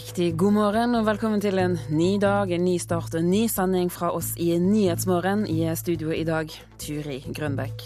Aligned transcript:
Riktig 0.00 0.30
god 0.40 0.54
morgen 0.56 0.96
og 0.96 1.02
velkommen 1.04 1.42
til 1.44 1.58
en 1.60 1.74
ny 1.92 2.14
dag, 2.22 2.48
en 2.48 2.62
ny 2.64 2.78
start 2.80 3.12
og 3.12 3.20
en 3.20 3.26
ny 3.28 3.42
sending 3.52 3.90
fra 3.92 4.08
oss 4.16 4.30
i 4.40 4.54
Nyhetsmorgen. 4.56 5.42
I 5.44 5.66
studio 5.76 6.08
i 6.16 6.22
dag, 6.24 6.48
Turi 6.80 7.18
Grønbekk. 7.36 7.84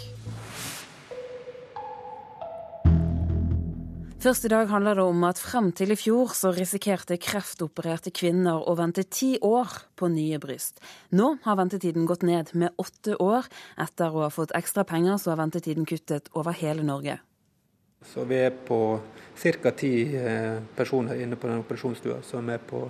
Først 4.23 4.47
i 4.47 4.53
dag 4.55 4.71
handler 4.71 5.01
det 5.01 5.09
om 5.09 5.27
at 5.27 5.43
frem 5.43 5.73
til 5.75 5.91
i 5.91 5.99
fjor 5.99 6.31
så 6.39 6.55
risikerte 6.55 7.19
kreftopererte 7.19 8.15
kvinner 8.15 8.63
å 8.63 8.79
vente 8.79 9.03
ti 9.11 9.35
år 9.43 9.75
på 9.99 10.13
nye 10.15 10.39
bryst. 10.39 10.79
Nå 11.11 11.33
har 11.43 11.59
ventetiden 11.59 12.07
gått 12.07 12.23
ned 12.23 12.55
med 12.55 12.79
åtte 12.79 13.19
år. 13.19 13.51
Etter 13.75 14.15
å 14.15 14.29
ha 14.29 14.31
fått 14.31 14.55
ekstra 14.55 14.87
penger, 14.87 15.19
så 15.19 15.35
har 15.35 15.43
ventetiden 15.43 15.83
kuttet 15.83 16.31
over 16.39 16.55
hele 16.63 16.87
Norge. 16.87 17.19
Så 18.05 18.25
vi 18.29 18.39
er 18.47 18.51
på 18.51 19.01
ca. 19.35 19.71
ti 19.71 20.17
eh, 20.17 20.61
personer 20.77 21.23
inne 21.23 21.37
på 21.37 21.49
den 21.49 21.65
operasjonsstua, 21.65 22.23
som 22.23 22.49
er 22.49 22.59
på 22.59 22.87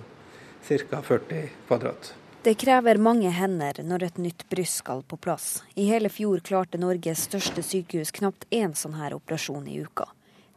ca. 0.67 1.01
40 1.01 1.49
kvadrat. 1.67 2.13
Det 2.45 2.53
krever 2.61 2.99
mange 3.01 3.29
hender 3.33 3.79
når 3.81 4.03
et 4.05 4.17
nytt 4.21 4.43
bryst 4.49 4.83
skal 4.83 5.01
på 5.01 5.17
plass. 5.17 5.63
I 5.73 5.87
hele 5.89 6.11
fjor 6.13 6.43
klarte 6.45 6.77
Norges 6.77 7.23
største 7.25 7.63
sykehus 7.65 8.13
knapt 8.13 8.45
én 8.53 8.75
sånn 8.77 8.99
her 8.99 9.15
operasjon 9.17 9.65
i 9.65 9.79
uka. 9.81 10.05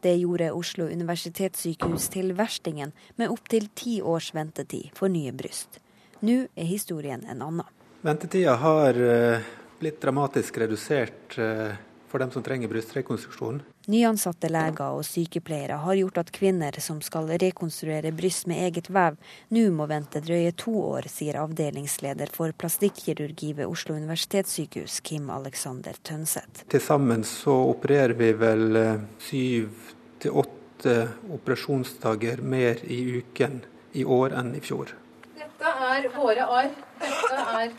Det 0.05 0.13
gjorde 0.15 0.51
Oslo 0.53 0.85
universitetssykehus 0.85 2.05
til 2.13 2.35
verstingen, 2.37 2.93
med 3.15 3.33
opptil 3.33 3.67
ti 3.73 3.97
års 4.05 4.29
ventetid 4.37 4.93
for 4.95 5.09
nye 5.09 5.33
bryst. 5.33 5.81
Nå 6.21 6.45
er 6.53 6.69
historien 6.69 7.25
en 7.25 7.41
annen. 7.41 7.65
Ventetida 8.05 8.53
har 8.61 8.95
eh, 8.95 9.49
blitt 9.81 9.97
dramatisk 10.01 10.61
redusert 10.61 11.39
eh, 11.41 11.73
for 12.09 12.19
dem 12.19 12.31
som 12.31 12.43
trenger 12.43 12.67
brystrekonstruksjon. 12.71 13.61
Nyansatte 13.89 14.49
leger 14.51 14.97
og 14.97 15.05
sykepleiere 15.05 15.79
har 15.83 15.97
gjort 15.99 16.19
at 16.23 16.31
kvinner 16.33 16.75
som 16.81 17.01
skal 17.05 17.29
rekonstruere 17.41 18.11
bryst 18.15 18.47
med 18.49 18.63
eget 18.65 18.89
vev, 18.93 19.17
nå 19.53 19.65
må 19.75 19.87
vente 19.89 20.21
drøye 20.25 20.51
to 20.57 20.73
år, 20.81 21.09
sier 21.11 21.39
avdelingsleder 21.41 22.33
for 22.33 22.53
plastikkirurgi 22.57 23.53
ved 23.61 23.69
Oslo 23.69 23.97
universitetssykehus, 23.97 24.99
Kim 25.05 25.29
Alexander 25.33 25.97
Tønseth. 26.03 26.65
Til 26.69 26.83
sammen 26.83 27.25
så 27.27 27.55
opererer 27.69 28.17
vi 28.17 28.31
vel 28.37 28.79
eh, 28.79 29.03
syv 29.29 29.93
til 30.19 30.41
åtte 30.43 30.95
operasjonsdager 31.33 32.41
mer 32.41 32.81
i 32.87 33.01
uken 33.19 33.61
i 33.93 34.05
år 34.05 34.35
enn 34.39 34.55
i 34.57 34.63
fjor. 34.63 34.93
Dette 35.37 35.75
er 35.89 36.09
våre 36.15 36.45
arr. 36.59 36.73
Dette 36.99 37.45
er 37.59 37.73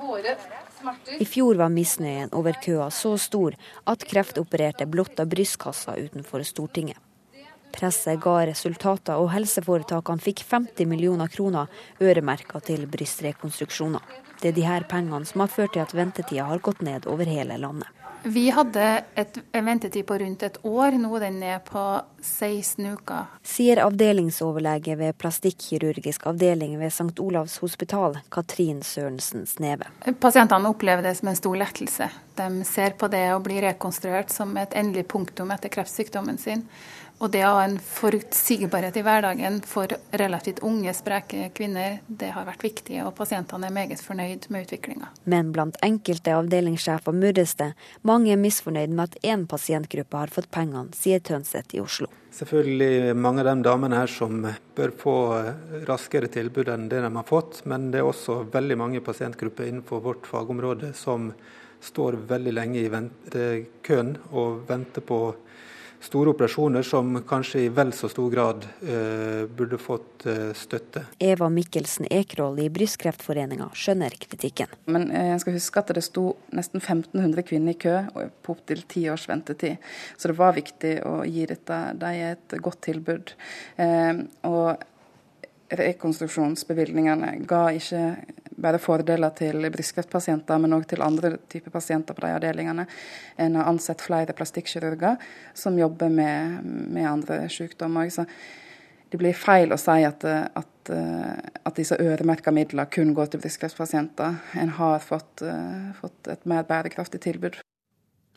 våre 0.00 0.36
i 1.18 1.26
fjor 1.28 1.58
var 1.60 1.72
misnøyen 1.72 2.32
over 2.36 2.56
køa 2.64 2.88
så 2.94 3.16
stor 3.18 3.56
at 3.90 4.04
kreftopererte 4.08 4.86
blotta 4.86 5.26
brystkassa 5.26 5.96
utenfor 6.00 6.44
Stortinget. 6.46 6.98
Presset 7.70 8.18
ga 8.22 8.40
resultater, 8.48 9.20
og 9.20 9.30
helseforetakene 9.30 10.24
fikk 10.24 10.42
50 10.48 10.88
millioner 10.90 11.30
kroner 11.30 11.70
øremerka 12.02 12.58
til 12.66 12.88
brystrekonstruksjoner. 12.90 14.02
Det 14.40 14.50
er 14.50 14.56
de 14.56 14.66
her 14.66 14.88
pengene 14.90 15.28
som 15.28 15.44
har 15.44 15.52
ført 15.52 15.76
til 15.76 15.84
at 15.84 15.94
ventetida 15.94 16.48
har 16.50 16.64
gått 16.64 16.82
ned 16.82 17.06
over 17.06 17.30
hele 17.30 17.60
landet. 17.62 17.99
Vi 18.22 18.50
hadde 18.50 19.04
et, 19.14 19.38
en 19.52 19.64
ventetid 19.64 20.06
på 20.06 20.18
rundt 20.18 20.42
et 20.42 20.58
år, 20.66 20.96
nå 21.00 21.10
er 21.16 21.24
den 21.24 21.38
ned 21.40 21.64
på 21.68 21.82
16 22.20 22.86
uker. 22.92 23.30
Sier 23.46 23.80
avdelingsoverlege 23.84 24.96
ved 25.00 25.16
plastikkirurgisk 25.20 26.26
avdeling 26.28 26.76
ved 26.80 26.92
St. 26.92 27.16
Olavs 27.22 27.58
hospital, 27.64 28.18
Katrin 28.32 28.82
Sørensen 28.84 29.46
Sneve. 29.48 29.88
Pasientene 30.20 30.68
opplever 30.68 31.06
det 31.06 31.14
som 31.20 31.32
en 31.32 31.38
stor 31.38 31.56
lettelse. 31.62 32.10
De 32.36 32.64
ser 32.68 32.96
på 33.00 33.08
det 33.12 33.24
å 33.34 33.40
bli 33.44 33.60
rekonstruert 33.64 34.32
som 34.32 34.52
et 34.60 34.76
endelig 34.76 35.06
punktum 35.08 35.52
etter 35.54 35.72
kreftsykdommen 35.72 36.40
sin. 36.40 36.66
Og 37.20 37.28
det 37.28 37.42
å 37.44 37.50
ha 37.52 37.64
en 37.66 37.74
forutsigbarhet 37.84 38.96
i 38.96 39.02
hverdagen 39.04 39.58
for 39.68 39.92
relativt 40.16 40.62
unge, 40.64 40.94
spreke 40.96 41.50
kvinner, 41.52 41.98
det 42.08 42.30
har 42.32 42.46
vært 42.48 42.64
viktig, 42.64 42.96
og 43.04 43.12
pasientene 43.18 43.68
er 43.68 43.74
meget 43.76 44.00
fornøyd 44.00 44.46
med 44.48 44.64
utviklinga. 44.64 45.10
Men 45.28 45.50
blant 45.52 45.76
enkelte 45.84 46.32
avdelingssjefer 46.38 47.12
murres 47.12 47.52
det. 47.60 47.74
Mange 48.08 48.32
er 48.32 48.40
misfornøyd 48.40 48.94
med 48.96 49.10
at 49.10 49.28
én 49.34 49.44
pasientgruppe 49.50 50.16
har 50.16 50.32
fått 50.32 50.48
pengene, 50.54 50.96
sier 50.96 51.20
Tønseth 51.20 51.76
i 51.76 51.82
Oslo. 51.84 52.08
Selvfølgelig 52.32 53.12
mange 53.20 53.44
av 53.44 53.50
de 53.50 53.68
damene 53.68 54.00
her 54.00 54.08
som 54.08 54.40
bør 54.78 54.96
få 54.96 55.16
raskere 55.90 56.30
tilbud 56.32 56.72
enn 56.72 56.88
det 56.88 57.02
de 57.04 57.12
har 57.18 57.28
fått, 57.28 57.66
men 57.68 57.90
det 57.92 58.00
er 58.00 58.08
også 58.08 58.46
veldig 58.54 58.80
mange 58.80 59.04
pasientgrupper 59.04 59.68
innenfor 59.68 60.00
vårt 60.08 60.30
fagområde 60.30 60.94
som 60.96 61.34
står 61.84 62.16
veldig 62.32 62.56
lenge 62.56 62.80
i 62.80 63.52
køen 63.84 64.14
og 64.32 64.64
venter 64.68 65.04
på 65.04 65.20
store 66.00 66.32
operasjoner 66.32 66.82
som 66.86 67.12
kanskje 67.28 67.66
i 67.66 67.70
vel 67.74 67.92
så 67.96 68.08
stor 68.08 68.30
grad 68.32 68.66
eh, 68.82 69.44
burde 69.46 69.78
fått 69.80 70.26
eh, 70.26 70.50
støtte. 70.56 71.04
Eva 71.20 71.50
Mikkelsen 71.52 72.08
Ekroll 72.10 72.58
i 72.64 72.68
Brystkreftforeninga 72.72 73.70
skjønner 73.76 74.16
kritikken. 74.20 74.72
Men 74.90 75.10
eh, 75.10 75.32
jeg 75.34 75.42
skal 75.44 75.58
huske 75.58 75.82
at 75.82 75.94
det 75.96 76.04
sto 76.06 76.26
nesten 76.56 76.80
1500 76.80 77.46
kvinner 77.46 77.76
i 77.76 77.80
kø 77.80 77.96
på 78.42 78.56
opptil 78.56 78.84
ti 78.90 79.06
års 79.12 79.28
ventetid. 79.30 79.80
Så 80.16 80.32
det 80.32 80.38
var 80.40 80.56
viktig 80.56 80.94
å 81.06 81.20
gi 81.28 81.48
dette 81.50 81.80
de 82.00 82.14
et 82.30 82.56
godt 82.64 82.82
tilbud. 82.88 83.34
Eh, 83.80 84.24
og 84.48 84.86
rekonstruksjonsbevilgningene 85.70 87.34
ga 87.48 87.62
ikke 87.74 88.02
bare 88.60 88.80
fordeler 88.82 89.32
til 89.36 89.64
brystkreftpasienter, 89.72 90.58
men 90.60 90.74
òg 90.76 90.86
til 90.90 91.04
andre 91.04 91.34
typer 91.50 91.72
pasienter 91.72 92.16
på 92.16 92.24
de 92.24 92.32
avdelingene. 92.36 92.86
En 93.40 93.56
har 93.56 93.70
ansett 93.70 94.02
flere 94.04 94.36
plastikkirurger 94.36 95.20
som 95.54 95.78
jobber 95.78 96.12
med, 96.12 96.60
med 96.64 97.08
andre 97.08 97.42
sykdommer. 97.52 98.10
Så 98.12 98.26
det 99.10 99.18
blir 99.20 99.38
feil 99.38 99.72
å 99.72 99.80
si 99.80 100.04
at, 100.06 100.26
at, 100.26 100.92
at 100.92 101.78
disse 101.78 101.98
øremerka 102.00 102.52
midlene 102.54 102.90
kun 102.92 103.14
går 103.16 103.32
til 103.32 103.42
brystkreftpasienter. 103.42 104.38
En 104.60 104.76
har 104.76 105.02
fått, 105.04 105.46
fått 106.02 106.34
et 106.34 106.46
mer 106.50 106.68
bærekraftig 106.68 107.22
tilbud. 107.24 107.62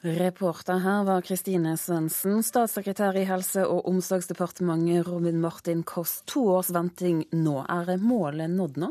Reporter 0.03 0.81
her 0.83 1.05
var 1.07 1.21
Kristine 1.23 1.77
Svendsen, 1.79 2.41
statssekretær 2.43 3.15
i 3.15 3.23
Helse- 3.23 3.63
og 3.63 3.85
omsorgsdepartementet 3.87 5.07
Robin 5.07 5.39
Martin 5.39 5.79
Koss. 5.87 6.17
To 6.27 6.43
års 6.57 6.73
venting 6.75 7.21
nå. 7.31 7.61
Er 7.71 7.95
målet 8.03 8.51
nådd 8.51 8.81
nå? 8.83 8.89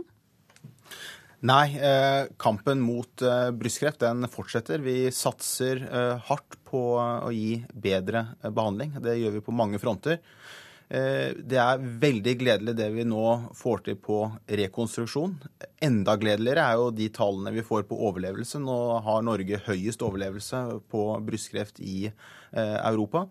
Nei, 1.45 1.77
eh, 1.77 2.31
kampen 2.41 2.81
mot 2.81 3.21
eh, 3.21 3.51
brystkreft 3.53 4.01
den 4.01 4.25
fortsetter. 4.25 4.81
Vi 4.81 5.11
satser 5.13 5.85
eh, 5.85 6.17
hardt 6.31 6.57
på 6.65 6.81
å 6.97 7.29
gi 7.29 7.61
bedre 7.75 8.29
eh, 8.41 8.49
behandling. 8.49 8.97
Det 9.05 9.19
gjør 9.19 9.37
vi 9.37 9.45
på 9.45 9.53
mange 9.53 9.83
fronter. 9.83 10.23
Eh, 10.93 11.33
det 11.39 11.57
er 11.57 11.85
veldig 12.03 12.35
gledelig 12.43 12.75
det 12.77 12.91
vi 12.93 13.05
nå 13.09 13.25
får 13.57 13.87
til 13.87 13.97
på 13.97 14.19
rekonstruksjon. 14.61 15.39
Enda 15.81 16.19
gledeligere 16.21 16.67
er 16.69 16.81
jo 16.81 16.91
de 16.93 17.09
tallene 17.17 17.55
vi 17.55 17.65
får 17.65 17.87
på 17.89 17.97
overlevelse. 18.11 18.61
Nå 18.61 18.77
har 19.07 19.25
Norge 19.25 19.63
høyest 19.71 20.05
overlevelse 20.05 20.61
på 20.93 21.07
brystkreft 21.25 21.81
i 21.81 22.11
eh, 22.11 22.79
Europa. 22.85 23.25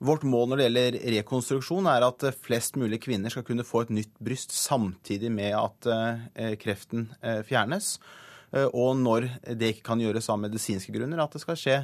Vårt 0.00 0.22
mål 0.24 0.48
når 0.48 0.60
det 0.60 0.66
gjelder 0.68 0.98
rekonstruksjon, 1.16 1.90
er 1.90 2.06
at 2.06 2.24
flest 2.40 2.78
mulig 2.80 3.02
kvinner 3.04 3.32
skal 3.32 3.44
kunne 3.44 3.66
få 3.66 3.82
et 3.84 3.94
nytt 3.98 4.14
bryst 4.22 4.54
samtidig 4.56 5.28
med 5.34 5.52
at 5.58 5.90
eh, 5.92 6.54
kreften 6.62 7.10
eh, 7.20 7.42
fjernes. 7.44 7.96
Eh, 8.52 8.66
og 8.66 8.96
når 9.00 9.28
det 9.58 9.74
ikke 9.74 9.88
kan 9.92 10.02
gjøres 10.02 10.30
av 10.32 10.40
medisinske 10.42 10.94
grunner, 10.94 11.22
at 11.22 11.36
det 11.36 11.42
skal 11.44 11.58
skje 11.58 11.76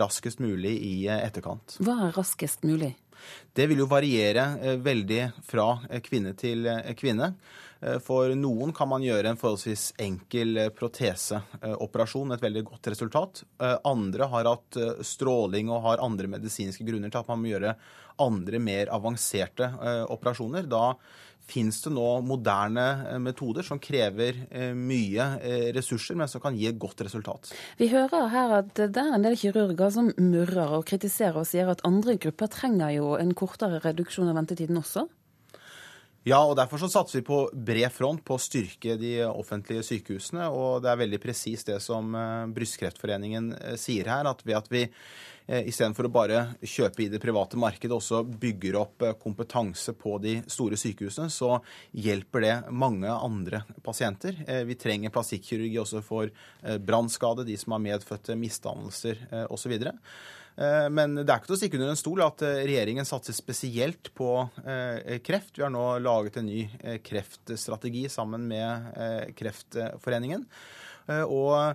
raskest 0.00 0.42
mulig 0.44 0.76
i 0.80 0.94
etterkant. 1.16 1.78
Hva 1.84 2.06
er 2.08 2.16
raskest 2.16 2.66
mulig? 2.66 2.94
Det 3.56 3.64
vil 3.66 3.80
jo 3.80 3.88
variere 3.90 4.76
veldig 4.84 5.22
fra 5.48 5.70
kvinne 6.04 6.34
til 6.38 6.68
kvinne. 6.98 7.32
Eh, 7.80 7.98
for 8.02 8.32
noen 8.38 8.72
kan 8.76 8.88
man 8.88 9.04
gjøre 9.04 9.32
en 9.32 9.40
forholdsvis 9.40 9.90
enkel 10.02 10.56
eh, 10.62 10.72
proteseoperasjon, 10.74 12.32
et 12.32 12.44
veldig 12.44 12.64
godt 12.70 12.90
resultat. 12.92 13.42
Eh, 13.60 13.76
andre 13.88 14.30
har 14.32 14.50
hatt 14.50 14.80
stråling 15.04 15.70
og 15.70 15.84
har 15.84 16.04
andre 16.04 16.30
medisinske 16.38 16.86
grunner 16.86 17.12
til 17.12 17.22
at 17.22 17.30
man 17.32 17.42
må 17.42 17.52
gjøre 17.52 17.76
andre, 18.22 18.60
mer 18.62 18.88
avanserte 18.96 19.66
operasjoner. 20.08 20.64
Da 20.72 20.94
fins 21.46 21.78
det 21.84 21.92
nå 21.94 22.06
moderne 22.26 23.18
metoder 23.22 23.66
som 23.66 23.80
krever 23.82 24.42
mye 24.74 25.26
ressurser, 25.76 26.18
men 26.18 26.30
som 26.30 26.42
kan 26.42 26.56
gi 26.58 26.66
et 26.70 26.80
godt 26.80 27.04
resultat. 27.06 27.52
Vi 27.78 27.90
hører 27.92 28.30
her 28.32 28.56
at 28.60 28.72
det 28.76 29.02
er 29.02 29.14
en 29.14 29.26
del 29.26 29.38
kirurger 29.38 29.92
som 29.94 30.10
murrer 30.18 30.74
og 30.78 30.86
kritiserer 30.88 31.38
og 31.42 31.46
sier 31.48 31.70
at 31.70 31.84
andre 31.86 32.16
grupper 32.20 32.50
trenger 32.52 32.96
jo 32.96 33.14
en 33.20 33.34
kortere 33.38 33.78
reduksjon 33.84 34.32
av 34.32 34.40
ventetiden 34.40 34.82
også? 34.82 35.06
Ja, 36.26 36.40
og 36.42 36.56
derfor 36.58 36.80
så 36.82 36.88
satser 36.90 37.20
vi 37.20 37.26
på 37.28 37.36
bred 37.54 37.92
front 37.94 38.24
på 38.26 38.34
å 38.34 38.42
styrke 38.42 38.96
de 38.98 39.12
offentlige 39.28 39.84
sykehusene. 39.86 40.48
Og 40.50 40.80
det 40.82 40.90
er 40.90 40.98
veldig 40.98 41.20
presis 41.22 41.62
det 41.68 41.76
som 41.84 42.16
eh, 42.18 42.48
Brystkreftforeningen 42.56 43.52
eh, 43.54 43.76
sier 43.78 44.10
her, 44.10 44.26
at 44.26 44.42
ved 44.42 44.56
at 44.58 44.66
vi 44.72 44.80
eh, 44.82 45.68
istedenfor 45.70 46.08
å 46.08 46.10
bare 46.16 46.40
kjøpe 46.66 47.04
i 47.04 47.08
det 47.12 47.20
private 47.22 47.60
markedet, 47.62 47.94
også 47.94 48.24
bygger 48.42 48.80
opp 48.80 49.06
kompetanse 49.22 49.94
på 49.94 50.16
de 50.24 50.40
store 50.50 50.74
sykehusene, 50.82 51.30
så 51.30 51.60
hjelper 51.94 52.42
det 52.42 52.56
mange 52.74 53.14
andre 53.14 53.62
pasienter. 53.86 54.42
Vi 54.66 54.74
trenger 54.82 55.14
plastikkirurgi 55.14 55.78
også 55.78 56.02
for 56.02 56.34
brannskade, 56.82 57.46
de 57.46 57.54
som 57.60 57.76
har 57.76 57.86
medfødte 57.86 58.34
misdannelser 58.40 59.46
osv. 59.46 59.78
Men 60.56 61.18
det 61.18 61.26
er 61.28 61.36
ikke 61.36 61.50
til 61.50 61.56
å 61.56 61.58
stikke 61.60 61.76
under 61.76 61.90
en 61.92 61.98
stol 62.00 62.22
at 62.24 62.40
regjeringen 62.40 63.04
satser 63.04 63.36
spesielt 63.36 64.08
på 64.16 64.30
kreft. 65.26 65.50
Vi 65.58 65.64
har 65.64 65.72
nå 65.74 65.82
laget 66.00 66.38
en 66.40 66.48
ny 66.48 66.62
kreftstrategi 67.04 68.06
sammen 68.08 68.46
med 68.48 69.34
Kreftforeningen. 69.36 70.46
Og 71.28 71.52
Eh, 71.60 71.74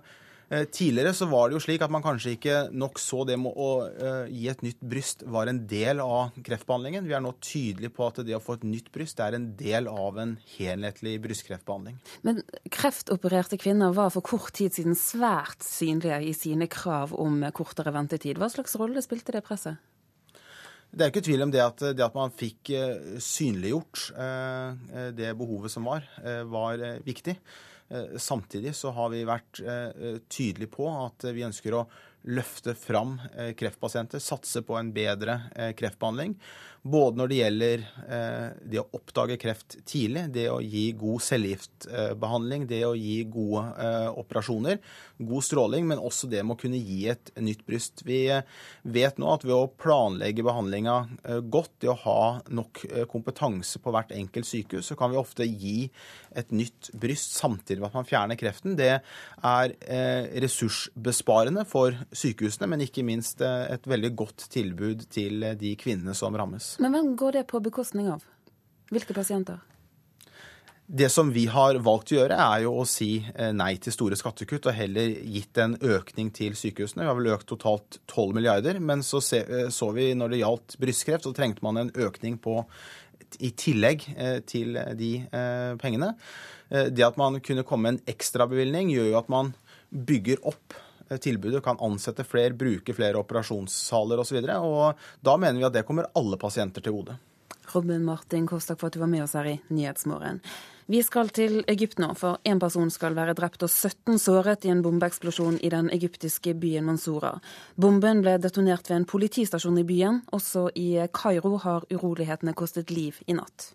tidligere 0.51 1.13
så 1.15 1.25
var 1.31 1.47
det 1.47 1.55
jo 1.55 1.61
slik 1.63 1.83
at 1.85 1.91
man 1.93 2.03
kanskje 2.03 2.33
ikke 2.35 2.55
nok 2.75 2.99
så 2.99 3.23
det 3.27 3.37
med 3.39 3.55
å 3.55 3.69
uh, 3.87 4.25
gi 4.27 4.49
et 4.51 4.63
nytt 4.65 4.81
bryst 4.83 5.23
var 5.31 5.47
en 5.47 5.61
del 5.69 6.01
av 6.03 6.35
kreftbehandlingen. 6.43 7.07
Vi 7.07 7.15
er 7.15 7.23
nå 7.23 7.31
tydelige 7.39 7.93
på 7.95 8.09
at 8.09 8.19
det 8.27 8.35
å 8.35 8.41
få 8.43 8.57
et 8.59 8.65
nytt 8.67 8.89
bryst 8.91 9.21
er 9.23 9.37
en 9.37 9.47
del 9.59 9.87
av 9.87 10.19
en 10.19 10.33
helhetlig 10.57 11.15
brystkreftbehandling. 11.23 12.01
Men 12.27 12.43
kreftopererte 12.73 13.59
kvinner 13.61 13.95
var 13.95 14.11
for 14.11 14.27
kort 14.27 14.51
tid 14.59 14.75
siden 14.75 14.97
svært 14.99 15.63
synlige 15.63 16.19
i 16.27 16.35
sine 16.35 16.67
krav 16.71 17.15
om 17.15 17.39
kortere 17.55 17.95
ventetid. 17.95 18.41
Hva 18.41 18.51
slags 18.51 18.75
rolle 18.81 19.03
spilte 19.05 19.37
det 19.37 19.45
presset? 19.47 19.79
Det 20.91 21.05
er 21.05 21.13
ikke 21.13 21.23
tvil 21.23 21.45
om 21.45 21.51
det 21.53 21.63
at, 21.63 21.87
det 21.95 22.03
at 22.03 22.15
man 22.17 22.35
fikk 22.35 22.75
uh, 22.75 23.17
synliggjort 23.23 24.09
det 25.15 25.31
behovet 25.39 25.71
som 25.71 25.87
var, 25.87 26.03
var 26.51 26.81
viktig. 27.07 27.39
Eh, 27.91 28.17
samtidig 28.17 28.75
så 28.75 28.91
har 28.95 29.09
vi 29.11 29.25
vært 29.27 29.59
eh, 29.59 30.17
tydelige 30.31 30.71
på 30.71 30.87
at 30.93 31.27
vi 31.35 31.43
ønsker 31.43 31.75
å 31.75 31.85
løfte 32.31 32.75
fram 32.77 33.17
eh, 33.35 33.51
kreftpasienter, 33.57 34.21
satse 34.23 34.61
på 34.63 34.77
en 34.79 34.93
bedre 34.95 35.39
kreftbehandling. 35.77 36.37
Både 36.81 37.19
når 37.19 37.29
det 37.29 37.37
gjelder 37.37 37.83
det 38.65 38.79
å 38.81 38.87
oppdage 38.97 39.37
kreft 39.41 39.77
tidlig, 39.87 40.27
det 40.33 40.47
å 40.49 40.59
gi 40.63 40.87
god 40.97 41.21
cellegiftbehandling, 41.21 42.65
det 42.69 42.81
å 42.87 42.95
gi 42.97 43.19
gode 43.29 43.63
operasjoner, 44.17 44.79
god 45.21 45.45
stråling, 45.45 45.85
men 45.91 46.01
også 46.01 46.29
det 46.31 46.41
med 46.41 46.55
å 46.55 46.61
kunne 46.63 46.81
gi 46.81 47.03
et 47.13 47.29
nytt 47.37 47.61
bryst. 47.67 48.01
Vi 48.07 48.23
vet 48.81 49.21
nå 49.21 49.29
at 49.33 49.45
ved 49.45 49.53
å 49.53 49.69
planlegge 49.69 50.45
behandlinga 50.47 50.97
godt, 51.53 51.75
det 51.85 51.91
å 51.93 51.99
ha 52.05 52.23
nok 52.49 52.83
kompetanse 53.13 53.81
på 53.81 53.93
hvert 53.93 54.15
enkelt 54.17 54.49
sykehus, 54.49 54.89
så 54.89 54.97
kan 54.97 55.13
vi 55.13 55.21
ofte 55.21 55.45
gi 55.45 55.85
et 56.33 56.49
nytt 56.55 56.89
bryst 56.97 57.37
samtidig 57.37 57.81
med 57.83 57.91
at 57.91 57.99
man 57.99 58.09
fjerner 58.09 58.39
kreften. 58.39 58.73
Det 58.79 58.93
er 58.97 59.77
ressursbesparende 60.41 61.65
for 61.69 61.95
sykehusene, 62.15 62.69
men 62.71 62.85
ikke 62.85 63.05
minst 63.05 63.41
eh, 63.45 63.67
et 63.73 63.87
veldig 63.89 64.11
godt 64.17 64.47
tilbud 64.53 65.05
til 65.13 65.43
eh, 65.45 65.57
de 65.59 65.73
kvinnene 65.79 66.15
som 66.17 66.35
rammes. 66.37 66.70
Men 66.79 66.95
hvem 66.95 67.11
går 67.19 67.39
det 67.39 67.43
på 67.51 67.59
bekostning 67.63 68.07
av? 68.11 68.23
Hvilke 68.91 69.15
pasienter? 69.15 69.59
Det 70.91 71.07
som 71.09 71.29
vi 71.31 71.45
har 71.47 71.77
valgt 71.79 72.11
å 72.11 72.17
gjøre, 72.17 72.35
er 72.35 72.65
jo 72.65 72.73
å 72.81 72.87
si 72.89 73.21
eh, 73.21 73.53
nei 73.55 73.77
til 73.79 73.93
store 73.95 74.17
skattekutt 74.19 74.67
og 74.67 74.75
heller 74.75 75.13
gitt 75.23 75.59
en 75.63 75.77
økning 75.79 76.33
til 76.35 76.57
sykehusene. 76.59 77.05
Vi 77.05 77.07
har 77.07 77.15
vel 77.15 77.31
økt 77.31 77.47
totalt 77.53 78.01
12 78.11 78.35
milliarder, 78.35 78.81
men 78.83 79.03
så 79.07 79.21
så 79.23 79.91
vi 79.95 80.09
når 80.17 80.33
det 80.33 80.41
gjaldt 80.41 80.75
brystkreft, 80.83 81.27
så 81.27 81.33
trengte 81.37 81.63
man 81.63 81.79
en 81.79 81.93
økning 81.95 82.35
på 82.43 82.59
i 83.39 83.53
tillegg 83.55 84.03
til 84.51 84.75
de 84.99 85.11
pengene. 85.79 86.09
Det 86.67 87.05
at 87.05 87.19
man 87.19 87.39
kunne 87.39 87.63
komme 87.63 87.87
med 87.87 87.93
en 87.93 88.11
ekstrabevilgning, 88.11 88.91
gjør 88.91 89.13
jo 89.13 89.19
at 89.21 89.29
man 89.31 89.53
bygger 89.91 90.43
opp 90.51 90.75
Eh, 90.75 90.90
tilbudet, 91.17 91.63
kan 91.63 91.79
ansette 91.83 92.23
flere, 92.23 92.55
bruke 92.55 92.95
flere 92.95 93.19
operasjonssaler 93.19 94.21
osv. 94.23 94.39
Da 94.45 95.35
mener 95.37 95.59
vi 95.59 95.67
at 95.67 95.75
det 95.75 95.85
kommer 95.87 96.07
alle 96.15 96.39
pasienter 96.39 96.85
til 96.85 96.95
gode. 97.01 97.17
Robin 97.71 98.03
Martin 98.03 98.47
Kostak 98.47 98.79
for 98.79 98.87
at 98.87 98.93
du 98.93 98.99
var 98.99 99.11
med 99.11 99.23
oss 99.23 99.33
her 99.37 99.47
i 99.47 99.59
Nyhetsmorgen. 99.71 100.41
Vi 100.91 100.99
skal 101.03 101.29
til 101.31 101.61
Egypt 101.71 102.01
nå, 102.03 102.09
for 102.19 102.41
én 102.43 102.59
person 102.59 102.89
skal 102.91 103.15
være 103.15 103.35
drept 103.37 103.63
og 103.63 103.69
17 103.71 104.19
såret 104.19 104.65
i 104.67 104.71
en 104.73 104.81
bombeeksplosjon 104.83 105.61
i 105.63 105.69
den 105.71 105.87
egyptiske 105.93 106.51
byen 106.59 106.89
Mansoura. 106.89 107.37
Bomben 107.79 108.23
ble 108.25 108.35
detonert 108.43 108.89
ved 108.89 108.97
en 108.97 109.07
politistasjon 109.07 109.79
i 109.79 109.85
byen. 109.87 110.19
Også 110.35 110.67
i 110.75 111.05
Kairo 111.15 111.55
har 111.63 111.87
urolighetene 111.93 112.57
kostet 112.57 112.91
liv 112.91 113.21
i 113.27 113.37
natt. 113.37 113.71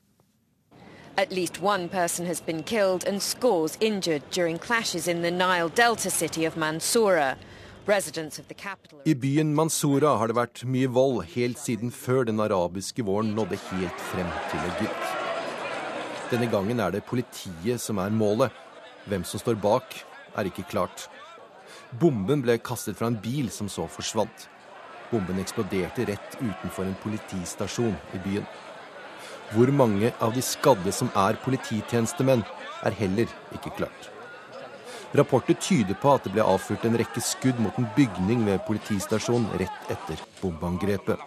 At 1.18 1.32
least 1.32 1.62
one 1.62 1.88
person 1.88 2.26
has 2.26 2.42
been 2.42 2.62
killed 2.62 3.04
and 3.06 3.22
scores 3.22 3.78
injured 3.80 4.22
during 4.30 4.58
clashes 4.58 5.08
in 5.08 5.22
the 5.22 5.30
Nile 5.30 5.70
Delta 5.70 6.10
city 6.10 6.44
of 6.44 6.56
Mansoura. 6.56 7.36
I 9.04 9.14
byen 9.14 9.54
Mansoura 9.54 10.16
har 10.18 10.26
det 10.26 10.34
vært 10.34 10.64
mye 10.66 10.88
vold 10.90 11.20
helt 11.36 11.60
siden 11.62 11.92
før 11.94 12.26
den 12.26 12.42
arabiske 12.42 13.04
våren 13.06 13.30
nådde 13.36 13.60
helt 13.70 14.02
frem 14.10 14.32
til 14.50 14.64
Egypt. 14.72 15.12
Denne 16.32 16.50
gangen 16.50 16.82
er 16.82 16.90
det 16.90 17.04
politiet 17.06 17.80
som 17.80 18.02
er 18.02 18.10
målet. 18.10 18.50
Hvem 19.06 19.22
som 19.24 19.38
står 19.38 19.54
bak, 19.62 19.86
er 20.34 20.50
ikke 20.50 20.66
klart. 20.66 21.06
Bomben 22.00 22.42
ble 22.42 22.58
kastet 22.58 22.98
fra 22.98 23.06
en 23.06 23.20
bil 23.22 23.52
som 23.54 23.70
så 23.70 23.86
forsvant. 23.86 24.48
Bomben 25.12 25.38
eksploderte 25.38 26.08
rett 26.10 26.40
utenfor 26.42 26.84
en 26.84 26.98
politistasjon 27.06 27.94
i 28.18 28.24
byen. 28.26 28.50
Hvor 29.54 29.70
mange 29.70 30.10
av 30.20 30.34
de 30.34 30.43
skadde 30.43 30.93
som 30.94 31.10
er 31.14 31.38
polititjenestemenn, 31.44 32.43
er 32.87 32.96
heller 32.98 33.31
ikke 33.54 33.72
klart. 33.78 34.10
Rapporter 35.16 35.54
tyder 35.54 35.96
på 36.02 36.12
at 36.12 36.26
det 36.26 36.32
ble 36.34 36.44
avfyrt 36.44 36.84
en 36.88 36.98
rekke 36.98 37.22
skudd 37.22 37.60
mot 37.62 37.76
en 37.78 37.87
bygning 37.96 38.43
ved 38.48 38.64
politistasjonen 38.66 39.48
rett 39.62 39.93
etter 39.94 40.20
bombeangrepet. 40.43 41.22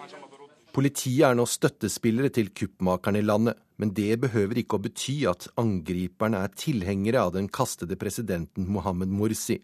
Politiet 0.75 1.25
er 1.25 1.37
nå 1.37 1.47
støttespillere 1.49 2.29
til 2.35 2.51
kuppmakerne 2.53 3.23
i 3.23 3.25
landet, 3.25 3.57
men 3.79 3.93
det 3.95 4.19
behøver 4.21 4.59
ikke 4.61 4.77
å 4.77 4.83
bety 4.83 5.15
at 5.31 5.47
angriperne 5.59 6.43
er 6.43 6.53
tilhengere 6.53 7.23
av 7.23 7.33
den 7.37 7.47
kastede 7.49 7.97
presidenten 7.99 8.67
Mohammed 8.69 9.09
Mursi, 9.15 9.57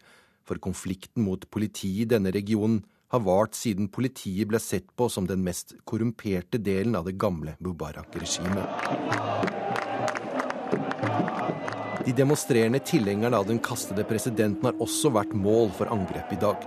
for 0.46 0.62
konflikten 0.62 1.26
mot 1.26 1.46
politiet 1.52 2.06
i 2.06 2.10
denne 2.16 2.34
regionen 2.34 2.84
har 3.08 3.22
vart 3.26 3.56
siden 3.56 3.88
politiet 3.94 4.48
ble 4.50 4.60
sett 4.60 4.88
på 4.98 5.10
som 5.12 5.28
den 5.30 5.44
mest 5.46 5.76
korrumperte 5.86 6.58
delen 6.58 6.96
av 6.98 7.06
det 7.06 7.18
gamle 7.22 7.56
Mubarak-regimet. 7.60 8.68
De 12.06 12.14
demonstrerende 12.14 12.80
tilhengerne 12.80 13.38
av 13.38 13.48
den 13.50 13.60
kastede 13.60 14.04
presidenten 14.06 14.68
har 14.68 14.82
også 14.84 15.10
vært 15.16 15.34
mål 15.34 15.72
for 15.74 15.90
angrep 15.94 16.34
i 16.36 16.42
dag. 16.42 16.66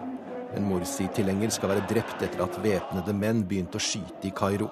En 0.56 0.67
Morsi-tilhenger 0.67 1.52
skal 1.55 1.75
være 1.75 1.87
drept 1.90 2.25
etter 2.25 2.43
at 2.43 2.58
væpnede 2.64 3.14
menn 3.14 3.44
begynte 3.46 3.79
å 3.79 3.84
skyte 3.84 4.26
i 4.26 4.34
Kairo. 4.34 4.70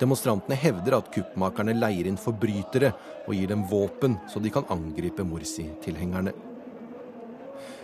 Demonstrantene 0.00 0.58
hevder 0.58 0.98
at 0.98 1.10
kuppmakerne 1.14 1.74
leier 1.76 2.08
inn 2.08 2.20
forbrytere 2.20 2.92
og 3.26 3.34
gir 3.36 3.50
dem 3.50 3.66
våpen 3.70 4.18
så 4.30 4.42
de 4.42 4.52
kan 4.54 4.68
angripe 4.72 5.26
Morsi-tilhengerne. 5.26 6.49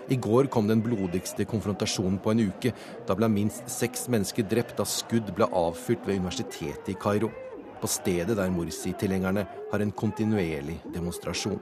I 0.09 0.17
går 0.17 0.47
kom 0.47 0.69
den 0.69 0.83
blodigste 0.85 1.45
konfrontasjonen 1.45 2.19
på 2.23 2.31
en 2.31 2.45
uke. 2.47 2.71
Da 3.09 3.17
ble 3.19 3.29
minst 3.33 3.67
seks 3.71 4.07
mennesker 4.13 4.47
drept 4.47 4.77
da 4.79 4.87
skudd 4.87 5.33
ble 5.35 5.49
avfyrt 5.51 6.07
ved 6.07 6.21
universitetet 6.21 6.93
i 6.93 6.99
Kairo. 7.01 7.33
På 7.81 7.91
stedet 7.91 8.37
der 8.39 8.53
Morsi-tilhengerne 8.55 9.47
har 9.73 9.83
en 9.83 9.93
kontinuerlig 9.93 10.79
demonstrasjon. 10.95 11.59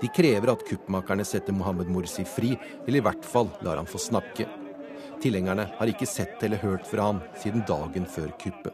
De 0.00 0.08
krever 0.14 0.52
at 0.52 0.62
kuppmakerne 0.68 1.26
setter 1.26 1.52
Mohammed 1.52 1.90
Morsi 1.92 2.24
fri, 2.24 2.54
eller 2.86 3.00
i 3.00 3.04
hvert 3.04 3.26
fall 3.26 3.50
lar 3.66 3.76
han 3.76 3.90
få 3.90 4.00
snakke. 4.00 4.46
Tilhengerne 5.22 5.66
har 5.74 5.90
ikke 5.90 6.06
sett 6.08 6.42
eller 6.46 6.62
hørt 6.62 6.86
fra 6.86 7.10
ham 7.10 7.20
siden 7.42 7.66
dagen 7.68 8.06
før 8.06 8.30
kuppet. 8.38 8.72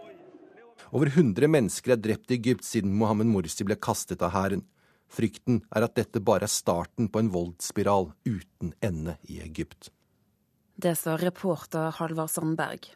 Over 0.95 1.09
100 1.09 1.49
mennesker 1.51 1.97
er 1.97 2.03
drept 2.05 2.31
i 2.31 2.37
Egypt 2.37 2.69
siden 2.69 2.93
Mohammed 2.95 3.33
Morsi 3.33 3.65
ble 3.67 3.81
kastet 3.81 4.23
av 4.23 4.37
hæren. 4.37 4.63
Frykten 5.15 5.63
er 5.71 5.87
at 5.87 5.95
dette 5.99 6.23
bare 6.25 6.49
er 6.49 6.53
starten 6.53 7.11
på 7.13 7.23
en 7.23 7.31
voldsspiral 7.35 8.11
uten 8.27 8.75
ende 8.83 9.19
i 9.31 9.41
Egypt. 9.45 9.93
Det 10.75 10.97
sa 10.99 11.15
reporter 11.21 11.95
Halvard 12.01 12.33
Sandberg. 12.35 12.91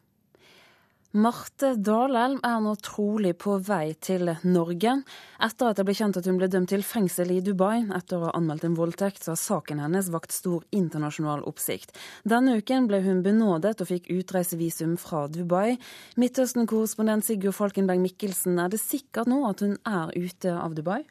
Marte 1.17 1.71
Dalelm 1.81 2.37
er 2.45 2.59
nå 2.61 2.75
trolig 2.85 3.31
på 3.41 3.55
vei 3.65 3.95
til 4.05 4.29
Norge. 4.45 4.93
Etter 5.41 5.71
at 5.71 5.79
det 5.79 5.87
ble 5.89 5.95
kjent 5.97 6.19
at 6.21 6.27
hun 6.29 6.37
ble 6.37 6.51
dømt 6.53 6.69
til 6.69 6.85
fengsel 6.85 7.33
i 7.33 7.39
Dubai 7.41 7.87
etter 7.97 8.19
å 8.19 8.27
ha 8.27 8.35
anmeldt 8.37 8.67
en 8.69 8.77
voldtekt, 8.77 9.25
så 9.25 9.33
har 9.33 9.41
saken 9.41 9.81
hennes 9.81 10.11
vakt 10.13 10.37
stor 10.37 10.67
internasjonal 10.69 11.47
oppsikt. 11.49 11.97
Denne 12.29 12.59
uken 12.61 12.91
ble 12.91 13.01
hun 13.07 13.23
benådet 13.25 13.79
og 13.81 13.89
fikk 13.89 14.11
utreisevisum 14.13 14.99
fra 15.01 15.25
Dubai. 15.33 15.79
Midtøsten-korrespondent 16.21 17.25
Sigurd 17.25 17.57
Falkenberg 17.57 18.05
Mikkelsen, 18.05 18.61
er 18.61 18.69
det 18.69 18.83
sikkert 18.85 19.33
nå 19.33 19.47
at 19.49 19.65
hun 19.65 19.79
er 19.89 20.13
ute 20.13 20.53
av 20.61 20.77
Dubai? 20.77 21.07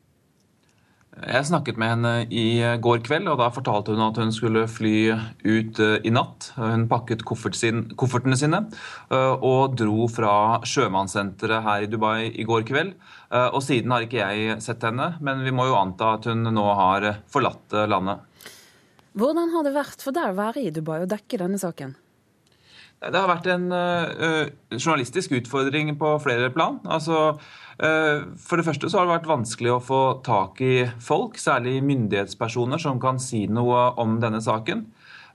Jeg 1.17 1.47
snakket 1.49 1.79
med 1.81 1.89
henne 1.89 2.11
i 2.29 2.61
går 2.77 2.99
kveld, 3.01 3.25
og 3.31 3.39
da 3.39 3.47
fortalte 3.49 3.95
hun 3.95 4.03
at 4.05 4.19
hun 4.21 4.29
skulle 4.33 4.67
fly 4.69 5.15
ut 5.41 5.79
eh, 5.81 5.95
i 6.05 6.11
natt. 6.13 6.51
Hun 6.59 6.85
pakket 6.91 7.23
koffertene 7.25 8.37
sine 8.37 8.59
eh, 9.09 9.33
og 9.33 9.73
dro 9.79 10.05
fra 10.13 10.61
sjømannssenteret 10.61 11.65
her 11.65 11.87
i 11.87 11.89
Dubai 11.89 12.29
i 12.29 12.45
går 12.45 12.67
kveld. 12.69 12.93
Eh, 13.33 13.47
og 13.49 13.65
siden 13.65 13.95
har 13.95 14.05
ikke 14.05 14.21
jeg 14.21 14.61
sett 14.61 14.85
henne, 14.85 15.15
men 15.25 15.41
vi 15.41 15.55
må 15.55 15.65
jo 15.71 15.79
anta 15.79 16.13
at 16.19 16.29
hun 16.29 16.45
nå 16.53 16.67
har 16.77 17.09
forlatt 17.33 17.73
landet. 17.89 18.21
Hvordan 19.17 19.55
har 19.55 19.65
det 19.65 19.73
vært 19.73 20.05
for 20.05 20.13
deg 20.13 20.35
å 20.35 20.37
være 20.37 20.67
i 20.67 20.73
Dubai 20.75 20.99
og 21.01 21.09
dekke 21.15 21.41
denne 21.41 21.57
saken? 21.57 21.97
Det 22.97 23.13
har 23.13 23.29
vært 23.29 23.45
en 23.53 23.67
journalistisk 24.73 25.35
utfordring 25.37 25.91
på 26.01 26.15
flere 26.21 26.49
plan. 26.53 26.79
Altså, 26.89 27.35
for 27.77 28.57
det 28.57 28.65
første 28.65 28.89
så 28.89 28.99
har 28.99 29.05
det 29.07 29.15
vært 29.15 29.29
vanskelig 29.29 29.71
å 29.75 29.83
få 29.83 30.01
tak 30.25 30.61
i 30.65 30.87
folk, 31.03 31.37
særlig 31.37 31.79
myndighetspersoner, 31.85 32.81
som 32.81 32.97
kan 33.01 33.21
si 33.21 33.45
noe 33.51 33.91
om 34.01 34.17
denne 34.23 34.41
saken. 34.41 34.85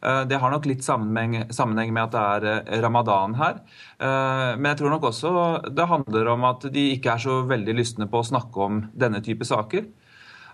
Det 0.03 0.39
har 0.43 0.51
nok 0.51 0.67
litt 0.67 0.83
sammenheng, 0.83 1.93
med 1.95 2.03
at 2.03 2.15
det 2.43 2.55
er 2.75 2.83
ramadan 2.83 3.37
her. 3.39 3.61
Men 4.03 4.67
jeg 4.73 4.81
tror 4.81 4.91
nok 4.97 5.07
også 5.13 5.35
det 5.71 5.87
handler 5.87 6.33
om 6.33 6.49
at 6.51 6.67
de 6.75 6.89
ikke 6.97 7.15
er 7.15 7.23
så 7.23 7.37
veldig 7.47 7.77
lystne 7.79 8.11
på 8.11 8.19
å 8.19 8.27
snakke 8.27 8.67
om 8.67 8.81
denne 8.99 9.23
type 9.23 9.47
saker. 9.47 9.87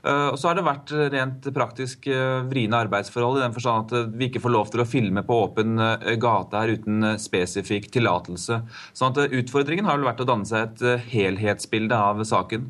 Og 0.05 0.37
så 0.39 0.49
har 0.49 0.59
det 0.59 0.63
vært 0.67 0.93
rent 1.13 1.47
praktisk 1.55 2.07
vriene 2.49 2.79
arbeidsforhold 2.85 3.41
i 3.41 3.43
den 3.43 3.55
forstand 3.57 3.89
at 3.89 4.13
vi 4.15 4.29
ikke 4.29 4.43
får 4.45 4.55
lov 4.55 4.71
til 4.71 4.83
å 4.85 4.87
filme 4.89 5.25
på 5.27 5.39
åpen 5.49 5.75
gate 6.23 6.61
her 6.61 6.75
uten 6.79 7.17
spesifikk 7.19 7.91
tillatelse. 7.97 8.61
Sånn 8.95 9.15
at 9.17 9.35
utfordringen 9.35 9.89
har 9.91 9.99
vel 9.99 10.07
vært 10.07 10.23
å 10.23 10.29
danne 10.29 10.47
seg 10.47 10.69
et 10.69 11.09
helhetsbilde 11.11 11.99
av 11.99 12.23
saken. 12.29 12.69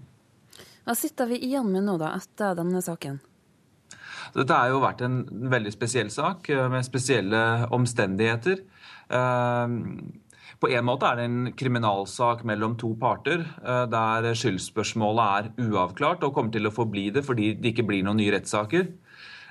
Hva 0.89 0.97
sitter 0.97 1.29
vi 1.29 1.43
igjen 1.45 1.69
med 1.69 1.85
nå 1.85 1.99
da, 2.01 2.15
etter 2.17 2.57
denne 2.57 2.81
saken? 2.81 3.19
Dette 4.33 4.57
har 4.57 4.73
jo 4.73 4.81
vært 4.81 5.05
en 5.05 5.21
veldig 5.53 5.73
spesiell 5.73 6.09
sak 6.13 6.49
med 6.73 6.87
spesielle 6.87 7.43
omstendigheter. 7.77 8.65
På 10.59 10.67
en 10.75 10.87
måte 10.89 11.07
er 11.07 11.21
det 11.21 11.27
en 11.29 11.51
kriminalsak 11.55 12.43
mellom 12.49 12.75
to 12.79 12.91
parter, 12.99 13.45
eh, 13.63 13.85
der 13.87 14.27
skyldspørsmålet 14.35 15.29
er 15.29 15.69
uavklart 15.69 16.25
og 16.27 16.35
kommer 16.35 16.51
til 16.55 16.67
å 16.67 16.75
forbli 16.75 17.11
det 17.15 17.23
fordi 17.27 17.53
det 17.55 17.73
ikke 17.73 17.87
blir 17.87 18.03
noen 18.03 18.19
nye 18.19 18.33
rettssaker. 18.35 18.89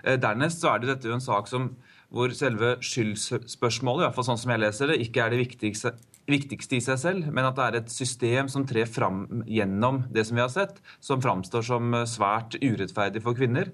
Eh, 0.04 0.18
dernest 0.20 0.60
så 0.60 0.74
er 0.74 0.84
det 0.84 0.92
dette 0.92 1.08
jo 1.08 1.16
en 1.16 1.24
sak 1.24 1.48
som, 1.48 1.70
hvor 2.12 2.36
selve 2.36 2.76
skyldspørsmålet, 2.84 4.04
i 4.04 4.08
hvert 4.08 4.20
fall 4.20 4.28
sånn 4.28 4.42
som 4.42 4.52
jeg 4.52 4.64
leser 4.66 4.92
det, 4.92 5.00
ikke 5.08 5.24
er 5.24 5.32
det 5.32 5.42
viktigste, 5.46 5.94
viktigste 6.28 6.76
i 6.76 6.84
seg 6.84 7.00
selv, 7.00 7.32
men 7.32 7.48
at 7.48 7.56
det 7.56 7.66
er 7.66 7.80
et 7.80 7.92
system 7.92 8.52
som 8.52 8.68
trer 8.68 8.88
fram 8.92 9.46
gjennom 9.48 10.04
det 10.12 10.28
som 10.28 10.36
vi 10.36 10.44
har 10.44 10.52
sett, 10.52 10.82
som 11.00 11.24
framstår 11.24 11.64
som 11.64 11.96
svært 12.04 12.60
urettferdig 12.60 13.24
for 13.24 13.38
kvinner. 13.38 13.72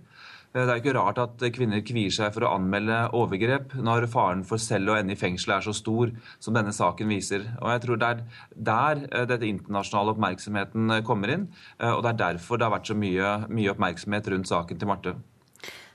Eh, 0.54 0.62
det 0.62 0.70
er 0.70 0.82
ikke 0.82 0.96
rart 0.98 1.20
at 1.22 1.44
kvinner 1.56 1.82
kvier 1.86 2.14
seg 2.14 2.34
for 2.36 2.46
å 2.46 2.54
anmelde 2.56 3.00
overgrep 3.18 3.74
når 3.82 4.08
faren 4.14 4.44
for 4.48 4.62
selv 4.62 4.94
å 4.94 4.98
ende 5.00 5.16
i 5.16 5.20
fengsel 5.20 5.56
er 5.56 5.66
så 5.66 5.74
stor 5.76 6.14
som 6.38 6.54
denne 6.56 6.74
saken 6.76 7.10
viser. 7.10 7.48
Og 7.60 7.72
jeg 7.74 7.84
tror 7.86 8.02
Det 8.04 8.10
er 8.10 8.24
der 8.54 9.04
eh, 9.12 9.26
dette 9.30 9.50
internasjonale 9.50 10.14
oppmerksomheten 10.14 10.98
eh, 10.98 11.04
kommer 11.06 11.34
inn, 11.34 11.48
og 11.80 12.04
det 12.04 12.14
er 12.14 12.22
derfor 12.22 12.58
det 12.58 12.68
har 12.68 12.76
vært 12.76 12.90
så 12.90 12.98
mye, 12.98 13.36
mye 13.50 13.72
oppmerksomhet 13.74 14.30
rundt 14.34 14.50
saken 14.50 14.80
til 14.80 14.90
Marte. 14.90 15.16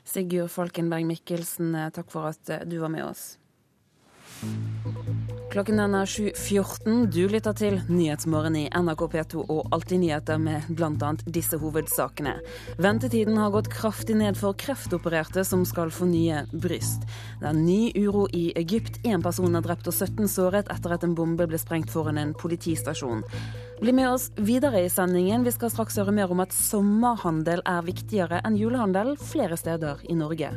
Sigurd 0.08 0.50
Falkenberg 0.50 1.04
Mikkelsen, 1.04 1.74
takk 1.92 2.10
for 2.10 2.30
at 2.32 2.54
du 2.64 2.78
var 2.80 2.92
med 2.92 3.04
oss. 3.04 3.36
Klokken 5.48 5.80
er 5.80 6.04
7.14. 6.04 7.06
Du 7.08 7.22
lytter 7.32 7.54
til 7.56 7.78
Nyhetsmorgen 7.88 8.56
i 8.58 8.66
NRK 8.68 9.04
P2 9.14 9.46
og 9.48 9.70
Alltid 9.72 10.02
nyheter 10.02 10.36
med 10.36 10.66
bl.a. 10.68 11.12
disse 11.24 11.56
hovedsakene. 11.56 12.34
Ventetiden 12.76 13.38
har 13.40 13.54
gått 13.54 13.70
kraftig 13.72 14.18
ned 14.20 14.36
for 14.36 14.52
kreftopererte 14.60 15.46
som 15.48 15.62
skal 15.64 15.88
få 15.94 16.10
nye 16.10 16.42
bryst. 16.52 17.06
Det 17.40 17.48
er 17.48 17.56
ny 17.56 17.88
uro 17.96 18.26
i 18.36 18.50
Egypt. 18.60 19.00
Én 19.08 19.24
person 19.24 19.56
er 19.56 19.64
drept 19.64 19.88
og 19.88 19.96
17 19.96 20.28
såret 20.28 20.68
etter 20.68 20.92
at 20.98 21.06
en 21.08 21.16
bombe 21.16 21.48
ble 21.48 21.60
sprengt 21.60 21.88
foran 21.96 22.20
en 22.20 22.34
politistasjon. 22.36 23.24
Bli 23.80 23.94
med 23.96 24.10
oss 24.10 24.28
videre 24.36 24.84
i 24.84 24.92
sendingen. 24.92 25.48
Vi 25.48 25.56
skal 25.56 25.72
straks 25.72 25.96
høre 25.96 26.12
mer 26.12 26.28
om 26.34 26.44
at 26.44 26.52
sommerhandel 26.52 27.64
er 27.64 27.88
viktigere 27.88 28.44
enn 28.44 28.60
julehandel 28.60 29.16
flere 29.16 29.56
steder 29.56 30.04
i 30.12 30.18
Norge. 30.18 30.52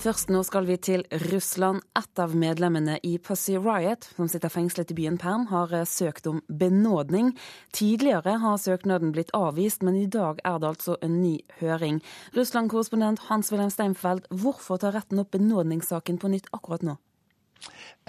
Først 0.00 0.30
nå 0.32 0.38
skal 0.48 0.64
vi 0.64 0.78
til 0.80 1.02
Russland. 1.28 1.82
Et 1.98 2.20
av 2.22 2.32
medlemmene 2.32 2.94
i 3.04 3.18
Pussy 3.20 3.58
Riot, 3.60 4.06
som 4.16 4.30
sitter 4.32 4.48
fengslet 4.48 4.94
i 4.94 4.96
byen 4.96 5.18
Perm, 5.20 5.44
har 5.50 5.74
eh, 5.76 5.84
søkt 5.84 6.24
om 6.30 6.38
benådning. 6.48 7.34
Tidligere 7.76 8.38
har 8.40 8.56
søknaden 8.56 9.12
blitt 9.12 9.34
avvist, 9.36 9.84
men 9.84 9.98
i 10.00 10.06
dag 10.08 10.40
er 10.40 10.56
det 10.56 10.70
altså 10.70 10.96
en 11.04 11.20
ny 11.20 11.34
høring. 11.60 12.00
Russland-korrespondent 12.32 13.26
Hans-Wilhelm 13.28 13.74
Steinfeld, 13.76 14.24
hvorfor 14.32 14.80
tar 14.80 14.96
retten 14.96 15.20
opp 15.20 15.36
benådningssaken 15.36 16.16
på 16.16 16.32
nytt 16.32 16.48
akkurat 16.56 16.88
nå? 16.88 16.96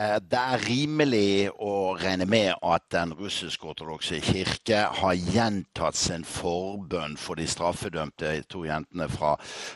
Eh, 0.01 0.17
det 0.31 0.39
er 0.39 0.63
rimelig 0.65 1.51
å 1.62 1.93
regne 2.00 2.25
med 2.29 2.55
at 2.65 2.88
den 2.93 3.12
russisk-ortodokse 3.20 4.17
kirke 4.24 4.79
har 4.98 5.13
gjentatt 5.13 5.98
sin 6.00 6.24
forbønn 6.25 7.17
for 7.22 7.38
de 7.38 7.46
straffedømte 7.50 8.31
to 8.50 8.63
jentene 8.65 9.05
fra 9.12 9.36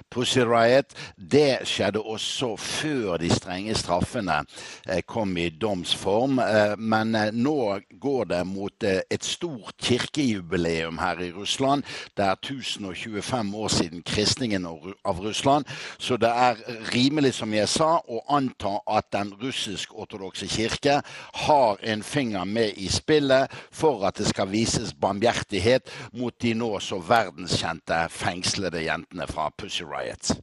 Pussy 0.10 0.42
Riot. 0.48 0.96
Det 1.16 1.68
skjedde 1.70 2.02
også 2.02 2.56
før 2.58 3.20
de 3.22 3.30
strenge 3.30 3.76
straffene 3.78 4.40
eh, 4.88 5.04
kom 5.06 5.36
i 5.38 5.52
domsform. 5.62 6.40
Eh, 6.42 6.74
men 6.80 7.14
nå 7.36 7.58
går 8.02 8.32
det 8.32 8.42
mot 8.50 8.88
et 8.88 9.26
stort 9.26 9.78
kirkejubileum 9.84 10.98
her 11.04 11.22
i 11.22 11.30
Russland. 11.36 11.86
Det 12.18 12.26
er 12.26 12.40
1025 12.40 13.54
år 13.62 13.76
siden 13.76 14.02
kristningen 14.06 14.66
av 14.66 15.22
Russland. 15.22 15.70
Så 16.00 16.18
det 16.18 16.34
er 16.34 16.58
rimelig, 16.96 17.36
som 17.38 17.54
jeg 17.54 17.70
sa, 17.70 18.00
å 18.02 18.24
anta 18.34 18.80
at 18.90 19.12
den 19.14 19.36
russisk-ortodokse 19.44 20.15
ortodokse 20.16 20.48
kirke 20.48 21.02
har 21.46 21.78
en 21.82 22.04
finger 22.04 22.46
med 22.46 22.78
i 22.78 22.88
spillet 22.92 23.52
for 23.72 24.06
at 24.08 24.18
det 24.20 24.30
skal 24.32 24.50
vises 24.52 24.94
barmhjertighet 24.94 25.92
mot 26.16 26.36
de 26.42 26.54
nå 26.58 26.72
så 26.80 27.00
verdenskjente 27.04 28.06
fengslede 28.14 28.86
jentene 28.88 29.28
fra 29.28 29.50
Pussy 29.58 29.84
Riot. 29.84 30.36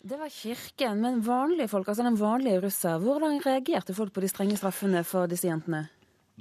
Det 0.00 0.16
var 0.16 0.30
kirken, 0.32 1.00
men 1.02 1.20
vanlige 1.20 1.68
folk, 1.68 1.88
altså 1.88 2.04
den 2.06 2.16
vanlige 2.16 2.60
russer, 2.62 2.98
hvordan 2.98 3.42
reagerte 3.44 3.94
folk 3.94 4.14
på 4.14 4.22
de 4.24 4.30
strenge 4.32 4.56
straffene 4.56 5.02
for 5.04 5.28
disse 5.28 5.48
jentene? 5.48 5.88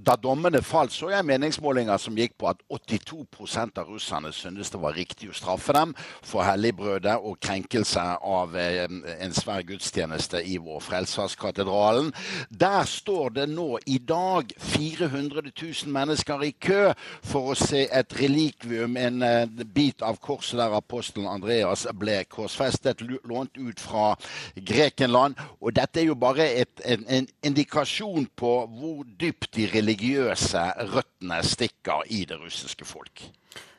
Da 0.06 0.16
dommene 0.16 0.62
falt, 0.64 0.94
så 0.94 1.10
jeg 1.12 1.26
meningsmålinger 1.28 2.00
som 2.02 2.18
gikk 2.18 2.38
på 2.40 2.50
at 2.52 2.62
82% 2.72 3.80
av 3.82 3.90
russerne 3.92 4.32
syntes 4.36 4.72
det 4.72 4.82
var 4.82 4.96
riktig 4.98 5.30
å 5.32 5.36
straffe 5.36 5.74
dem 5.76 5.94
for 6.26 6.46
helligbrødet 6.48 7.18
og 7.20 7.40
krenkelse 7.44 8.04
av 8.26 8.56
eh, 8.60 8.86
en 9.20 9.36
svær 9.36 9.66
gudstjeneste 9.68 10.42
i 10.46 10.58
vår 10.62 10.82
Frelserskatedralen. 10.86 12.12
Der 12.50 12.88
står 12.88 13.36
det 13.36 13.48
nå 13.52 13.80
i 13.90 14.00
dag 14.00 14.54
400 14.58 15.44
000 15.52 15.94
mennesker 15.94 16.46
i 16.48 16.54
kø 16.56 16.94
for 17.26 17.52
å 17.52 17.58
se 17.60 17.86
et 17.86 18.16
relikvium, 18.20 18.98
en 19.00 19.24
uh, 19.24 19.66
bit 19.76 20.04
av 20.06 20.20
korset 20.24 20.60
der 20.60 20.76
apostelen 20.78 21.28
Andreas 21.30 21.86
ble 22.00 22.22
korsfestet, 22.30 23.04
lånt 23.28 23.58
ut 23.58 23.80
fra 23.80 24.14
Grekenland. 24.56 25.38
Og 25.60 25.76
dette 25.76 26.02
er 26.02 26.10
jo 26.10 26.18
bare 26.20 26.48
et, 26.64 26.84
en, 26.86 27.06
en 27.08 27.28
indikasjon 27.46 28.30
på 28.40 28.54
hvor 28.80 29.04
dypt 29.20 29.52
de 29.58 29.68
religiøse 29.74 29.89
religiøse 29.90 30.62
røttene 30.94 31.42
stikker 31.44 32.06
i 32.14 32.26
det 32.30 32.38
russiske 32.38 32.86
folk. 32.86 33.24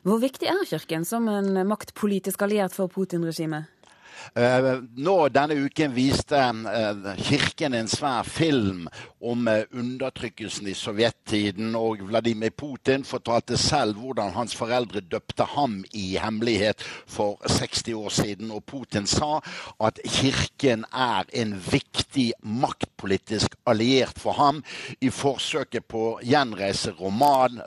Hvor 0.03 0.19
viktig 0.19 0.47
er 0.49 0.65
Kirken 0.67 1.05
som 1.05 1.27
en 1.29 1.67
maktpolitisk 1.67 2.41
alliert 2.41 2.73
for 2.73 2.87
Putin-regimet? 2.87 3.65
Uh, 4.31 4.83
nå 4.95 5.15
Denne 5.33 5.57
uken 5.65 5.91
viste 5.95 6.39
uh, 6.39 7.09
Kirken 7.19 7.73
en 7.75 7.89
svær 7.91 8.23
film 8.23 8.85
om 9.19 9.47
uh, 9.49 9.63
undertrykkelsen 9.75 10.69
i 10.71 10.75
sovjettiden. 10.77 11.75
Og 11.75 12.03
Vladimir 12.07 12.53
Putin 12.55 13.03
fortalte 13.07 13.57
selv 13.59 13.99
hvordan 13.99 14.31
hans 14.35 14.55
foreldre 14.55 15.01
døpte 15.01 15.47
ham 15.55 15.81
i 15.93 16.15
hemmelighet 16.21 16.83
for 17.07 17.41
60 17.47 17.93
år 17.97 18.15
siden. 18.21 18.51
Og 18.55 18.63
Putin 18.63 19.07
sa 19.09 19.41
at 19.83 19.99
Kirken 20.05 20.85
er 20.93 21.27
en 21.33 21.55
viktig 21.71 22.31
maktpolitisk 22.43 23.57
alliert 23.65 24.19
for 24.19 24.37
ham 24.39 24.63
i 25.01 25.11
forsøket 25.11 25.87
på 25.91 26.05
å 26.11 26.17
gjenreise 26.23 26.93
roman, 26.99 27.59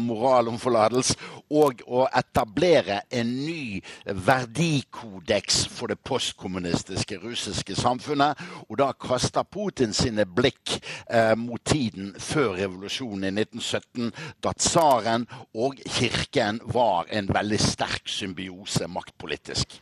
moral 0.00 0.50
om 0.50 0.58
forlatelse 0.60 1.16
og 1.50 1.82
å 1.86 2.04
etablere 2.16 3.00
en 3.10 3.32
ny 3.44 3.80
verdikodeks 4.04 5.64
for 5.72 5.90
det 5.90 5.99
postkommunistiske 6.06 7.18
russiske 7.22 7.76
samfunnet. 7.78 8.38
Og 8.68 8.78
da 8.80 8.90
kaster 8.92 9.46
Putin 9.46 9.94
sine 9.96 10.26
blikk 10.26 10.76
eh, 11.10 11.34
mot 11.38 11.62
tiden 11.64 12.14
før 12.18 12.56
revolusjonen 12.58 13.28
i 13.30 13.44
1917, 13.44 14.10
da 14.42 14.54
tsaren 14.56 15.28
og 15.54 15.78
kirken 15.86 16.60
var 16.64 17.10
en 17.10 17.30
veldig 17.30 17.60
sterk 17.60 18.10
symbiose 18.10 18.88
maktpolitisk. 18.90 19.80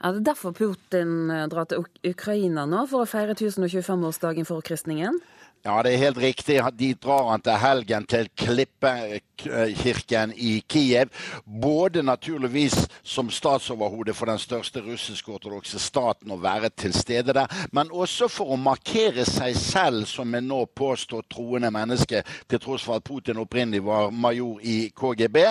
Er 0.00 0.16
det 0.16 0.24
derfor 0.24 0.54
Putin 0.56 1.30
eh, 1.30 1.46
drar 1.52 1.68
til 1.68 1.84
Ukraina 2.08 2.64
nå, 2.68 2.86
for 2.88 3.04
å 3.04 3.08
feire 3.08 3.36
1025-årsdagen 3.36 4.48
for 4.48 4.64
kristningen? 4.64 5.20
Ja, 5.64 5.82
det 5.82 5.92
er 5.92 5.98
helt 5.98 6.18
riktig. 6.18 6.56
De 6.72 6.94
drar 6.94 7.26
han 7.30 7.42
til 7.44 7.58
helgen 7.60 8.06
til 8.08 8.30
Klippekirken 8.36 10.32
i 10.32 10.62
Kiev. 10.68 11.10
Både 11.44 12.02
naturligvis 12.02 12.88
som 13.04 13.28
statsoverhode 13.30 14.14
for 14.16 14.26
den 14.32 14.38
største 14.40 14.80
russisk-ortodokse 14.80 15.76
staten 15.78 16.32
å 16.32 16.38
være 16.40 16.70
til 16.72 16.94
stede 16.96 17.34
der, 17.36 17.52
men 17.76 17.92
også 17.92 18.30
for 18.32 18.54
å 18.54 18.56
markere 18.56 19.26
seg 19.28 19.58
selv 19.60 20.06
som 20.08 20.32
en 20.34 20.48
nå 20.48 20.62
påstått 20.64 21.28
troende 21.36 21.68
menneske, 21.70 22.22
til 22.48 22.62
tross 22.64 22.88
for 22.88 22.96
at 22.96 23.04
Putin 23.04 23.42
opprinnelig 23.44 23.84
var 23.84 24.08
major 24.16 24.64
i 24.64 24.88
KGB. 24.96 25.42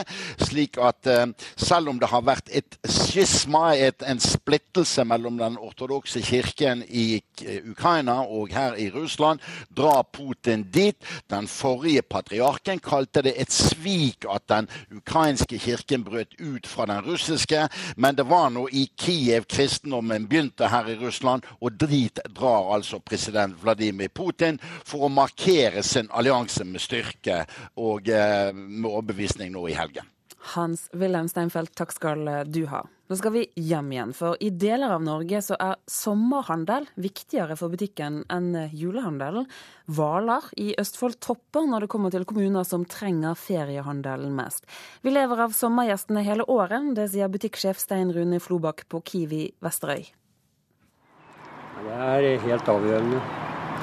Slik 0.41 0.81
at 0.81 1.05
uh, 1.05 1.27
selv 1.53 1.93
om 1.93 2.01
det 2.01 2.09
har 2.09 2.25
vært 2.25 2.49
et 2.49 2.79
skisma, 2.81 3.75
et, 3.77 4.01
en 4.01 4.17
splittelse 4.17 5.05
mellom 5.05 5.37
den 5.37 5.61
ortodokse 5.61 6.25
kirken 6.25 6.81
i 6.89 7.21
Ukraina 7.69 8.23
og 8.25 8.49
her 8.57 8.73
i 8.73 8.89
Russland, 8.89 9.37
drar 9.69 9.98
Putin 10.03 10.63
dit. 10.73 10.97
Den 11.29 11.47
forrige 11.47 12.01
patriarken 12.01 12.79
kalte 12.79 13.23
det 13.25 13.35
et 13.41 13.51
svik 13.53 14.25
at 14.29 14.47
den 14.49 14.69
ukrainske 14.95 15.59
kirken 15.59 16.03
brøt 16.03 16.35
ut 16.39 16.67
fra 16.67 16.85
den 16.89 17.03
russiske, 17.05 17.67
men 17.95 18.15
det 18.15 18.27
var 18.29 18.49
nå 18.53 18.67
i 18.71 18.85
Kiev 18.97 19.47
kristendommen 19.49 20.27
begynte 20.29 20.69
her 20.69 20.87
i 20.89 20.97
Russland, 20.99 21.43
og 21.61 21.79
dit 21.79 22.19
drar 22.35 22.73
altså 22.75 22.99
president 22.99 23.57
Vladimir 23.63 24.09
Putin 24.13 24.59
for 24.85 25.07
å 25.07 25.13
markere 25.13 25.83
sin 25.83 26.09
allianse 26.11 26.65
med 26.65 26.83
styrke 26.83 27.43
og 27.77 28.09
eh, 28.09 28.53
med 28.53 28.89
overbevisning 28.89 29.53
nå 29.53 29.67
i 29.69 29.77
helgen. 29.77 30.07
Hans 30.55 30.87
Wilhelm 30.93 31.27
Steinfeld, 31.29 31.73
takk 31.77 31.93
skal 31.95 32.25
du 32.49 32.63
ha. 32.71 32.85
Nå 33.09 33.15
skal 33.17 33.33
vi 33.33 33.41
hjem 33.57 33.87
igjen, 33.89 34.11
for 34.13 34.37
i 34.37 34.51
deler 34.53 34.91
av 34.93 35.01
Norge 35.01 35.39
så 35.41 35.55
er 35.57 35.79
sommerhandel 35.89 36.85
viktigere 37.01 37.55
for 37.57 37.73
butikken 37.73 38.19
enn 38.29 38.51
julehandelen. 38.69 39.47
Hvaler 39.89 40.45
i 40.61 40.67
Østfold 40.77 41.17
topper 41.25 41.65
når 41.65 41.87
det 41.87 41.89
kommer 41.89 42.13
til 42.13 42.27
kommuner 42.29 42.67
som 42.69 42.85
trenger 42.85 43.33
feriehandelen 43.33 44.35
mest. 44.37 44.69
Vi 45.01 45.15
lever 45.15 45.41
av 45.47 45.57
sommergjestene 45.57 46.21
hele 46.27 46.45
året, 46.45 46.93
det 46.93 47.09
sier 47.15 47.33
butikksjef 47.33 47.81
Stein 47.81 48.13
Rune 48.13 48.37
Flobakk 48.37 48.85
på 48.93 49.01
Kiwi 49.09 49.43
Vesterøy. 49.65 50.05
Det 51.79 51.99
er 52.13 52.31
helt 52.45 52.73
avgjørende. 52.77 53.25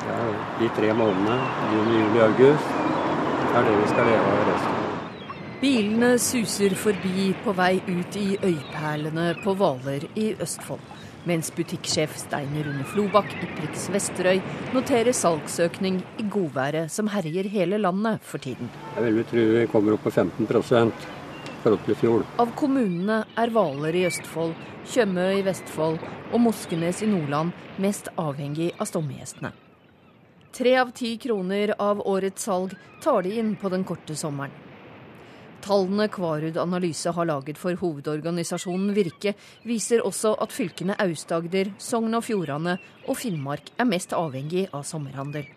Det 0.06 0.16
er 0.20 0.34
de 0.60 0.72
tre 0.78 0.94
månedene, 0.94 1.36
juni, 1.74 1.98
juli, 2.04 2.24
august. 2.30 2.74
Det 3.42 3.54
er 3.58 3.70
det 3.72 3.78
vi 3.82 3.94
skal 3.96 4.12
leve 4.12 4.34
av 4.38 4.50
resten. 4.52 4.75
Bilene 5.56 6.18
suser 6.20 6.74
forbi 6.76 7.30
på 7.40 7.52
vei 7.56 7.78
ut 7.88 8.16
i 8.20 8.34
øyperlene 8.44 9.30
på 9.40 9.54
Hvaler 9.56 10.02
i 10.12 10.26
Østfold. 10.44 10.82
Mens 11.24 11.48
butikksjef 11.56 12.12
Steiner 12.20 12.66
Rune 12.68 12.84
Flobakk 12.90 13.32
i 13.40 13.48
Prix 13.56 13.86
Vesterøy 13.94 14.42
noterer 14.74 15.16
salgsøkning 15.16 16.02
i 16.20 16.26
godværet 16.28 16.92
som 16.92 17.08
herjer 17.08 17.48
hele 17.48 17.78
landet 17.80 18.20
for 18.20 18.36
tiden. 18.44 18.68
Jeg 18.98 19.14
vil 19.16 19.24
tro 19.30 19.46
vi 19.54 19.62
kommer 19.72 19.96
opp 19.96 20.04
på 20.04 20.12
15 20.12 20.44
forhold 20.44 21.80
til 21.86 21.96
i 21.96 21.98
fjor. 22.02 22.26
Av 22.36 22.52
kommunene 22.60 23.22
er 23.40 23.54
Hvaler 23.56 23.96
i 23.96 24.04
Østfold, 24.10 24.52
Tjøme 24.92 25.24
i 25.38 25.42
Vestfold 25.48 25.96
og 26.34 26.38
Moskenes 26.50 27.00
i 27.00 27.08
Nordland 27.08 27.56
mest 27.80 28.12
avhengig 28.20 28.74
av 28.76 28.92
stommegjestene. 28.92 29.54
Tre 30.52 30.76
av 30.84 30.92
ti 30.92 31.16
kroner 31.16 31.72
av 31.80 32.04
årets 32.04 32.44
salg 32.44 32.76
tar 33.00 33.24
de 33.24 33.38
inn 33.40 33.56
på 33.56 33.72
den 33.72 33.88
korte 33.88 34.12
sommeren. 34.20 34.65
Tallene 35.66 36.06
Kvarud 36.06 36.56
Analyse 36.62 37.10
har 37.10 37.26
laget 37.26 37.58
for 37.58 37.74
hovedorganisasjonen 37.80 38.92
Virke, 38.94 39.32
viser 39.66 40.04
også 40.06 40.36
at 40.38 40.52
fylkene 40.54 40.94
Aust-Agder, 41.02 41.72
Sogn 41.82 42.14
og 42.14 42.22
Fjordane 42.22 42.76
og 43.08 43.18
Finnmark 43.18 43.72
er 43.74 43.88
mest 43.90 44.14
avhengig 44.14 44.68
av 44.70 44.84
sommerhandel. 44.86 45.48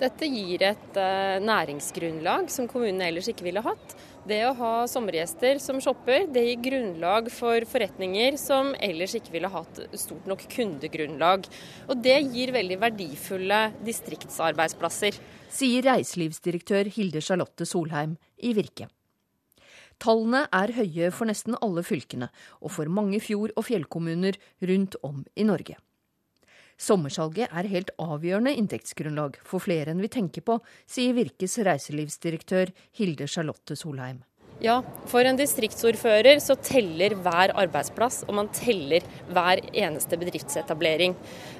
Dette 0.00 0.26
gir 0.32 0.64
et 0.64 0.96
uh, 0.96 1.36
næringsgrunnlag 1.44 2.48
som 2.50 2.70
kommunene 2.72 3.10
ellers 3.10 3.28
ikke 3.30 3.44
ville 3.46 3.62
hatt. 3.62 3.94
Det 4.24 4.40
å 4.48 4.54
ha 4.56 4.72
sommergjester 4.88 5.60
som 5.60 5.76
shopper, 5.84 6.24
det 6.32 6.46
gir 6.48 6.64
grunnlag 6.64 7.28
for 7.28 7.68
forretninger 7.68 8.40
som 8.40 8.72
ellers 8.80 9.12
ikke 9.20 9.36
ville 9.36 9.52
hatt 9.52 9.84
stort 10.00 10.24
nok 10.30 10.48
kundegrunnlag. 10.56 11.46
Og 11.92 12.00
det 12.00 12.16
gir 12.32 12.56
veldig 12.56 12.80
verdifulle 12.88 13.62
distriktsarbeidsplasser. 13.84 15.20
Sier 15.52 15.86
reiselivsdirektør 15.92 16.88
Hilde 16.96 17.22
Charlotte 17.22 17.68
Solheim 17.68 18.16
i 18.40 18.56
Virke. 18.56 18.88
Tallene 20.02 20.44
er 20.52 20.74
høye 20.76 21.10
for 21.14 21.30
nesten 21.30 21.56
alle 21.62 21.84
fylkene, 21.86 22.30
og 22.60 22.74
for 22.76 22.90
mange 22.90 23.20
fjord- 23.22 23.54
og 23.56 23.66
fjellkommuner 23.68 24.38
rundt 24.62 24.96
om 25.02 25.24
i 25.36 25.46
Norge. 25.46 25.78
Sommersalget 26.80 27.52
er 27.54 27.70
helt 27.70 27.92
avgjørende 28.02 28.54
inntektsgrunnlag 28.58 29.38
for 29.46 29.62
flere 29.62 29.92
enn 29.94 30.02
vi 30.02 30.10
tenker 30.10 30.42
på, 30.42 30.58
sier 30.90 31.14
Virkes 31.14 31.56
reiselivsdirektør 31.62 32.72
Hilde 32.98 33.28
Charlotte 33.30 33.76
Solheim. 33.78 34.24
Ja, 34.62 34.78
for 35.10 35.26
en 35.26 35.38
distriktsordfører 35.38 36.38
så 36.42 36.54
teller 36.62 37.16
hver 37.24 37.52
arbeidsplass, 37.58 38.22
og 38.28 38.36
man 38.38 38.50
teller 38.54 39.02
hver 39.34 39.62
eneste 39.74 40.18
bedriftsetablering. 40.18 41.16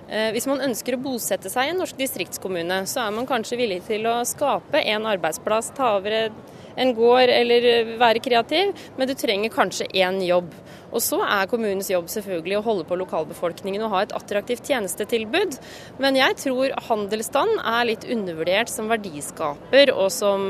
Eh, 0.09 0.31
hvis 0.35 0.47
man 0.51 0.63
ønsker 0.63 0.95
å 0.95 1.03
bosette 1.03 1.51
seg 1.51 1.69
i 1.69 1.75
en 1.75 1.83
norsk 1.83 1.99
distriktskommune, 1.99 2.85
så 2.91 3.03
er 3.05 3.17
man 3.17 3.27
kanskje 3.29 3.59
villig 3.59 3.81
til 3.89 4.07
å 4.11 4.21
skape 4.29 4.83
en 4.95 5.11
arbeidsplass, 5.11 5.73
ta 5.75 5.97
over 5.99 6.19
et 6.21 6.54
en 6.77 6.95
gård 6.97 7.33
eller 7.33 7.69
eh, 7.71 7.95
være 8.01 8.23
kreativ, 8.25 8.73
men 8.99 9.11
du 9.11 9.15
trenger 9.19 9.53
kanskje 9.55 9.89
én 9.95 10.21
jobb. 10.25 10.53
Og 10.95 11.03
så 11.03 11.19
er 11.27 11.49
kommunens 11.51 11.89
jobb 11.91 12.07
selvfølgelig 12.13 12.61
å 12.61 12.65
holde 12.65 12.85
på 12.87 12.99
lokalbefolkningen 13.01 13.83
og 13.83 13.95
ha 13.97 14.03
et 14.05 14.15
attraktivt 14.15 14.69
tjenestetilbud. 14.71 15.57
Men 16.03 16.19
jeg 16.21 16.39
tror 16.45 16.75
handelsstand 16.89 17.59
er 17.59 17.89
litt 17.89 18.07
undervurdert 18.07 18.71
som 18.71 18.91
verdiskaper 18.93 19.91
og 19.95 20.13
som 20.15 20.47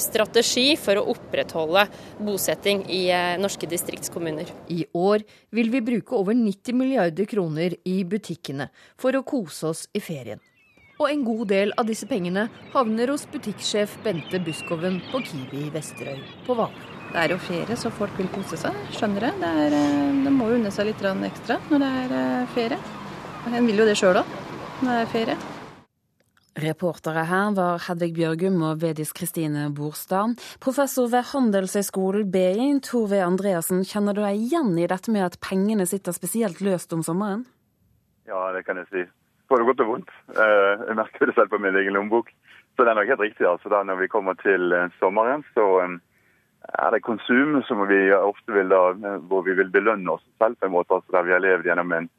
strategi 0.00 0.72
for 0.80 0.98
å 0.98 1.06
opprettholde 1.14 1.86
bosetting 2.26 2.82
i 2.90 3.04
eh, 3.14 3.36
norske 3.40 3.70
distriktskommuner. 3.70 4.50
I 4.66 4.82
år 4.98 5.22
vil 5.54 5.70
vi 5.74 5.84
bruke 5.92 6.18
over 6.18 6.34
90 6.34 6.80
milliarder 6.80 7.30
kroner 7.30 7.78
i 7.86 8.00
butikkene 8.02 8.70
for 8.98 9.14
å 9.14 9.22
kose 9.26 9.70
oss 9.70 9.86
i 9.94 10.02
ferien. 10.02 10.42
Og 11.04 11.10
en 11.10 11.20
god 11.20 11.48
del 11.50 11.72
av 11.76 11.84
disse 11.84 12.06
pengene 12.08 12.46
havner 12.72 13.10
hos 13.12 13.26
butikksjef 13.28 13.98
Bente 14.00 14.38
Buskoven 14.40 15.02
på 15.10 15.18
Kiwi 15.26 15.66
Vesterøy 15.74 16.22
på 16.46 16.54
Hvaler. 16.56 16.92
Det 17.10 17.18
er 17.20 17.34
jo 17.34 17.36
ferie, 17.44 17.74
så 17.76 17.90
folk 17.92 18.14
vil 18.16 18.30
kose 18.32 18.56
seg. 18.56 18.78
Skjønner 18.96 19.26
det. 19.26 19.32
det 19.42 19.50
er, 19.66 19.74
eh, 19.76 20.14
de 20.24 20.30
må 20.32 20.46
jo 20.48 20.54
unne 20.56 20.70
seg 20.72 20.88
litt 20.88 21.04
ekstra 21.04 21.58
når 21.68 21.82
det 21.82 21.90
er 22.00 22.14
eh, 22.16 22.46
ferie. 22.54 22.78
En 23.52 23.66
vil 23.68 23.82
jo 23.82 23.84
det 23.84 23.98
sjøl 24.00 24.16
òg, 24.16 24.30
når 24.80 24.88
det 24.88 25.02
er 25.02 25.10
ferie. 25.12 25.36
Reportere 26.64 27.24
her 27.28 27.52
var 27.52 27.82
Hedvig 27.84 28.14
Bjørgum 28.16 28.62
og 28.62 28.80
Vedis 28.80 29.12
Kristine 29.12 29.66
Borstad. 29.76 30.38
Professor 30.58 31.10
ved 31.12 31.28
Handelshøyskolen 31.34 32.30
BI, 32.32 32.70
Tove 32.80 33.20
Andreassen, 33.20 33.84
kjenner 33.84 34.16
du 34.16 34.22
deg 34.24 34.40
igjen 34.40 34.72
i 34.78 34.88
dette 34.88 35.12
med 35.12 35.26
at 35.26 35.36
pengene 35.44 35.84
sitter 35.84 36.16
spesielt 36.16 36.64
løst 36.64 36.96
om 36.96 37.04
sommeren? 37.04 37.44
Ja, 38.24 38.54
det 38.56 38.64
kan 38.64 38.80
jeg 38.80 38.88
si 38.88 39.04
på 39.54 39.60
det 39.60 39.68
godt 39.68 39.84
og 39.84 39.90
vondt. 39.92 40.10
Eh, 40.34 40.82
jeg 40.88 40.98
merker 40.98 41.30
det 41.30 41.36
selv 41.36 41.52
på 41.52 41.60
min 41.62 41.76
egen 41.78 41.94
lommebok. 41.94 42.32
Så 42.74 42.82
det 42.82 42.90
er 42.90 42.98
nok 42.98 43.12
helt 43.12 43.22
riktig. 43.22 43.46
altså 43.46 43.70
da 43.70 43.82
Når 43.82 44.00
vi 44.02 44.10
kommer 44.10 44.34
til 44.34 44.72
eh, 44.72 44.90
sommeren, 44.98 45.44
så 45.54 45.66
eh, 45.84 45.94
er 46.82 46.90
det 46.90 47.06
konsum 47.06 47.62
som 47.68 47.86
vi 47.86 48.10
ofte 48.12 48.52
vil 48.52 48.68
da, 48.68 48.82
hvor 49.28 49.44
vi 49.46 49.54
vil 49.54 49.70
belønne 49.70 50.10
oss 50.10 50.24
selv 50.42 50.58
på 50.58 50.66
en 50.66 50.74
måte. 50.74 50.94
altså 50.94 51.12
Der 51.12 51.22
vi 51.22 51.32
har 51.32 51.44
levd 51.44 51.66
gjennom 51.66 51.92
en 51.92 52.10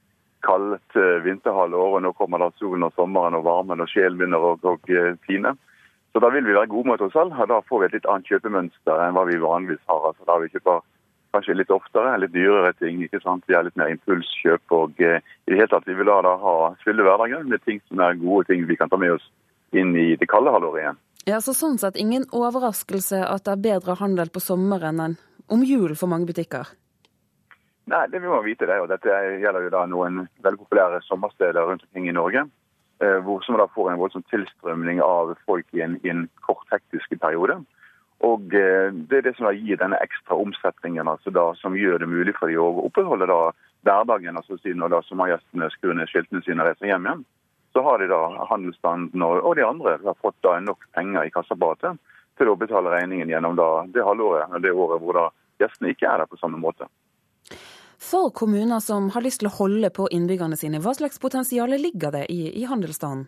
kaldt 0.45 0.93
vinterhalvår, 1.25 1.95
og 1.97 2.01
nå 2.05 2.11
kommer 2.13 2.37
da 2.37 2.51
solen 2.59 2.85
og 2.85 2.93
sommeren 2.93 3.33
og 3.33 3.47
varmen, 3.47 3.81
og 3.81 3.89
sjelen 3.89 4.19
begynner 4.19 4.37
å, 4.37 4.53
å. 4.61 5.55
Så 6.13 6.21
da 6.21 6.29
vil 6.29 6.45
vi 6.45 6.53
være 6.53 6.69
gode 6.69 6.87
mot 6.87 7.01
oss 7.01 7.15
selv. 7.17 7.33
og 7.33 7.49
Da 7.49 7.59
får 7.65 7.79
vi 7.79 7.85
et 7.85 7.95
litt 7.97 8.05
annet 8.05 8.29
kjøpemønster 8.29 9.01
enn 9.01 9.17
hva 9.17 9.25
vi 9.25 9.41
vanligvis 9.41 9.81
har. 9.89 10.05
altså 10.07 10.23
Da 10.29 10.37
vi 10.39 10.53
kjøper 10.53 10.85
kanskje 11.35 11.57
litt 11.59 11.73
oftere, 11.73 12.15
litt 12.23 12.33
dyrere 12.33 12.73
ting. 12.79 13.03
ikke 13.03 13.21
sant? 13.23 13.45
Vi 13.47 13.55
har 13.55 13.67
litt 13.67 13.77
mer 13.79 13.91
impulskjøp. 13.93 14.63
og 14.71 15.01
eh, 15.03 15.19
i 15.45 15.51
det 15.51 15.59
hele 15.59 15.71
tatt 15.71 15.87
Vi 15.87 15.97
vil 15.97 16.09
da, 16.09 16.21
da 16.25 16.35
ha 16.41 16.55
fylle 16.83 17.05
hverdagen 17.05 17.49
med 17.51 17.63
ting 17.63 17.81
som 17.87 18.01
er 18.01 18.19
gode 18.21 18.47
ting 18.49 18.65
vi 18.65 18.79
kan 18.79 18.89
ta 18.89 18.97
med 18.97 19.17
oss 19.17 19.27
inn 19.75 19.95
i 19.99 20.15
det 20.15 20.29
kalde 20.31 20.53
halvåret 20.55 20.81
igjen. 20.81 21.01
Ja, 21.25 21.41
så 21.41 21.55
Sånn 21.57 21.79
sett 21.81 21.97
ingen 21.97 22.27
overraskelse 22.31 23.23
at 23.25 23.45
det 23.45 23.53
er 23.55 23.63
bedre 23.69 23.95
handel 23.99 24.29
på 24.29 24.43
sommeren 24.43 25.01
enn 25.01 25.15
om 25.49 25.63
jul 25.65 25.95
for 25.97 26.09
mange 26.09 26.29
butikker? 26.29 26.69
Nei, 27.85 28.05
det 28.09 28.21
vi 28.21 28.29
må 28.29 28.39
vite 28.41 28.65
det, 28.65 28.79
og 28.81 28.89
dette 28.89 29.13
gjelder 29.41 29.67
jo 29.67 29.73
da 29.73 29.83
noen 29.89 30.23
veldig 30.45 30.61
populære 30.63 31.03
sommersteder 31.05 31.67
rundt 31.67 31.83
omkring 31.85 32.07
i 32.09 32.15
Norge. 32.17 32.45
Eh, 33.03 33.19
hvor 33.25 33.43
som 33.43 33.57
da 33.59 33.67
får 33.75 33.91
en 33.91 33.99
voldsom 33.99 34.23
tilstrømning 34.31 35.01
av 35.03 35.35
folk 35.45 35.67
i 35.75 35.83
en, 35.85 35.97
i 36.05 36.09
en 36.13 36.25
kort, 36.47 36.65
hektisk 36.71 37.11
periode. 37.19 37.59
Og 38.23 38.53
eh, 38.55 38.93
Det 38.93 39.19
er 39.19 39.25
det 39.27 39.35
som 39.37 39.51
gir 39.51 39.79
denne 39.81 39.99
ekstra 40.03 40.37
omsetningen, 40.39 41.07
altså 41.07 41.33
da, 41.35 41.49
som 41.59 41.75
gjør 41.75 41.99
det 41.99 42.09
mulig 42.09 42.35
for 42.39 42.47
dem 42.47 42.63
å 42.63 42.87
opprettholde 42.87 43.27
da 43.27 43.39
hverdagen. 43.85 44.37
altså 44.37 44.57
Når 44.63 44.93
da 44.93 45.01
sommergjestene 45.05 45.69
skrur 45.73 45.93
ned 45.93 46.09
skiltene 46.09 46.43
sine 46.45 46.63
og 46.63 46.69
reiser 46.69 46.91
hjem 46.91 47.07
igjen, 47.07 47.25
så 47.75 47.83
har 47.83 47.99
de 47.99 48.07
da 48.07 48.21
handelsstanden 48.49 49.21
og 49.21 49.55
de 49.57 49.65
andre 49.67 49.97
har 50.03 50.21
fått 50.23 50.37
da 50.45 50.59
nok 50.63 50.85
penger 50.95 51.27
i 51.27 51.31
kassaapparatet 51.33 51.99
til 52.39 52.51
å 52.51 52.55
betale 52.55 52.93
regningen 52.93 53.31
gjennom 53.31 53.57
da 53.59 53.67
det 53.91 54.03
halvåret, 54.03 54.53
det 54.63 54.71
året 54.71 55.01
hvor 55.03 55.19
da 55.19 55.25
gjestene 55.59 55.91
ikke 55.91 56.07
er 56.07 56.23
der 56.23 56.29
på 56.31 56.39
samme 56.39 56.59
måte. 56.59 56.87
For 57.99 58.31
kommuner 58.31 58.79
som 58.83 59.09
har 59.15 59.23
lyst 59.23 59.41
til 59.41 59.49
å 59.49 59.55
holde 59.57 59.89
på 59.91 60.07
innbyggerne 60.11 60.55
sine, 60.59 60.79
hva 60.83 60.93
slags 60.95 61.19
potensial 61.19 61.71
ligger 61.79 62.15
det 62.15 62.25
i, 62.31 62.47
i 62.61 62.63
handelsstanden? 62.69 63.27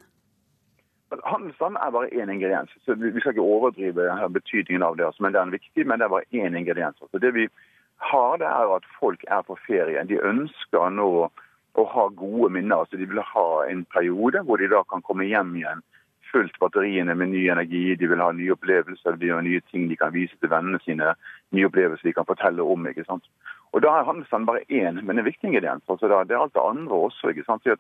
Handelsstand 1.09 1.77
er 1.79 1.91
bare 1.91 2.09
én 2.11 2.29
ingrediens. 2.29 2.69
så 2.85 2.93
Vi 2.93 3.19
skal 3.19 3.31
ikke 3.31 3.41
overdrive 3.41 4.29
betydningen 4.29 4.83
av 4.83 4.97
det, 4.97 5.05
altså, 5.05 5.23
men 5.23 5.33
det 5.33 5.39
er 5.39 5.43
en 5.43 5.57
viktig, 5.59 5.87
men 5.87 5.99
det 5.99 6.05
er 6.05 6.15
bare 6.15 6.31
én 6.33 6.57
ingrediens. 6.57 6.97
Så 7.11 7.17
det 7.17 7.33
vi 7.33 7.47
har, 7.97 8.37
det 8.37 8.47
er 8.47 8.75
at 8.75 8.83
folk 8.99 9.23
er 9.27 9.41
på 9.41 9.57
ferie. 9.67 10.03
De 10.03 10.19
ønsker 10.19 10.89
nå 10.89 11.29
å 11.77 11.85
ha 11.93 12.07
gode 12.09 12.49
minner. 12.53 12.85
så 12.85 12.97
De 12.97 13.05
vil 13.05 13.21
ha 13.21 13.47
en 13.69 13.85
periode 13.85 14.43
hvor 14.43 14.57
de 14.57 14.67
da 14.67 14.83
kan 14.83 15.01
komme 15.01 15.25
hjem 15.29 15.55
igjen 15.55 15.83
fullt 16.31 16.59
batteriene 16.59 17.15
med 17.15 17.31
ny 17.31 17.47
energi. 17.49 17.95
De 17.95 18.07
vil 18.07 18.21
ha 18.21 18.31
nye 18.35 18.53
opplevelser, 18.55 19.15
de 19.15 19.29
vil 19.29 19.35
ha 19.35 19.41
nye 19.41 19.61
ting 19.71 19.87
de 19.89 19.97
kan 19.99 20.13
vise 20.15 20.35
til 20.41 20.51
vennene 20.51 20.79
sine. 20.83 21.13
Nye 21.55 21.69
opplevelser 21.69 22.09
de 22.09 22.15
kan 22.17 22.27
fortelle 22.27 22.63
om. 22.63 22.87
ikke 22.87 23.05
sant? 23.07 23.23
Og 23.73 23.81
Da 23.81 23.93
er 23.99 24.07
handelsstand 24.09 24.45
bare 24.45 24.65
én, 24.69 25.03
men 25.03 25.19
en 25.19 25.25
viktig 25.25 25.47
ingrediens. 25.47 25.83
altså 25.89 26.07
Det 26.07 26.35
er 26.35 26.41
alt 26.41 26.53
det 26.53 26.61
andre 26.61 26.95
også. 26.95 27.29
ikke 27.29 27.45
sant? 27.45 27.63
Så 27.63 27.75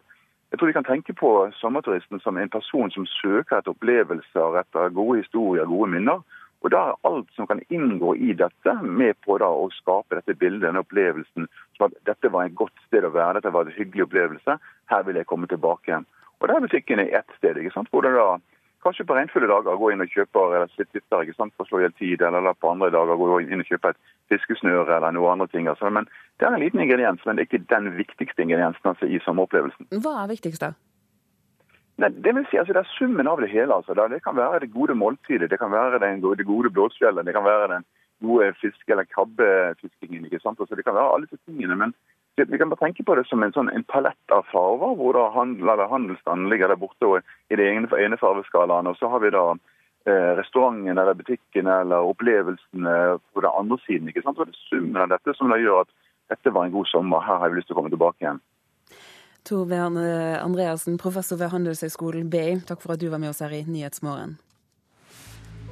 Jeg 0.51 0.59
tror 0.59 0.69
vi 0.69 0.73
kan 0.77 0.87
tenke 0.87 1.13
på 1.13 1.29
sommerturisten 1.59 2.21
som 2.23 2.37
en 2.37 2.49
person 2.49 2.91
som 2.91 3.05
søker 3.11 3.57
etter 3.57 3.73
opplevelser, 3.73 4.59
etter 4.61 4.93
gode 4.95 5.19
historier, 5.19 5.67
gode 5.67 5.89
minner. 5.91 6.21
Og 6.65 6.71
da 6.73 6.79
er 6.89 6.99
alt 7.09 7.27
som 7.35 7.47
kan 7.49 7.59
inngå 7.69 8.15
i 8.15 8.33
dette, 8.33 8.73
med 8.81 9.19
på 9.25 9.37
da 9.43 9.49
å 9.51 9.67
skape 9.75 10.17
dette 10.17 10.37
bildet, 10.39 10.63
denne 10.63 10.81
opplevelsen. 10.85 11.49
Som 11.77 11.89
at 11.89 11.97
dette 12.09 12.31
var 12.33 12.47
et 12.47 12.55
godt 12.57 12.73
sted 12.87 13.05
å 13.05 13.11
være, 13.13 13.37
dette 13.37 13.51
var 13.53 13.67
en 13.67 13.75
hyggelig 13.75 14.07
opplevelse. 14.07 14.57
Her 14.89 15.03
vil 15.05 15.19
jeg 15.19 15.29
komme 15.29 15.49
tilbake 15.51 15.91
igjen. 15.91 16.07
Og 16.39 16.47
der 16.47 16.55
er 16.57 16.65
butikken 16.65 17.03
i 17.03 17.11
ett 17.19 17.37
sted. 17.37 17.57
ikke 17.57 17.75
sant? 17.75 17.91
Hvor 17.91 18.07
det 18.07 18.15
da 18.15 18.37
kanskje 18.87 19.05
på 19.07 19.15
regnfulle 19.17 19.49
dager 19.51 19.79
gå 19.79 19.91
inn 19.93 20.03
og 20.03 20.11
kjøpe 20.13 20.43
eller 20.47 20.71
sitte 20.73 21.03
der 21.11 21.25
ikke 21.25 21.37
sant, 21.37 21.53
for 21.55 21.67
å 21.67 21.69
slå 21.69 21.83
i 21.85 21.91
tid, 21.99 22.23
eller 22.23 22.55
på 22.57 22.71
andre 22.71 22.89
dager 22.95 23.19
gå 23.19 23.39
inn 23.43 23.63
og 23.63 23.69
kjøpe 23.69 23.93
et 23.93 23.99
fiskesnøre 24.31 24.97
eller 24.97 25.15
noe 25.15 25.31
andre 25.35 25.47
ting. 25.51 25.67
Altså. 25.67 25.91
Men 25.93 26.09
Det 26.39 26.45
er 26.45 26.53
en 26.53 26.61
liten 26.61 26.81
ingrediens, 26.83 27.23
men 27.25 27.35
det 27.35 27.43
er 27.43 27.49
ikke 27.49 27.69
den 27.75 27.93
viktigste 27.97 28.43
ingrediensen 28.43 28.91
altså, 28.91 29.05
i 29.09 29.19
sommeropplevelsen. 29.25 29.89
Hva 30.03 30.23
er 30.23 30.33
viktigst 30.33 30.61
da? 30.61 30.73
Nei, 31.97 32.11
det 32.13 32.33
vil 32.37 32.45
si, 32.45 32.59
altså, 32.61 32.75
det 32.77 32.83
er 32.83 32.91
summen 32.93 33.27
av 33.27 33.41
det 33.41 33.49
hele. 33.49 33.73
altså. 33.73 33.95
Det 33.97 34.21
kan 34.23 34.37
være 34.37 34.59
det 34.65 34.73
gode 34.73 34.93
måltidet, 34.93 35.49
det 35.49 35.59
kan 35.59 35.71
være 35.73 35.99
det 35.99 36.21
gode 36.21 36.69
blåskjellet, 36.69 37.25
det 37.25 37.33
kan 37.33 37.43
være 37.47 37.71
den 37.73 37.87
gode 38.21 38.53
fiske- 38.61 38.91
eller 38.93 39.09
krabbefiskingen. 39.09 40.25
ikke 40.25 40.39
sant? 40.39 40.59
Altså, 40.59 40.75
det 40.75 40.85
kan 40.85 40.93
være 40.93 41.13
alle 41.13 41.25
disse 41.25 41.41
tingene. 41.45 41.75
men 41.75 41.93
vi 42.37 42.57
kan 42.57 42.69
bare 42.69 42.85
tenke 42.85 43.03
på 43.03 43.15
det 43.17 43.25
som 43.27 43.43
en, 43.43 43.53
sånn, 43.53 43.69
en 43.73 43.85
palett 43.89 44.33
av 44.33 44.45
farger, 44.51 44.93
hvor 44.99 45.17
handel, 45.33 45.71
handelsstanden 45.89 46.49
ligger 46.51 46.69
der 46.69 46.79
borte 46.79 47.09
og 47.09 47.31
i 47.49 47.57
de 47.57 47.65
ene, 47.73 48.19
fargeskalaen. 48.21 48.89
Og 48.89 48.97
så 48.99 49.09
har 49.09 49.23
vi 49.23 49.33
da 49.33 49.45
eh, 49.53 50.33
restauranten 50.37 50.97
eller 50.97 51.17
butikken 51.17 51.69
eller 51.71 52.11
opplevelsene 52.11 52.97
på 53.33 53.41
den 53.41 53.57
andre 53.61 53.79
siden. 53.87 54.11
ikke 54.11 54.21
sant? 54.25 54.37
Og 54.37 54.49
det 54.49 54.53
er 54.53 54.67
summen 54.69 55.01
av 55.01 55.09
dette 55.15 55.33
som 55.37 55.49
da 55.49 55.57
gjør 55.61 55.85
at 55.85 55.95
dette 56.35 56.53
var 56.53 56.67
en 56.67 56.75
god 56.77 56.91
sommer. 56.93 57.25
Her 57.25 57.41
har 57.41 57.49
vi 57.49 57.59
lyst 57.59 57.71
til 57.71 57.77
å 57.77 57.81
komme 57.81 57.93
tilbake 57.93 58.21
igjen. 58.21 58.43
Tor 59.47 59.63
Verne 59.69 60.07
Andreassen, 60.41 60.97
professor 60.99 61.39
ved 61.39 61.53
Handelshøyskolen 61.53 62.27
BI, 62.29 62.59
takk 62.67 62.83
for 62.83 62.97
at 62.97 63.01
du 63.01 63.07
var 63.09 63.21
med 63.23 63.31
oss 63.31 63.39
her 63.41 63.53
i 63.55 63.63
Nyhetsmorgen. 63.63 64.35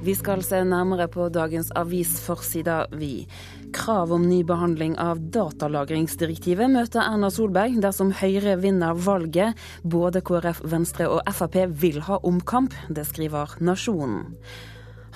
Vi 0.02 0.12
skal 0.16 0.42
se 0.44 0.58
nærmere 0.64 1.06
på 1.08 1.28
dagens 1.32 1.70
avisforsider, 1.76 2.90
vi. 3.00 3.26
Krav 3.72 4.12
om 4.12 4.28
ny 4.28 4.42
behandling 4.46 4.94
av 5.00 5.18
datalagringsdirektivet 5.34 6.70
møter 6.70 7.02
Erna 7.02 7.30
Solberg 7.32 7.80
dersom 7.82 8.12
Høyre 8.14 8.56
vinner 8.62 8.94
valget. 8.94 9.58
Både 9.82 10.22
KrF, 10.26 10.62
Venstre 10.68 11.08
og 11.10 11.22
Frp 11.32 11.58
vil 11.80 12.00
ha 12.06 12.20
omkamp. 12.26 12.74
Det 12.88 13.06
skriver 13.08 13.56
Nasjonen. 13.64 14.34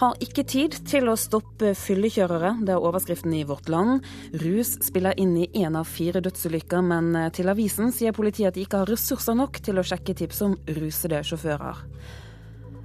Har 0.00 0.16
ikke 0.24 0.46
tid 0.48 0.78
til 0.88 1.10
å 1.12 1.16
stoppe 1.20 1.74
fyllekjørere, 1.76 2.54
det 2.64 2.72
er 2.72 2.86
overskriften 2.88 3.34
i 3.36 3.42
Vårt 3.44 3.68
Land. 3.68 4.06
Rus 4.40 4.78
spiller 4.86 5.18
inn 5.20 5.34
i 5.36 5.50
én 5.60 5.76
av 5.76 5.90
fire 5.90 6.22
dødsulykker, 6.24 6.80
men 6.80 7.12
til 7.36 7.52
avisen 7.52 7.92
sier 7.92 8.16
politiet 8.16 8.48
at 8.48 8.56
de 8.56 8.64
ikke 8.64 8.80
har 8.80 8.88
ressurser 8.88 9.36
nok 9.36 9.60
til 9.60 9.76
å 9.76 9.84
sjekke 9.84 10.16
tips 10.16 10.40
om 10.46 10.56
rusede 10.80 11.20
sjåfører. 11.28 11.84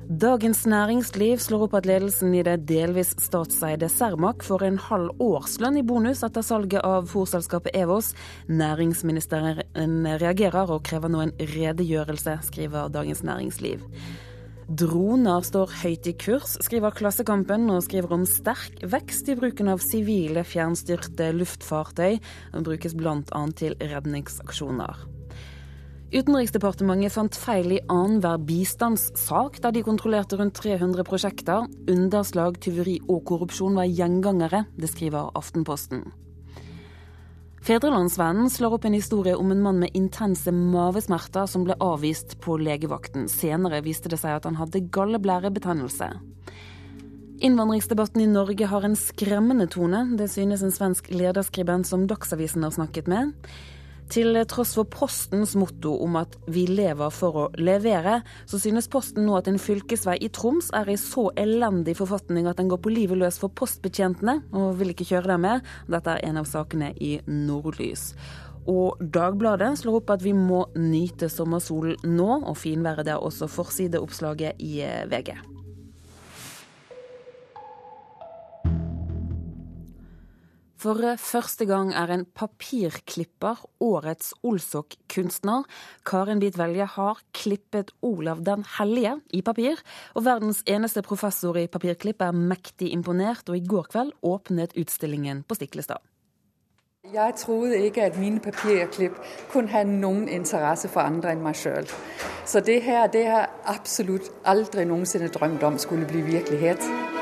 Dagens 0.06 0.60
Næringsliv 0.70 1.40
slår 1.42 1.64
opp 1.66 1.76
at 1.80 1.88
ledelsen 1.90 2.34
i 2.38 2.44
det 2.46 2.68
delvis 2.70 3.16
statseide 3.24 3.88
Cermaq 3.90 4.44
får 4.46 4.66
en 4.68 4.78
halv 4.78 5.24
årslønn 5.24 5.80
i 5.80 5.82
bonus 5.82 6.22
etter 6.28 6.46
salget 6.46 6.86
av 6.86 7.08
fòrselskapet 7.10 7.74
Evos. 7.74 8.12
Næringsministeren 8.46 10.06
reagerer 10.22 10.70
og 10.70 10.84
krever 10.86 11.10
nå 11.10 11.24
en 11.24 11.34
redegjørelse, 11.56 12.38
skriver 12.52 12.94
Dagens 12.94 13.24
Næringsliv. 13.26 13.82
Droner 14.70 15.42
står 15.42 15.74
høyt 15.82 16.12
i 16.12 16.14
kurs, 16.22 16.54
skriver 16.62 16.94
Klassekampen, 16.94 17.66
og 17.74 17.82
skriver 17.88 18.14
om 18.14 18.30
sterk 18.30 18.86
vekst 18.86 19.34
i 19.34 19.40
bruken 19.42 19.74
av 19.74 19.82
sivile 19.82 20.46
fjernstyrte 20.46 21.34
luftfartøy. 21.34 22.22
Den 22.54 22.70
brukes 22.70 22.94
bl.a. 22.94 23.46
til 23.58 23.74
redningsaksjoner. 23.82 25.15
Utenriksdepartementet 26.14 27.16
fant 27.16 27.38
feil 27.40 27.72
i 27.74 27.80
annenhver 27.90 28.38
bistandssak 28.46 29.58
da 29.64 29.72
de 29.74 29.82
kontrollerte 29.84 30.38
rundt 30.38 30.54
300 30.60 31.04
prosjekter. 31.08 31.66
Underslag, 31.90 32.60
tyveri 32.62 33.00
og 33.10 33.24
korrupsjon 33.26 33.80
var 33.80 33.90
gjengangere, 33.90 34.66
det 34.78 34.92
skriver 34.92 35.34
Aftenposten. 35.34 36.06
Fedrelandsvennen 37.66 38.52
slår 38.54 38.76
opp 38.78 38.86
en 38.86 38.94
historie 38.94 39.34
om 39.34 39.50
en 39.50 39.64
mann 39.66 39.80
med 39.82 39.98
intense 39.98 40.52
mavesmerter 40.54 41.50
som 41.50 41.64
ble 41.66 41.74
avvist 41.82 42.38
på 42.44 42.60
legevakten. 42.62 43.26
Senere 43.26 43.82
viste 43.82 44.12
det 44.12 44.22
seg 44.22 44.38
at 44.38 44.46
han 44.46 44.60
hadde 44.60 44.84
galleblærebetennelse. 44.94 46.12
Innvandringsdebatten 47.42 48.22
i 48.22 48.30
Norge 48.30 48.70
har 48.70 48.86
en 48.86 48.94
skremmende 48.96 49.66
tone. 49.74 50.06
Det 50.22 50.30
synes 50.32 50.62
en 50.62 50.72
svensk 50.72 51.10
lederskribent 51.10 51.90
som 51.90 52.06
Dagsavisen 52.08 52.64
har 52.64 52.78
snakket 52.78 53.10
med. 53.10 53.34
Til 54.12 54.38
tross 54.46 54.76
for 54.78 54.86
Postens 54.92 55.56
motto 55.58 55.96
om 56.04 56.18
at 56.20 56.36
vi 56.52 56.66
lever 56.70 57.10
for 57.14 57.40
å 57.40 57.46
levere, 57.58 58.20
så 58.46 58.60
synes 58.62 58.90
Posten 58.92 59.26
nå 59.26 59.38
at 59.40 59.50
en 59.50 59.58
fylkesvei 59.62 60.20
i 60.22 60.30
Troms 60.30 60.70
er 60.78 60.92
i 60.94 60.98
så 61.02 61.32
elendig 61.42 61.98
forfatning 61.98 62.50
at 62.50 62.62
den 62.62 62.70
går 62.72 62.84
på 62.86 62.94
livet 62.94 63.20
løs 63.20 63.40
for 63.42 63.50
postbetjentene, 63.50 64.40
og 64.54 64.78
vil 64.80 64.94
ikke 64.94 65.10
kjøre 65.10 65.34
dem 65.34 65.46
mer. 65.48 65.66
Dette 65.90 66.14
er 66.14 66.30
en 66.30 66.42
av 66.44 66.50
sakene 66.50 66.94
i 67.02 67.18
Nordlys. 67.26 68.12
Og 68.70 69.02
Dagbladet 69.02 69.76
slår 69.82 70.00
opp 70.00 70.16
at 70.16 70.24
vi 70.26 70.34
må 70.38 70.64
nyte 70.78 71.30
sommersolen 71.30 71.98
nå, 72.06 72.30
og 72.46 72.58
finværet 72.62 73.10
er 73.10 73.22
også 73.22 73.50
forsideoppslaget 73.52 74.62
i 74.62 74.80
VG. 75.10 75.55
For 80.86 81.02
første 81.18 81.66
gang 81.66 81.96
er 81.98 82.12
en 82.14 82.28
papirklipper 82.38 83.64
årets 83.82 84.36
Olsok-kunstner. 84.46 85.64
Karin 86.06 86.38
Bitt 86.44 86.60
Velje 86.62 86.86
har 86.86 87.24
klippet 87.34 87.90
Olav 88.06 88.44
den 88.46 88.62
hellige 88.76 89.16
i 89.34 89.42
papir, 89.42 89.82
og 90.14 90.28
verdens 90.28 90.62
eneste 90.70 91.02
professor 91.02 91.58
i 91.58 91.66
papirklipp 91.66 92.22
er 92.22 92.38
mektig 92.38 92.92
imponert, 92.94 93.50
og 93.50 93.58
i 93.58 93.64
går 93.66 93.90
kveld 93.96 94.14
åpnet 94.22 94.78
utstillingen 94.78 95.42
på 95.50 95.58
Stiklestad. 95.58 96.06
Jeg 97.14 97.34
trodde 97.42 97.82
ikke 97.82 98.06
at 98.06 98.22
mine 98.22 98.40
papirklipp 98.40 99.18
kunne 99.50 99.74
ha 99.74 99.82
noen 99.90 100.30
interesse 100.30 100.90
for 100.94 101.02
andre 101.02 101.34
enn 101.34 101.42
meg 101.42 101.58
sjøl. 101.58 101.90
Så 102.46 102.62
det 102.62 102.84
her 102.86 103.10
det 103.10 103.26
har 103.26 103.50
absolutt 103.66 104.30
aldri 104.46 104.86
noensinne 104.86 105.34
drømt 105.34 105.66
om 105.66 105.82
skulle 105.82 106.06
bli 106.06 106.22
virkelighet. 106.30 107.15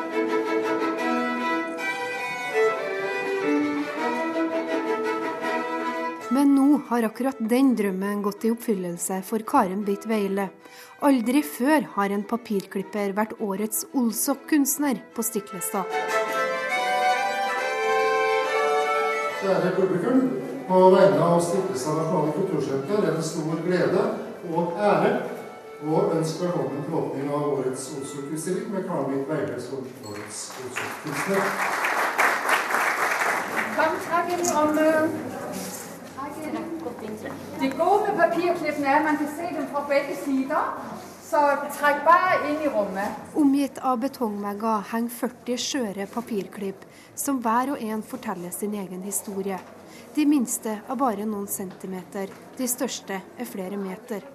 Har 6.87 7.03
akkurat 7.03 7.35
den 7.39 7.75
drømmen 7.75 8.21
gått 8.23 8.45
i 8.45 8.51
oppfyllelse 8.53 9.21
for 9.27 9.43
Karen 9.47 9.83
Bitt 9.87 10.05
Veile. 10.09 10.49
Aldri 11.03 11.41
før 11.43 11.85
har 11.95 12.13
en 12.15 12.23
papirklipper 12.27 13.13
vært 13.17 13.35
årets 13.43 13.85
Olsok-kunstner 13.93 15.01
på 15.15 15.25
Stiklestad. 15.25 15.89
Kjære 19.43 19.71
publikum. 19.77 20.25
På 20.67 20.79
vegne 20.95 21.19
av 21.19 21.41
Stiklestad 21.43 21.99
Nasjonale 21.99 22.35
Kultursenter 22.37 23.03
er 23.03 23.17
det 23.17 23.25
stor 23.27 23.63
glede 23.65 24.03
og 24.53 24.77
ære 24.79 25.13
å 25.83 26.05
ønske 26.15 26.47
velkommen 26.47 26.85
til 26.85 26.99
åpning 27.01 27.31
av 27.35 27.49
årets 27.57 27.89
Olsok-utstilling 27.97 28.71
med 28.75 28.87
Karen 28.87 29.11
Bitt 29.11 29.27
Veile 29.31 29.59
som 29.61 29.83
årets 30.07 30.45
Olsok-kunstner. 30.63 31.47
Inn 34.23 34.39
i 34.39 34.51
rommet. 34.53 35.42
Det 37.63 37.69
gode 37.77 38.09
med 38.09 38.17
papirklippene 38.19 38.89
er 38.91 38.97
at 38.97 39.05
man 39.05 39.17
kan 39.17 39.27
se 39.37 39.45
dem 39.55 39.67
fra 39.71 39.85
begge 39.87 40.17
sider. 40.19 40.65
Så 41.23 41.39
trekk 41.77 42.01
bare 42.03 42.49
inn 42.49 42.57
i 42.59 42.71
rommet. 42.73 43.21
Omgitt 43.39 43.79
av 43.79 44.01
betongvegger 44.01 44.83
henger 44.89 45.13
40 45.21 45.61
skjøre 45.63 46.07
papirklipp, 46.11 46.83
som 47.15 47.39
hver 47.45 47.71
og 47.77 47.85
en 47.87 48.03
forteller 48.03 48.51
sin 48.51 48.75
egen 48.75 49.07
historie. 49.07 49.61
De 50.17 50.25
minste 50.27 50.75
er 50.75 50.99
bare 50.99 51.23
noen 51.23 51.47
centimeter, 51.47 52.35
de 52.59 52.67
største 52.67 53.21
er 53.23 53.47
flere 53.47 53.79
meter. 53.79 54.27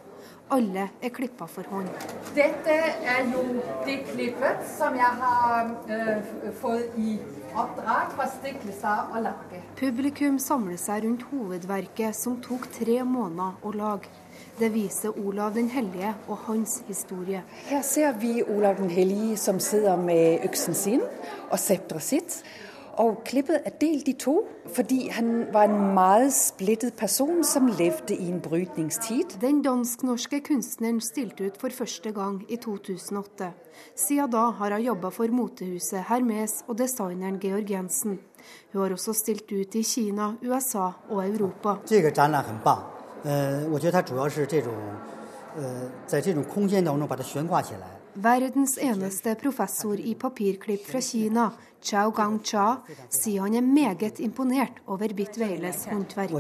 Alle 0.49 0.88
er 1.05 1.12
klippa 1.12 1.45
for 1.53 1.69
hånd. 1.69 1.93
Dette 2.33 2.81
er 3.12 3.29
jo 3.29 3.45
det 3.85 3.99
klippet 4.09 4.64
som 4.73 4.97
jeg 4.97 5.21
har 5.21 5.75
øh, 5.85 6.31
fått 6.62 6.97
i 6.97 7.19
Publikum 9.79 10.38
samler 10.38 10.79
seg 10.79 11.05
rundt 11.05 11.25
hovedverket 11.31 12.14
som 12.14 12.37
tok 12.44 12.68
tre 12.75 13.01
måneder 13.03 13.66
å 13.66 13.73
lage. 13.75 14.11
Det 14.59 14.68
viser 14.75 15.16
Olav 15.18 15.55
den 15.55 15.71
hellige 15.71 16.12
og 16.29 16.44
hans 16.47 16.81
historie. 16.87 17.42
Her 17.66 17.83
ser 17.83 18.14
vi 18.18 18.42
Olav 18.42 18.79
den 18.79 18.90
hellige 18.90 19.37
som 19.42 19.59
sitter 19.62 19.99
med 19.99 20.47
øksen 20.47 20.75
sin 20.75 21.03
og 21.51 21.59
septeret 21.59 22.07
sitt. 22.07 22.40
Og 22.99 23.21
klippet 23.23 23.63
er 23.63 23.75
delt 23.79 24.09
i 24.11 24.17
to, 24.19 24.41
fordi 24.75 25.05
han 25.15 25.47
var 25.55 25.69
en 25.69 25.95
meget 25.95 26.33
splittet 26.35 26.97
person 26.99 27.45
som 27.47 27.69
levde 27.79 28.17
i 28.17 28.27
en 28.27 28.41
brytningstid. 28.43 29.37
Den 29.39 29.61
dansk-norske 29.63 30.41
kunstneren 30.49 30.99
stilte 31.01 31.47
ut 31.47 31.61
for 31.61 31.71
første 31.71 32.11
gang 32.13 32.41
i 32.51 32.59
2008. 32.59 33.53
Siden 33.95 34.33
da 34.33 34.49
har 34.51 34.75
hun 34.75 34.83
jobba 34.83 35.13
for 35.15 35.31
motehuset 35.31 36.09
Hermes 36.09 36.65
og 36.67 36.81
designeren 36.81 37.39
Georg 37.39 37.71
Jensen. 37.71 38.19
Hun 38.73 38.83
har 38.83 38.97
også 38.97 39.15
stilt 39.15 39.47
ut 39.53 39.79
i 39.79 39.85
Kina, 39.87 40.33
USA 40.43 40.91
og 41.09 41.23
Europa. 41.23 41.77
Verdens 48.19 48.79
eneste 48.83 49.37
professor 49.39 49.95
i 49.95 50.17
papirklipp 50.19 50.87
fra 50.91 50.99
Kina 50.99 51.45
Chao 51.83 52.11
Gang-cha 52.11 52.81
sier 53.09 53.45
han 53.45 53.55
er 53.55 53.62
meget 53.62 54.21
imponert 54.21 54.81
over 54.87 55.12
Bit 55.14 55.38
Weiles 55.38 55.85
håndverk. 55.87 56.35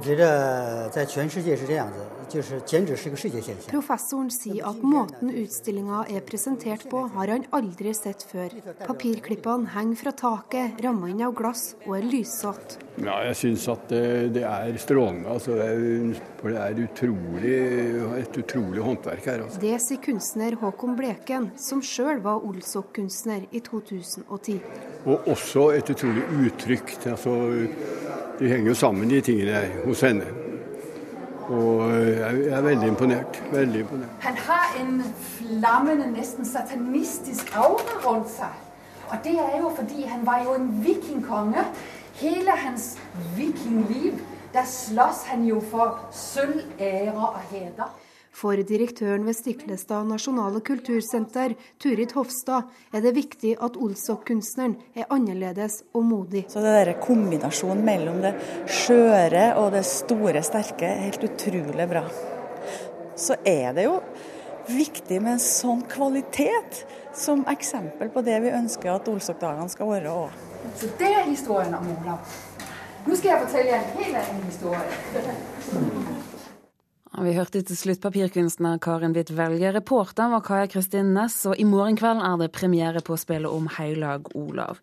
Professoren 3.68 4.30
sier 4.34 4.66
at 4.68 4.82
måten 4.82 5.32
utstillinga 5.44 6.02
er 6.10 6.26
presentert 6.26 6.88
på, 6.90 7.06
har 7.14 7.32
han 7.34 7.46
aldri 7.52 7.94
sett 7.94 8.26
før. 8.32 8.58
Papirklippene 8.84 9.72
henger 9.76 10.02
fra 10.02 10.16
taket, 10.24 10.82
ramma 10.84 11.12
inn 11.12 11.24
av 11.24 11.36
glass 11.38 11.72
og 11.86 11.96
er 12.00 12.10
lyssatt. 12.10 12.80
Ja, 12.98 13.20
jeg 13.28 13.36
syns 13.38 13.64
at 13.70 13.84
det, 13.92 14.02
det 14.34 14.42
er 14.48 14.78
strålende. 14.82 15.30
Altså, 15.30 15.54
det 15.58 15.66
er, 15.68 16.18
for 16.40 16.50
det 16.50 16.58
er 16.64 16.80
utrolig, 16.82 17.54
et 18.18 18.38
utrolig 18.42 18.82
håndverk 18.82 19.28
her. 19.30 19.44
Altså. 19.44 19.60
Det 19.62 19.76
sier 19.84 20.02
kunstner 20.02 20.56
Håkon 20.58 20.96
Bleken, 20.98 21.50
som 21.60 21.82
sjøl 21.84 22.22
var 22.24 22.42
Olsok-kunstner 22.48 23.46
i 23.54 23.62
2010. 23.64 24.58
Og 25.06 25.30
også 25.30 25.70
et 25.78 25.94
utrolig 25.94 26.26
uttrykk. 26.42 26.96
Altså, 27.14 27.38
de 28.38 28.50
henger 28.50 28.72
jo 28.72 28.78
sammen, 28.78 29.10
de 29.10 29.22
tingene 29.24 29.56
her, 29.60 29.74
hos 29.86 30.02
henne. 30.06 30.26
Og 31.48 31.92
jeg 31.94 32.48
er 32.52 32.64
veldig 32.66 32.88
imponert. 32.88 33.38
Veldig 33.52 33.80
imponert. 33.80 34.16
Han 34.26 34.40
har 34.48 34.74
en 34.82 34.98
flammende, 35.38 36.10
nesten 36.12 36.44
satanistisk 36.44 37.54
aura 37.56 38.02
rundt 38.04 38.34
seg. 38.34 38.64
Og 39.08 39.22
det 39.24 39.38
er 39.40 39.54
jo 39.62 39.70
fordi 39.72 40.04
han 40.04 40.26
var 40.26 40.42
jo 40.44 40.58
en 40.58 40.68
vikingkonge. 40.84 41.64
Hele 42.18 42.50
hans 42.50 42.96
vikingliv, 43.36 44.16
der 44.50 44.64
slåss 44.66 45.20
han 45.30 45.44
jo 45.46 45.60
for 45.62 46.00
sølv, 46.10 46.64
ære 46.80 47.14
og 47.14 47.36
heder. 47.52 47.92
For 48.34 48.58
direktøren 48.58 49.22
ved 49.26 49.36
Stiklestad 49.38 50.08
nasjonale 50.10 50.58
kultursenter, 50.66 51.54
Turid 51.78 52.16
Hofstad, 52.18 52.66
er 52.90 53.04
det 53.06 53.14
viktig 53.14 53.54
at 53.62 53.78
Olsok-kunstneren 53.78 54.74
er 54.98 55.06
annerledes 55.14 55.84
og 55.94 56.08
modig. 56.10 56.44
Så 56.50 56.62
det 56.62 56.74
der 56.74 56.92
Kombinasjonen 57.02 57.84
mellom 57.86 58.18
det 58.26 58.34
skjøre 58.66 59.52
og 59.62 59.70
det 59.78 59.84
store, 59.86 60.42
sterke 60.42 60.90
er 60.90 61.06
helt 61.06 61.30
utrolig 61.30 61.88
bra. 61.94 62.04
Så 63.14 63.38
er 63.46 63.78
det 63.78 63.86
jo 63.86 64.00
viktig 64.74 65.22
med 65.22 65.36
en 65.36 65.42
sånn 65.46 65.86
kvalitet 65.86 66.82
som 67.14 67.46
eksempel 67.50 68.10
på 68.10 68.26
det 68.26 68.42
vi 68.42 68.54
ønsker 68.58 68.96
at 68.98 69.10
Olsok-dagene 69.10 69.70
skal 69.70 69.94
være 69.94 70.18
òg. 70.26 70.47
Så 70.76 70.90
det 70.98 71.10
er 71.10 71.26
historien 71.28 71.74
om 71.74 71.90
Olav. 71.96 72.36
Nå 73.06 73.16
skal 73.16 73.30
jeg 73.32 73.44
fortelle 73.46 73.76
en 73.78 73.92
helt 73.98 74.16
annen 74.20 74.42
historie. 74.48 74.88
Vi 77.18 77.34
hørte 77.34 77.62
til 77.66 77.76
slutt 77.78 78.02
papirkunstner 78.04 78.78
Karin 78.82 79.14
Hvitt 79.16 79.32
Velge. 79.34 79.72
Reporter 79.74 80.28
var 80.30 80.44
Kaja 80.46 80.68
Kristin 80.70 81.14
Næss, 81.16 81.40
og 81.50 81.58
i 81.58 81.66
morgen 81.66 81.96
kveld 81.98 82.20
er 82.22 82.36
det 82.38 82.52
premiere 82.54 83.02
på 83.02 83.16
spillet 83.18 83.50
om 83.50 83.66
Heilag 83.78 84.28
Olav. 84.38 84.78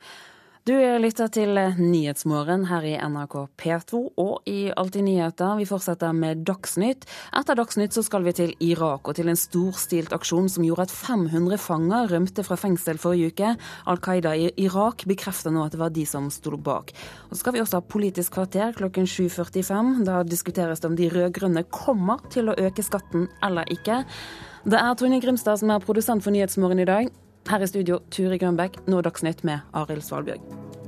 Du 0.65 0.73
lytter 0.73 1.27
til 1.29 1.59
Nyhetsmorgen 1.77 2.63
her 2.65 2.85
i 2.89 2.95
NRK 2.97 3.35
P2 3.61 3.99
og 4.17 4.47
i 4.49 4.71
Alltid 4.73 5.03
nyheter. 5.05 5.59
Vi 5.59 5.67
fortsetter 5.69 6.15
med 6.17 6.39
Dagsnytt. 6.47 7.03
Etter 7.37 7.59
Dagsnytt 7.59 7.93
så 7.93 8.01
skal 8.01 8.23
vi 8.25 8.31
til 8.33 8.55
Irak 8.65 9.05
og 9.05 9.13
til 9.19 9.29
en 9.29 9.37
storstilt 9.37 10.15
aksjon 10.17 10.47
som 10.49 10.65
gjorde 10.65 10.87
at 10.87 10.95
500 10.95 11.61
fanger 11.61 12.09
rømte 12.09 12.41
fra 12.47 12.57
fengsel 12.57 12.97
forrige 12.97 13.29
uke. 13.29 13.51
Al 13.85 14.01
Qaida 14.01 14.31
i 14.33 14.47
Irak 14.63 15.05
bekrefter 15.05 15.53
nå 15.53 15.67
at 15.67 15.75
det 15.75 15.83
var 15.83 15.93
de 15.93 16.07
som 16.09 16.31
sto 16.33 16.57
bak. 16.57 16.95
Og 17.29 17.35
så 17.35 17.43
skal 17.43 17.53
vi 17.53 17.61
også 17.61 17.83
ha 17.83 17.85
Politisk 17.85 18.33
kvarter 18.39 18.73
klokken 18.79 19.05
7.45. 19.05 19.99
Da 20.09 20.23
diskuteres 20.25 20.81
det 20.81 20.89
om 20.89 20.97
de 20.97 21.11
rød-grønne 21.13 21.61
kommer 21.69 22.25
til 22.33 22.49
å 22.49 22.57
øke 22.57 22.87
skatten 22.89 23.29
eller 23.45 23.69
ikke. 23.69 24.01
Det 24.65 24.81
er 24.81 24.97
Tonje 24.97 25.21
Grimstad 25.21 25.61
som 25.61 25.69
er 25.69 25.85
produsent 25.85 26.25
for 26.25 26.33
Nyhetsmorgen 26.33 26.81
i 26.81 26.89
dag. 26.89 27.13
Her 27.45 27.61
i 27.61 27.67
studio 27.69 27.99
Turi 28.09 28.39
Grønbekk, 28.41 28.79
nå 28.89 29.03
Dagsnytt 29.05 29.43
med 29.45 29.61
Arild 29.77 30.01
Svalbjørg. 30.01 30.84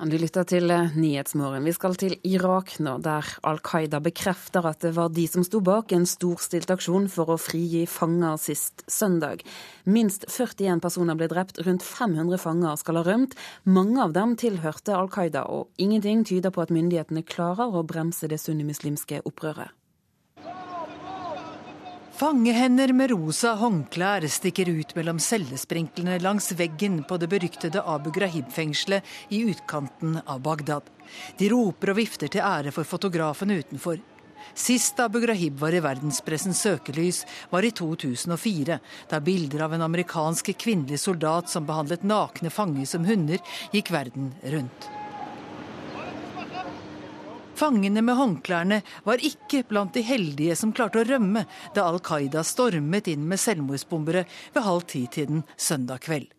Du 0.00 0.14
lytter 0.16 0.46
til 0.48 0.72
Nyhetsmorgen. 0.96 1.66
Vi 1.68 1.74
skal 1.76 1.92
til 2.00 2.14
Irak 2.24 2.70
nå, 2.80 2.94
der 3.04 3.26
Al 3.44 3.58
Qaida 3.60 3.98
bekrefter 4.00 4.64
at 4.64 4.80
det 4.80 4.94
var 4.96 5.10
de 5.12 5.26
som 5.28 5.44
sto 5.44 5.60
bak 5.60 5.92
en 5.92 6.06
storstilt 6.08 6.70
aksjon 6.72 7.04
for 7.12 7.28
å 7.28 7.36
frigi 7.36 7.82
fanger 7.84 8.38
sist 8.40 8.80
søndag. 8.88 9.44
Minst 9.84 10.24
41 10.32 10.80
personer 10.80 11.18
ble 11.20 11.28
drept, 11.28 11.60
rundt 11.66 11.84
500 11.84 12.40
fanger 12.40 12.80
skal 12.80 12.96
ha 12.96 13.04
rømt. 13.10 13.36
Mange 13.68 14.00
av 14.00 14.14
dem 14.16 14.32
tilhørte 14.40 14.96
Al 14.96 15.12
Qaida, 15.12 15.44
og 15.52 15.68
ingenting 15.76 16.24
tyder 16.24 16.54
på 16.54 16.64
at 16.64 16.72
myndighetene 16.72 17.20
klarer 17.20 17.68
å 17.68 17.84
bremse 17.84 18.30
det 18.32 18.40
sunnimuslimske 18.40 19.20
opprøret. 19.28 19.76
Fangehender 22.20 22.92
med 22.92 23.10
rosa 23.10 23.54
håndklær 23.56 24.26
stikker 24.28 24.68
ut 24.68 24.90
mellom 24.92 25.16
cellesprinklene 25.24 26.18
langs 26.20 26.50
veggen 26.52 26.98
på 27.08 27.16
det 27.16 27.30
beryktede 27.32 27.80
Abu 27.80 28.10
Ghraib-fengselet 28.12 29.32
i 29.32 29.38
utkanten 29.48 30.18
av 30.26 30.42
Bagdad. 30.44 30.92
De 31.40 31.48
roper 31.48 31.94
og 31.94 31.96
vifter 32.02 32.28
til 32.28 32.44
ære 32.44 32.74
for 32.76 32.84
fotografen 32.84 33.56
utenfor. 33.56 34.04
Sist 34.52 35.00
Abu 35.00 35.22
Ghraib 35.24 35.56
var 35.64 35.72
i 35.72 35.80
verdenspressens 35.80 36.60
søkelys, 36.60 37.24
var 37.48 37.64
i 37.64 37.72
2004, 37.72 38.80
da 39.08 39.24
bilder 39.24 39.64
av 39.64 39.80
en 39.80 39.88
amerikansk 39.88 40.52
kvinnelig 40.60 41.00
soldat 41.00 41.48
som 41.48 41.64
behandlet 41.64 42.04
nakne 42.04 42.52
fanger 42.52 42.84
som 42.84 43.08
hunder, 43.08 43.40
gikk 43.72 43.96
verden 43.96 44.34
rundt. 44.44 44.92
Fangene 47.60 48.00
med 48.00 48.16
håndklærne 48.16 48.80
var 49.04 49.20
ikke 49.20 49.66
blant 49.68 49.92
de 49.92 50.00
heldige 50.06 50.54
som 50.56 50.70
klarte 50.72 51.02
å 51.02 51.04
rømme 51.04 51.42
da 51.76 51.84
Al 51.90 51.98
Qaida 52.00 52.40
stormet 52.46 53.10
inn 53.12 53.26
med 53.28 53.40
selvmordsbombere 53.42 54.22
ved 54.54 54.64
halv 54.64 54.86
ti-tiden 54.88 55.42
søndag 55.60 56.00
kveld. 56.06 56.30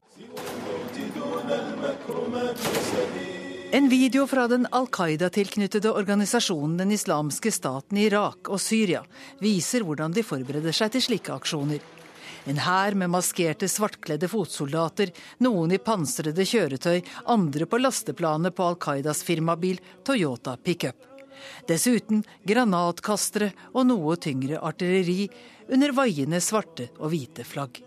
En 3.71 3.87
video 3.89 4.25
fra 4.27 4.47
den 4.51 4.65
Al 4.71 4.89
Qaida-tilknyttede 4.91 5.93
organisasjonen 5.93 6.81
Den 6.81 6.91
islamske 6.91 7.53
staten 7.53 8.01
i 8.01 8.07
Irak 8.09 8.49
og 8.49 8.59
Syria 8.59 9.03
viser 9.39 9.85
hvordan 9.85 10.17
de 10.17 10.25
forbereder 10.25 10.75
seg 10.75 10.95
til 10.95 11.05
slike 11.05 11.37
aksjoner. 11.37 11.85
En 12.49 12.57
hær 12.65 12.97
med 12.97 13.13
maskerte, 13.13 13.69
svartkledde 13.69 14.25
fotsoldater, 14.31 15.13
noen 15.45 15.77
i 15.77 15.77
pansrede 15.77 16.47
kjøretøy, 16.49 16.97
andre 17.29 17.69
på 17.69 17.77
lasteplanet 17.77 18.57
på 18.57 18.65
Al 18.71 18.81
Qaidas 18.81 19.21
firmabil 19.27 19.77
Toyota 20.03 20.57
pickup. 20.57 21.10
Dessuten 21.69 22.23
granatkastere 22.47 23.51
og 23.73 23.87
noe 23.89 24.17
tyngre 24.21 24.59
artilleri 24.61 25.29
under 25.71 25.95
vaiende 25.95 26.41
svarte 26.43 26.89
og 26.99 27.13
hvite 27.13 27.45
flagg. 27.47 27.81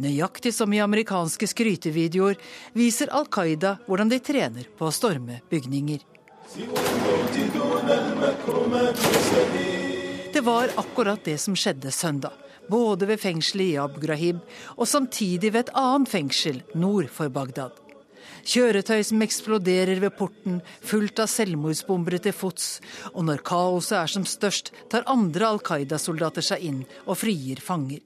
Nøyaktig 0.00 0.52
som 0.56 0.72
i 0.72 0.80
amerikanske 0.80 1.44
skrytevideoer 1.50 2.38
viser 2.72 3.10
Al 3.12 3.26
Qaida 3.28 3.76
hvordan 3.86 4.08
de 4.08 4.20
trener 4.24 4.70
på 4.78 4.88
å 4.88 4.94
storme 4.94 5.42
bygninger. 5.50 6.06
Det 10.32 10.40
var 10.46 10.72
akkurat 10.80 11.24
det 11.24 11.36
som 11.38 11.58
skjedde 11.58 11.92
søndag. 11.92 12.32
Både 12.70 13.06
ved 13.10 13.20
fengselet 13.20 13.74
i 13.74 13.78
Abu 13.82 14.00
Ghraib 14.00 14.40
og 14.76 14.88
samtidig 14.88 15.52
ved 15.52 15.66
et 15.66 15.76
annet 15.76 16.08
fengsel 16.08 16.62
nord 16.74 17.10
for 17.12 17.28
Bagdad. 17.28 17.74
Kjøretøy 18.46 19.02
som 19.06 19.22
eksploderer 19.24 20.00
ved 20.02 20.14
porten, 20.18 20.60
fullt 20.80 21.22
av 21.22 21.30
selvmordsbombere 21.30 22.20
til 22.24 22.34
fots. 22.36 22.78
Og 23.14 23.26
når 23.28 23.44
kaoset 23.46 23.98
er 24.00 24.12
som 24.12 24.26
størst, 24.28 24.72
tar 24.92 25.08
andre 25.10 25.48
Al 25.48 25.60
Qaida-soldater 25.64 26.44
seg 26.44 26.64
inn 26.66 26.80
og 27.06 27.18
frigir 27.20 27.62
fanger. 27.64 28.00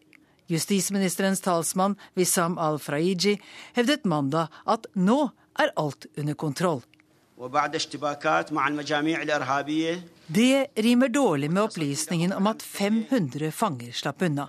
Justisministerens 0.51 1.41
talsmann 1.41 1.97
Wissam 2.19 2.59
al-Fraiji 2.61 3.39
hevdet 3.79 4.05
mandag 4.05 4.53
at 4.69 4.87
nå 4.95 5.31
er 5.61 5.73
alt 5.81 6.07
under 6.19 6.35
kontroll. 6.35 6.83
Det 10.27 10.67
rimer 10.87 11.09
dårlig 11.09 11.51
med 11.51 11.63
opplysningen 11.63 12.33
om 12.37 12.47
at 12.47 12.63
500 12.63 13.51
fanger 13.53 13.93
slapp 13.93 14.23
unna. 14.23 14.47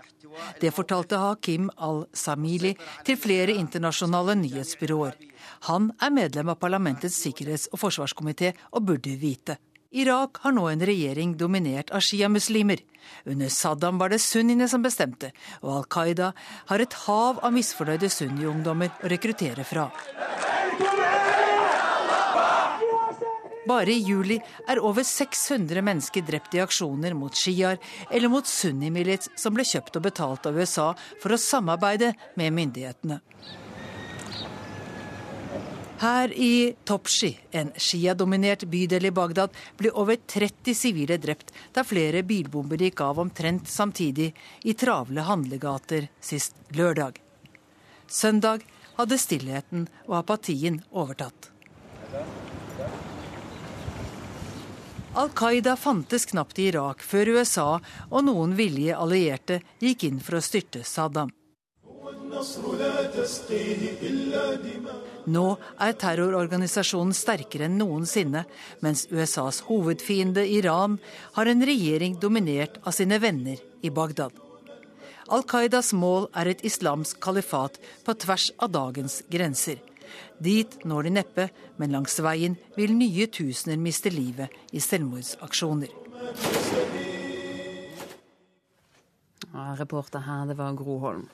Det 0.59 0.71
fortalte 0.75 1.17
Hakim 1.17 1.69
al-Samili 1.77 2.75
til 3.07 3.17
flere 3.17 3.55
internasjonale 3.55 4.35
nyhetsbyråer. 4.41 5.15
Han 5.65 5.87
er 5.97 6.11
medlem 6.13 6.51
av 6.53 6.59
parlamentets 6.61 7.15
sikkerhets- 7.23 7.71
og 7.73 7.79
forsvarskomité 7.81 8.51
og 8.71 8.85
burde 8.85 9.15
vite. 9.17 9.57
Irak 9.95 10.37
har 10.43 10.53
nå 10.53 10.67
en 10.69 10.83
regjering 10.85 11.33
dominert 11.39 11.89
av 11.95 12.03
sjiamuslimer. 12.05 12.81
Under 13.25 13.49
Saddam 13.49 13.97
var 13.97 14.11
det 14.11 14.19
sunniene 14.21 14.67
som 14.69 14.83
bestemte, 14.83 15.31
og 15.63 15.71
Al 15.77 15.87
Qaida 15.95 16.33
har 16.69 16.83
et 16.83 16.97
hav 17.05 17.39
av 17.41 17.55
misfornøyde 17.55 18.11
sunni-ungdommer 18.11 18.91
å 19.01 19.09
rekruttere 19.09 19.65
fra. 19.65 19.87
Bare 23.65 23.89
i 23.89 24.03
juli 24.05 24.37
er 24.69 24.83
over 24.85 25.01
600 25.01 25.81
mennesker 25.81 26.21
drept 26.27 26.53
i 26.53 26.61
aksjoner 26.61 27.15
mot 27.17 27.33
sjiaer 27.33 27.79
eller 28.11 28.29
mot 28.29 28.45
sunnimilits 28.45 29.31
som 29.41 29.55
ble 29.55 29.65
kjøpt 29.65 29.97
og 29.97 30.05
betalt 30.11 30.45
av 30.45 30.59
USA 30.59 30.91
for 31.23 31.33
å 31.33 31.41
samarbeide 31.41 32.13
med 32.37 32.53
myndighetene. 32.53 33.23
Her 35.97 36.33
i 36.33 36.75
Topshi, 36.83 37.37
en 37.51 37.71
Shia-dominert 37.71 38.65
bydel 38.67 39.05
i 39.07 39.11
Bagdad, 39.15 39.53
ble 39.79 39.93
over 39.95 40.17
30 40.27 40.75
sivile 40.75 41.15
drept 41.23 41.53
da 41.73 41.85
flere 41.87 42.23
bilbomber 42.27 42.81
gikk 42.83 42.99
av 43.05 43.21
omtrent 43.23 43.69
samtidig 43.71 44.33
i 44.67 44.73
travle 44.75 45.23
handlegater 45.23 46.09
sist 46.19 46.59
lørdag. 46.75 47.21
Søndag 48.07 48.67
hadde 48.97 49.17
stillheten 49.17 49.87
og 50.09 50.17
apatien 50.19 50.81
overtatt. 50.91 51.51
Al 55.15 55.31
Qaida 55.31 55.77
fantes 55.79 56.27
knapt 56.27 56.59
i 56.59 56.67
Irak 56.73 57.03
før 57.07 57.37
USA 57.37 57.69
og 58.09 58.25
noen 58.27 58.57
villige 58.59 58.99
allierte 58.99 59.61
gikk 59.79 60.09
inn 60.09 60.19
for 60.19 60.41
å 60.41 60.43
styrte 60.43 60.83
Saddam. 60.83 61.31
Nå 65.25 65.45
er 65.81 65.95
terrororganisasjonen 65.97 67.15
sterkere 67.17 67.65
enn 67.65 67.79
noensinne, 67.81 68.43
mens 68.85 69.05
USAs 69.09 69.63
hovedfiende 69.69 70.45
Iran 70.45 70.99
har 71.37 71.49
en 71.49 71.65
regjering 71.65 72.19
dominert 72.21 72.77
av 72.85 72.93
sine 72.97 73.17
venner 73.21 73.61
i 73.81 73.89
Bagdad. 73.89 74.33
Al 75.33 75.41
Qaidas 75.49 75.89
mål 75.97 76.27
er 76.37 76.51
et 76.51 76.61
islamsk 76.67 77.17
kalifat 77.23 77.79
på 78.05 78.13
tvers 78.21 78.51
av 78.61 78.69
dagens 78.75 79.23
grenser. 79.31 79.81
Dit 80.37 80.83
når 80.85 81.07
de 81.07 81.13
neppe, 81.17 81.47
men 81.81 81.95
langs 81.95 82.19
veien 82.21 82.59
vil 82.77 82.93
nye 82.93 83.25
tusener 83.25 83.81
miste 83.81 84.13
livet 84.13 84.53
i 84.71 84.83
selvmordsaksjoner. 84.83 85.89
Reporter 89.79 90.19
her, 90.19 90.45
det 90.45 90.57
var 90.59 90.77
Gro 90.77 90.99
Holm. 90.99 91.25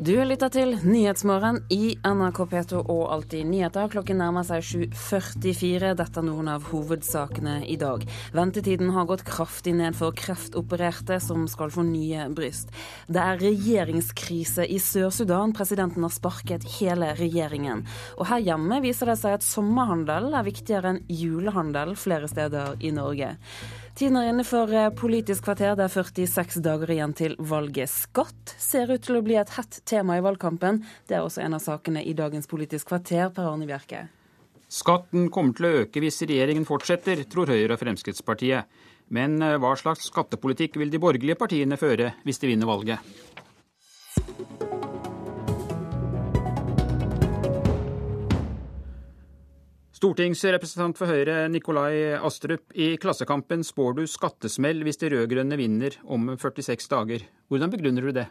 Du 0.00 0.14
lytter 0.24 0.48
til 0.48 0.70
Nyhetsmorgen 0.80 1.58
i 1.68 1.90
NRK 2.00 2.38
P2 2.48 2.78
og 2.78 3.02
Alltid 3.12 3.44
nyheter. 3.50 3.90
Klokken 3.92 4.16
nærmer 4.22 4.46
seg 4.48 4.62
7.44. 4.64 5.90
Dette 5.98 6.22
er 6.22 6.24
noen 6.24 6.48
av 6.48 6.70
hovedsakene 6.70 7.58
i 7.68 7.76
dag. 7.76 8.06
Ventetiden 8.32 8.94
har 8.94 9.04
gått 9.10 9.26
kraftig 9.28 9.74
ned 9.76 9.98
for 9.98 10.16
kreftopererte 10.16 11.18
som 11.20 11.44
skal 11.52 11.68
få 11.74 11.84
nye 11.84 12.30
bryst. 12.32 12.72
Det 13.12 13.20
er 13.20 13.42
regjeringskrise 13.44 14.64
i 14.64 14.80
Sør-Sudan. 14.80 15.52
Presidenten 15.52 16.08
har 16.08 16.16
sparket 16.16 16.64
hele 16.78 17.12
regjeringen. 17.20 17.84
Og 18.16 18.30
her 18.32 18.40
hjemme 18.48 18.80
viser 18.80 19.12
det 19.12 19.20
seg 19.20 19.36
at 19.36 19.44
sommerhandel 19.44 20.32
er 20.32 20.48
viktigere 20.48 20.94
enn 20.94 21.04
julehandel 21.12 21.92
flere 22.00 22.32
steder 22.32 22.80
i 22.80 22.96
Norge. 22.96 23.34
Tiden 23.98 24.16
er 24.16 24.30
inne 24.30 24.44
for 24.46 24.70
eh, 24.72 24.88
Politisk 24.96 25.44
kvarter. 25.48 25.74
Det 25.76 25.86
er 25.88 25.92
46 25.92 26.62
dager 26.64 26.92
igjen 26.94 27.14
til 27.16 27.34
valget. 27.38 27.90
Skatt 27.90 28.54
ser 28.58 28.92
ut 28.92 29.02
til 29.04 29.18
å 29.18 29.24
bli 29.26 29.36
et 29.40 29.50
hett 29.56 29.80
tema 29.88 30.16
i 30.18 30.24
valgkampen. 30.24 30.82
Det 31.10 31.18
er 31.18 31.26
også 31.26 31.42
en 31.44 31.58
av 31.58 31.64
sakene 31.64 32.04
i 32.06 32.14
dagens 32.16 32.48
Politisk 32.50 32.92
kvarter. 32.92 33.28
Per 33.34 33.50
Arne 33.50 33.68
Bjerke. 33.68 34.06
Skatten 34.70 35.26
kommer 35.34 35.56
til 35.58 35.66
å 35.66 35.74
øke 35.82 36.02
hvis 36.02 36.22
regjeringen 36.22 36.68
fortsetter, 36.68 37.24
tror 37.26 37.50
Høyre 37.50 37.74
og 37.74 37.82
Fremskrittspartiet. 37.82 38.70
Men 39.10 39.40
eh, 39.42 39.58
hva 39.58 39.74
slags 39.78 40.06
skattepolitikk 40.12 40.78
vil 40.78 40.94
de 40.94 41.02
borgerlige 41.02 41.40
partiene 41.40 41.80
føre 41.80 42.12
hvis 42.22 42.38
de 42.38 42.54
vinner 42.54 42.70
valget? 42.70 43.02
Stortingsrepresentant 50.00 50.96
for 50.96 51.12
Høyre 51.12 51.42
Nikolai 51.52 52.14
Astrup. 52.16 52.70
I 52.72 52.94
Klassekampen 52.96 53.60
spår 53.68 53.98
du 53.98 54.06
skattesmell 54.08 54.78
hvis 54.86 54.96
de 55.02 55.10
rød-grønne 55.12 55.58
vinner 55.60 55.98
om 56.08 56.38
46 56.40 56.86
dager. 56.88 57.26
Hvordan 57.52 57.72
begrunner 57.74 58.06
du 58.08 58.14
det? 58.16 58.24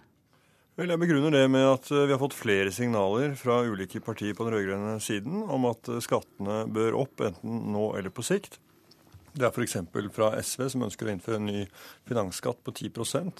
Vel, 0.80 0.90
Jeg 0.90 1.02
begrunner 1.04 1.36
det 1.36 1.44
med 1.54 1.68
at 1.70 1.92
eh, 1.94 2.08
vi 2.10 2.16
har 2.16 2.22
fått 2.24 2.34
flere 2.34 2.74
signaler 2.74 3.36
fra 3.38 3.60
ulike 3.70 4.02
partier 4.02 4.34
på 4.34 4.48
den 4.48 4.56
rød-grønne 4.56 4.96
siden 4.98 5.44
om 5.46 5.70
at 5.70 5.92
eh, 5.94 6.02
skattene 6.02 6.64
bør 6.74 6.98
opp, 7.04 7.22
enten 7.28 7.62
nå 7.76 7.92
eller 8.00 8.10
på 8.10 8.26
sikt. 8.26 8.58
Det 9.38 9.46
er 9.46 9.54
f.eks. 9.54 9.78
fra 10.16 10.32
SV, 10.42 10.66
som 10.74 10.88
ønsker 10.90 11.06
å 11.06 11.14
innføre 11.14 11.38
en 11.38 11.52
ny 11.52 11.68
finansskatt 12.10 12.66
på 12.66 12.74
10 12.74 12.90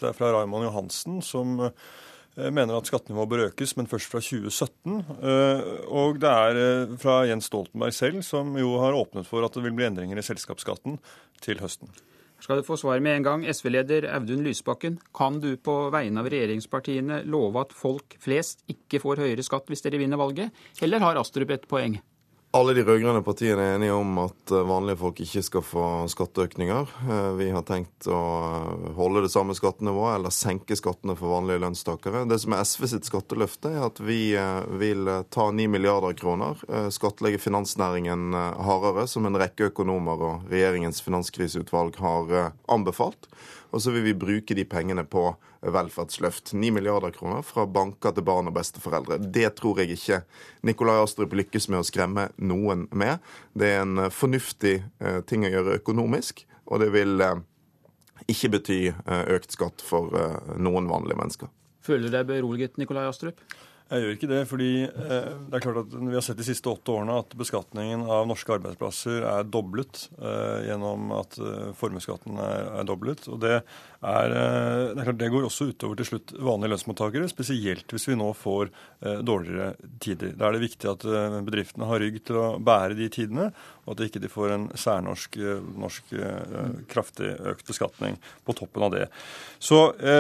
Det 0.04 0.12
er 0.12 0.14
fra 0.14 0.30
Raymond 0.38 0.70
Johansen, 0.70 1.24
som 1.26 1.58
eh, 1.66 1.90
mener 2.38 2.78
at 2.78 2.90
skattenivået 2.90 3.30
bør 3.30 3.46
økes, 3.50 3.76
men 3.78 3.88
først 3.90 4.12
fra 4.12 4.22
2017. 4.24 5.00
Eh, 5.22 5.72
og 5.88 6.20
det 6.22 6.30
er 6.30 6.60
eh, 6.64 6.94
fra 7.02 7.24
Jens 7.30 7.50
Stoltenberg 7.50 7.96
selv, 7.96 8.22
som 8.24 8.54
jo 8.60 8.78
har 8.84 8.98
åpnet 8.98 9.28
for 9.28 9.46
at 9.46 9.56
det 9.56 9.66
vil 9.66 9.76
bli 9.76 9.88
endringer 9.90 10.20
i 10.20 10.26
selskapsskatten 10.26 11.00
til 11.44 11.60
høsten. 11.64 11.92
Skal 12.40 12.62
du 12.62 12.64
få 12.64 12.78
svar 12.80 13.02
med 13.04 13.18
en 13.18 13.26
gang. 13.26 13.42
SV-leder 13.52 14.08
Audun 14.16 14.46
Lysbakken, 14.46 15.00
kan 15.16 15.42
du 15.44 15.52
på 15.60 15.90
vegne 15.92 16.22
av 16.22 16.30
regjeringspartiene 16.32 17.24
love 17.28 17.66
at 17.66 17.76
folk 17.76 18.16
flest 18.24 18.64
ikke 18.72 19.02
får 19.04 19.26
høyere 19.26 19.44
skatt 19.44 19.68
hvis 19.68 19.84
dere 19.84 20.00
vinner 20.00 20.20
valget, 20.20 20.56
eller 20.82 21.04
har 21.04 21.20
Astrup 21.20 21.52
et 21.52 21.68
poeng? 21.68 22.00
Alle 22.52 22.74
de 22.74 22.82
rød-grønne 22.82 23.22
partiene 23.22 23.62
er 23.62 23.76
enige 23.76 23.94
om 23.94 24.16
at 24.24 24.52
eh, 24.58 24.64
vanlige 24.66 24.98
folk 24.98 25.20
ikke 25.22 25.42
skal 25.46 25.62
få 25.62 25.84
skatteøkninger. 26.10 26.94
Eh, 27.06 27.28
vi 27.38 27.52
har 27.54 27.62
tenkt 27.68 28.08
å 28.10 28.22
eh, 28.48 28.88
holde 28.98 29.22
det 29.22 29.30
samme 29.30 29.54
skattenivået 29.54 30.16
eller 30.16 30.34
senke 30.34 30.74
skattene 30.80 31.14
for 31.20 31.30
vanlige 31.36 31.62
lønnstakere. 31.62 32.24
Det 32.26 32.40
som 32.42 32.56
er 32.58 32.66
SV 32.66 32.88
sitt 32.90 33.06
skatteløfte, 33.06 33.70
er 33.70 33.86
at 33.86 34.02
vi 34.02 34.34
vil 34.82 35.12
ta 35.30 35.46
9 35.54 35.70
milliarder 35.70 36.18
kroner, 36.18 36.58
skattlegge 36.94 37.38
finansnæringen 37.42 38.34
hardere, 38.66 39.06
som 39.10 39.30
en 39.30 39.38
rekke 39.38 39.70
økonomer 39.70 40.26
og 40.26 40.50
regjeringens 40.50 41.04
finanskriseutvalg 41.06 42.02
har 42.02 42.34
anbefalt. 42.66 43.30
Og 43.70 43.84
så 43.84 43.94
vil 43.94 44.08
vi 44.08 44.16
bruke 44.18 44.56
de 44.58 44.66
pengene 44.66 45.04
på 45.06 45.28
velferdsløft. 45.62 46.54
9 46.54 46.72
milliarder 46.74 47.14
kroner 47.14 47.44
fra 47.46 47.66
banker 47.70 48.16
til 48.16 48.26
barn 48.26 48.50
og 48.50 48.56
besteforeldre. 48.56 49.20
Det 49.22 49.52
tror 49.60 49.82
jeg 49.82 49.98
ikke 49.98 50.22
Nikolai 50.66 50.98
Astrup 51.04 51.36
lykkes 51.38 51.70
med 51.70 51.84
å 51.84 51.88
skremme 51.88 52.30
noen 52.38 52.88
med. 52.92 53.22
Det 53.54 53.74
er 53.76 53.84
en 53.84 54.10
fornuftig 54.14 54.80
eh, 54.80 55.22
ting 55.30 55.46
å 55.46 55.54
gjøre 55.54 55.78
økonomisk, 55.82 56.46
og 56.66 56.84
det 56.84 56.90
vil 56.96 57.22
eh, 57.26 57.42
ikke 58.30 58.54
bety 58.58 58.82
eh, 58.90 59.24
økt 59.36 59.54
skatt 59.58 59.86
for 59.86 60.14
noen 60.58 60.90
vanlige 60.90 61.20
mennesker. 61.20 61.54
Føler 61.86 62.10
du 62.10 62.18
deg 62.18 62.30
beroliget, 62.30 62.78
Nikolai 62.82 63.08
Astrup? 63.10 63.42
Jeg 63.90 64.04
gjør 64.04 64.12
ikke 64.14 64.28
det, 64.30 64.40
fordi 64.46 64.70
eh, 64.86 65.30
det 65.50 65.58
er 65.58 65.64
klart 65.64 65.80
at 65.82 65.94
vi 65.98 66.14
har 66.14 66.22
sett 66.22 66.38
de 66.38 66.46
siste 66.46 66.70
åtte 66.70 66.94
årene 66.94 67.16
at 67.24 67.32
beskatningen 67.40 68.04
av 68.06 68.28
norske 68.30 68.54
arbeidsplasser 68.54 69.26
er 69.26 69.48
doblet 69.50 70.04
eh, 70.20 70.68
gjennom 70.68 71.10
at 71.18 71.34
eh, 71.42 71.72
formuesskatten 71.80 72.38
er, 72.38 72.68
er, 72.76 72.86
doblet. 72.86 73.26
Og 73.34 73.40
det, 73.42 73.56
er, 74.00 74.32
eh, 74.32 74.94
det, 74.94 75.02
er 75.02 75.08
klart 75.10 75.20
det 75.20 75.32
går 75.34 75.46
også 75.50 75.66
utover 75.74 76.00
til 76.00 76.08
slutt 76.08 76.32
vanlige 76.40 76.72
lønnsmottakere, 76.72 77.28
spesielt 77.28 77.92
hvis 77.92 78.08
vi 78.08 78.16
nå 78.16 78.30
får 78.38 78.70
eh, 78.70 79.20
dårligere 79.28 79.74
tider. 80.00 80.32
Da 80.40 80.48
er 80.48 80.56
det 80.56 80.64
viktig 80.64 80.88
at 80.88 81.04
eh, 81.04 81.40
bedriftene 81.44 81.90
har 81.90 82.00
rygg 82.00 82.22
til 82.24 82.40
å 82.40 82.46
bære 82.64 82.96
de 82.96 83.10
tidene, 83.12 83.50
og 83.84 83.96
at 83.96 84.00
de 84.00 84.08
ikke 84.08 84.32
får 84.32 84.54
en 84.54 84.66
særnorsk 84.78 85.36
norsk, 85.82 86.12
kraftig 86.92 87.32
økt 87.50 87.66
beskatning 87.66 88.20
på 88.46 88.54
toppen 88.54 88.84
av 88.86 88.92
det. 88.94 89.08
Så, 89.58 89.80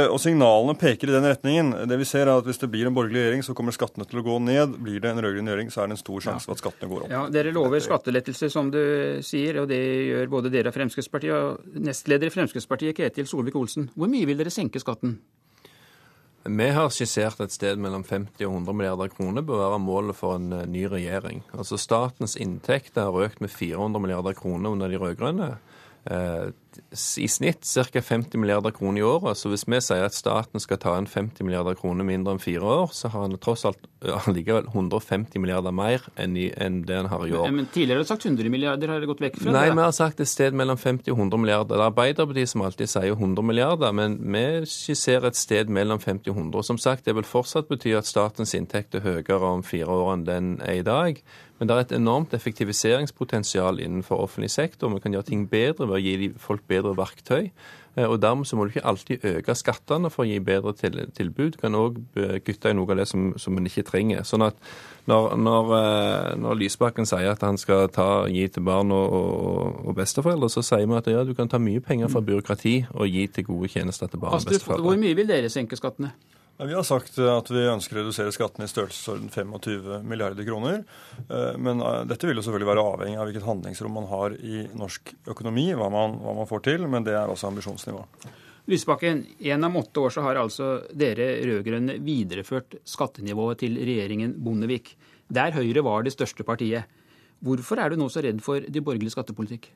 og 0.09 0.17
Signalene 0.19 0.73
peker 0.79 1.11
i 1.11 1.13
den 1.13 1.27
retningen. 1.29 1.69
Det 1.87 1.99
vi 2.01 2.07
ser 2.09 2.25
er 2.25 2.39
at 2.39 2.47
Hvis 2.49 2.57
det 2.57 2.71
blir 2.73 2.89
en 2.89 2.95
borgerlig 2.95 3.21
regjering, 3.21 3.43
så 3.45 3.53
kommer 3.53 3.75
skattene 3.75 4.07
til 4.09 4.23
å 4.23 4.25
gå 4.25 4.39
ned. 4.41 4.73
Blir 4.81 5.03
det 5.03 5.11
en 5.11 5.21
rød-grønn 5.21 5.51
regjering, 5.51 5.69
så 5.69 5.83
er 5.83 5.91
det 5.91 5.99
en 5.99 6.01
stor 6.01 6.25
sjanse 6.25 6.49
for 6.49 6.57
at 6.57 6.63
skattene 6.63 6.89
går 6.89 7.05
opp. 7.05 7.13
Ja, 7.13 7.21
Dere 7.29 7.53
lover 7.53 7.83
skattelettelser, 7.83 8.49
som 8.49 8.71
du 8.73 8.81
sier, 9.25 9.61
og 9.61 9.69
det 9.69 9.79
gjør 10.09 10.33
både 10.33 10.53
dere 10.55 10.73
og 10.73 10.77
Fremskrittspartiet. 10.79 11.37
Og 11.37 11.77
nestleder 11.85 12.31
i 12.31 12.33
Fremskrittspartiet, 12.33 12.97
Ketil 12.97 13.29
Solvik-Olsen, 13.29 13.68
hvor 13.77 14.09
mye 14.11 14.27
vil 14.29 14.39
dere 14.39 14.53
senke 14.53 14.81
skatten? 14.81 15.17
Vi 16.49 16.69
har 16.71 16.87
skissert 16.95 17.41
et 17.43 17.51
sted 17.51 17.77
mellom 17.83 18.05
50 18.07 18.45
og 18.47 18.53
100 18.61 18.77
milliarder 18.79 19.11
kroner 19.11 19.43
bør 19.45 19.59
være 19.65 19.81
målet 19.83 20.15
for 20.15 20.39
en 20.39 20.53
eh, 20.55 20.67
ny 20.71 20.85
regjering. 20.89 21.43
Altså 21.53 21.77
Statens 21.77 22.37
inntekter 22.39 23.09
har 23.09 23.27
økt 23.27 23.41
med 23.43 23.51
400 23.51 24.01
milliarder 24.01 24.37
kroner 24.37 24.71
under 24.71 24.87
de 24.87 25.01
rød-grønne. 25.01 25.49
I 26.91 27.27
snitt 27.31 27.67
ca. 27.67 28.01
50 28.01 28.39
milliarder 28.41 28.73
kroner 28.75 29.01
i 29.01 29.05
året. 29.05 29.37
Så 29.37 29.51
hvis 29.51 29.65
vi 29.67 29.79
sier 29.83 30.05
at 30.07 30.15
staten 30.15 30.61
skal 30.63 30.79
ta 30.81 30.95
inn 30.99 31.07
50 31.09 31.45
milliarder 31.47 31.77
kroner 31.79 32.07
mindre 32.07 32.35
enn 32.35 32.41
fire 32.43 32.63
år, 32.63 32.93
så 32.95 33.11
har 33.13 33.27
han 33.27 33.37
tross 33.41 33.65
alt 33.69 33.81
allikevel 34.27 34.69
150 34.71 35.41
milliarder 35.43 35.75
mer 35.75 36.05
enn, 36.19 36.37
i, 36.39 36.47
enn 36.55 36.81
det 36.87 37.01
han 37.01 37.09
har 37.11 37.25
i 37.27 37.33
år. 37.35 37.49
Men, 37.49 37.63
men 37.63 37.69
tidligere 37.73 38.01
har 38.01 38.07
du 38.07 38.11
sagt 38.13 38.25
100 38.29 38.53
milliarder, 38.53 38.93
har 38.93 39.03
det 39.03 39.09
gått 39.11 39.23
vekk 39.23 39.41
fra? 39.41 39.55
Nei, 39.55 39.65
vi 39.73 39.83
har 39.83 39.95
sagt 39.95 40.23
et 40.23 40.31
sted 40.31 40.55
mellom 40.57 40.79
50 40.79 41.11
og 41.13 41.25
100 41.25 41.43
milliarder. 41.43 41.73
Det 41.75 41.81
er 41.81 41.85
Arbeiderpartiet 41.89 42.53
som 42.53 42.65
alltid 42.67 42.93
sier 42.93 43.17
100 43.17 43.45
milliarder, 43.45 43.93
men 43.95 44.17
vi 44.23 44.45
skisserer 44.69 45.29
et 45.31 45.39
sted 45.39 45.71
mellom 45.73 46.01
50 46.01 46.31
og 46.31 46.41
100. 46.45 46.69
Som 46.71 46.81
sagt, 46.81 47.05
det 47.09 47.17
vil 47.17 47.27
fortsatt 47.27 47.69
bety 47.71 47.93
at 47.99 48.09
statens 48.09 48.55
inntekt 48.57 48.97
er 48.97 49.05
høyere 49.05 49.53
om 49.53 49.65
fire 49.65 49.91
år 49.91 50.15
enn 50.15 50.27
den 50.27 50.57
er 50.65 50.79
i 50.79 50.87
dag. 50.87 51.21
Men 51.59 51.67
det 51.67 51.75
er 51.75 51.83
et 51.83 51.97
enormt 51.97 52.33
effektiviseringspotensial 52.33 53.81
innenfor 53.83 54.21
offentlig 54.23 54.51
sektor. 54.53 54.91
Vi 54.93 55.01
kan 55.03 55.15
gjøre 55.15 55.27
ting 55.27 55.43
bedre 55.51 55.89
ved 55.89 55.97
å 55.97 55.99
gi 55.99 56.29
folk 56.39 56.63
bedre 56.69 56.95
verktøy. 56.97 57.49
Eh, 57.97 58.05
og 58.05 58.19
Dermed 58.21 58.47
så 58.47 58.55
må 58.55 58.65
du 58.65 58.73
ikke 58.73 58.85
alltid 58.87 59.25
øke 59.25 59.55
skattene 59.57 60.11
for 60.13 60.23
å 60.23 60.29
gi 60.29 60.39
bedre 60.43 60.75
tilbud. 60.77 61.55
Du 61.55 61.59
kan 61.61 61.77
òg 61.77 61.99
kutte 62.45 62.71
i 62.71 62.77
noe 62.77 62.93
av 62.93 63.01
det 63.01 63.09
som, 63.09 63.33
som 63.41 63.57
en 63.57 63.69
ikke 63.69 63.87
trenger. 63.89 64.23
Sånn 64.27 64.45
at 64.45 64.57
når, 65.09 65.35
når, 65.41 65.75
eh, 65.79 66.31
når, 66.37 66.57
Lysbakken 66.61 67.07
sier 67.09 67.31
at 67.33 67.43
han 67.45 67.57
skal 67.57 67.87
ta, 67.93 68.27
gi 68.29 68.45
til 68.53 68.65
barn 68.67 68.93
og, 68.93 69.13
og, 69.19 69.79
og, 69.87 69.93
besteforeldre, 69.97 70.51
så 70.53 70.63
sier 70.65 70.85
vi 70.85 70.97
at 70.99 71.09
ja, 71.09 71.23
du 71.25 71.33
kan 71.37 71.49
ta 71.49 71.61
mye 71.61 71.81
penger 71.83 72.11
fra 72.13 72.21
byråkrati 72.25 72.75
og 72.93 73.07
gi 73.09 73.27
til 73.33 73.47
gode 73.49 73.71
tjenester 73.73 74.11
til 74.11 74.21
barn 74.21 74.37
og 74.37 74.45
besteforeldre. 74.45 74.85
Hvor 74.85 75.01
mye 75.01 75.17
vil 75.17 75.31
dere 75.31 75.49
senke 75.53 75.79
skattene? 75.79 76.13
Vi 76.59 76.73
har 76.75 76.83
sagt 76.83 77.15
at 77.23 77.49
vi 77.55 77.61
ønsker 77.71 77.95
å 77.95 78.01
redusere 78.01 78.33
skattene 78.35 78.65
i 78.67 78.71
størrelsesorden 78.71 79.29
25 79.31 80.03
milliarder 80.03 80.43
kroner. 80.43 80.81
Eh, 81.21 81.53
men 81.55 81.79
eh, 81.79 82.01
dette 82.09 82.27
vil 82.27 82.35
jo 82.35 82.43
selvfølgelig 82.43 82.67
være 82.67 82.83
avhengig 82.83 83.15
av 83.15 83.29
hvilket 83.29 83.45
handlingsrom 83.47 83.95
man 83.95 84.09
har 84.11 84.35
i 84.35 84.65
norsk 84.75 85.13
økonomi, 85.31 85.69
hva 85.79 85.87
man, 85.93 86.17
hva 86.19 86.33
man 86.41 86.49
får 86.49 86.65
til, 86.67 86.83
men 86.91 87.07
det 87.07 87.15
er 87.15 87.31
altså 87.31 87.47
ambisjonsnivået. 87.47 88.27
Lysbakken, 88.69 89.23
gjennom 89.39 89.79
åtte 89.79 90.03
år 90.03 90.11
så 90.13 90.25
har 90.27 90.41
altså 90.41 90.67
dere 90.91 91.29
rød-grønne 91.47 91.95
videreført 92.03 92.75
skattenivået 92.83 93.63
til 93.63 93.79
regjeringen 93.79 94.35
Bondevik, 94.43 94.97
der 95.31 95.55
Høyre 95.55 95.85
var 95.87 96.03
det 96.03 96.13
største 96.17 96.43
partiet. 96.43 96.91
Hvorfor 97.39 97.79
er 97.79 97.93
du 97.93 98.01
nå 98.01 98.09
så 98.11 98.19
redd 98.25 98.43
for 98.43 98.59
de 98.59 98.83
borgerlige 98.83 99.15
skattepolitikk? 99.15 99.71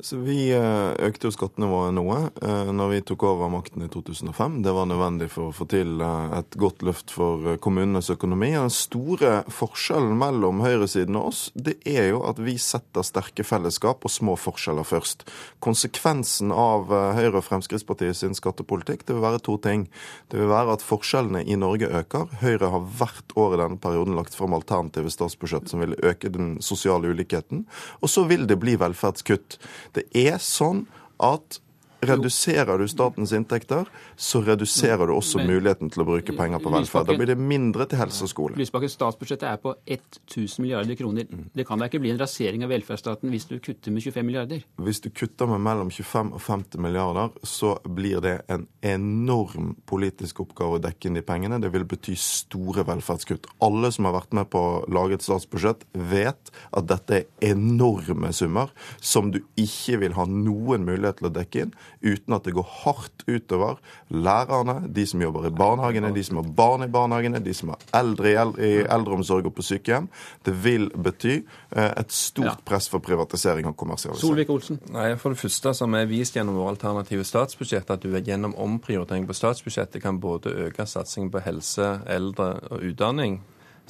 Så 0.00 0.16
vi 0.22 0.52
eh, 0.54 0.92
økte 1.08 1.26
jo 1.26 1.34
skattenivået 1.34 1.90
noe 1.96 2.18
eh, 2.38 2.68
når 2.70 2.92
vi 2.92 2.98
tok 3.08 3.24
over 3.26 3.50
makten 3.50 3.82
i 3.82 3.88
2005. 3.90 4.60
Det 4.62 4.70
var 4.76 4.86
nødvendig 4.86 5.26
for 5.32 5.48
å 5.48 5.54
få 5.56 5.66
til 5.72 5.98
eh, 6.04 6.36
et 6.38 6.54
godt 6.60 6.84
løft 6.86 7.10
for 7.10 7.56
kommunenes 7.64 8.06
økonomi. 8.14 8.52
Den 8.54 8.70
store 8.70 9.40
forskjellen 9.50 10.14
mellom 10.20 10.62
høyresiden 10.62 11.18
og 11.18 11.32
oss, 11.32 11.40
det 11.58 11.80
er 11.82 12.12
jo 12.12 12.20
at 12.30 12.38
vi 12.38 12.54
setter 12.62 13.06
sterke 13.06 13.42
fellesskap 13.42 14.06
og 14.06 14.12
små 14.14 14.36
forskjeller 14.38 14.86
først. 14.86 15.26
Konsekvensen 15.64 16.54
av 16.54 16.86
Høyre 17.18 17.40
og 17.40 17.48
Fremskrittspartiet 17.48 18.20
sin 18.20 18.38
skattepolitikk 18.38 19.02
det 19.08 19.18
vil 19.18 19.26
være 19.26 19.42
to 19.42 19.58
ting. 19.66 19.88
Det 20.30 20.38
vil 20.38 20.52
være 20.52 20.78
at 20.78 20.86
forskjellene 20.86 21.42
i 21.42 21.58
Norge 21.58 21.90
øker. 21.90 22.30
Høyre 22.44 22.70
har 22.70 22.86
hvert 23.02 23.34
år 23.34 23.58
i 23.58 23.60
denne 23.64 23.82
perioden 23.82 24.14
lagt 24.18 24.38
fram 24.38 24.54
alternative 24.54 25.10
statsbudsjett 25.10 25.74
som 25.74 25.82
vil 25.82 25.98
øke 26.06 26.30
den 26.30 26.54
sosiale 26.62 27.10
ulikheten. 27.10 27.66
Og 27.98 28.14
så 28.14 28.28
vil 28.30 28.46
det 28.46 28.60
bli 28.62 28.78
velferdskutt. 28.78 29.57
Det 29.96 30.06
er 30.16 30.38
sånn 30.42 30.86
at 31.22 31.60
Reduserer 32.00 32.78
du 32.78 32.86
statens 32.88 33.32
inntekter, 33.34 33.88
så 34.16 34.40
reduserer 34.46 35.10
du 35.10 35.16
også 35.16 35.40
men, 35.40 35.50
muligheten 35.50 35.90
til 35.90 36.04
å 36.04 36.06
bruke 36.06 36.34
penger 36.36 36.62
på 36.62 36.70
velferd. 36.70 37.08
Da 37.08 37.16
blir 37.18 37.32
det 37.32 37.38
mindre 37.40 37.88
til 37.90 37.98
helse 37.98 38.22
og 38.26 38.30
skole. 38.30 38.58
Lysbakken, 38.60 38.92
statsbudsjettet 38.92 39.48
er 39.50 39.58
på 39.62 39.72
1000 39.82 40.62
milliarder 40.62 40.98
kroner. 40.98 41.26
Mm. 41.26 41.48
Det 41.58 41.66
kan 41.66 41.82
da 41.82 41.88
ikke 41.90 42.00
bli 42.04 42.12
en 42.14 42.20
rasering 42.20 42.62
av 42.62 42.70
velferdsstaten 42.70 43.32
hvis 43.34 43.48
du 43.50 43.56
kutter 43.58 43.94
med 43.94 44.06
25 44.06 44.28
milliarder? 44.28 44.62
Hvis 44.86 45.02
du 45.02 45.10
kutter 45.10 45.50
med 45.50 45.64
mellom 45.66 45.90
25 45.90 46.30
og 46.38 46.44
50 46.44 46.84
milliarder, 46.86 47.34
så 47.42 47.74
blir 47.82 48.22
det 48.22 48.36
en 48.46 48.68
enorm 48.86 49.74
politisk 49.90 50.44
oppgave 50.46 50.78
å 50.78 50.84
dekke 50.84 51.10
inn 51.10 51.18
de 51.18 51.24
pengene. 51.26 51.58
Det 51.58 51.72
vil 51.74 51.88
bety 51.88 52.14
store 52.18 52.86
velferdskutt. 52.86 53.50
Alle 53.64 53.90
som 53.94 54.06
har 54.06 54.20
vært 54.20 54.38
med 54.38 54.50
på 54.54 54.62
å 54.62 54.80
lage 54.86 55.18
et 55.18 55.26
statsbudsjett, 55.26 55.82
vet 55.98 56.54
at 56.70 56.88
dette 56.94 57.22
er 57.24 57.50
enorme 57.50 58.30
summer 58.36 58.70
som 59.02 59.32
du 59.34 59.42
ikke 59.58 59.98
vil 60.04 60.14
ha 60.14 60.28
noen 60.30 60.86
mulighet 60.86 61.18
til 61.18 61.30
å 61.32 61.34
dekke 61.34 61.66
inn 61.66 61.76
uten 62.00 62.36
at 62.36 62.46
det 62.46 62.54
går 62.56 62.66
hardt 62.82 63.24
utover 63.26 63.80
lærerne, 64.08 64.80
de 64.94 65.06
som 65.06 65.22
jobber 65.22 65.48
i 65.48 65.52
barnehagene, 65.54 66.12
de 66.14 66.24
som 66.24 66.40
har 66.40 66.48
barn 66.60 66.86
i 66.86 66.90
barnehagene, 66.92 67.42
de 67.44 67.54
som 67.54 67.72
har 67.74 67.84
eldre 67.98 68.34
i 68.62 68.72
eldreomsorg 68.84 69.48
og 69.50 69.56
på 69.56 69.66
sykehjem. 69.66 70.08
Det 70.46 70.54
vil 70.64 70.88
bety 70.94 71.34
eh, 71.38 71.90
et 71.90 72.14
stort 72.14 72.64
press 72.68 72.88
for 72.90 73.04
privatisering 73.04 73.68
og 73.70 73.76
kommersialisering. 73.78 74.24
Solvik-Olsen? 74.24 74.80
Nei, 74.94 75.10
For 75.20 75.34
det 75.34 75.42
første 75.42 75.74
så 75.74 75.86
har 75.86 76.06
vi 76.06 76.18
vist 76.18 76.36
gjennom 76.36 76.58
våre 76.58 76.76
alternative 76.76 77.26
statsbudsjett 77.26 77.90
at 77.94 78.02
du 78.02 78.12
gjennom 78.18 78.56
omprioritering 78.58 79.28
på 79.28 79.36
statsbudsjettet 79.36 80.02
kan 80.02 80.20
både 80.20 80.54
øke 80.68 80.86
satsingen 80.86 81.30
på 81.32 81.44
helse, 81.44 81.98
eldre 82.08 82.56
og 82.70 82.82
utdanning 82.90 83.40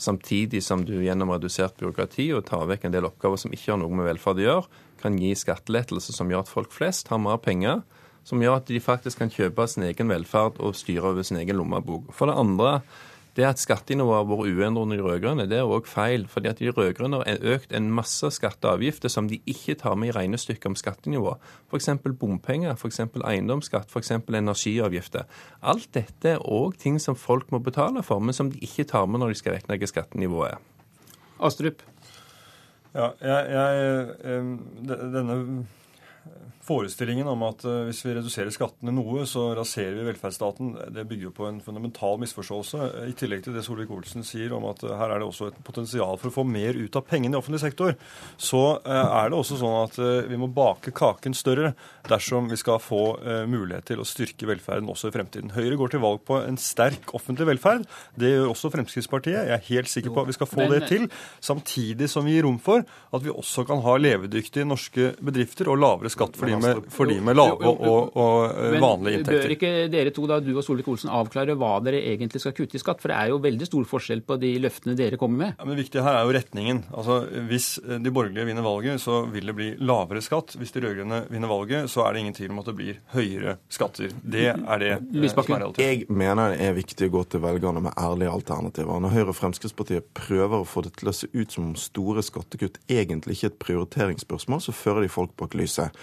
samtidig 0.01 0.63
som 0.63 0.85
du 0.85 1.03
gjennom 1.03 1.33
redusert 1.35 1.77
byråkrati 1.79 2.31
og 2.37 2.47
tar 2.49 2.67
vekk 2.71 2.87
en 2.87 2.95
del 2.95 3.09
oppgaver 3.09 3.41
som 3.41 3.55
ikke 3.55 3.73
har 3.73 3.81
noe 3.83 3.95
med 3.95 4.07
velferd 4.09 4.41
å 4.41 4.47
gjøre, 4.47 4.85
kan 5.01 5.17
gi 5.21 5.35
skattelettelser 5.39 6.17
som 6.17 6.31
gjør 6.31 6.45
at 6.45 6.53
folk 6.53 6.75
flest 6.75 7.13
har 7.13 7.23
mer 7.23 7.41
penger 7.43 7.83
som 8.29 8.43
gjør 8.43 8.59
at 8.61 8.69
de 8.69 8.81
faktisk 8.83 9.23
kan 9.23 9.33
kjøpe 9.33 9.67
sin 9.71 9.87
egen 9.89 10.11
velferd 10.13 10.59
og 10.61 10.77
styre 10.77 11.13
over 11.13 11.25
sin 11.25 11.41
egen 11.41 11.57
lommebok. 11.57 12.11
For 12.13 12.29
det 12.29 12.37
andre, 12.37 12.73
det 13.39 13.47
at 13.47 13.61
skattenivået 13.63 14.19
har 14.19 14.27
vært 14.29 14.51
uendret 14.51 14.83
under 14.83 14.99
de 14.99 15.05
rød-grønne, 15.07 15.47
det 15.49 15.61
er 15.61 15.71
òg 15.71 15.87
feil. 15.89 16.27
fordi 16.29 16.49
at 16.49 16.59
de 16.59 16.73
rød-grønne 16.75 17.23
har 17.23 17.45
økt 17.55 17.73
en 17.73 17.91
masse 17.95 18.31
skatter 18.35 18.69
og 18.69 18.75
avgifter 18.79 19.09
som 19.09 19.29
de 19.29 19.41
ikke 19.47 19.75
tar 19.75 19.95
med 19.95 20.09
i 20.09 20.17
regnestykket 20.17 20.67
om 20.67 20.77
skattenivå. 20.77 21.37
F.eks. 21.71 21.89
bompenger, 22.19 22.75
f.eks. 22.75 23.01
eiendomsskatt, 23.01 23.89
f.eks. 23.89 24.11
energiavgifter. 24.11 25.25
Alt 25.63 25.89
dette 25.95 26.35
er 26.35 26.43
òg 26.45 26.77
ting 26.83 26.99
som 27.01 27.17
folk 27.17 27.53
må 27.53 27.63
betale 27.63 28.03
for, 28.03 28.19
men 28.19 28.35
som 28.35 28.51
de 28.51 28.59
ikke 28.61 28.85
tar 28.85 29.07
med 29.07 29.23
når 29.23 29.33
de 29.33 29.41
skal 29.41 29.57
regne 29.57 29.79
hva 29.79 29.87
skattenivået 29.89 30.57
er. 30.57 30.59
Astrup? 31.39 31.83
Ja, 32.95 33.09
jeg, 33.21 33.47
jeg, 33.51 34.43
denne 35.13 35.67
Forestillingen 36.69 37.29
om 37.31 37.43
at 37.47 37.63
uh, 37.65 37.87
hvis 37.87 38.03
vi 38.05 38.13
reduserer 38.13 38.53
skattene 38.53 38.93
noe, 38.93 39.23
så 39.29 39.47
raserer 39.57 39.95
vi 39.97 40.05
velferdsstaten, 40.11 40.75
det 40.93 41.07
bygger 41.09 41.31
jo 41.31 41.35
på 41.39 41.47
en 41.49 41.63
fundamental 41.65 42.19
misforståelse. 42.21 42.89
I 43.09 43.15
tillegg 43.17 43.47
til 43.47 43.57
det 43.57 43.63
Solvik-Olsen 43.65 44.27
sier 44.27 44.53
om 44.53 44.67
at 44.69 44.85
uh, 44.85 44.93
her 45.01 45.15
er 45.15 45.23
det 45.23 45.29
også 45.31 45.49
et 45.49 45.61
potensial 45.65 46.19
for 46.21 46.29
å 46.29 46.35
få 46.35 46.45
mer 46.45 46.77
ut 46.77 46.99
av 46.99 47.07
pengene 47.09 47.39
i 47.39 47.41
offentlig 47.41 47.63
sektor, 47.63 47.97
så 48.37 48.63
uh, 48.85 49.07
er 49.23 49.31
det 49.31 49.39
også 49.39 49.57
sånn 49.63 49.79
at 49.87 49.97
vi 50.29 50.37
må 50.41 50.51
bake 50.53 50.93
kaken 50.93 51.35
større 51.37 51.73
dersom 52.09 52.51
vi 52.51 52.57
skal 52.61 52.79
få 52.83 53.01
mulighet 53.49 53.87
til 53.91 54.01
å 54.01 54.07
styrke 54.07 54.47
velferden 54.49 54.89
også 54.89 55.11
i 55.11 55.15
fremtiden. 55.15 55.53
Høyre 55.57 55.77
går 55.81 55.93
til 55.93 56.03
valg 56.03 56.23
på 56.29 56.39
en 56.41 56.57
sterk 56.61 57.13
offentlig 57.17 57.49
velferd. 57.49 57.85
Det 58.19 58.31
gjør 58.31 58.53
også 58.53 58.71
Fremskrittspartiet. 58.73 59.49
Jeg 59.49 59.57
er 59.57 59.67
helt 59.69 59.91
sikker 59.93 60.15
på 60.15 60.23
at 60.23 60.31
vi 60.31 60.37
skal 60.37 60.51
få 60.51 60.69
det 60.73 60.81
til, 60.91 61.09
samtidig 61.45 62.09
som 62.13 62.27
vi 62.29 62.37
gir 62.37 62.47
rom 62.47 62.61
for 62.63 62.85
at 62.85 63.25
vi 63.25 63.33
også 63.33 63.65
kan 63.69 63.83
ha 63.85 63.97
levedyktige 64.01 64.69
norske 64.69 65.13
bedrifter 65.25 65.71
og 65.73 65.81
lavere 65.83 66.13
skatt 66.13 66.37
for 66.39 66.49
de 66.49 66.58
med, 66.63 66.89
for 66.93 67.11
de 67.11 67.19
med 67.25 67.39
lave 67.39 67.59
og, 67.71 67.81
og, 67.81 68.17
og 68.19 68.45
eh, 68.51 68.79
vanlige 68.83 69.21
inntekter. 69.21 69.47
Bør 69.47 69.57
ikke 69.57 69.73
dere 69.93 70.15
to, 70.15 70.27
da, 70.31 70.41
du 70.45 70.53
og 70.55 70.65
Solvik-Olsen, 70.67 71.13
avklare 71.15 71.57
hva 71.59 71.75
dere 71.85 72.03
egentlig 72.13 72.43
skal 72.43 72.57
kutte 72.57 72.79
i 72.79 72.83
skatt? 72.83 73.03
For 73.03 73.13
det 73.13 73.19
er 73.19 73.33
jo 73.33 73.41
veldig 73.45 73.69
stor 73.69 73.89
forskjell 73.89 74.25
på 74.29 74.39
de 74.43 74.55
løftene 74.63 74.97
dere 74.99 75.21
kommer 75.21 75.45
med. 75.45 75.57
Ja, 75.59 75.67
men 75.67 75.77
Det 75.77 75.85
viktige 75.85 76.07
her 76.07 76.21
er 76.21 76.29
jo 76.29 76.37
retningen. 76.39 76.85
Altså, 76.93 77.21
Hvis 77.49 77.71
de 77.79 78.15
borgerlige 78.15 78.49
vinner 78.49 78.67
valget, 78.67 79.03
så 79.03 79.23
vil 79.31 79.51
det 79.51 79.57
bli 79.59 79.71
lavere 79.81 80.23
skatt. 80.25 80.57
Hvis 80.59 80.75
de 80.75 80.85
rød-grønne 80.85 81.25
vinner 81.31 81.51
valget, 81.51 81.91
så 81.91 82.05
er 82.07 82.15
det 82.15 82.25
ingen 82.25 82.37
tvil 82.37 82.55
om 82.55 82.63
at 82.63 82.71
det 82.71 82.77
blir 82.79 83.01
høyere 83.15 83.57
skatter. 83.73 84.13
Det 84.23 84.47
er 84.53 84.83
det 84.83 84.93
eh, 84.97 85.05
Lysbakken. 85.23 85.53
som 85.53 85.57
er 85.57 85.65
realiteten. 85.65 85.85
Jeg 85.89 86.19
mener 86.23 86.55
det 86.55 86.67
er 86.67 86.77
viktig 86.77 87.09
å 87.09 87.15
gå 87.19 87.25
til 87.33 87.43
velgerne 87.45 87.83
med 87.85 87.97
ærlige 87.99 88.33
alternativer. 88.33 89.01
Når 89.05 89.15
Høyre 89.15 89.33
og 89.35 89.39
Fremskrittspartiet 89.39 90.11
prøver 90.17 90.63
å 90.63 90.69
få 90.69 90.85
det 90.87 90.95
til 90.99 91.13
å 91.13 91.17
se 91.17 91.29
ut 91.33 91.55
som 91.55 91.71
om 91.71 91.77
store 91.79 92.25
skattekutt 92.25 92.81
egentlig 92.91 93.39
ikke 93.39 93.51
er 93.51 93.55
et 93.55 93.61
prioriteringsspørsmål, 93.65 94.63
så 94.65 94.75
fører 94.77 95.05
de 95.05 95.13
folk 95.13 95.35
bak 95.39 95.57
lyset. 95.59 95.97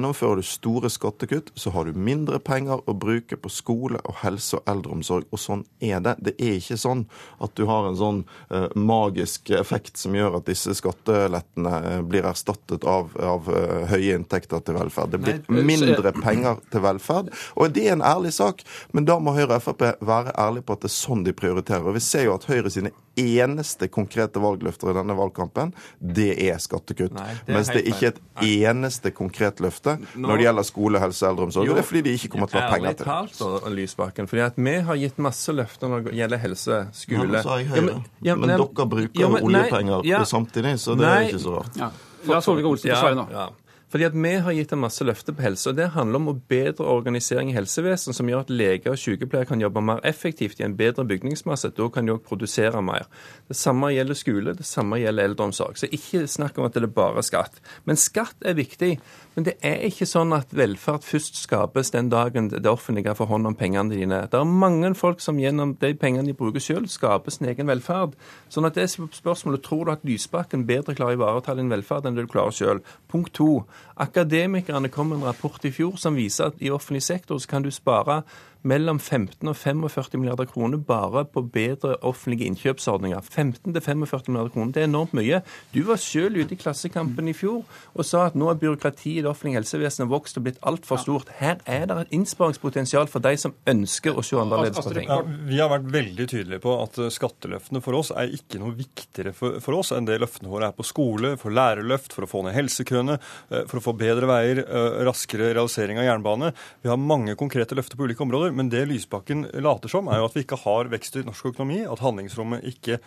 Gjennomfører 0.00 0.36
du 0.36 0.42
store 0.42 0.88
skattekutt, 0.90 1.50
så 1.54 1.70
har 1.70 1.84
du 1.84 1.92
mindre 1.92 2.38
penger 2.40 2.80
å 2.88 2.92
bruke 2.96 3.36
på 3.36 3.50
skole 3.52 3.98
og 4.08 4.14
helse 4.22 4.56
og 4.56 4.70
eldreomsorg. 4.70 5.26
Og 5.28 5.40
sånn 5.42 5.64
er 5.84 6.00
det. 6.00 6.14
Det 6.24 6.32
er 6.40 6.54
ikke 6.56 6.78
sånn 6.80 7.02
at 7.44 7.52
du 7.58 7.66
har 7.68 7.84
en 7.84 7.98
sånn 8.00 8.22
uh, 8.48 8.70
magisk 8.72 9.52
effekt 9.52 10.00
som 10.00 10.16
gjør 10.16 10.38
at 10.38 10.48
disse 10.48 10.72
skattelettene 10.78 11.74
uh, 11.84 11.98
blir 12.00 12.24
erstattet 12.30 12.86
av, 12.88 13.12
av 13.20 13.50
uh, 13.52 13.84
høye 13.92 14.16
inntekter 14.16 14.64
til 14.64 14.78
velferd. 14.78 15.12
Det 15.12 15.20
blir 15.20 15.42
Nei, 15.52 15.66
mindre 15.68 16.14
penger 16.16 16.64
til 16.72 16.84
velferd. 16.86 17.28
Og 17.60 17.76
det 17.76 17.90
er 17.90 17.98
en 17.98 18.06
ærlig 18.14 18.32
sak, 18.38 18.64
men 18.96 19.04
da 19.04 19.18
må 19.20 19.36
Høyre 19.36 19.60
og 19.60 19.66
Frp 19.66 19.84
være 20.00 20.32
ærlige 20.32 20.64
på 20.64 20.78
at 20.78 20.86
det 20.86 20.88
er 20.94 20.96
sånn 20.96 21.28
de 21.28 21.36
prioriterer. 21.36 21.84
Og 21.84 22.00
vi 22.00 22.04
ser 22.08 22.24
jo 22.30 22.38
at 22.38 22.48
Høyre 22.48 22.72
sine 22.72 22.94
eneste 23.20 23.90
konkrete 23.92 24.40
valgløfter 24.40 24.94
i 24.94 24.96
denne 24.96 25.16
valgkampen, 25.18 25.74
det 26.00 26.32
er 26.40 26.56
skattekutt. 26.62 27.12
Nei, 27.16 27.34
det 27.44 27.52
er 27.52 27.58
Mens 27.58 27.72
det 27.74 27.84
ikke 27.84 28.06
er 28.06 28.14
et 28.14 28.22
eneste 28.48 29.12
konkret 29.12 29.60
løfte 29.60 29.89
når 30.14 30.40
det 30.40 30.46
gjelder 30.46 30.68
skole, 30.68 31.02
helse 31.02 31.24
og 31.24 31.32
eldreomsorg. 31.32 31.70
Jo, 31.70 31.76
det 31.76 31.84
er 31.84 31.88
fordi 31.88 32.04
de 32.06 32.16
ikke 32.18 32.32
kommer 32.34 32.50
til 32.50 32.60
å 32.60 32.64
ha 32.64 32.74
penger 32.74 32.98
til 32.98 33.06
det. 33.06 33.16
Ærlig 33.16 33.38
talt, 33.38 33.70
Lysbakken, 33.78 34.30
fordi 34.30 34.44
at 34.46 34.60
vi 34.60 34.76
har 34.90 35.00
gitt 35.00 35.22
masse 35.28 35.56
løfter 35.56 35.92
når 35.92 36.06
det 36.08 36.18
gjelder 36.20 36.44
helse, 36.44 36.82
skole 37.00 37.40
ja, 37.40 37.42
sa 37.46 37.58
jeg 37.60 37.70
Høyre. 37.70 37.80
Ja, 37.80 37.86
men, 37.88 38.04
ja, 38.20 38.36
men, 38.36 38.52
men, 38.52 38.66
dere 38.66 38.90
bruker 38.96 39.24
jo 39.24 39.32
oljepenger 39.40 40.28
samtidig, 40.30 40.76
så 40.82 40.98
det 40.98 41.06
nei, 41.06 41.16
er 41.16 41.32
ikke 41.32 41.42
så 41.46 41.58
rart. 41.58 41.80
Ja. 41.80 41.90
La 42.28 42.44
Solvik-Olsen 42.44 42.92
få 42.92 43.00
svare 43.00 43.16
nå. 43.16 43.26
Ja. 43.32 43.48
Fordi 43.90 44.06
at 44.06 44.14
Vi 44.14 44.34
har 44.38 44.54
gitt 44.54 44.72
en 44.72 44.82
masse 44.84 45.04
løfter 45.04 45.34
på 45.34 45.42
helse. 45.42 45.70
og 45.70 45.76
Det 45.76 45.90
handler 45.90 46.20
om 46.20 46.28
å 46.28 46.40
bedre 46.48 46.86
organisering 46.86 47.50
i 47.50 47.56
helsevesenet, 47.56 48.14
som 48.14 48.28
gjør 48.28 48.44
at 48.44 48.50
leger 48.50 48.92
og 48.92 48.98
sykepleiere 48.98 49.48
kan 49.48 49.60
jobbe 49.60 49.82
mer 49.82 50.00
effektivt 50.04 50.60
i 50.60 50.64
en 50.64 50.76
bedre 50.76 51.04
bygningsmasse. 51.04 51.72
Da 51.74 51.88
kan 51.88 52.06
de 52.06 52.12
òg 52.12 52.22
produsere 52.22 52.80
mer. 52.82 53.08
Det 53.48 53.56
samme 53.56 53.90
gjelder 53.90 54.14
skole, 54.14 54.54
det 54.54 54.66
samme 54.66 55.00
gjelder 55.00 55.24
eldreomsorg. 55.24 55.76
Så 55.76 55.90
ikke 55.90 56.28
snakk 56.28 56.58
om 56.58 56.68
at 56.68 56.74
det 56.74 56.84
er 56.84 56.94
bare 56.94 57.22
skatt. 57.22 57.58
Men 57.84 57.96
skatt 57.96 58.36
er 58.44 58.54
viktig. 58.54 59.00
Men 59.40 59.46
det 59.46 59.54
er 59.64 59.78
ikke 59.86 60.04
sånn 60.04 60.34
at 60.36 60.50
velferd 60.52 61.00
først 61.00 61.38
skapes 61.40 61.88
den 61.94 62.10
dagen 62.12 62.50
det 62.52 62.68
offentlige 62.68 63.14
får 63.16 63.30
hånd 63.30 63.48
om 63.48 63.54
pengene 63.56 63.96
dine. 63.96 64.18
Det 64.28 64.36
er 64.36 64.44
mange 64.44 64.90
folk 65.00 65.22
som 65.24 65.38
gjennom 65.40 65.72
de 65.80 65.94
pengene 65.96 66.28
de 66.28 66.34
bruker 66.36 66.60
selv, 66.60 66.90
skaper 66.92 67.32
sin 67.32 67.48
egen 67.48 67.70
velferd. 67.72 68.18
Sånn 68.52 68.68
at 68.68 68.76
det 68.76 68.84
er 68.84 69.08
spørsmålet 69.16 69.64
tror 69.64 69.88
du 69.88 69.94
at 69.94 70.04
Lysbakken 70.04 70.66
bedre 70.68 70.92
klarer 70.92 71.16
å 71.16 71.20
ivareta 71.22 71.54
din 71.56 71.72
velferd 71.72 72.04
enn 72.04 72.20
det 72.20 72.26
du 72.26 72.32
klarer 72.34 72.52
selv. 72.52 72.92
Punkt 73.08 73.32
to. 73.40 73.62
Akademikerne 74.00 74.88
kom 74.88 75.10
med 75.12 75.20
en 75.20 75.28
rapport 75.28 75.64
i 75.68 75.72
fjor 75.74 75.98
som 76.00 76.16
viser 76.16 76.48
at 76.48 76.62
i 76.64 76.72
offentlig 76.72 77.02
sektor 77.04 77.38
så 77.38 77.50
kan 77.50 77.66
du 77.66 77.70
spare 77.74 78.22
mellom 78.66 78.98
15 79.00 79.48
og 79.48 79.56
45 79.56 80.20
milliarder 80.20 80.48
kroner 80.48 80.80
bare 80.84 81.24
på 81.24 81.42
bedre 81.52 81.96
offentlige 82.06 82.48
innkjøpsordninger. 82.50 83.20
15 83.20 83.72
til 83.72 83.82
45 83.82 84.28
milliarder 84.28 84.52
kroner, 84.52 84.72
det 84.74 84.82
er 84.82 84.88
enormt 84.90 85.14
mye. 85.16 85.40
Du 85.74 85.82
var 85.88 86.00
selv 86.02 86.36
ute 86.36 86.54
i 86.54 86.60
Klassekampen 86.60 87.30
i 87.30 87.36
fjor 87.36 87.62
og 87.94 88.06
sa 88.06 88.26
at 88.28 88.36
nå 88.38 88.50
er 88.50 88.60
byråkratiet 88.60 89.20
i 89.20 89.24
det 89.24 89.30
offentlige 89.30 89.60
helsevesenet 89.60 90.10
vokst 90.10 90.40
og 90.40 90.46
blitt 90.46 90.60
altfor 90.66 91.00
stort. 91.00 91.32
Her 91.40 91.60
er 91.64 91.86
det 91.88 91.98
et 92.04 92.14
innsparingspotensial 92.18 93.08
for 93.10 93.24
de 93.24 93.34
som 93.40 93.56
ønsker 93.70 94.16
å 94.16 94.24
se 94.24 94.38
annerledes 94.40 94.84
på 94.84 94.94
ting. 94.96 95.08
Ja, 95.08 95.20
vi 95.24 95.60
har 95.60 95.72
vært 95.72 95.88
veldig 95.92 96.28
tydelige 96.28 96.64
på 96.64 96.76
at 96.82 97.00
eh, 97.00 97.12
skatteløftene 97.12 97.82
for 97.84 97.96
oss 98.00 98.12
er 98.12 98.32
ikke 98.36 98.60
noe 98.60 98.76
viktigere 98.76 99.32
for, 99.36 99.60
for 99.64 99.80
oss 99.80 99.94
enn 99.96 100.08
det 100.08 100.20
løftene 100.20 100.52
våre 100.52 100.70
er 100.70 100.76
på 100.76 100.86
skole, 100.86 101.34
for 101.40 101.54
lærerløft, 101.54 102.12
for 102.16 102.26
å 102.26 102.30
få 102.30 102.44
ned 102.44 102.56
helsekøene, 102.58 103.16
eh, 103.50 103.64
for 103.70 103.80
å 103.80 103.84
få 103.88 103.89
bedre 103.98 104.28
veier, 104.30 104.62
raskere 105.06 105.50
realisering 105.54 106.00
av 106.00 106.06
jernbane. 106.06 106.52
Vi 106.84 106.90
har 106.92 107.00
mange 107.00 107.36
konkrete 107.38 107.76
løfter 107.78 107.98
på 107.98 108.06
ulike 108.08 108.24
områder, 108.24 108.54
men 108.56 108.70
det 108.72 108.86
Lysbakken 108.90 109.46
later 109.64 109.92
som, 109.92 110.10
er 110.10 110.20
jo 110.20 110.28
at 110.30 110.36
vi 110.36 110.44
ikke 110.46 110.60
har 110.64 110.90
vekst 110.92 111.20
i 111.20 111.26
norsk 111.26 111.52
økonomi, 111.52 111.82
at 111.86 112.02
handlingsrommet 112.04 112.66
ikke 112.72 113.00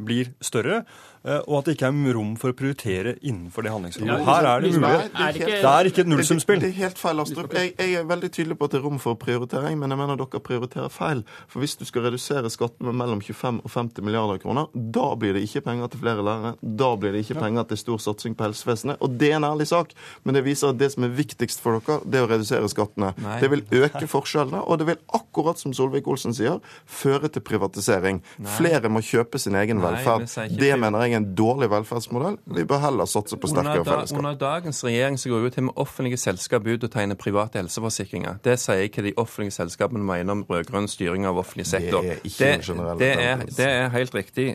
blir 0.00 0.32
større. 0.44 0.82
Eh, 1.20 1.36
og 1.44 1.58
at 1.58 1.68
det 1.68 1.74
ikke 1.76 1.88
er 1.90 2.14
rom 2.16 2.30
for 2.40 2.54
å 2.54 2.56
prioritere 2.56 3.12
innenfor 3.20 3.66
det 3.66 3.72
handlingsrommet. 3.74 4.22
Her 4.24 4.46
er 4.48 4.62
det 4.64 4.70
mulig. 4.72 4.92
Det 5.36 5.58
er 5.68 5.88
ikke 5.90 6.04
et 6.06 6.08
nullsumspill. 6.08 6.62
Det 6.62 6.70
er 6.70 6.78
helt 6.78 7.00
feil, 7.00 7.20
Astrup. 7.20 7.52
Jeg, 7.52 7.74
jeg, 7.76 7.96
er 8.00 8.06
veldig 8.08 8.30
tydelig 8.32 8.56
på 8.56 8.68
at 8.68 8.72
det 8.72 8.80
er 8.80 8.86
rom 8.86 8.96
for 9.02 9.18
prioritering, 9.20 9.76
men 9.80 9.92
jeg 9.92 10.00
mener 10.00 10.20
dere 10.20 10.40
prioriterer 10.46 10.92
feil. 10.94 11.20
For 11.50 11.60
hvis 11.60 11.76
du 11.76 11.84
skal 11.88 12.06
redusere 12.08 12.48
skatten 12.52 12.88
med 12.88 12.96
mellom 13.02 13.20
25 13.20 13.60
og 13.60 13.74
50 13.74 14.06
milliarder 14.06 14.40
kroner, 14.40 14.70
da 14.72 15.10
blir 15.20 15.36
det 15.36 15.44
ikke 15.44 15.64
penger 15.68 15.92
til 15.92 16.02
flere 16.06 16.24
lærere. 16.24 16.54
Da 16.80 16.88
blir 17.02 17.12
det 17.12 17.26
ikke 17.26 17.36
penger 17.42 17.68
til 17.68 17.82
stor 17.82 18.00
satsing 18.06 18.38
på 18.38 18.48
helsevesenet. 18.48 18.96
Og 19.04 19.20
det 19.20 19.34
er 19.34 19.36
en 19.42 19.48
ærlig 19.50 19.68
sak, 19.68 19.92
men 20.24 20.38
det 20.38 20.44
viser 20.48 20.72
at 20.72 20.80
det 20.80 20.88
som 20.94 21.04
er 21.04 21.12
viktigst 21.20 21.60
for 21.60 21.76
dere, 21.84 22.00
det 22.08 22.22
er 22.22 22.24
å 22.24 22.32
redusere 22.32 22.72
skattene. 22.72 23.12
Nei. 23.20 23.36
Det 23.44 23.52
vil 23.52 23.66
øke 23.82 24.06
forskjellene, 24.08 24.64
og 24.64 24.80
det 24.80 24.88
vil, 24.88 25.00
akkurat 25.20 25.60
som 25.60 25.76
Solvik-Olsen 25.76 26.32
sier, 26.36 26.64
føre 26.88 27.28
til 27.28 27.44
privatisering. 27.44 28.24
Nei. 28.40 28.56
Flere 28.56 28.88
må 28.88 29.04
kjøpe 29.04 29.36
sin 29.42 29.58
egen 29.60 29.82
Nei, 29.82 29.84
velferd. 29.90 30.56
Det 30.56 30.72
mener 30.80 31.04
jeg 31.04 31.09
er 31.14 31.20
en 31.20 31.28
dårlig 31.36 31.70
velferdsmodell. 31.72 32.38
Vi 32.56 32.64
bør 32.68 32.82
heller 32.84 33.08
satse 33.10 33.38
på 33.40 33.50
sterkere 33.50 33.84
fellesskap. 33.84 34.22
Under 34.22 34.38
dagens 34.40 34.82
regjering 34.84 35.18
så 35.20 35.32
går 35.32 35.44
jo 35.46 35.52
til 35.56 35.66
med 35.68 35.82
offentlige 35.84 36.20
selskap 36.20 36.66
ut 36.66 36.86
og 36.86 36.90
tegner 36.94 37.18
private 37.20 37.60
helseforsikringer. 37.60 38.40
Det 38.44 38.56
sier 38.62 38.86
ikke 38.88 39.04
de 39.06 39.14
offentlige 39.20 39.56
selskapene 39.58 40.04
mener 40.04 40.38
om 40.38 40.44
rød-grønn 40.48 40.88
styring 40.90 41.28
av 41.28 41.38
offentlig 41.42 41.68
sektor. 41.70 42.02
Det 42.02 42.16
er 42.16 42.24
ikke 42.24 42.50
det, 42.50 42.66
generelle 42.66 42.98
det 43.00 43.12
er, 43.28 43.46
det 43.60 43.70
er 43.70 43.88
helt 43.94 44.14
riktig. 44.14 44.48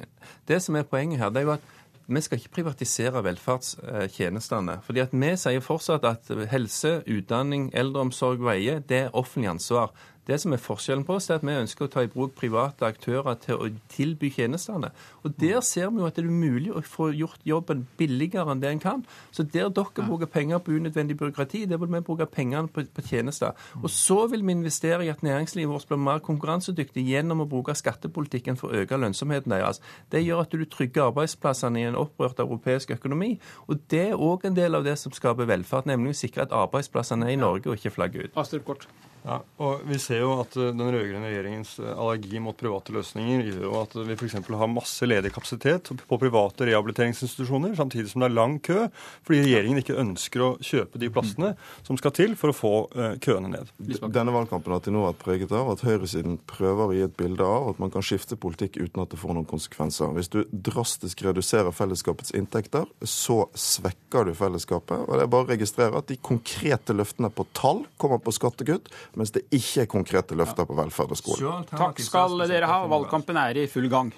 Det 0.48 0.62
som 0.64 0.76
er 0.76 0.88
poenget 0.90 1.20
her, 1.20 1.34
det 1.34 1.44
er 1.44 1.50
jo 1.50 1.56
at 1.58 1.72
vi 2.08 2.22
skal 2.22 2.38
ikke 2.38 2.54
privatisere 2.60 3.24
velferdstjenestene. 3.26 4.80
fordi 4.86 5.00
at 5.00 5.10
Vi 5.12 5.36
sier 5.36 5.60
fortsatt 5.60 6.04
at 6.06 6.30
helse, 6.52 7.02
utdanning, 7.08 7.72
eldreomsorg, 7.74 8.44
veier 8.46 8.80
det 8.80 8.98
er 8.98 9.10
offentlig 9.14 9.50
ansvar. 9.50 9.92
Det 10.28 10.40
som 10.42 10.54
er 10.56 10.62
forskjellen 10.62 11.06
på 11.06 11.20
oss, 11.20 11.30
er 11.30 11.38
at 11.38 11.46
vi 11.46 11.54
ønsker 11.54 11.86
å 11.86 11.92
ta 11.92 12.02
i 12.02 12.10
bruk 12.10 12.34
private 12.38 12.88
aktører 12.88 13.38
til 13.44 13.60
å 13.62 13.70
tilby 13.94 14.32
tjenestene. 14.34 14.90
Og 15.24 15.36
Der 15.40 15.62
ser 15.62 15.92
vi 15.94 16.02
jo 16.02 16.08
at 16.08 16.16
det 16.18 16.24
er 16.26 16.32
mulig 16.32 16.72
å 16.74 16.82
få 16.82 17.12
gjort 17.14 17.44
jobben 17.46 17.86
billigere 17.98 18.52
enn 18.52 18.62
det 18.64 18.72
en 18.72 18.82
kan. 18.82 19.04
Så 19.32 19.44
der 19.44 19.70
dere 19.70 20.08
bruker 20.08 20.26
penger 20.26 20.64
på 20.64 20.74
unødvendig 20.74 21.18
byråkrati, 21.18 21.66
der 21.70 21.78
vil 21.78 21.94
vi 21.94 22.02
bruke 22.02 22.26
pengene 22.26 22.68
på, 22.68 22.84
på, 22.90 23.06
tjenester. 23.06 23.54
Og 23.84 23.90
så 23.90 24.26
vil 24.32 24.46
vi 24.46 24.58
investere 24.58 25.06
i 25.06 25.14
at 25.14 25.24
næringslivet 25.24 25.70
vårt 25.70 25.88
blir 25.88 26.02
mer 26.02 26.20
konkurransedyktig 26.26 27.06
gjennom 27.06 27.46
å 27.46 27.50
bruke 27.50 27.76
skattepolitikken 27.78 28.58
for 28.58 28.74
å 28.74 28.82
øke 28.82 28.98
lønnsomheten 28.98 29.54
deres. 29.54 29.82
Det 30.12 30.24
gjør 30.26 30.46
at 30.46 30.56
du 30.58 30.66
trygger 30.66 31.12
arbeidsplassene 31.12 31.84
i 31.84 31.90
en 31.90 32.00
opprørt 32.02 32.42
europeisk 32.42 32.96
økonomi. 32.98 33.36
Og 33.70 33.86
det 33.94 34.08
er 34.10 34.22
òg 34.22 34.50
en 34.50 34.58
del 34.58 34.76
av 34.76 34.88
det 34.88 34.98
som 35.02 35.14
skaper 35.14 35.50
velferd, 35.50 35.86
nemlig 35.92 36.16
å 36.16 36.22
sikre 36.26 36.48
at 36.48 36.56
arbeidsplassene 36.56 37.30
er 37.30 37.38
i 37.38 37.42
Norge 37.42 37.70
og 37.70 37.78
ikke 37.78 37.94
flagger 37.94 38.26
ut. 38.26 38.40
Astrup 38.42 38.66
Kort. 38.66 38.90
Ja, 39.26 39.40
og 39.58 39.82
Vi 39.90 39.98
ser 40.02 40.22
jo 40.22 40.36
at 40.38 40.54
eh, 40.60 40.70
den 40.76 40.92
rød-grønne 40.94 41.30
regjeringens 41.32 41.76
eh, 41.82 41.90
allergi 41.92 42.40
mot 42.44 42.58
private 42.58 42.94
løsninger 42.94 43.48
gjør 43.48 43.64
jo 43.64 43.72
at 43.80 43.96
vi 44.06 44.14
f.eks. 44.14 44.36
har 44.46 44.70
masse 44.70 45.08
ledig 45.08 45.32
kapasitet 45.34 45.90
på 46.06 46.20
private 46.22 46.68
rehabiliteringsinstitusjoner, 46.70 47.74
samtidig 47.78 48.12
som 48.12 48.22
det 48.22 48.30
er 48.30 48.36
lang 48.36 48.60
kø, 48.66 48.86
fordi 49.26 49.42
regjeringen 49.48 49.82
ikke 49.82 49.98
ønsker 50.02 50.44
å 50.46 50.50
kjøpe 50.62 51.02
de 51.02 51.10
plassene 51.14 51.54
som 51.88 51.98
skal 51.98 52.14
til 52.16 52.36
for 52.38 52.54
å 52.54 52.56
få 52.56 52.74
uh, 52.94 53.16
køene 53.22 53.50
ned. 53.56 53.72
Denne 54.14 54.34
valgkampen 54.36 54.76
har 54.76 54.84
til 54.86 54.96
nå 54.96 55.06
vært 55.08 55.22
preget 55.24 55.54
av 55.56 55.72
at 55.74 55.84
høyresiden 55.86 56.38
prøver 56.50 56.92
å 56.92 56.96
gi 56.96 57.04
et 57.08 57.18
bilde 57.18 57.46
av 57.46 57.72
at 57.72 57.82
man 57.82 57.94
kan 57.94 58.06
skifte 58.06 58.38
politikk 58.40 58.78
uten 58.78 59.04
at 59.04 59.14
det 59.14 59.20
får 59.22 59.36
noen 59.38 59.50
konsekvenser. 59.50 60.14
Hvis 60.18 60.32
du 60.34 60.42
drastisk 60.52 61.26
reduserer 61.26 61.74
fellesskapets 61.76 62.36
inntekter, 62.38 62.86
så 63.02 63.46
svekker 63.58 64.30
du 64.30 64.36
fellesskapet. 64.38 65.08
og 65.08 65.18
Det 65.18 65.26
er 65.26 65.34
bare 65.34 65.48
å 65.48 65.52
registrere 65.54 66.02
at 66.02 66.12
de 66.12 66.20
konkrete 66.22 66.96
løftene 66.96 67.32
på 67.34 67.48
tall 67.58 67.86
kommer 68.02 68.22
på 68.22 68.36
skattekutt 68.36 68.92
mens 69.16 69.34
det 69.36 69.46
ikke 69.50 69.86
er 69.86 69.90
konkrete 69.92 70.38
løfter 70.38 70.68
på 70.68 70.78
velferd 70.78 71.16
og 71.16 71.20
skole. 71.20 71.58
Takk 71.72 72.00
skal 72.04 72.38
dere 72.50 72.70
ha. 72.70 72.84
Valgkampen 72.92 73.40
er 73.40 73.64
i 73.64 73.68
full 73.72 73.90
gang. 73.92 74.14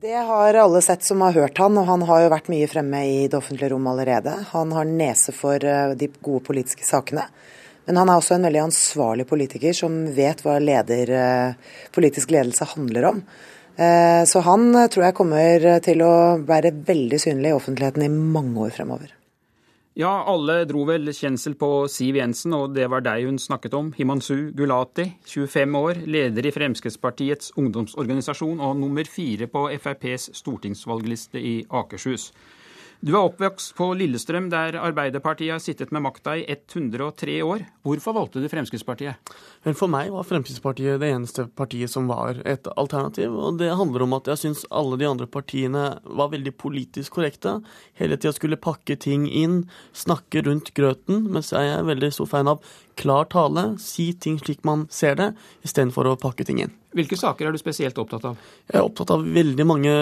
Det 0.00 0.14
har 0.14 0.54
alle 0.54 0.80
sett 0.82 1.02
som 1.04 1.20
har 1.20 1.34
hørt 1.36 1.58
han, 1.58 1.76
og 1.76 1.84
han 1.84 2.02
har 2.08 2.22
jo 2.22 2.28
vært 2.32 2.46
mye 2.48 2.68
fremme 2.70 3.00
i 3.04 3.16
det 3.28 3.36
offentlige 3.36 3.72
rom 3.74 3.86
allerede. 3.90 4.32
Han 4.54 4.70
har 4.72 4.86
nese 4.88 5.34
for 5.36 5.60
eh, 5.60 5.94
de 5.98 6.08
gode 6.22 6.44
politiske 6.46 6.86
sakene. 6.86 7.26
Men 7.88 7.98
han 8.00 8.08
er 8.08 8.20
også 8.20 8.36
en 8.36 8.46
veldig 8.46 8.62
ansvarlig 8.62 9.26
politiker 9.28 9.76
som 9.76 9.98
vet 10.16 10.40
hva 10.44 10.58
leder, 10.62 11.12
eh, 11.12 11.76
politisk 11.92 12.32
ledelse 12.32 12.70
handler 12.72 13.08
om. 13.10 13.22
Eh, 13.78 14.24
så 14.26 14.42
han 14.42 14.72
eh, 14.74 14.88
tror 14.90 15.06
jeg 15.06 15.16
kommer 15.18 15.68
til 15.84 16.02
å 16.02 16.14
være 16.42 16.74
veldig 16.88 17.20
synlig 17.22 17.52
i 17.52 17.58
offentligheten 17.60 18.04
i 18.08 18.10
mange 18.10 18.66
år 18.66 18.74
fremover. 18.74 19.14
Ja, 19.98 20.12
alle 20.30 20.60
dro 20.70 20.84
vel 20.86 21.10
kjensel 21.10 21.56
på 21.58 21.68
Siv 21.90 22.20
Jensen, 22.20 22.52
og 22.54 22.76
det 22.76 22.84
var 22.90 23.02
deg 23.02 23.24
hun 23.26 23.38
snakket 23.42 23.74
om. 23.74 23.88
Himansu 23.96 24.52
Gulati, 24.54 25.08
25 25.26 25.74
år, 25.74 26.02
leder 26.06 26.46
i 26.46 26.52
Fremskrittspartiets 26.54 27.50
ungdomsorganisasjon 27.58 28.62
og 28.62 28.76
nummer 28.78 29.10
fire 29.10 29.48
på 29.50 29.64
FrPs 29.74 30.28
stortingsvalgliste 30.38 31.42
i 31.42 31.56
Akershus. 31.66 32.28
Du 32.98 33.12
er 33.12 33.28
oppvokst 33.28 33.76
på 33.78 33.92
Lillestrøm, 33.94 34.48
der 34.50 34.74
Arbeiderpartiet 34.82 35.52
har 35.54 35.60
sittet 35.62 35.92
med 35.94 36.02
makta 36.02 36.32
i 36.34 36.42
103 36.50 37.36
år. 37.46 37.60
Hvorfor 37.86 38.16
valgte 38.16 38.42
du 38.42 38.48
Fremskrittspartiet? 38.50 39.30
For 39.68 39.86
meg 39.86 40.10
var 40.10 40.26
Fremskrittspartiet 40.26 40.98
det 40.98 41.12
eneste 41.14 41.44
partiet 41.46 41.92
som 41.92 42.10
var 42.10 42.40
et 42.42 42.66
alternativ. 42.74 43.36
Og 43.38 43.60
det 43.60 43.70
handler 43.78 44.02
om 44.02 44.16
at 44.18 44.26
jeg 44.32 44.42
syns 44.42 44.64
alle 44.74 44.98
de 44.98 45.06
andre 45.06 45.28
partiene 45.30 45.84
var 46.02 46.32
veldig 46.34 46.56
politisk 46.58 47.20
korrekte. 47.20 47.60
Hele 48.02 48.18
tida 48.18 48.34
skulle 48.34 48.58
pakke 48.58 48.98
ting 48.98 49.28
inn, 49.30 49.60
snakke 49.94 50.42
rundt 50.50 50.74
grøten, 50.74 51.28
mens 51.30 51.54
jeg 51.54 51.70
er 51.70 51.86
veldig 51.86 52.10
stor 52.18 52.32
fan 52.34 52.50
av 52.50 52.66
klar 52.98 53.28
tale, 53.32 53.70
si 53.82 54.10
ting 54.18 54.36
slik 54.42 54.64
man 54.66 54.86
ser 54.92 55.16
det, 55.18 55.30
istedenfor 55.66 56.10
å 56.10 56.18
pakke 56.20 56.46
ting 56.48 56.60
inn. 56.64 56.74
Hvilke 56.96 57.18
saker 57.20 57.48
er 57.48 57.54
du 57.54 57.60
spesielt 57.60 57.98
opptatt 58.00 58.24
av? 58.30 58.38
Jeg 58.66 58.80
er 58.80 58.86
opptatt 58.86 59.12
av 59.14 59.26
veldig 59.34 59.66
mange 59.68 59.92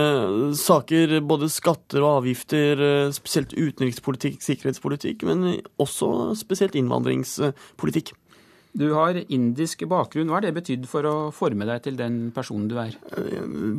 saker. 0.56 1.16
Både 1.26 1.50
skatter 1.52 2.04
og 2.04 2.22
avgifter, 2.22 2.82
spesielt 3.16 3.56
utenrikspolitikk, 3.56 4.38
sikkerhetspolitikk, 4.44 5.26
men 5.28 5.58
også 5.82 6.30
spesielt 6.38 6.78
innvandringspolitikk. 6.78 8.14
Du 8.76 8.90
har 8.92 9.16
indisk 9.32 9.86
bakgrunn. 9.88 10.28
Hva 10.28 10.36
har 10.36 10.44
det 10.44 10.52
betydd 10.58 10.84
for 10.90 11.06
å 11.08 11.14
forme 11.34 11.64
deg 11.68 11.84
til 11.86 11.96
den 11.96 12.18
personen 12.36 12.66
du 12.68 12.76
er? 12.80 12.92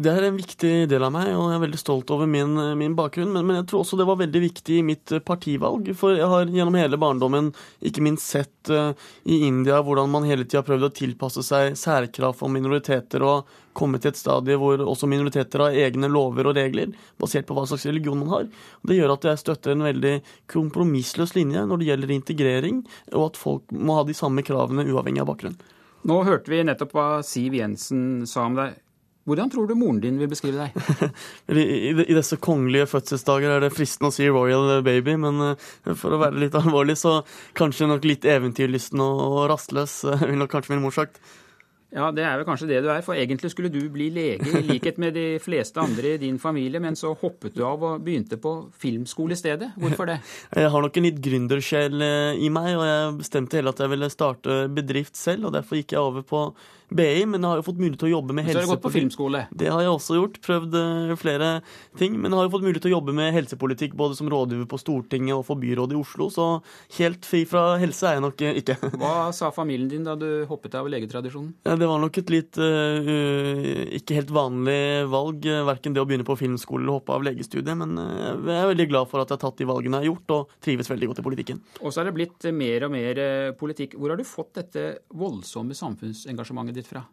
Det 0.02 0.10
er 0.14 0.26
en 0.26 0.40
viktig 0.40 0.72
del 0.90 1.06
av 1.06 1.14
meg, 1.14 1.30
og 1.36 1.52
jeg 1.52 1.60
er 1.60 1.64
veldig 1.68 1.82
stolt 1.82 2.14
over 2.16 2.30
min, 2.30 2.56
min 2.80 2.96
bakgrunn. 2.98 3.30
Men, 3.36 3.46
men, 3.46 3.60
jeg 3.60 3.68
tror 3.70 3.84
også 3.84 4.00
det 4.00 4.08
var 4.10 4.18
veldig 4.24 4.42
viktig 4.48 4.80
i 4.80 4.86
mitt 4.88 5.14
partivalg. 5.28 5.92
For 6.00 6.18
jeg 6.18 6.32
har 6.32 6.50
gjennom 6.50 6.80
hele 6.82 7.00
barndommen 7.02 7.52
ikke 7.86 8.06
minst 8.06 8.34
sett 8.34 8.74
uh, 8.74 8.90
i 9.30 9.44
India 9.48 9.84
hvordan 9.86 10.10
man 10.14 10.26
hele 10.26 10.48
tida 10.48 10.64
har 10.64 10.70
prøvd 10.72 10.90
å 10.90 10.94
tilpasse 10.98 11.46
seg 11.46 11.78
særkrav 11.78 12.34
for 12.40 12.50
minoriteter 12.54 13.26
og 13.28 13.54
kommet 13.78 14.04
til 14.04 14.14
et 14.14 14.20
stadie 14.20 14.58
hvor 14.60 14.82
også 14.84 15.10
minoriteter 15.10 15.64
har 15.66 15.78
egne 15.86 16.10
lover 16.12 16.50
og 16.50 16.58
regler, 16.58 16.92
basert 17.22 17.48
på 17.48 17.58
hva 17.58 17.68
slags 17.70 17.86
religion 17.90 18.20
man 18.24 18.34
har. 18.34 18.50
Det 18.88 18.98
gjør 18.98 19.16
at 19.16 19.30
jeg 19.30 19.44
støtter 19.44 19.76
en 19.76 19.86
veldig 19.88 20.16
kompromissløs 20.52 21.36
linje 21.38 21.64
når 21.68 21.82
det 21.82 21.92
gjelder 21.92 22.16
integrering, 22.18 22.84
og 23.14 23.30
at 23.30 23.40
folk 23.40 23.72
må 23.72 24.00
ha 24.00 24.08
de 24.08 24.18
samme 24.18 24.46
kravene 24.48 24.88
uavhengig 24.88 25.24
av 25.24 25.32
bakgrunn. 25.32 25.58
Nå 26.08 26.20
hørte 26.24 26.52
vi 26.52 26.64
nettopp 26.66 26.94
hva 26.96 27.08
Siv 27.26 27.56
Jensen 27.58 28.28
sa 28.30 28.46
om 28.48 28.58
deg. 28.58 28.78
Hvordan 29.28 29.50
tror 29.52 29.66
du 29.68 29.74
moren 29.76 29.98
din 30.00 30.20
vil 30.22 30.30
beskrive 30.32 30.70
deg? 30.70 31.10
I, 31.52 31.64
I, 31.92 32.14
disse 32.16 32.38
kongelige 32.40 32.88
fødselsdager 32.88 33.58
er 33.58 33.66
det 33.66 33.74
fristende 33.76 34.08
å 34.08 34.16
si 34.16 34.30
'royal 34.30 34.80
baby', 34.86 35.18
men 35.20 35.42
uh, 35.44 35.66
for 36.00 36.16
å 36.16 36.22
være 36.22 36.40
litt 36.46 36.56
alvorlig, 36.56 36.96
så 36.96 37.20
kanskje 37.60 37.90
nok 37.92 38.08
litt 38.08 38.24
eventyrlysten 38.24 39.04
og, 39.04 39.20
og 39.28 39.42
rastløs, 39.52 40.00
vil 40.24 40.40
nok 40.40 40.54
kanskje 40.56 40.76
min 40.76 40.86
mor 40.86 40.96
sagt. 40.96 41.20
Ja, 41.96 42.10
det 42.12 42.26
er 42.28 42.36
vel 42.36 42.48
kanskje 42.48 42.68
det 42.68 42.82
du 42.84 42.90
er. 42.92 43.04
For 43.06 43.16
egentlig 43.16 43.52
skulle 43.54 43.72
du 43.72 43.80
bli 43.92 44.10
lege, 44.12 44.50
i 44.60 44.64
likhet 44.68 45.00
med 45.00 45.16
de 45.16 45.26
fleste 45.40 45.80
andre 45.80 46.16
i 46.16 46.22
din 46.22 46.40
familie, 46.42 46.82
men 46.84 46.98
så 47.00 47.14
hoppet 47.16 47.56
du 47.56 47.64
av 47.64 47.84
og 47.88 48.04
begynte 48.04 48.40
på 48.44 48.54
filmskole 48.76 49.38
i 49.38 49.40
stedet. 49.40 49.72
Hvorfor 49.80 50.10
det? 50.12 50.20
Jeg 50.58 50.74
har 50.74 50.84
nok 50.84 50.98
en 51.00 51.08
litt 51.08 51.22
gründersjel 51.24 52.04
eh, 52.04 52.42
i 52.44 52.50
meg, 52.52 52.74
og 52.76 52.84
jeg 52.88 53.14
bestemte 53.22 53.60
heller 53.60 53.76
at 53.76 53.82
jeg 53.84 53.92
ville 53.94 54.10
starte 54.12 54.58
bedrift 54.74 55.16
selv, 55.20 55.48
og 55.48 55.56
derfor 55.56 55.80
gikk 55.80 55.96
jeg 55.96 56.04
over 56.04 56.26
på 56.28 56.42
BI, 56.88 57.26
men 57.28 57.44
jeg 57.44 57.52
har 57.52 57.60
jo 57.60 57.66
fått 57.68 57.80
mulighet 57.82 58.00
til 58.00 58.08
å 58.08 58.14
jobbe 58.14 58.36
med 58.38 58.46
helsepolitikk. 58.48 58.64
Så 58.64 58.72
har 58.72 58.78
du 58.78 58.78
gått 58.78 58.86
på 58.86 58.92
filmskole? 58.94 59.42
Det 59.60 59.68
har 59.68 59.82
jeg 59.84 59.92
også 59.92 60.16
gjort. 60.16 60.38
Prøvd 60.46 60.78
eh, 60.80 61.16
flere 61.20 61.50
ting. 62.00 62.16
Men 62.16 62.32
jeg 62.32 62.40
har 62.40 62.48
jo 62.48 62.54
fått 62.54 62.64
mulighet 62.64 62.86
til 62.86 62.94
å 62.94 62.96
jobbe 62.96 63.16
med 63.18 63.34
helsepolitikk 63.36 63.98
både 64.00 64.16
som 64.16 64.30
rådgiver 64.32 64.70
på 64.72 64.80
Stortinget 64.80 65.36
og 65.36 65.44
for 65.50 65.60
byrådet 65.60 65.98
i 65.98 66.00
Oslo, 66.00 66.30
så 66.32 66.46
helt 66.96 67.28
fri 67.28 67.44
fra 67.50 67.66
helse 67.82 68.08
er 68.08 68.18
jeg 68.18 68.24
nok 68.24 68.44
eh, 68.48 68.62
ikke. 68.64 68.78
Hva 68.96 69.12
sa 69.38 69.52
familien 69.56 69.92
din 69.92 70.08
da 70.08 70.16
du 70.20 70.30
hoppet 70.48 70.78
av 70.80 70.88
legetradisjonen? 70.94 71.52
Det 71.78 71.90
var 71.90 72.02
nok 72.02 72.18
et 72.22 72.32
litt 72.34 72.58
uh, 72.60 73.10
ikke 73.98 74.18
helt 74.18 74.32
vanlig 74.34 75.06
valg, 75.12 75.46
verken 75.68 75.96
det 75.96 76.02
å 76.02 76.08
begynne 76.10 76.26
på 76.28 76.38
filmskole 76.40 76.84
eller 76.84 77.00
hoppe 77.00 77.16
av 77.16 77.26
legestudiet, 77.28 77.78
men 77.78 77.96
jeg 77.98 78.56
er 78.56 78.72
veldig 78.72 78.88
glad 78.90 79.12
for 79.12 79.22
at 79.22 79.30
jeg 79.30 79.38
har 79.38 79.44
tatt 79.46 79.62
de 79.62 79.68
valgene 79.70 80.00
jeg 80.00 80.08
har 80.08 80.12
gjort, 80.12 80.34
og 80.36 80.58
trives 80.64 80.90
veldig 80.92 81.12
godt 81.12 81.22
i 81.22 81.28
politikken. 81.28 81.62
Og 81.82 81.94
så 81.94 82.02
er 82.02 82.10
det 82.10 82.16
blitt 82.18 82.48
mer 82.56 82.88
og 82.88 82.94
mer 82.94 83.22
politikk. 83.60 83.98
Hvor 83.98 84.14
har 84.14 84.20
du 84.20 84.26
fått 84.28 84.58
dette 84.60 84.86
voldsomme 85.18 85.78
samfunnsengasjementet 85.78 86.80
ditt 86.80 86.90
fra? 86.90 87.04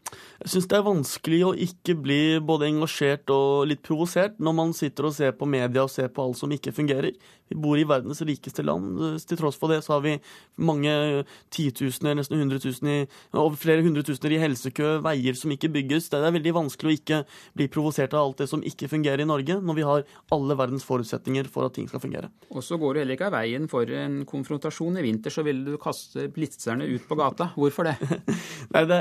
Jeg 0.43 0.55
syns 0.55 0.69
det 0.71 0.79
er 0.79 0.87
vanskelig 0.87 1.41
å 1.47 1.55
ikke 1.67 1.97
bli 2.01 2.21
både 2.45 2.69
engasjert 2.71 3.31
og 3.35 3.69
litt 3.71 3.85
provosert 3.85 4.41
når 4.43 4.59
man 4.61 4.75
sitter 4.77 5.09
og 5.09 5.17
ser 5.17 5.35
på 5.39 5.49
media 5.49 5.85
og 5.85 5.93
ser 5.93 6.11
på 6.15 6.25
alt 6.25 6.41
som 6.41 6.53
ikke 6.55 6.75
fungerer. 6.75 7.13
Vi 7.51 7.59
bor 7.61 7.79
i 7.79 7.87
verdens 7.89 8.23
rikeste 8.25 8.65
land. 8.65 8.99
Til 9.29 9.41
tross 9.41 9.59
for 9.61 9.73
det 9.73 9.83
så 9.85 9.97
har 9.97 10.05
vi 10.05 10.15
mange 10.57 11.25
titusener, 11.53 12.17
nesten 12.19 12.41
hundretusener, 12.41 13.09
over 13.37 13.59
flere 13.61 13.85
hundretusener 13.85 14.37
i 14.37 14.41
helsekø, 14.55 14.99
veier 15.05 15.37
som 15.39 15.53
ikke 15.55 15.71
bygges. 15.75 16.09
Det 16.13 16.21
er 16.21 16.35
veldig 16.35 16.55
vanskelig 16.57 16.91
å 16.91 16.99
ikke 16.99 17.21
bli 17.59 17.69
provosert 17.73 18.15
av 18.15 18.29
alt 18.29 18.43
det 18.43 18.49
som 18.51 18.63
ikke 18.65 18.89
fungerer 18.91 19.25
i 19.25 19.29
Norge, 19.29 19.59
når 19.61 19.79
vi 19.79 19.87
har 19.87 20.05
alle 20.35 20.57
verdens 20.59 20.87
forutsetninger 20.87 21.49
for 21.53 21.67
at 21.67 21.77
ting 21.77 21.89
skal 21.91 22.03
fungere. 22.03 22.31
Og 22.55 22.65
så 22.65 22.79
går 22.81 22.95
du 22.95 23.03
heller 23.03 23.19
ikke 23.19 23.29
av 23.31 23.37
veien 23.37 23.69
for 23.71 23.91
en 23.91 24.23
konfrontasjon. 24.29 24.99
I 25.01 25.05
vinter 25.07 25.35
så 25.35 25.45
ville 25.47 25.75
du 25.75 25.81
kaste 25.81 26.29
blitzerne 26.35 26.87
ut 26.89 27.07
på 27.09 27.19
gata. 27.19 27.51
Hvorfor 27.59 27.89
det? 27.89 27.97
Nei, 28.75 28.85
det, 28.91 29.01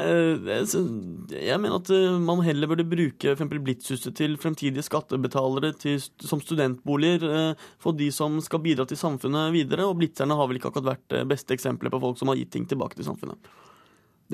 jeg 1.33 1.59
mener 1.61 1.79
at 1.79 1.91
eh, 1.93 2.19
man 2.23 2.43
heller 2.45 2.71
burde 2.71 2.87
bruke 2.87 3.35
f.eks. 3.37 3.51
Blitzhuset 3.63 4.15
til 4.17 4.37
fremtidige 4.41 4.85
skattebetalere 4.85 5.73
til, 5.79 5.99
som 6.23 6.41
studentboliger 6.43 7.27
eh, 7.29 7.67
for 7.83 7.95
de 7.97 8.09
som 8.13 8.39
skal 8.43 8.63
bidra 8.63 8.87
til 8.89 8.99
samfunnet 8.99 9.53
videre. 9.55 9.87
Og 9.87 9.99
blitzerne 10.01 10.37
har 10.37 10.49
vel 10.49 10.59
ikke 10.59 10.73
akkurat 10.73 10.95
vært 10.95 11.05
det 11.13 11.27
beste 11.29 11.55
eksempelet 11.55 11.93
på 11.93 12.01
folk 12.03 12.19
som 12.19 12.31
har 12.31 12.39
gitt 12.39 12.53
ting 12.55 12.67
tilbake 12.69 12.97
til 12.97 13.07
samfunnet. 13.07 13.53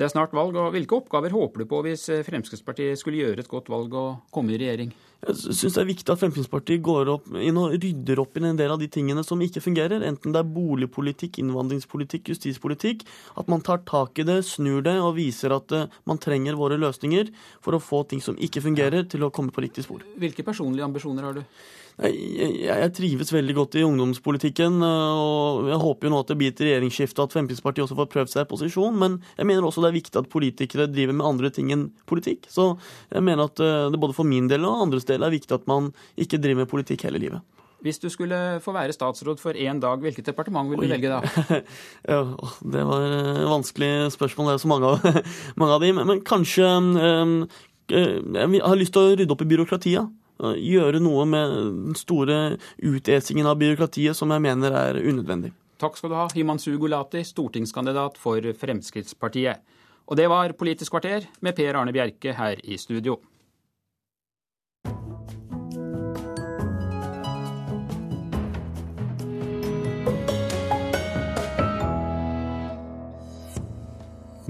Det 0.00 0.06
er 0.06 0.14
snart 0.14 0.32
valg, 0.32 0.56
og 0.56 0.72
Hvilke 0.72 0.96
oppgaver 0.96 1.34
håper 1.36 1.60
du 1.60 1.68
på 1.68 1.82
hvis 1.84 2.06
eh, 2.08 2.22
Fremskrittspartiet 2.24 2.96
skulle 2.96 3.20
gjøre 3.20 3.42
et 3.44 3.50
godt 3.50 3.66
valg 3.68 3.92
og 3.92 4.30
komme 4.32 4.54
i 4.54 4.60
regjering? 4.62 4.94
Jeg 5.20 5.36
syns 5.36 5.74
det 5.76 5.82
er 5.82 5.88
viktig 5.90 6.12
at 6.14 6.22
Fremskrittspartiet 6.22 6.80
går 6.80 7.10
opp 7.12 7.26
inn 7.36 7.58
og 7.60 7.74
rydder 7.74 8.22
opp 8.22 8.38
i 8.38 8.42
en 8.48 8.56
del 8.56 8.72
av 8.72 8.80
de 8.80 8.88
tingene 8.88 9.20
som 9.28 9.42
ikke 9.44 9.60
fungerer. 9.60 10.00
Enten 10.08 10.32
det 10.32 10.40
er 10.40 10.54
boligpolitikk, 10.54 11.42
innvandringspolitikk, 11.42 12.30
justispolitikk. 12.32 13.04
At 13.36 13.52
man 13.52 13.60
tar 13.66 13.82
tak 13.84 14.16
i 14.16 14.24
det, 14.24 14.38
snur 14.48 14.80
det 14.86 14.96
og 15.04 15.18
viser 15.18 15.52
at 15.58 15.76
eh, 15.76 16.00
man 16.08 16.22
trenger 16.22 16.56
våre 16.56 16.80
løsninger 16.80 17.28
for 17.60 17.76
å 17.76 17.82
få 17.84 18.00
ting 18.08 18.24
som 18.24 18.40
ikke 18.40 18.64
fungerer, 18.64 19.04
til 19.04 19.28
å 19.28 19.32
komme 19.34 19.52
på 19.52 19.66
riktig 19.66 19.84
spor. 19.84 20.08
Hvilke 20.16 20.46
personlige 20.48 20.88
ambisjoner 20.88 21.28
har 21.28 21.36
du? 21.36 21.44
Jeg, 22.00 22.52
jeg, 22.64 22.92
trives 22.96 23.28
veldig 23.34 23.54
godt 23.58 23.76
i 23.76 23.84
ungdomspolitikken, 23.84 24.78
eh, 24.86 25.20
og 25.20 25.68
jeg 25.68 25.80
håper 25.82 26.08
jo 26.08 26.12
nå 26.14 26.20
at 26.22 26.30
det 26.32 26.36
blir 26.40 26.52
et 26.54 26.62
regjeringsskifte, 26.64 27.26
at 27.26 27.34
Fremskrittspartiet 27.36 27.84
også 27.84 27.98
får 27.98 28.08
prøvd 28.14 28.32
seg 28.32 28.46
i 28.46 28.48
posisjon. 28.48 28.96
Men 29.02 29.18
jeg 29.36 29.48
mener 29.50 29.66
også 29.68 29.84
det 29.84 29.90
er 29.90 29.98
viktig 29.98 30.20
at 30.22 30.30
politikere 30.32 30.88
driver 30.88 31.18
med 31.18 31.28
andre 31.28 31.50
ting 31.52 31.72
enn 31.74 31.90
politikk. 32.08 32.48
Så 32.48 32.72
jeg 33.10 33.24
mener 33.26 33.50
at 33.50 33.60
eh, 33.60 33.90
det 33.92 34.00
både 34.00 34.16
for 34.16 34.28
min 34.28 34.48
del 34.48 34.64
og 34.64 34.86
andres 34.86 35.08
del 35.10 35.26
er 35.26 35.34
viktig 35.34 35.58
at 35.58 35.68
man 35.68 35.90
ikke 36.20 36.40
driver 36.40 36.62
med 36.62 36.70
politikk 36.72 37.04
hele 37.08 37.20
livet. 37.20 37.44
Hvis 37.84 38.00
du 38.00 38.10
skulle 38.12 38.38
få 38.60 38.72
være 38.76 38.92
statsråd 38.92 39.40
for 39.40 39.56
én 39.56 39.80
dag, 39.80 40.00
hvilket 40.00 40.26
departement 40.28 40.68
vil 40.72 40.82
du 40.82 40.88
velge 40.88 41.12
da? 41.12 41.20
ja, 42.12 42.20
det 42.60 42.86
var 42.88 43.04
et 43.08 43.48
vanskelig 43.48 43.92
spørsmål, 44.16 44.50
det 44.50 44.56
er 44.56 44.64
så 44.64 44.72
mange 44.72 44.88
av, 44.88 45.20
mange 45.60 45.76
av 45.76 45.84
de. 45.84 45.92
Men, 45.96 46.08
men 46.08 46.24
kanskje 46.24 46.68
um, 46.68 47.36
Jeg 47.90 48.60
har 48.64 48.80
lyst 48.80 48.92
til 48.96 49.00
å 49.04 49.14
rydde 49.16 49.32
opp 49.32 49.44
i 49.44 49.48
byråkratiet 49.52 50.16
gjøre 50.40 51.00
noe 51.02 51.26
med 51.28 51.56
den 51.56 51.98
store 51.98 52.38
utesingen 52.82 53.48
av 53.50 53.58
byråkratiet 53.60 54.16
som 54.16 54.32
jeg 54.34 54.44
mener 54.44 54.76
er 54.76 55.00
unødvendig. 55.00 55.52
Takk 55.80 55.96
skal 55.96 56.12
du 56.12 56.18
ha, 56.18 56.28
Himanshu 56.34 56.74
Gulati, 56.80 57.22
stortingskandidat 57.24 58.18
for 58.20 58.44
Fremskrittspartiet. 58.60 59.62
Og 60.10 60.18
det 60.18 60.26
var 60.28 60.56
Politisk 60.58 60.92
kvarter 60.92 61.28
med 61.40 61.56
Per 61.56 61.76
Arne 61.78 61.94
Bjerke 61.94 62.34
her 62.36 62.60
i 62.64 62.76
studio. 62.80 63.20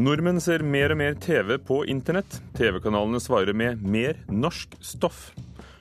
Nordmenn 0.00 0.40
ser 0.40 0.62
mer 0.64 0.94
og 0.94 0.96
mer 0.96 1.16
TV 1.20 1.58
på 1.60 1.82
internett. 1.92 2.38
TV-kanalene 2.56 3.20
svarer 3.20 3.52
med 3.52 3.82
mer 3.84 4.16
norsk 4.32 4.78
stoff. 4.80 5.26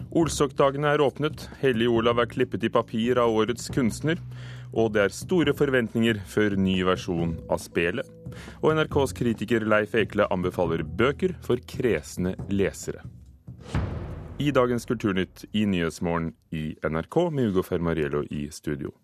Olsokdagene 0.09 0.89
er 0.89 1.03
åpnet, 1.05 1.43
Hellig 1.61 1.85
Olav 1.93 2.17
er 2.23 2.29
klippet 2.31 2.63
i 2.65 2.71
papir 2.73 3.19
av 3.21 3.29
årets 3.29 3.67
kunstner, 3.69 4.17
og 4.73 4.95
det 4.95 5.03
er 5.03 5.13
store 5.13 5.53
forventninger 5.53 6.17
før 6.25 6.55
ny 6.57 6.79
versjon 6.87 7.35
av 7.45 7.61
spelet. 7.61 8.09
Og 8.63 8.73
NRKs 8.73 9.13
kritiker 9.19 9.67
Leif 9.69 9.93
Ekle 9.93 10.25
anbefaler 10.33 10.81
bøker 10.81 11.35
for 11.45 11.61
kresne 11.61 12.33
lesere. 12.49 13.05
I 14.41 14.49
dagens 14.55 14.89
Kulturnytt 14.89 15.45
i 15.53 15.67
Nyhetsmorgen 15.69 16.33
i 16.57 16.71
NRK 16.81 17.21
med 17.29 17.51
Ugo 17.51 17.67
Fermariello 17.69 18.23
i 18.33 18.47
studio. 18.55 18.95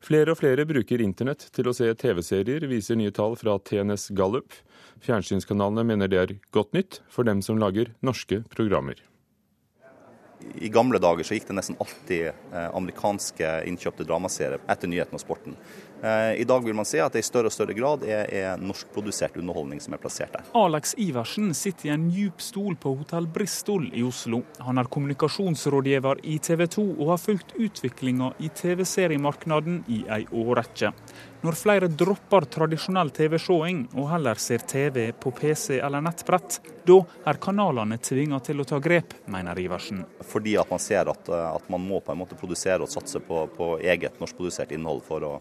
Flere 0.00 0.30
og 0.32 0.38
flere 0.38 0.62
bruker 0.64 1.02
internett 1.02 1.50
til 1.50 1.66
å 1.66 1.74
se 1.76 1.90
TV-serier, 1.90 2.70
viser 2.70 2.96
nye 2.96 3.10
tall 3.10 3.34
fra 3.40 3.58
TNS 3.58 4.12
Gallup. 4.14 4.54
Fjernsynskanalene 5.02 5.88
mener 5.90 6.12
det 6.12 6.22
er 6.22 6.38
godt 6.54 6.76
nytt 6.76 7.02
for 7.10 7.26
dem 7.26 7.42
som 7.42 7.58
lager 7.58 7.90
norske 7.98 8.44
programmer. 8.54 9.09
I 10.60 10.68
gamle 10.72 10.98
dager 11.02 11.26
så 11.26 11.36
gikk 11.36 11.48
det 11.50 11.56
nesten 11.58 11.78
alltid 11.80 12.30
eh, 12.30 12.68
amerikanske 12.74 13.52
innkjøpte 13.68 14.06
dramaserier 14.08 14.62
etter 14.70 14.90
nyheten 14.90 15.18
og 15.18 15.22
sporten. 15.22 15.56
Eh, 16.02 16.40
I 16.40 16.44
dag 16.44 16.64
vil 16.64 16.74
man 16.74 16.88
se 16.88 17.00
at 17.02 17.12
det 17.12 17.20
i 17.20 17.26
større 17.26 17.50
og 17.50 17.54
større 17.54 17.76
grad 17.76 18.04
er, 18.08 18.24
er 18.32 18.60
norskprodusert 18.60 19.36
underholdning 19.40 19.82
som 19.84 19.94
er 19.94 20.00
plassert 20.00 20.32
der. 20.32 20.46
Alex 20.56 20.94
Iversen 20.96 21.52
sitter 21.56 21.90
i 21.90 21.94
en 21.94 22.08
djup 22.12 22.40
stol 22.40 22.76
på 22.80 22.94
Hotell 23.02 23.28
Bristol 23.28 23.90
i 23.92 24.04
Oslo. 24.06 24.42
Han 24.64 24.80
er 24.80 24.88
kommunikasjonsrådgiver 24.88 26.22
i 26.24 26.38
TV 26.40 26.66
2 26.72 26.86
og 26.96 27.12
har 27.12 27.20
fulgt 27.20 27.52
utviklinga 27.58 28.32
i 28.40 28.48
TV-seriemarkedet 28.48 29.76
i 29.92 30.04
ei 30.08 30.24
årrekke. 30.32 30.94
Når 31.40 31.56
flere 31.56 31.88
dropper 31.88 32.44
tradisjonell 32.52 33.12
TV-seing 33.16 33.86
og 33.94 34.10
heller 34.10 34.40
ser 34.40 34.64
TV 34.68 35.06
på 35.16 35.32
PC 35.36 35.78
eller 35.80 36.04
nettbrett, 36.04 36.58
da 36.84 36.98
er 37.28 37.40
kanalene 37.40 37.96
tvinga 37.96 38.42
til 38.44 38.60
å 38.60 38.66
ta 38.68 38.80
grep, 38.82 39.14
mener 39.32 39.56
Iversen. 39.60 40.02
Fordi 40.28 40.58
at 40.60 40.68
man 40.72 40.82
ser 40.82 41.08
at, 41.08 41.30
at 41.32 41.70
man 41.72 41.80
må 41.84 42.02
på 42.04 42.12
en 42.12 42.20
måte 42.20 42.36
produsere 42.40 42.84
og 42.84 42.92
satse 42.92 43.22
på, 43.24 43.46
på 43.56 43.70
eget 43.80 44.20
norskprodusert 44.20 44.76
innhold 44.76 45.00
for 45.08 45.24
å, 45.24 45.32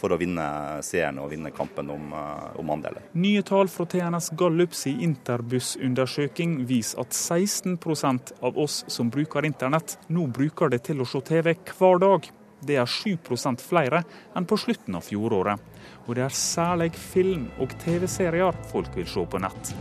for 0.00 0.14
å 0.14 0.18
vinne 0.20 0.44
seerne 0.84 1.22
og 1.24 1.32
vinne 1.32 1.52
kampen 1.54 1.90
om, 1.94 2.12
om, 2.12 2.70
andeler. 2.74 3.04
Nye 3.18 3.42
tall 3.46 3.70
fra 3.72 3.86
TNS 3.90 4.32
Gallups 4.38 4.86
i 4.90 4.94
Interbuss-undersøking 5.06 6.60
viser 6.68 7.04
at 7.04 7.14
16% 7.16 8.34
av 8.44 8.58
oss 8.60 8.82
som 8.90 9.12
bruker 9.12 9.46
internett, 9.46 9.98
nå 10.08 10.26
bruker 10.34 10.72
det 10.72 10.84
til 10.88 11.02
å 11.02 11.08
se 11.08 11.22
TV 11.24 11.54
hver 11.54 12.02
dag. 12.02 12.30
Det 12.64 12.78
er 12.80 12.88
7% 12.88 13.60
flere 13.60 14.04
enn 14.36 14.46
på 14.48 14.58
slutten 14.60 14.96
av 14.96 15.04
fjoråret. 15.04 15.60
Og 16.06 16.16
det 16.16 16.24
er 16.24 16.36
særlig 16.36 16.92
film 16.96 17.48
og 17.60 17.72
TV-serier 17.84 18.56
folk 18.70 18.96
vil 18.96 19.08
se 19.08 19.24
på 19.28 19.40
nett. 19.42 19.74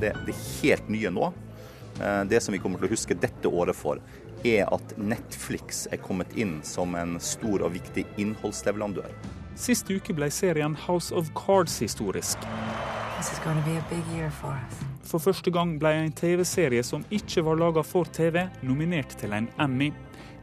Det, 0.00 0.12
det 0.26 0.34
helt 0.36 0.88
nye 0.92 1.12
nå, 1.14 1.30
eh, 2.02 2.22
det 2.28 2.42
som 2.44 2.52
vi 2.52 2.60
kommer 2.60 2.80
til 2.80 2.90
å 2.90 2.94
huske 2.96 3.16
dette 3.16 3.48
året 3.48 3.76
for, 3.78 4.02
er 4.44 4.68
at 4.74 4.94
Netflix 5.00 5.86
er 5.92 6.00
kommet 6.04 6.36
inn 6.36 6.58
som 6.62 6.94
en 6.98 7.16
stor 7.20 7.64
og 7.64 7.74
viktig 7.74 8.04
innholdsleverandør. 8.20 9.10
Sist 9.58 9.90
uke 9.90 10.14
ble 10.16 10.28
serien 10.34 10.74
House 10.86 11.14
of 11.14 11.30
Cards 11.38 11.78
historisk. 11.80 12.42
For 15.04 15.22
første 15.22 15.52
gang 15.54 15.76
ble 15.80 15.92
en 16.02 16.12
TV-serie 16.12 16.82
som 16.84 17.04
ikke 17.14 17.44
var 17.46 17.60
laga 17.60 17.84
for 17.86 18.10
TV, 18.10 18.42
nominert 18.66 19.14
til 19.20 19.32
en 19.36 19.48
Emmy. 19.62 19.92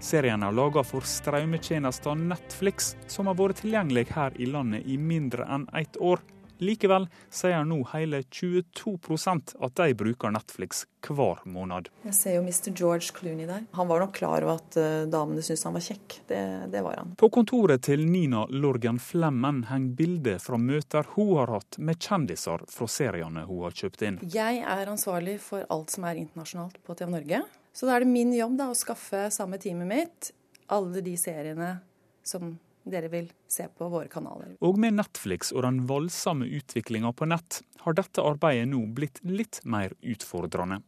Serien 0.02 0.42
er 0.42 0.56
laga 0.56 0.82
for 0.88 1.06
strømmetjenesten 1.06 2.24
Netflix, 2.32 2.96
som 3.12 3.28
har 3.30 3.38
vært 3.38 3.62
tilgjengelig 3.62 4.08
her 4.16 4.34
i 4.42 4.48
landet 4.50 4.88
i 4.90 4.98
mindre 4.98 5.46
enn 5.46 5.68
ett 5.78 6.00
år. 6.02 6.24
Likevel 6.62 7.08
sier 7.34 7.66
nå 7.66 7.80
hele 7.94 8.22
22% 8.22 9.56
at 9.66 9.76
de 9.80 9.94
bruker 9.98 10.34
Netflix 10.34 10.86
hver 11.08 11.42
måned. 11.50 11.90
Jeg 12.06 12.14
ser 12.14 12.36
jo 12.38 12.44
Mr. 12.46 12.70
George 12.78 13.10
Clooney 13.18 13.48
der. 13.50 13.64
Han 13.78 13.90
var 13.90 14.04
nok 14.04 14.14
klar 14.16 14.46
over 14.46 14.60
at 14.60 14.78
uh, 14.78 15.10
damene 15.10 15.42
syntes 15.42 15.66
han 15.66 15.76
var 15.76 15.86
kjekk. 15.86 16.18
Det, 16.30 16.42
det, 16.74 16.84
var 16.86 17.00
han. 17.02 17.16
På 17.18 17.32
kontoret 17.34 17.82
til 17.88 18.06
Nina 18.06 18.44
Lorgan 18.50 19.02
Flemmen 19.02 19.64
henger 19.72 19.96
bilder 19.98 20.44
fra 20.44 20.60
møter 20.62 21.10
hun 21.16 21.34
har 21.40 21.56
hatt 21.58 21.80
med 21.82 21.98
kjendiser 22.02 22.68
fra 22.70 22.90
seriene 22.90 23.48
hun 23.50 23.66
har 23.66 23.76
kjøpt 23.82 24.06
inn. 24.06 24.22
Jeg 24.34 24.62
er 24.62 24.92
ansvarlig 24.92 25.40
for 25.42 25.66
alt 25.74 25.94
som 25.94 26.06
er 26.10 26.22
internasjonalt 26.22 26.78
på 26.86 26.98
TV 27.00 27.10
Norge. 27.16 27.42
Så 27.74 27.88
da 27.88 27.96
er 27.96 28.06
det 28.06 28.12
min 28.12 28.34
jobb 28.36 28.60
da, 28.60 28.70
å 28.70 28.78
skaffe 28.78 29.30
samme 29.34 29.58
teamet 29.62 29.90
mitt 29.90 30.32
alle 30.72 31.02
de 31.04 31.18
seriene 31.20 31.80
som 32.24 32.54
dere 32.84 33.10
vil 33.12 33.28
se 33.52 33.68
på 33.78 33.90
våre 33.92 34.10
kanaler. 34.12 34.56
Og 34.66 34.80
med 34.82 34.98
Netflix 34.98 35.52
og 35.54 35.66
den 35.66 35.84
voldsomme 35.90 36.48
utviklinga 36.60 37.14
på 37.14 37.28
nett, 37.30 37.62
har 37.82 37.98
dette 37.98 38.24
arbeidet 38.26 38.70
nå 38.70 38.84
blitt 38.96 39.22
litt 39.26 39.62
mer 39.66 39.94
utfordrende. 40.02 40.82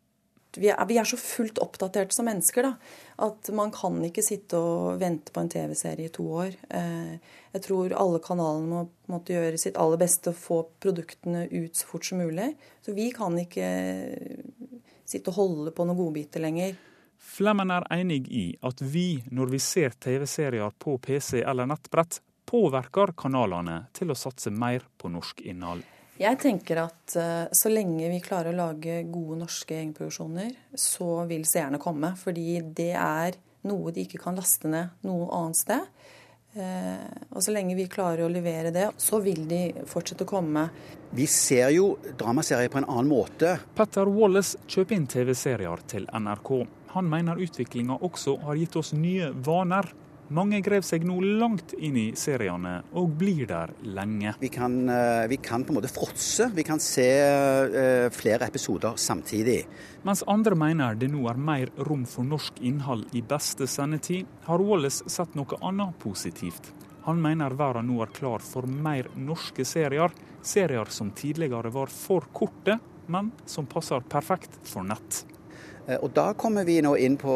Vi 0.54 0.70
er, 0.70 0.78
vi 0.86 1.00
er, 1.02 1.08
så 1.10 1.18
fullt 1.18 1.58
oppdatert 1.64 2.14
som 2.14 2.28
mennesker 2.30 2.68
da, 2.68 2.72
at 3.26 3.50
man 3.58 3.72
kan 3.74 3.96
ikke 4.06 4.22
sitte 4.22 4.60
og 4.60 5.00
vente 5.02 5.34
på 5.34 5.42
en 5.42 5.50
TV-serie 5.50 6.12
i 6.12 6.14
to 6.14 6.28
år. 6.30 6.54
Eh, 6.70 7.16
jeg 7.56 7.64
tror 7.66 7.96
alle 7.98 8.22
kanalene 8.22 8.70
må 8.70 8.84
måtte 9.10 9.34
gjøre 9.34 9.58
sitt 9.62 9.80
aller 9.82 9.98
beste 10.02 10.30
å 10.30 10.38
få 10.38 10.60
produktene 10.84 11.48
ut 11.50 11.74
så 11.78 11.90
fort 11.90 12.06
som 12.06 12.22
mulig. 12.22 12.52
Så 12.86 12.94
vi 12.94 13.10
kan 13.16 13.38
ikke 13.42 13.66
sitte 15.10 15.34
og 15.34 15.40
holde 15.40 15.74
på 15.74 15.88
noen 15.88 16.00
godbiter 16.00 16.46
lenger. 16.46 16.78
Flemmen 17.24 17.72
er 17.72 17.88
enig 17.96 18.28
i 18.30 18.44
at 18.62 18.82
vi, 18.84 19.24
når 19.32 19.56
vi 19.56 19.60
ser 19.64 19.96
TV-serier 20.04 20.76
på 20.78 20.98
PC 21.02 21.40
eller 21.42 21.66
nettbrett, 21.70 22.20
påvirker 22.46 23.16
kanalene 23.18 23.86
til 23.96 24.12
å 24.14 24.18
satse 24.18 24.52
mer 24.54 24.84
på 25.00 25.10
norsk 25.10 25.42
innhold. 25.48 25.82
Jeg 26.22 26.38
tenker 26.38 26.84
at 26.84 27.16
uh, 27.18 27.48
så 27.56 27.72
lenge 27.74 28.12
vi 28.12 28.20
klarer 28.22 28.52
å 28.52 28.58
lage 28.60 29.00
gode 29.10 29.40
norske 29.40 29.80
egenproduksjoner, 29.80 30.52
så 30.78 31.24
vil 31.30 31.48
seerne 31.50 31.80
komme. 31.82 32.14
Fordi 32.20 32.60
det 32.76 32.92
er 32.94 33.40
noe 33.66 33.94
de 33.96 34.06
ikke 34.06 34.22
kan 34.22 34.38
laste 34.38 34.70
ned 34.70 35.08
noe 35.08 35.32
annet 35.34 35.58
sted. 35.64 35.90
Uh, 36.54 37.10
og 37.34 37.42
så 37.42 37.56
lenge 37.56 37.74
vi 37.80 37.88
klarer 37.90 38.28
å 38.28 38.30
levere 38.30 38.70
det, 38.76 38.92
så 39.02 39.18
vil 39.26 39.48
de 39.50 39.64
fortsette 39.90 40.28
å 40.28 40.30
komme. 40.30 40.68
Vi 41.18 41.26
ser 41.26 41.74
jo 41.74 41.96
dramaserier 42.20 42.70
på 42.70 42.84
en 42.84 42.90
annen 42.92 43.10
måte. 43.10 43.56
Petter 43.74 44.12
Wallace 44.14 44.62
kjøper 44.70 45.00
inn 45.00 45.10
TV-serier 45.10 45.82
til 45.90 46.06
NRK. 46.14 46.54
Han 46.94 47.10
mener 47.10 47.42
utviklinga 47.42 47.98
også 48.06 48.38
har 48.46 48.58
gitt 48.60 48.76
oss 48.78 48.94
nye 48.94 49.32
vaner. 49.34 49.88
Mange 50.34 50.60
grev 50.64 50.86
seg 50.86 51.04
nå 51.06 51.18
langt 51.42 51.74
inn 51.74 51.98
i 52.00 52.06
seriene 52.18 52.78
og 52.98 53.16
blir 53.20 53.48
der 53.50 53.74
lenge. 53.84 54.36
Vi 54.40 54.50
kan, 54.54 54.78
eh, 54.90 55.26
vi 55.28 55.38
kan 55.38 55.66
på 55.66 55.74
en 55.74 55.80
måte 55.80 55.92
fråtse. 55.92 56.52
Vi 56.54 56.64
kan 56.64 56.80
se 56.80 57.08
uh, 57.10 58.10
flere 58.10 58.48
episoder 58.48 58.94
samtidig. 58.96 59.66
Mens 60.04 60.24
andre 60.28 60.56
mener 60.56 60.96
det 60.96 61.10
nå 61.12 61.28
er 61.30 61.38
mer 61.38 61.74
rom 61.90 62.06
for 62.06 62.24
norsk 62.24 62.62
innhold 62.62 63.10
i 63.14 63.22
beste 63.22 63.68
sendetid, 63.68 64.26
har 64.46 64.64
Wallace 64.64 65.10
sett 65.10 65.36
noe 65.36 65.60
annet 65.62 65.98
positivt. 66.00 66.72
Han 67.04 67.20
mener 67.22 67.58
verden 67.60 67.90
nå 67.92 68.02
er 68.06 68.14
klar 68.16 68.40
for 68.40 68.70
mer 68.70 69.10
norske 69.18 69.66
serier. 69.68 70.14
Serier 70.42 70.90
som 70.90 71.12
tidligere 71.12 71.74
var 71.74 71.92
for 71.92 72.30
korte, 72.34 72.80
men 73.08 73.32
som 73.46 73.66
passer 73.68 74.06
perfekt 74.08 74.62
for 74.64 74.88
nett. 74.88 75.26
Eh, 75.88 76.00
og 76.00 76.14
Da 76.16 76.32
kommer 76.34 76.66
vi 76.68 76.80
nå 76.82 76.96
inn 76.98 77.18
på, 77.20 77.36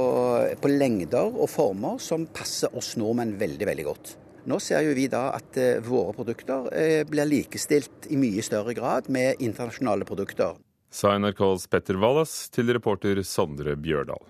på, 0.61 0.71
lengder 0.71 1.33
og 1.33 1.49
former 1.51 1.99
som 2.01 2.27
passer 2.27 2.73
oss 2.77 2.95
nordmenn 2.99 3.35
veldig 3.39 3.67
veldig 3.71 3.87
godt. 3.87 4.13
Nå 4.47 4.59
ser 4.63 4.85
jo 4.85 4.93
vi 4.95 5.09
da 5.11 5.27
at 5.35 5.59
eh, 5.59 5.81
våre 5.83 6.15
produkter 6.15 6.69
eh, 6.71 7.01
blir 7.07 7.27
likestilt 7.27 8.07
i 8.09 8.19
mye 8.19 8.45
større 8.45 8.75
grad 8.77 9.11
med 9.11 9.43
internasjonale 9.43 10.07
produkter. 10.07 10.55
Sa 10.87 11.17
NRKs 11.19 11.67
Petter 11.67 11.99
Wallas 11.99 12.47
til 12.55 12.71
reporter 12.71 13.19
Sondre 13.27 13.75
Bjørdal. 13.75 14.23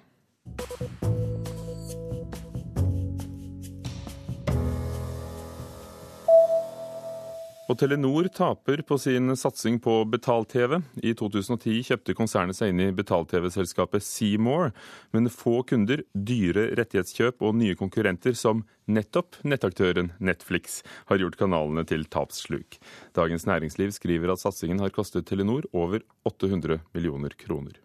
Og 7.68 7.76
Telenor 7.76 8.30
taper 8.32 8.80
på 8.88 8.96
sin 8.96 9.34
satsing 9.36 9.76
på 9.84 10.00
betalt-TV. 10.08 10.78
I 11.04 11.12
2010 11.20 11.82
kjøpte 11.90 12.14
konsernet 12.16 12.56
seg 12.56 12.72
inn 12.72 12.80
i 12.86 12.94
betalt-TV-selskapet 12.96 14.06
Seymour, 14.08 14.72
men 15.12 15.28
få 15.28 15.60
kunder, 15.68 16.06
dyre 16.16 16.70
rettighetskjøp 16.80 17.44
og 17.44 17.58
nye 17.60 17.76
konkurrenter 17.76 18.38
som 18.40 18.62
nettopp 18.88 19.42
nettaktøren 19.44 20.14
Netflix 20.24 20.80
har 21.12 21.20
gjort 21.20 21.36
kanalene 21.42 21.84
til 21.90 22.08
tapssluk. 22.08 22.80
Dagens 23.20 23.44
Næringsliv 23.50 23.92
skriver 23.98 24.32
at 24.32 24.46
satsingen 24.46 24.80
har 24.80 24.96
kostet 24.96 25.28
Telenor 25.28 25.68
over 25.76 26.08
800 26.30 26.80
millioner 26.96 27.36
kroner. 27.36 27.76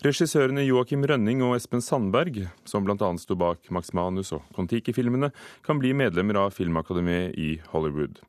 Regissørene 0.00 0.62
Joakim 0.64 1.02
Rønning 1.04 1.42
og 1.44 1.58
Espen 1.58 1.82
Sandberg, 1.84 2.38
som 2.64 2.86
bl.a. 2.86 3.08
sto 3.20 3.36
bak 3.36 3.68
Max 3.68 3.92
Manus 3.92 4.32
og 4.32 4.46
Kon-Tiki-filmene, 4.56 5.28
kan 5.62 5.78
bli 5.78 5.92
medlemmer 5.92 6.38
av 6.40 6.54
Filmakademiet 6.56 7.36
i 7.36 7.50
Hollywood. 7.68 8.22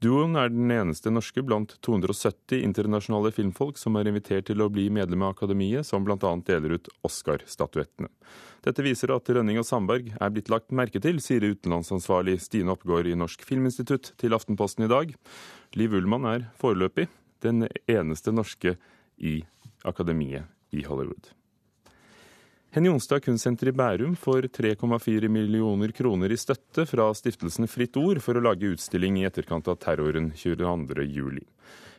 Duoen 0.00 0.32
er 0.40 0.48
den 0.48 0.70
eneste 0.72 1.10
norske 1.12 1.42
blant 1.44 1.74
270 1.84 2.62
internasjonale 2.64 3.28
filmfolk 3.36 3.76
som 3.76 3.98
er 4.00 4.08
invitert 4.08 4.46
til 4.48 4.62
å 4.64 4.70
bli 4.72 4.86
medlem 4.88 5.26
av 5.26 5.34
Akademiet, 5.34 5.84
som 5.84 6.06
bl.a. 6.06 6.30
deler 6.46 6.78
ut 6.78 6.88
Oscar-statuettene. 7.04 8.08
Dette 8.64 8.84
viser 8.86 9.12
at 9.12 9.28
Rønning 9.28 9.60
og 9.60 9.66
Sandberg 9.68 10.08
er 10.16 10.32
blitt 10.32 10.48
lagt 10.48 10.72
merke 10.72 11.02
til, 11.04 11.20
sier 11.20 11.44
utenlandsansvarlig 11.44 12.38
Stine 12.40 12.72
Oppgaard 12.72 13.10
i 13.12 13.16
Norsk 13.18 13.44
Filminstitutt 13.44 14.14
til 14.20 14.36
Aftenposten 14.36 14.86
i 14.86 14.92
dag. 14.92 15.12
Liv 15.76 15.98
Ullmann 16.00 16.24
er 16.32 16.48
foreløpig 16.60 17.10
den 17.44 17.66
eneste 17.84 18.32
norske 18.32 18.78
i 19.20 19.42
Akademiet 19.84 20.48
i 20.72 20.86
Hollywood. 20.88 21.28
Henny 22.72 22.86
Jonstad 22.86 23.24
kunstsenter 23.24 23.68
i 23.68 23.72
Bærum 23.72 24.12
får 24.16 24.42
3,4 24.54 25.28
millioner 25.28 25.90
kroner 25.90 26.30
i 26.30 26.36
støtte 26.38 26.84
fra 26.86 27.08
stiftelsen 27.18 27.66
Fritt 27.66 27.96
Ord 27.98 28.20
for 28.22 28.38
å 28.38 28.42
lage 28.44 28.68
utstilling 28.70 29.16
i 29.18 29.24
etterkant 29.26 29.66
av 29.66 29.80
terroren 29.82 30.28
22.07. 30.38 31.40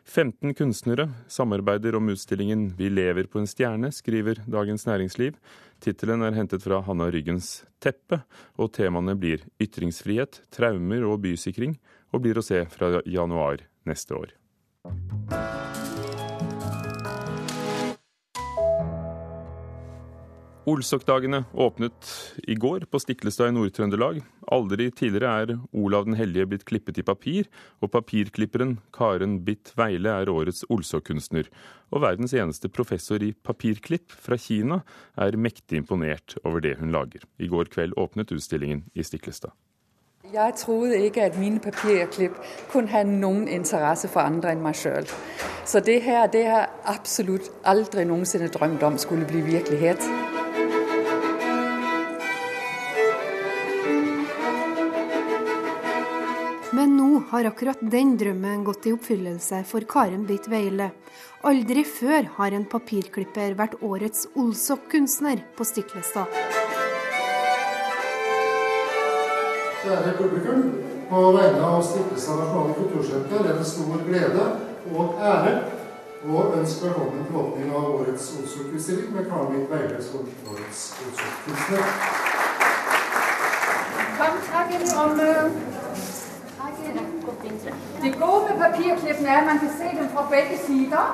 15 0.07 0.53
kunstnere 0.55 1.09
samarbeider 1.27 1.97
om 1.99 2.07
utstillingen 2.13 2.69
'Vi 2.77 2.89
lever 2.89 3.27
på 3.27 3.39
en 3.39 3.47
stjerne', 3.51 3.91
skriver 3.91 4.39
Dagens 4.47 4.87
Næringsliv. 4.87 5.35
Tittelen 5.81 6.23
er 6.23 6.39
hentet 6.39 6.63
fra 6.63 6.79
Hanna 6.81 7.11
Ryggens 7.11 7.65
'Teppe', 7.81 8.23
og 8.57 8.71
temaene 8.71 9.19
blir 9.19 9.43
ytringsfrihet, 9.59 10.39
traumer 10.51 11.03
og 11.03 11.19
bysikring, 11.21 11.77
og 12.13 12.21
blir 12.21 12.35
å 12.35 12.43
se 12.43 12.63
fra 12.65 13.01
januar 13.03 13.59
neste 13.85 14.15
år. 14.15 14.31
Olsokdagene 20.69 21.39
åpnet 21.57 22.09
i 22.45 22.53
går 22.53 22.83
på 22.85 22.99
Stiklestad 23.01 23.49
i 23.49 23.53
Nord-Trøndelag. 23.55 24.19
Aldri 24.53 24.91
tidligere 24.93 25.31
er 25.41 25.53
Olav 25.73 26.05
den 26.05 26.13
hellige 26.19 26.45
blitt 26.51 26.65
klippet 26.69 26.99
i 27.01 27.05
papir, 27.05 27.47
og 27.81 27.89
papirklipperen 27.95 28.75
Karen 28.93 29.39
Bitt 29.47 29.71
Veile 29.73 30.13
er 30.21 30.29
årets 30.29 30.61
Olsok-kunstner. 30.69 31.49
Og 31.89 32.03
verdens 32.05 32.35
eneste 32.37 32.69
professor 32.69 33.25
i 33.25 33.31
papirklipp 33.33 34.13
fra 34.13 34.37
Kina 34.37 34.83
er 35.17 35.33
mektig 35.33 35.81
imponert 35.81 36.37
over 36.45 36.61
det 36.61 36.75
hun 36.77 36.93
lager. 36.93 37.25
I 37.41 37.49
går 37.49 37.73
kveld 37.73 37.97
åpnet 37.97 38.29
utstillingen 38.37 38.85
i 38.93 39.01
Stiklestad. 39.01 39.57
Jeg 40.29 40.53
trodde 40.61 40.99
ikke 41.01 41.23
at 41.25 41.39
mine 41.41 41.59
papirklipp 41.59 42.37
kunne 42.69 42.93
ha 42.93 43.01
noen 43.03 43.47
interesse 43.49 44.05
for 44.07 44.21
andre 44.21 44.53
enn 44.53 44.61
meg 44.61 44.77
sjøl. 44.77 45.09
Så 45.65 45.81
det 45.81 46.03
her 46.05 46.29
det 46.29 46.45
har 46.45 46.69
absolutt 46.85 47.49
aldri 47.65 48.05
noensinne 48.05 48.51
drømt 48.53 48.85
om 48.85 49.01
skulle 49.01 49.25
bli 49.25 49.41
virkelighet. 49.49 50.30
Men 56.73 56.93
nå 56.97 57.21
har 57.29 57.45
akkurat 57.45 57.77
den 57.81 58.13
drømmen 58.17 58.63
gått 58.63 58.85
i 58.87 58.93
oppfyllelse 58.95 59.57
for 59.67 59.83
Karen 59.91 60.21
Bitt 60.23 60.45
Veile. 60.47 60.85
Aldri 61.43 61.83
før 61.83 62.29
har 62.37 62.55
en 62.55 62.63
papirklipper 62.71 63.57
vært 63.59 63.75
årets 63.83 64.29
Olsok-kunstner 64.39 65.41
på 65.57 65.67
Stiklestad. 65.67 66.31
Kjære 69.81 70.13
publikum. 70.21 70.63
På 71.09 71.25
vegne 71.35 71.67
av 71.73 71.83
Stiklestad 71.83 72.39
nasjonale 72.39 72.77
kultursenter 72.79 73.51
er 73.51 73.59
det 73.59 73.67
stor 73.67 74.07
glede 74.07 74.47
og 74.95 75.19
ære 75.19 75.53
å 76.23 76.45
ønske 76.55 76.87
velkommen 76.87 77.27
til 77.27 77.41
åpning 77.43 77.75
av 77.75 77.91
årets 77.97 78.31
Olsok-utstilling 78.39 79.11
med 79.17 79.27
Karen 79.27 79.51
Bitt 79.57 79.67
Veile 79.75 79.99
som 80.07 80.23
årets 80.23 80.87
Olsok-kunstner. 81.03 81.83
I 84.71 84.77
rommet. 84.79 85.90
Det 88.01 88.11
gode 88.17 88.49
med 88.49 88.57
papirklippene 88.57 89.29
er 89.29 89.43
at 89.43 89.45
man 89.45 89.59
kan 89.61 89.69
se 89.77 89.89
dem 89.93 90.07
fra 90.09 90.23
begge 90.29 90.57
sider. 90.63 91.11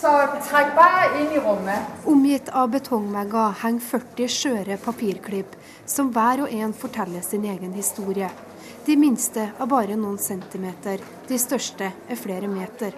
Så 0.00 0.10
trekk 0.46 0.70
bare 0.76 1.08
inn 1.18 1.32
i 1.34 1.40
rommet. 1.42 2.04
Omgitt 2.08 2.52
av 2.56 2.70
betongvegger 2.72 3.56
henger 3.64 3.82
40 3.88 4.30
skjøre 4.32 4.76
papirklipp, 4.84 5.56
som 5.84 6.12
hver 6.14 6.44
og 6.46 6.54
en 6.54 6.72
forteller 6.72 7.26
sin 7.26 7.44
egen 7.44 7.74
historie. 7.74 8.30
De 8.86 8.96
minste 8.96 9.50
er 9.50 9.68
bare 9.68 9.98
noen 9.98 10.16
centimeter, 10.22 11.02
de 11.28 11.38
største 11.38 11.90
er 11.90 12.20
flere 12.22 12.48
meter. 12.48 12.94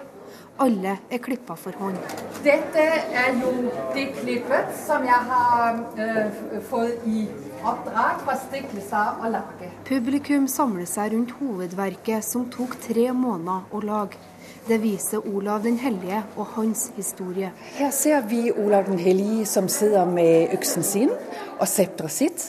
Alle 0.61 0.99
er 1.09 1.19
klippa 1.25 1.57
for 1.57 1.73
hånd. 1.81 1.97
Dette 2.45 2.85
er 3.17 3.33
jo 3.41 3.51
det 3.95 4.11
klippet 4.21 4.77
som 4.85 5.03
jeg 5.09 5.25
har 5.33 5.81
øh, 5.97 6.61
fått 6.69 7.09
i 7.09 7.25
oppdrag 7.63 8.21
fra 8.25 8.35
Stiklestad 8.39 9.23
å 9.23 9.31
lage. 9.31 9.69
Publikum 9.87 10.47
samler 10.51 10.87
seg 10.89 11.13
rundt 11.13 11.33
hovedverket 11.39 12.25
som 12.27 12.45
tok 12.51 12.75
tre 12.83 13.09
måneder 13.15 13.71
å 13.71 13.81
lage. 13.83 14.19
Det 14.67 14.77
viser 14.79 15.25
Olav 15.27 15.63
den 15.65 15.75
hellige 15.79 16.21
og 16.39 16.53
hans 16.55 16.85
historie. 16.95 17.49
Her 17.75 17.91
ser 17.91 18.21
vi 18.27 18.45
Olav 18.51 18.87
den 18.87 18.99
hellige 18.99 19.47
som 19.49 19.67
sitter 19.71 20.07
med 20.07 20.53
øksen 20.55 20.87
sin 20.87 21.11
og 21.57 21.67
septeret 21.67 22.15
sitt. 22.15 22.45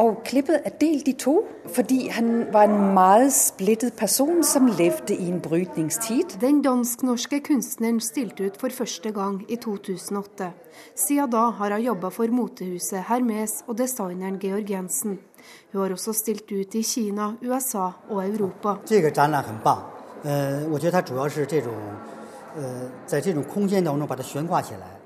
Og 0.00 0.22
klippet 0.26 0.64
er 0.66 0.72
delt 0.80 1.06
i 1.08 1.12
to, 1.18 1.34
fordi 1.70 2.08
han 2.10 2.46
var 2.52 2.66
en 2.66 2.94
meget 2.94 3.32
splittet 3.32 3.94
person 3.94 4.42
som 4.42 4.66
levde 4.66 5.14
i 5.14 5.28
en 5.28 5.40
brytningstid. 5.40 6.34
Den 6.40 6.62
dansk-norske 6.64 7.38
kunstneren 7.46 8.00
stilte 8.00 8.48
ut 8.48 8.58
for 8.60 8.74
første 8.74 9.12
gang 9.14 9.44
i 9.48 9.56
2008. 9.56 10.50
Siden 10.98 11.30
da 11.30 11.44
har 11.58 11.76
hun 11.76 11.84
jobba 11.84 12.10
for 12.10 12.26
motehuset 12.26 13.04
Hermes 13.08 13.62
og 13.68 13.78
designeren 13.78 14.38
Georg 14.42 14.70
Jensen. 14.70 15.18
Hun 15.72 15.82
har 15.82 15.94
også 15.94 16.12
stilt 16.12 16.50
ut 16.50 16.74
i 16.74 16.82
Kina, 16.82 17.32
USA 17.42 17.90
og 18.10 18.26
Europa. 18.26 18.78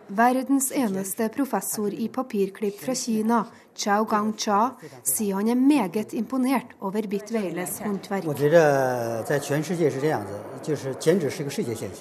Verdens 0.08 0.70
eneste 0.72 1.28
professor 1.28 1.92
i 1.92 2.08
papirklipp 2.08 2.78
fra 2.80 2.94
Kina 2.96 3.42
Chao 3.78 4.04
Gang-cha 4.10 4.72
sier 5.06 5.36
han 5.38 5.48
er 5.52 5.54
meget 5.54 6.12
imponert 6.18 6.72
over 6.82 7.06
Bit 7.06 7.30
Weiles 7.30 7.78
håndverk. 7.78 8.26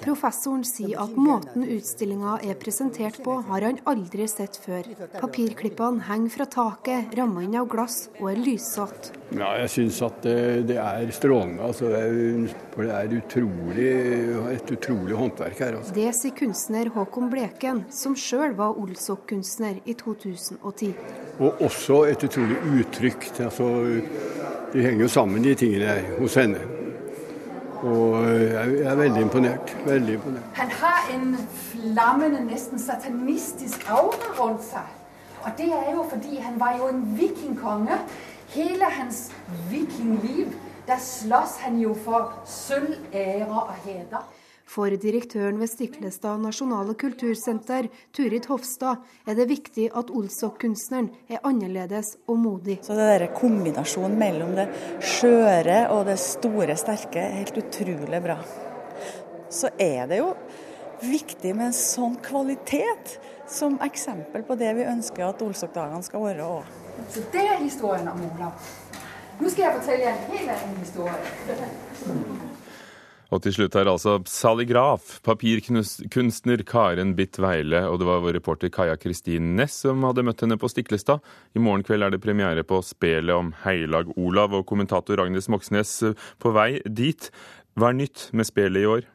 Professoren 0.02 0.64
sier 0.66 1.02
at 1.04 1.14
måten 1.14 1.66
utstillinga 1.76 2.34
er 2.42 2.58
presentert 2.58 3.20
på, 3.22 3.36
har 3.46 3.66
han 3.68 3.78
aldri 3.86 4.26
sett 4.26 4.58
før. 4.64 4.88
Papirklippene 5.20 6.02
henger 6.08 6.34
fra 6.34 6.48
taket, 6.56 7.14
rammer 7.18 7.46
inn 7.46 7.54
av 7.60 7.70
glass 7.70 8.08
og 8.18 8.32
er 8.32 8.42
lyssatt. 8.42 9.12
Ja, 9.38 9.52
jeg 9.62 9.70
syns 9.76 10.00
at 10.02 10.18
det, 10.24 10.36
det 10.72 10.80
er 10.82 11.14
strålende. 11.14 11.62
Altså, 11.62 11.92
for 12.74 12.88
det 12.88 12.94
er 12.96 13.16
utrolig, 13.20 13.88
et 14.56 14.74
utrolig 14.74 15.16
håndverk 15.22 15.62
her. 15.62 15.78
Altså. 15.78 15.94
Det 15.94 16.10
sier 16.18 16.36
kunstner 16.42 16.90
Håkon 16.96 17.30
Bleken, 17.30 17.84
som 17.94 18.18
sjøl 18.18 18.58
var 18.58 18.74
Olsok-kunstner 18.82 19.78
i 19.86 19.94
2010. 20.02 20.94
Og 21.38 21.67
også 21.68 22.02
et 22.08 22.24
utrolig 22.24 22.58
uttrykk. 22.80 23.30
Altså, 23.44 23.68
de 24.72 24.82
henger 24.82 25.02
jo 25.04 25.08
sammen, 25.08 25.44
de 25.44 25.54
tingene 25.54 25.96
hos 26.18 26.36
henne. 26.40 26.60
Og 27.78 28.24
jeg 28.26 28.86
er 28.90 28.94
veldig 28.98 29.20
imponert. 29.22 29.74
Veldig 29.86 30.14
imponert. 30.18 30.46
Han 30.58 30.70
har 30.80 31.10
en 31.14 31.36
flammende, 31.54 32.40
nesten 32.48 32.80
satanistisk 32.82 33.84
aura 33.90 34.32
rundt 34.38 34.64
seg. 34.66 34.88
Og 35.44 35.52
det 35.58 35.68
er 35.70 35.92
jo 35.94 36.06
fordi 36.10 36.40
han 36.42 36.58
var 36.60 36.74
jo 36.80 36.88
en 36.90 37.04
vikingkonge. 37.18 38.00
Hele 38.48 38.88
hans 38.98 39.28
vikingliv, 39.70 40.50
der 40.88 40.98
slåss 40.98 41.58
han 41.62 41.78
jo 41.78 41.94
for 42.04 42.32
sølv, 42.48 42.96
ære 43.12 43.46
og 43.46 43.74
heder. 43.84 44.24
For 44.68 44.92
direktøren 45.00 45.56
ved 45.62 45.70
Stiklestad 45.70 46.42
nasjonale 46.44 46.92
kultursenter, 47.00 47.86
Turid 48.12 48.44
Hofstad, 48.50 49.00
er 49.24 49.38
det 49.38 49.46
viktig 49.48 49.86
at 49.96 50.10
Olsok-kunstneren 50.12 51.08
er 51.32 51.40
annerledes 51.48 52.18
og 52.28 52.36
modig. 52.42 52.76
Så 52.84 52.96
det 52.98 53.06
der 53.08 53.30
Kombinasjonen 53.32 54.18
mellom 54.20 54.52
det 54.58 54.66
skjøre 55.00 55.86
og 55.94 56.04
det 56.10 56.18
store, 56.20 56.76
sterke 56.76 57.22
er 57.22 57.38
helt 57.38 57.56
utrolig 57.62 58.20
bra. 58.26 58.36
Så 59.48 59.72
er 59.80 60.04
det 60.10 60.20
jo 60.20 60.34
viktig 61.00 61.54
med 61.56 61.70
en 61.70 61.78
sånn 61.78 62.18
kvalitet 62.20 63.16
som 63.48 63.78
eksempel 63.86 64.44
på 64.44 64.58
det 64.60 64.74
vi 64.76 64.84
ønsker 64.90 65.30
at 65.30 65.40
Olsok-dagene 65.46 66.04
skal 66.04 66.26
være 66.26 66.44
òg. 66.58 66.68
Så 67.08 67.24
det 67.32 67.46
er 67.46 67.64
historien 67.64 68.12
om 68.12 68.20
Olav. 68.34 68.68
Nå 69.38 69.48
skal 69.48 69.64
jeg 69.64 69.80
fortelle 69.80 70.12
en 70.12 70.22
helt 70.34 70.54
annen 70.58 70.78
historie. 70.82 72.47
Og 73.28 73.42
til 73.44 73.52
slutt 73.52 73.74
her 73.76 73.90
altså 73.90 74.14
Saligraf, 74.24 75.18
papirkunstner 75.26 76.62
Karen 76.68 77.12
Bitt 77.18 77.36
Weile, 77.42 77.82
og 77.84 78.00
det 78.00 78.08
var 78.08 78.22
vår 78.24 78.38
reporter 78.38 78.72
Kaja 78.72 78.96
Kristin 78.96 79.52
Næss 79.58 79.82
som 79.84 80.06
hadde 80.08 80.24
møtt 80.24 80.40
henne 80.44 80.56
på 80.60 80.70
Stiklestad. 80.72 81.20
I 81.52 81.60
morgen 81.60 81.84
kveld 81.84 82.06
er 82.06 82.14
det 82.14 82.22
premiere 82.24 82.64
på 82.64 82.80
spelet 82.86 83.36
om 83.36 83.52
Heilag 83.66 84.14
Olav, 84.16 84.56
og 84.56 84.64
kommentator 84.70 85.20
Agnes 85.20 85.50
Moxnes 85.52 85.92
på 86.40 86.56
vei 86.56 86.80
dit. 86.88 87.28
Hva 87.76 87.92
er 87.92 88.00
nytt 88.00 88.30
med 88.32 88.48
spelet 88.48 88.86
i 88.86 88.90
år? 88.96 89.06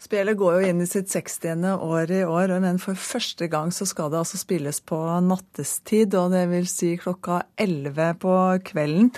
Spelet 0.00 0.38
går 0.38 0.54
jo 0.54 0.68
inn 0.70 0.78
i 0.80 0.88
sitt 0.88 1.10
60. 1.12 1.66
år 1.74 2.12
i 2.14 2.22
år, 2.24 2.54
men 2.62 2.78
for 2.80 2.96
første 2.96 3.50
gang 3.52 3.74
så 3.74 3.84
skal 3.84 4.08
det 4.12 4.22
altså 4.22 4.38
spilles 4.40 4.78
på 4.80 4.96
nattestid, 5.26 6.14
og 6.16 6.30
det 6.32 6.46
vil 6.54 6.70
si 6.70 6.94
klokka 7.02 7.42
11 7.60 8.14
på 8.22 8.36
kvelden. 8.70 9.10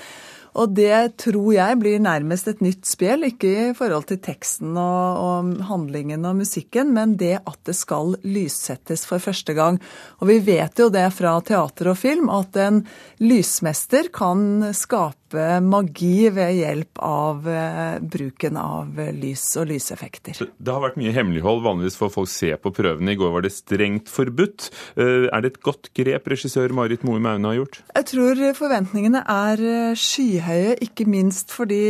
Og 0.53 0.75
det 0.77 1.17
tror 1.23 1.49
jeg 1.55 1.79
blir 1.81 2.03
nærmest 2.03 2.51
et 2.51 2.61
nytt 2.65 2.85
spill, 2.89 3.25
ikke 3.25 3.53
i 3.71 3.77
forhold 3.77 4.11
til 4.11 4.21
teksten 4.21 4.77
og, 4.77 5.23
og, 5.23 5.53
handlingen 5.71 6.27
og 6.29 6.43
musikken, 6.43 6.93
men 6.93 7.17
det 7.21 7.39
at 7.41 7.59
det 7.69 7.77
skal 7.79 8.19
lyssettes 8.27 9.07
for 9.09 9.23
første 9.23 9.57
gang. 9.57 9.81
Og 10.21 10.29
vi 10.29 10.39
vet 10.45 10.83
jo 10.83 10.91
det 10.93 11.07
fra 11.17 11.39
teater 11.41 11.93
og 11.95 11.99
film, 12.01 12.29
at 12.33 12.59
en 12.61 12.83
lysmester 13.25 14.13
kan 14.13 14.75
skape 14.77 15.22
magi 15.65 16.29
ved 16.35 16.57
hjelp 16.59 17.01
av 17.03 17.47
eh, 17.49 17.99
bruken 18.01 18.59
av 18.61 18.99
lys 19.17 19.45
og 19.61 19.71
lyseffekter. 19.71 20.41
Det 20.41 20.75
har 20.75 20.83
vært 20.85 20.99
mye 21.01 21.15
hemmelighold. 21.15 21.63
Vanligvis 21.65 21.99
får 22.01 22.13
folk 22.17 22.31
se 22.33 22.53
på 22.57 22.73
prøvene. 22.75 23.15
I 23.15 23.21
går 23.21 23.33
var 23.35 23.47
det 23.47 23.53
strengt 23.55 24.13
forbudt. 24.13 24.71
Eh, 24.97 25.29
er 25.29 25.45
det 25.45 25.55
et 25.55 25.63
godt 25.65 25.93
grep 25.97 26.29
regissør 26.33 26.75
Marit 26.77 27.07
Moe 27.07 27.23
Maune 27.23 27.51
har 27.51 27.61
gjort? 27.61 27.81
Jeg 27.95 28.09
tror 28.13 28.45
forventningene 28.59 29.25
er 29.29 29.65
skyhøye, 29.99 30.77
ikke 30.87 31.07
minst 31.11 31.53
fordi 31.55 31.83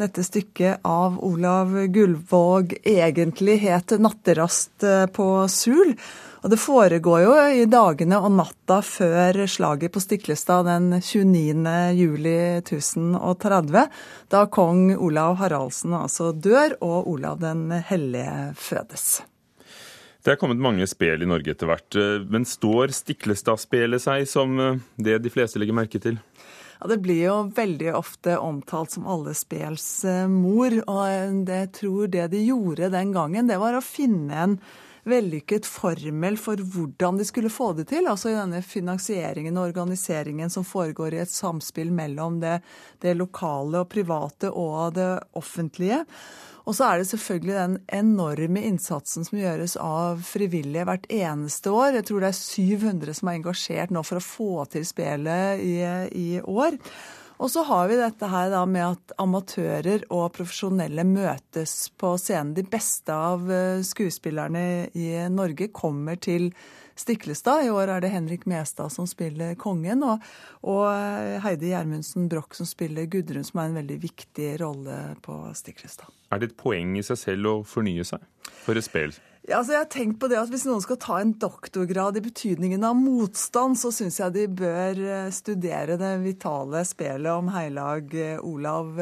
dette 0.00 0.24
stykket 0.24 0.84
av 0.88 1.18
Olav 1.24 1.74
Gullvåg 1.94 2.78
egentlig 2.84 3.60
het 3.64 3.96
'Natterast 3.98 4.84
på 5.14 5.28
Sul'. 5.48 5.96
Og 6.44 6.50
det 6.52 6.58
foregår 6.60 7.22
jo 7.24 7.34
i 7.56 7.62
dagene 7.64 8.18
og 8.20 8.34
natta 8.36 8.82
før 8.84 9.46
slaget 9.48 9.94
på 9.94 10.00
Stiklestad 10.04 10.66
den 10.68 10.90
29. 10.98 11.72
juli 11.96 12.34
1030, 12.58 13.86
da 14.28 14.42
kong 14.52 14.90
Olav 14.92 15.38
Haraldsen 15.40 15.96
altså 15.96 16.34
dør 16.36 16.76
og 16.84 17.08
Olav 17.14 17.40
den 17.40 17.72
hellige 17.88 18.52
fødes. 18.60 19.22
Det 20.20 20.34
er 20.34 20.40
kommet 20.40 20.60
mange 20.60 20.84
spel 20.88 21.24
i 21.24 21.30
Norge 21.32 21.56
etter 21.56 21.72
hvert, 21.72 22.00
men 22.28 22.44
står 22.44 22.92
Stiklestad-spelet 22.92 24.04
seg 24.04 24.28
som 24.28 24.60
det 25.00 25.22
de 25.24 25.32
fleste 25.32 25.56
legger 25.56 25.80
merke 25.80 25.96
til? 25.96 26.20
Ja, 26.76 26.92
Det 26.92 27.00
blir 27.00 27.24
jo 27.24 27.42
veldig 27.56 27.94
ofte 27.96 28.36
omtalt 28.36 28.92
som 28.92 29.08
alle 29.08 29.32
spels 29.32 30.04
mor, 30.28 30.76
og 30.84 31.04
jeg 31.48 31.76
tror 31.80 32.12
det 32.12 32.34
de 32.36 32.48
gjorde 32.50 32.92
den 32.92 33.16
gangen, 33.16 33.48
det 33.48 33.62
var 33.64 33.80
å 33.80 33.80
finne 33.80 34.44
en 34.44 34.64
vellykket 35.08 35.66
formel 35.68 36.38
for 36.40 36.60
hvordan 36.74 37.18
de 37.20 37.26
skulle 37.28 37.52
få 37.52 37.72
det 37.78 37.88
til. 37.92 38.08
Altså 38.10 38.32
i 38.32 38.38
denne 38.38 38.62
finansieringen 38.64 39.58
og 39.58 39.68
organiseringen 39.70 40.52
som 40.52 40.66
foregår 40.66 41.14
i 41.14 41.22
et 41.24 41.32
samspill 41.32 41.92
mellom 41.94 42.40
det, 42.42 42.58
det 43.04 43.16
lokale 43.18 43.84
og 43.84 43.90
private 43.92 44.50
og 44.50 44.96
det 44.98 45.10
offentlige. 45.38 46.04
Og 46.64 46.76
så 46.76 46.86
er 46.88 47.00
det 47.00 47.08
selvfølgelig 47.10 47.54
den 47.54 47.74
enorme 47.92 48.62
innsatsen 48.64 49.26
som 49.26 49.36
gjøres 49.36 49.76
av 49.80 50.22
frivillige 50.24 50.86
hvert 50.88 51.04
eneste 51.12 51.72
år. 51.72 51.98
Jeg 51.98 52.08
tror 52.08 52.24
det 52.24 52.30
er 52.30 52.38
700 52.38 53.18
som 53.18 53.28
er 53.28 53.36
engasjert 53.40 53.92
nå 53.92 54.04
for 54.06 54.20
å 54.20 54.24
få 54.24 54.64
til 54.72 54.86
spelet 54.88 55.60
i, 55.60 55.76
i 56.16 56.30
år. 56.40 56.80
Og 57.42 57.50
så 57.50 57.64
har 57.66 57.88
vi 57.90 57.98
dette 57.98 58.28
her 58.30 58.52
da 58.52 58.62
med 58.68 58.84
at 58.94 59.14
amatører 59.20 60.06
og 60.14 60.28
profesjonelle 60.36 61.02
møtes 61.08 61.90
på 61.98 62.14
scenen. 62.20 62.54
De 62.54 62.62
beste 62.62 63.14
av 63.14 63.48
skuespillerne 63.84 64.64
i 64.94 65.08
Norge 65.34 65.68
kommer 65.74 66.20
til 66.22 66.52
Stiklestad. 66.94 67.66
I 67.66 67.72
år 67.74 67.90
er 67.90 68.04
det 68.04 68.12
Henrik 68.12 68.46
Mestad 68.46 68.92
som 68.94 69.06
spiller 69.10 69.56
kongen, 69.58 70.04
og, 70.06 70.22
og 70.62 70.86
Heidi 71.42 71.72
Gjermundsen 71.72 72.28
Broch 72.30 72.54
som 72.54 72.68
spiller 72.70 73.08
Gudrun, 73.10 73.44
som 73.46 73.60
er 73.60 73.70
en 73.70 73.78
veldig 73.80 73.98
viktig 74.04 74.50
rolle 74.62 74.98
på 75.24 75.40
Stiklestad. 75.58 76.12
Er 76.30 76.42
det 76.42 76.52
et 76.52 76.58
poeng 76.60 76.94
i 76.98 77.02
seg 77.06 77.18
selv 77.18 77.50
å 77.50 77.56
fornye 77.66 78.06
seg 78.06 78.22
for 78.62 78.78
et 78.78 78.86
spill? 78.86 79.14
Ja, 79.44 79.58
altså 79.58 79.74
jeg 79.74 79.82
har 79.82 79.88
tenkt 79.92 80.20
på 80.22 80.28
det 80.32 80.38
at 80.40 80.48
Hvis 80.48 80.64
noen 80.64 80.80
skal 80.80 80.96
ta 81.02 81.18
en 81.20 81.34
doktorgrad 81.36 82.16
i 82.16 82.24
betydningen 82.24 82.86
av 82.88 82.96
motstand, 82.96 83.76
så 83.76 83.90
syns 83.92 84.16
jeg 84.22 84.32
de 84.32 84.46
bør 84.48 85.02
studere 85.36 85.98
det 86.00 86.14
vitale 86.22 86.80
spelet 86.88 87.28
om 87.34 87.50
Heilag 87.52 88.14
Olav. 88.40 88.96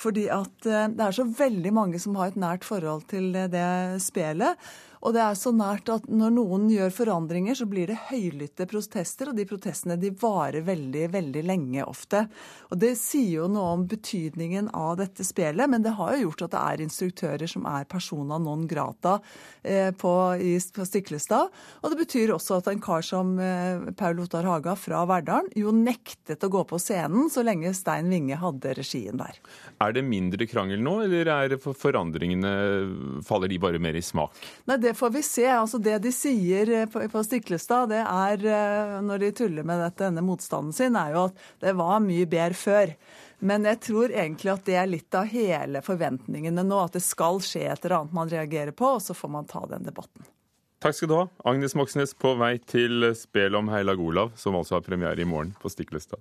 Fordi 0.00 0.26
at 0.32 0.52
det 0.68 1.00
er 1.06 1.16
så 1.16 1.24
veldig 1.24 1.72
mange 1.76 2.00
som 2.00 2.18
har 2.20 2.28
et 2.28 2.38
nært 2.40 2.68
forhold 2.68 3.08
til 3.08 3.32
det 3.32 4.02
spelet. 4.04 4.60
Og 5.00 5.14
det 5.16 5.22
er 5.24 5.36
så 5.38 5.52
nært 5.56 5.88
at 5.92 6.08
når 6.12 6.32
noen 6.36 6.66
gjør 6.68 6.92
forandringer, 6.92 7.56
så 7.56 7.64
blir 7.68 7.88
det 7.88 7.98
høylytte 8.10 8.66
protester, 8.68 9.30
og 9.30 9.38
de 9.38 9.46
protestene 9.48 9.96
de 10.00 10.12
varer 10.20 10.64
veldig, 10.66 11.06
veldig 11.14 11.44
lenge 11.48 11.86
ofte. 11.88 12.26
Og 12.68 12.80
det 12.82 12.92
sier 13.00 13.40
jo 13.40 13.48
noe 13.48 13.72
om 13.78 13.86
betydningen 13.88 14.68
av 14.76 14.98
dette 15.00 15.24
spelet, 15.24 15.70
men 15.72 15.84
det 15.84 15.94
har 15.96 16.14
jo 16.14 16.26
gjort 16.26 16.44
at 16.46 16.54
det 16.54 16.60
er 16.60 16.84
instruktører 16.84 17.50
som 17.50 17.64
er 17.70 17.88
persona 17.88 18.36
non 18.40 18.66
grata 18.68 19.16
eh, 19.62 19.88
på, 19.96 20.12
i, 20.36 20.52
på 20.60 20.86
Stiklestad. 20.86 21.48
Og 21.80 21.94
det 21.94 22.00
betyr 22.02 22.34
også 22.36 22.60
at 22.60 22.68
en 22.68 22.84
kar 22.84 23.04
som 23.06 23.32
eh, 23.40 23.90
Paul 23.96 24.20
Ottar 24.20 24.48
Haga 24.48 24.76
fra 24.76 25.06
Verdalen 25.08 25.48
jo 25.56 25.72
nektet 25.74 26.44
å 26.44 26.52
gå 26.52 26.66
på 26.68 26.80
scenen 26.82 27.32
så 27.32 27.44
lenge 27.46 27.72
Stein 27.76 28.12
Winge 28.12 28.36
hadde 28.40 28.76
regien 28.76 29.16
der. 29.20 29.40
Er 29.80 29.96
det 29.96 30.04
mindre 30.04 30.44
krangel 30.50 30.82
nå, 30.84 30.98
eller 31.06 31.32
er 31.32 31.56
forandringene, 31.56 32.52
faller 33.24 33.48
de 33.48 33.60
bare 33.62 33.80
mer 33.80 33.96
i 33.96 34.04
smak? 34.04 34.36
Nei, 34.68 34.76
Det 34.76 34.89
får 34.94 35.10
vi 35.10 35.22
se. 35.22 35.46
Altså 35.52 35.78
Det 35.78 35.98
de 36.04 36.12
sier 36.14 36.70
eh, 36.74 36.86
på, 36.90 37.22
Stiklestad, 37.24 37.90
det 37.92 38.02
er, 38.02 38.44
eh, 38.46 38.96
når 39.04 39.24
de 39.24 39.32
tuller 39.36 39.66
med 39.66 39.82
dette, 39.84 40.04
denne 40.04 40.24
motstanden 40.24 40.74
sin, 40.76 40.98
er 40.98 41.14
jo 41.14 41.26
at 41.28 41.44
det 41.64 41.76
var 41.78 42.02
mye 42.04 42.28
bedre 42.30 42.58
før. 42.58 42.94
Men 43.40 43.64
jeg 43.64 43.80
tror 43.86 44.12
egentlig 44.12 44.52
at 44.52 44.66
det 44.66 44.76
er 44.76 44.90
litt 44.90 45.16
av 45.16 45.30
hele 45.30 45.80
forventningene 45.84 46.64
nå, 46.66 46.82
at 46.84 46.98
det 46.98 47.04
skal 47.04 47.40
skje 47.44 47.64
et 47.70 47.86
eller 47.86 48.02
annet 48.02 48.18
man 48.18 48.32
reagerer 48.32 48.76
på, 48.76 48.96
og 48.98 49.02
så 49.04 49.16
får 49.16 49.32
man 49.32 49.48
ta 49.48 49.64
den 49.70 49.86
debatten. 49.86 50.28
Takk 50.80 50.96
skal 50.96 51.10
du 51.10 51.16
ha, 51.16 51.24
Agnes 51.48 51.76
Moxnes 51.76 52.14
på 52.16 52.34
vei 52.40 52.54
til 52.64 53.10
spel 53.16 53.56
om 53.56 53.68
Heilag 53.72 54.00
Olav, 54.00 54.32
som 54.40 54.56
altså 54.56 54.78
har 54.78 54.84
premiere 54.84 55.20
i 55.20 55.28
morgen 55.28 55.52
på 55.60 55.72
Stiklestad. 55.72 56.20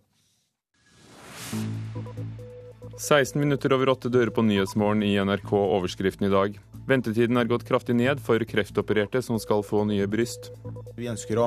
16 3.00 3.40
minutter 3.40 3.72
over 3.72 3.94
åtte 3.94 4.10
dører 4.12 4.30
på 4.36 4.44
Nyhetsmorgen 4.44 5.06
i 5.08 5.14
NRK 5.24 5.54
overskriften 5.56 6.26
i 6.28 6.32
dag. 6.34 6.58
Ventetiden 6.90 7.40
er 7.40 7.48
gått 7.48 7.64
kraftig 7.64 7.96
ned 7.96 8.20
for 8.20 8.44
kreftopererte 8.44 9.22
som 9.24 9.40
skal 9.40 9.64
få 9.64 9.86
nye 9.88 10.04
bryst. 10.12 10.50
Vi 10.98 11.08
ønsker 11.08 11.40
å 11.40 11.46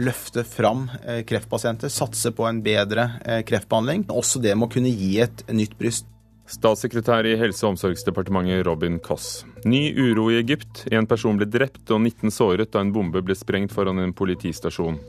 løfte 0.00 0.46
fram 0.48 0.86
eh, 1.02 1.20
kreftpasienter, 1.28 1.92
satse 1.92 2.32
på 2.32 2.48
en 2.48 2.62
bedre 2.64 3.04
eh, 3.20 3.42
kreftbehandling. 3.44 4.06
Også 4.16 4.40
det 4.40 4.56
med 4.56 4.70
å 4.70 4.72
kunne 4.78 4.94
gi 4.96 5.18
et 5.26 5.44
nytt 5.52 5.76
bryst. 5.76 6.08
Statssekretær 6.48 7.28
i 7.28 7.36
Helse- 7.36 7.66
og 7.66 7.74
omsorgsdepartementet 7.74 8.64
Robin 8.64 8.96
Koss. 8.96 9.44
Ny 9.68 9.90
uro 9.92 10.30
i 10.32 10.40
Egypt. 10.40 10.86
En 10.88 11.04
person 11.10 11.36
ble 11.36 11.52
drept 11.52 11.92
og 11.92 12.00
19 12.00 12.32
såret 12.32 12.72
da 12.72 12.80
en 12.80 12.96
bombe 12.96 13.20
ble 13.20 13.36
sprengt 13.36 13.76
foran 13.76 14.00
en 14.00 14.16
politistasjon. 14.16 15.02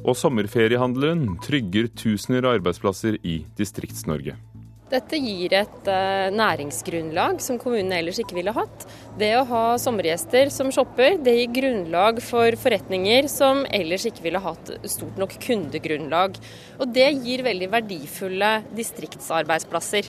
Og 0.00 0.16
sommerferiehandelen 0.16 1.34
trygger 1.44 1.92
tusener 1.92 2.48
av 2.48 2.62
arbeidsplasser 2.62 3.20
i 3.20 3.42
Distrikts-Norge. 3.60 4.40
Dette 4.86 5.18
gir 5.18 5.50
et 5.58 5.88
uh, 5.90 6.28
næringsgrunnlag 6.30 7.40
som 7.42 7.56
kommunene 7.58 7.96
ellers 7.98 8.20
ikke 8.22 8.36
ville 8.36 8.52
hatt. 8.54 8.84
Det 9.18 9.32
å 9.34 9.46
ha 9.48 9.62
sommergjester 9.82 10.52
som 10.54 10.70
shopper, 10.70 11.16
det 11.18 11.34
gir 11.40 11.54
grunnlag 11.56 12.20
for 12.22 12.54
forretninger 12.62 13.26
som 13.30 13.64
ellers 13.74 14.06
ikke 14.06 14.22
ville 14.28 14.42
hatt 14.44 14.70
stort 14.86 15.18
nok 15.18 15.34
kundegrunnlag. 15.42 16.38
Og 16.78 16.92
det 16.94 17.08
gir 17.18 17.42
veldig 17.48 17.70
verdifulle 17.72 18.52
distriktsarbeidsplasser. 18.78 20.06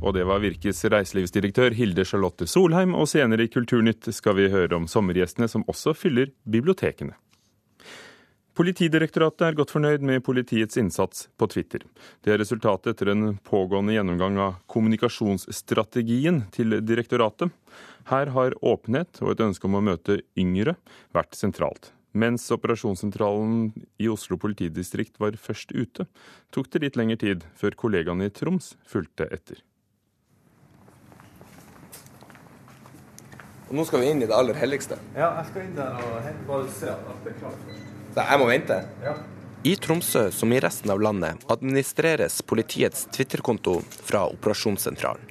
Og 0.00 0.14
det 0.16 0.28
var 0.28 0.44
Virkes 0.44 0.84
reiselivsdirektør 0.84 1.72
Hilde 1.76 2.04
Charlotte 2.08 2.44
Solheim, 2.48 2.92
og 2.92 3.08
senere 3.08 3.48
i 3.48 3.52
Kulturnytt 3.52 4.12
skal 4.16 4.36
vi 4.36 4.52
høre 4.52 4.76
om 4.76 4.88
sommergjestene 4.88 5.48
som 5.48 5.64
også 5.68 5.96
fyller 5.96 6.32
bibliotekene. 6.44 7.16
Politidirektoratet 8.58 9.44
er 9.46 9.54
godt 9.54 9.70
fornøyd 9.70 10.02
med 10.02 10.24
politiets 10.26 10.78
innsats 10.80 11.28
på 11.38 11.46
Twitter. 11.52 11.84
Det 12.24 12.32
er 12.34 12.40
resultatet 12.42 12.96
etter 12.96 13.12
en 13.12 13.36
pågående 13.46 13.94
gjennomgang 13.94 14.40
av 14.42 14.56
kommunikasjonsstrategien 14.70 16.42
til 16.54 16.80
direktoratet. 16.82 17.52
Her 18.10 18.32
har 18.34 18.56
åpenhet 18.58 19.22
og 19.22 19.36
et 19.36 19.44
ønske 19.46 19.70
om 19.70 19.78
å 19.78 19.84
møte 19.92 20.18
yngre 20.34 20.74
vært 21.14 21.38
sentralt. 21.38 21.92
Mens 22.10 22.48
operasjonssentralen 22.50 23.70
i 24.02 24.10
Oslo 24.10 24.34
politidistrikt 24.42 25.20
var 25.22 25.38
først 25.38 25.70
ute, 25.70 26.08
tok 26.50 26.72
det 26.74 26.82
litt 26.82 26.98
lengre 26.98 27.20
tid 27.22 27.46
før 27.54 27.78
kollegaene 27.78 28.26
i 28.26 28.34
Troms 28.34 28.72
fulgte 28.82 29.30
etter. 29.30 29.62
Og 33.70 33.78
nå 33.78 33.86
skal 33.86 34.02
vi 34.02 34.10
inn 34.10 34.26
i 34.26 34.26
det 34.26 34.34
aller 34.34 34.58
helligste. 34.58 34.98
Ja, 35.14 35.30
jeg 35.38 35.52
skal 35.52 35.68
inn 35.68 35.78
der 35.78 36.02
og 36.02 36.44
bare 36.50 36.68
se 36.74 36.90
at 36.90 37.22
det 37.22 37.36
er 37.36 37.42
klart 37.44 37.66
først. 37.68 37.99
Så 38.14 38.24
jeg 38.26 38.40
må 38.40 38.48
vente? 38.50 38.80
Ja. 39.04 39.14
I 39.62 39.74
Tromsø, 39.76 40.30
som 40.32 40.52
i 40.52 40.60
resten 40.60 40.90
av 40.90 41.02
landet, 41.04 41.42
administreres 41.52 42.40
politiets 42.42 43.04
Twitter-konto 43.12 43.82
fra 44.08 44.24
operasjonssentralen. 44.32 45.26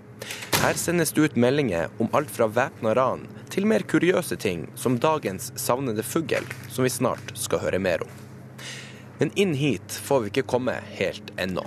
Her 0.60 0.78
sendes 0.78 1.12
det 1.16 1.22
ut 1.22 1.38
meldinger 1.40 1.90
om 1.98 2.12
alt 2.14 2.30
fra 2.32 2.46
væpna 2.52 2.94
ran 2.96 3.24
til 3.50 3.66
mer 3.66 3.86
kuriøse 3.88 4.36
ting, 4.38 4.68
som 4.76 5.00
dagens 5.00 5.50
savnede 5.56 6.04
fugl, 6.04 6.46
som 6.70 6.86
vi 6.86 6.92
snart 6.94 7.34
skal 7.40 7.64
høre 7.64 7.80
mer 7.82 8.04
om. 8.06 8.12
Men 9.20 9.32
inn 9.36 9.56
hit 9.58 9.98
får 10.06 10.22
vi 10.22 10.32
ikke 10.34 10.48
komme 10.54 10.76
helt 11.00 11.34
ennå. 11.40 11.66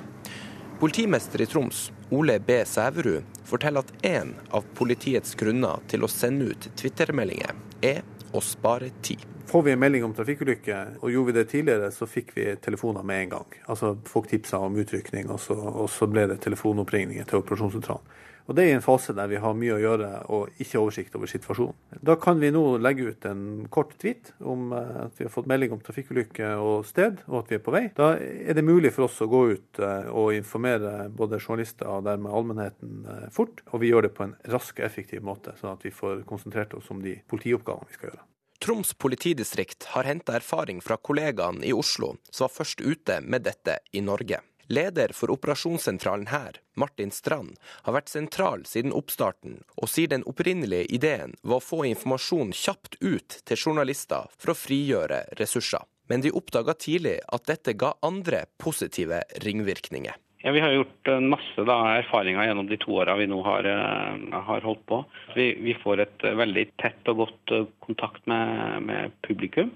Politimester 0.80 1.42
i 1.42 1.46
Troms, 1.46 1.90
Ole 2.10 2.38
B. 2.40 2.62
Sæverud, 2.68 3.24
forteller 3.48 3.82
at 3.82 4.06
en 4.06 4.36
av 4.50 4.64
politiets 4.78 5.34
grunner 5.34 5.82
til 5.90 6.04
å 6.04 6.10
sende 6.10 6.52
ut 6.52 6.70
Twitter-meldinger 6.78 7.58
er 7.82 8.00
å 8.32 8.40
spare 8.44 8.90
tid. 9.04 9.22
Får 9.46 9.62
vi 9.66 9.72
en 9.74 9.80
melding 9.82 10.04
om 10.06 10.14
trafikkulykke, 10.16 10.78
og 11.02 11.12
gjorde 11.12 11.32
vi 11.32 11.36
det 11.36 11.46
tidligere, 11.50 11.90
så 11.92 12.08
fikk 12.08 12.32
vi 12.36 12.46
telefoner 12.62 13.04
med 13.04 13.26
en 13.26 13.32
gang. 13.34 13.56
Altså 13.72 13.94
Folk 14.08 14.30
tipsa 14.30 14.60
om 14.64 14.76
utrykning, 14.80 15.28
og 15.30 15.40
så, 15.40 15.56
og 15.56 15.90
så 15.92 16.08
ble 16.08 16.28
det 16.30 16.40
telefonoppringninger 16.44 17.28
til 17.28 17.42
operasjonssentralen. 17.42 18.20
Og 18.46 18.56
Det 18.56 18.64
er 18.64 18.72
i 18.72 18.76
en 18.76 18.84
fase 18.84 19.14
der 19.16 19.30
vi 19.30 19.40
har 19.42 19.54
mye 19.58 19.76
å 19.76 19.80
gjøre 19.82 20.08
og 20.34 20.62
ikke 20.62 20.80
oversikt 20.80 21.14
over 21.18 21.30
situasjonen. 21.30 21.76
Da 22.02 22.16
kan 22.20 22.40
vi 22.42 22.50
nå 22.54 22.62
legge 22.82 23.12
ut 23.12 23.26
en 23.28 23.44
kort 23.72 23.94
tweet 24.02 24.32
om 24.40 24.72
eh, 24.76 24.96
at 25.06 25.20
vi 25.20 25.26
har 25.26 25.32
fått 25.34 25.48
melding 25.50 25.76
om 25.76 25.82
trafikkulykke 25.84 26.54
og 26.62 26.86
sted, 26.88 27.22
og 27.28 27.42
at 27.42 27.52
vi 27.52 27.58
er 27.58 27.62
på 27.64 27.74
vei. 27.74 27.84
Da 27.96 28.14
er 28.18 28.58
det 28.58 28.66
mulig 28.66 28.92
for 28.96 29.06
oss 29.06 29.20
å 29.22 29.30
gå 29.30 29.44
ut 29.54 29.82
eh, 29.82 30.10
og 30.10 30.34
informere 30.36 31.08
både 31.14 31.40
journalister 31.40 31.90
og 31.90 32.06
dermed 32.08 32.34
allmennheten 32.34 33.06
eh, 33.06 33.30
fort. 33.34 33.62
Og 33.70 33.84
vi 33.84 33.92
gjør 33.92 34.08
det 34.08 34.14
på 34.18 34.26
en 34.26 34.36
rask 34.52 34.78
og 34.80 34.88
effektiv 34.88 35.24
måte, 35.26 35.54
sånn 35.60 35.74
at 35.76 35.86
vi 35.86 35.94
får 35.94 36.26
konsentrert 36.28 36.74
oss 36.78 36.90
om 36.92 37.02
de 37.04 37.18
politioppgavene 37.30 37.90
vi 37.90 37.98
skal 38.00 38.12
gjøre. 38.12 38.26
Troms 38.62 38.92
politidistrikt 38.94 39.88
har 39.90 40.06
henta 40.06 40.36
erfaring 40.38 40.78
fra 40.84 40.94
kollegaene 40.94 41.64
i 41.66 41.72
Oslo, 41.74 42.12
som 42.30 42.46
var 42.46 42.52
først 42.60 42.82
ute 42.84 43.16
med 43.26 43.42
dette 43.42 43.80
i 43.90 44.02
Norge. 44.06 44.38
Leder 44.72 45.10
for 45.12 45.30
operasjonssentralen 45.30 46.26
her, 46.32 46.56
Martin 46.80 47.10
Strand, 47.12 47.58
har 47.84 47.92
vært 47.92 48.08
sentral 48.08 48.62
siden 48.64 48.94
oppstarten, 48.96 49.58
og 49.76 49.90
sier 49.92 50.08
den 50.08 50.24
opprinnelige 50.24 50.86
ideen 50.96 51.34
var 51.42 51.60
å 51.60 51.64
få 51.66 51.82
informasjon 51.90 52.54
kjapt 52.56 52.96
ut 53.02 53.36
til 53.44 53.60
journalister 53.60 54.30
for 54.32 54.54
å 54.54 54.56
frigjøre 54.56 55.26
ressurser. 55.36 55.84
Men 56.08 56.24
de 56.24 56.32
oppdaga 56.32 56.72
tidlig 56.72 57.18
at 57.28 57.44
dette 57.52 57.76
ga 57.76 57.92
andre 58.00 58.46
positive 58.56 59.20
ringvirkninger. 59.44 60.16
Ja, 60.42 60.56
Vi 60.56 60.64
har 60.64 60.72
gjort 60.72 61.12
masse 61.20 61.68
da, 61.68 61.76
erfaringer 62.00 62.48
gjennom 62.48 62.72
de 62.72 62.80
to 62.80 62.96
åra 62.96 63.18
vi 63.20 63.28
nå 63.28 63.42
har, 63.44 63.68
uh, 63.68 64.40
har, 64.48 64.64
holdt 64.64 64.86
på. 64.88 65.04
Vi, 65.36 65.52
vi 65.68 65.76
får 65.84 66.06
et 66.06 66.24
uh, 66.24 66.32
veldig 66.40 66.64
tett 66.80 67.12
og 67.12 67.26
godt 67.26 67.58
kontakt 67.84 68.24
med, 68.24 68.88
med, 68.88 69.20
publikum. 69.28 69.70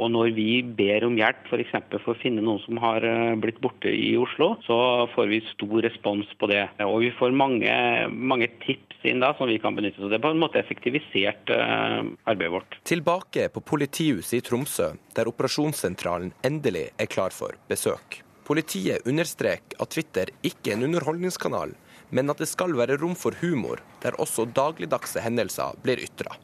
Og 0.00 0.08
når 0.08 0.30
vi 0.36 0.62
ber 0.64 1.04
om 1.04 1.18
hjelp 1.18 1.50
f.eks. 1.50 1.74
For, 1.74 2.00
for 2.06 2.14
å 2.14 2.20
finne 2.22 2.44
noen 2.44 2.62
som 2.64 2.78
har 2.80 3.04
blitt 3.42 3.60
borte 3.60 3.92
i 3.92 4.14
Oslo, 4.16 4.54
så 4.64 4.76
får 5.12 5.28
vi 5.28 5.42
stor 5.50 5.82
respons 5.84 6.30
på 6.40 6.48
det. 6.48 6.62
Og 6.86 7.02
vi 7.04 7.12
får 7.18 7.36
mange, 7.36 7.74
mange 8.08 8.48
tips 8.64 9.04
inn 9.08 9.20
da 9.20 9.34
som 9.36 9.50
vi 9.50 9.60
kan 9.60 9.76
benytte 9.76 10.00
oss 10.00 10.06
av. 10.06 10.14
Det 10.14 10.20
er 10.20 10.24
på 10.24 10.32
en 10.32 10.40
måte 10.40 10.60
effektivisert 10.62 11.52
arbeidet 11.52 12.54
vårt. 12.56 12.78
Tilbake 12.88 13.48
på 13.52 13.64
politihuset 13.72 14.38
i 14.40 14.44
Tromsø, 14.46 14.92
der 15.16 15.28
operasjonssentralen 15.28 16.32
endelig 16.46 16.88
er 16.96 17.10
klar 17.12 17.34
for 17.36 17.60
besøk. 17.68 18.22
Politiet 18.48 19.06
understreker 19.06 19.78
at 19.80 19.92
Twitter 19.94 20.32
ikke 20.42 20.72
er 20.72 20.78
en 20.78 20.88
underholdningskanal, 20.88 21.76
men 22.12 22.32
at 22.32 22.40
det 22.42 22.48
skal 22.50 22.74
være 22.76 22.98
rom 23.00 23.14
for 23.16 23.36
humor, 23.40 23.80
der 24.02 24.18
også 24.20 24.48
dagligdagse 24.56 25.22
hendelser 25.24 25.78
blir 25.84 26.02
ytra. 26.02 26.34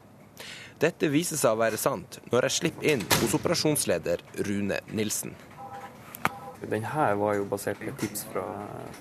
Dette 0.79 1.09
viser 1.11 1.35
seg 1.35 1.57
å 1.57 1.59
være 1.59 1.75
sant 1.75 2.21
når 2.31 2.45
jeg 2.47 2.55
slipper 2.55 2.85
inn 2.93 3.01
hos 3.19 3.33
operasjonsleder 3.35 4.21
Rune 4.47 4.77
Nilsen. 4.95 5.33
Den 6.71 6.85
her 6.87 7.17
var 7.19 7.35
jo 7.35 7.43
basert 7.51 7.81
på 7.83 7.91
tips 7.99 8.25
fra, 8.31 8.43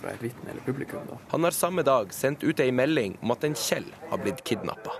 fra 0.01 0.11
et 0.11 0.22
vitne 0.22 0.51
eller 0.51 0.62
publikum. 0.66 1.05
Da. 1.07 1.18
Han 1.31 1.47
har 1.47 1.55
samme 1.55 1.85
dag 1.87 2.11
sendt 2.14 2.43
ut 2.43 2.59
ei 2.62 2.72
melding 2.74 3.14
om 3.22 3.35
at 3.35 3.47
en 3.47 3.55
Kjell 3.59 3.87
har 4.11 4.22
blitt 4.22 4.43
kidnappa. 4.47 4.95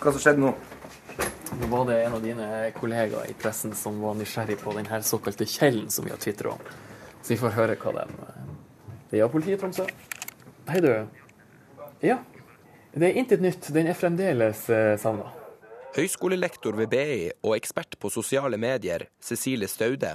Hva 0.00 0.12
som 0.14 0.20
skjedde 0.20 0.40
nå? 0.46 0.54
Nå 1.60 1.68
var 1.68 1.86
det 1.90 1.98
en 2.06 2.16
av 2.16 2.24
dine 2.24 2.48
kollegaer 2.78 3.28
i 3.28 3.36
pressen 3.36 3.76
som 3.76 4.00
var 4.00 4.16
nysgjerrig 4.16 4.56
på 4.64 4.72
den 4.78 4.88
her 4.88 5.04
såkalte 5.04 5.48
Kjellen 5.48 5.92
som 5.92 6.08
vi 6.08 6.12
har 6.14 6.20
tvitra 6.24 6.56
om. 6.56 6.68
Så 7.20 7.34
vi 7.34 7.40
får 7.40 7.56
høre 7.60 7.76
hva 7.84 7.98
den 8.00 8.16
Det 9.12 9.20
er 9.20 9.32
politiet 9.32 9.58
i 9.58 9.60
Tromsø. 9.60 9.84
Hei, 10.72 10.80
du. 10.80 10.92
Ja. 12.00 12.22
Det 12.92 13.08
er 13.08 13.16
intet 13.16 13.40
nytt. 13.40 13.70
Den 13.72 13.88
er 13.88 13.96
fremdeles 13.96 14.66
eh, 14.68 14.98
savna. 15.00 15.30
Høyskolelektor 15.96 16.76
ved 16.76 16.90
BI 16.92 17.30
og 17.44 17.54
ekspert 17.56 17.96
på 18.00 18.08
sosiale 18.12 18.58
medier, 18.60 19.06
Cecilie 19.20 19.68
Staude, 19.68 20.14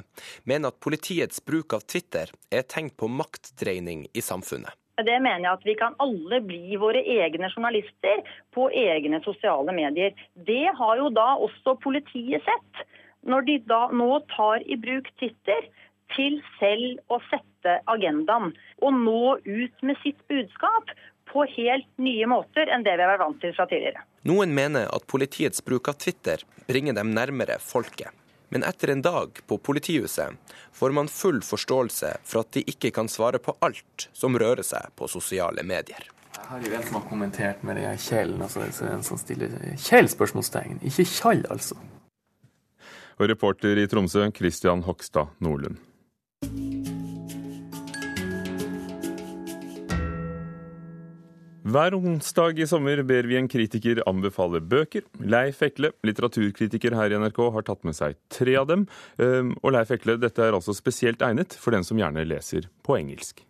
mener 0.50 0.70
at 0.70 0.78
politiets 0.82 1.42
bruk 1.46 1.74
av 1.78 1.86
Twitter 1.90 2.30
er 2.52 2.62
et 2.64 2.70
tegn 2.74 2.90
på 2.94 3.10
maktdreining 3.10 4.08
i 4.14 4.24
samfunnet. 4.26 4.74
Det 4.98 5.18
mener 5.22 5.46
jeg 5.46 5.54
at 5.54 5.66
vi 5.70 5.76
kan 5.78 5.98
alle 6.02 6.40
bli 6.46 6.78
våre 6.82 7.02
egne 7.02 7.50
journalister 7.54 8.24
på 8.54 8.70
egne 8.74 9.22
sosiale 9.26 9.74
medier. 9.74 10.14
Det 10.34 10.66
har 10.78 11.02
jo 11.02 11.12
da 11.14 11.28
også 11.46 11.78
politiet 11.82 12.46
sett, 12.46 12.86
når 13.26 13.46
de 13.50 13.60
da 13.70 13.84
nå 13.94 14.10
tar 14.34 14.66
i 14.66 14.78
bruk 14.82 15.10
Twitter 15.22 15.70
til 16.16 16.40
selv 16.58 17.14
å 17.14 17.22
sette 17.30 17.78
agendaen 17.90 18.54
og 18.82 18.98
nå 18.98 19.38
ut 19.46 19.86
med 19.86 20.02
sitt 20.02 20.22
budskap 20.32 20.94
på 21.32 21.46
helt 21.56 21.90
nye 22.02 22.28
måter 22.30 22.70
enn 22.72 22.86
det 22.86 22.96
vi 22.98 23.04
har 23.06 23.14
vært 23.14 23.26
vant 23.26 23.42
til 23.42 23.56
fra 23.58 23.68
tidligere. 23.70 24.04
Noen 24.28 24.54
mener 24.56 24.90
at 24.92 25.08
politiets 25.08 25.64
bruk 25.64 25.90
av 25.92 26.00
Twitter 26.02 26.44
bringer 26.68 26.98
dem 26.98 27.14
nærmere 27.16 27.60
folket. 27.64 28.12
Men 28.50 28.64
etter 28.64 28.94
en 28.94 29.02
dag 29.04 29.40
på 29.48 29.58
politihuset 29.58 30.54
får 30.74 30.94
man 30.96 31.10
full 31.12 31.42
forståelse 31.44 32.14
for 32.24 32.44
at 32.44 32.52
de 32.56 32.64
ikke 32.72 32.94
kan 32.96 33.10
svare 33.12 33.42
på 33.44 33.56
alt 33.60 34.08
som 34.16 34.40
rører 34.40 34.64
seg 34.64 34.88
på 34.96 35.10
sosiale 35.12 35.66
medier. 35.68 36.08
Jeg 36.38 36.48
har 36.52 36.64
jo 36.64 36.76
en 36.78 36.86
som 36.86 37.00
har 37.00 37.08
kommentert 37.10 37.64
med 37.68 37.80
det 37.80 37.92
Kjell, 38.00 38.36
altså 38.40 38.64
en 38.88 39.04
som 39.04 39.20
stiller 39.20 39.52
Kjell? 39.76 40.08
spørsmålstegn, 40.12 40.80
ikke 40.86 41.08
Kjall, 41.12 41.44
altså. 41.52 41.80
Og 43.18 43.32
reporter 43.32 43.82
i 43.82 43.88
Tromsø, 43.90 44.30
Christian 44.38 44.86
Hogstad 44.86 45.34
Nordlund. 45.44 45.82
Hver 51.78 51.94
onsdag 51.94 52.58
i 52.58 52.66
sommer 52.66 53.04
ber 53.06 53.28
vi 53.30 53.36
en 53.38 53.48
kritiker 53.52 54.00
anbefale 54.10 54.58
bøker. 54.66 55.04
Leif 55.22 55.60
Ekle, 55.62 55.92
litteraturkritiker 56.08 56.96
her 56.98 57.14
i 57.14 57.20
NRK, 57.22 57.38
har 57.54 57.66
tatt 57.68 57.84
med 57.86 57.94
seg 57.94 58.16
tre 58.34 58.56
av 58.58 58.66
dem. 58.72 58.88
Ehm, 59.22 59.52
og 59.62 59.76
Leif 59.76 59.92
Ekle, 59.94 60.16
dette 60.18 60.42
er 60.42 60.58
altså 60.58 60.74
spesielt 60.74 61.22
egnet 61.22 61.54
for 61.54 61.78
den 61.78 61.86
som 61.86 62.00
gjerne 62.02 62.26
leser 62.26 62.66
på 62.82 62.98
engelsk. 62.98 63.44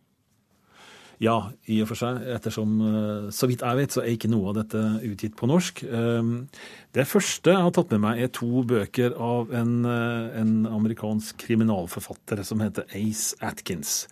Ja, 1.24 1.54
i 1.72 1.80
og 1.86 1.88
for 1.94 2.02
seg. 2.02 2.20
Ettersom, 2.36 2.76
eh, 2.84 3.32
så 3.32 3.48
vidt 3.48 3.64
jeg 3.64 3.80
vet, 3.80 3.96
så 3.96 4.04
er 4.04 4.12
ikke 4.18 4.34
noe 4.34 4.52
av 4.52 4.60
dette 4.60 4.82
utgitt 5.08 5.40
på 5.40 5.48
norsk. 5.48 5.86
Ehm, 5.88 6.50
det 6.92 7.08
første 7.08 7.56
jeg 7.56 7.64
har 7.64 7.72
tatt 7.72 7.96
med 7.96 8.02
meg, 8.10 8.20
er 8.20 8.28
to 8.28 8.66
bøker 8.68 9.16
av 9.16 9.54
en, 9.54 9.86
eh, 9.86 10.42
en 10.42 10.66
amerikansk 10.68 11.38
kriminalforfatter 11.48 12.44
som 12.44 12.60
heter 12.60 12.84
Ace 12.92 13.40
Atkins. 13.40 14.10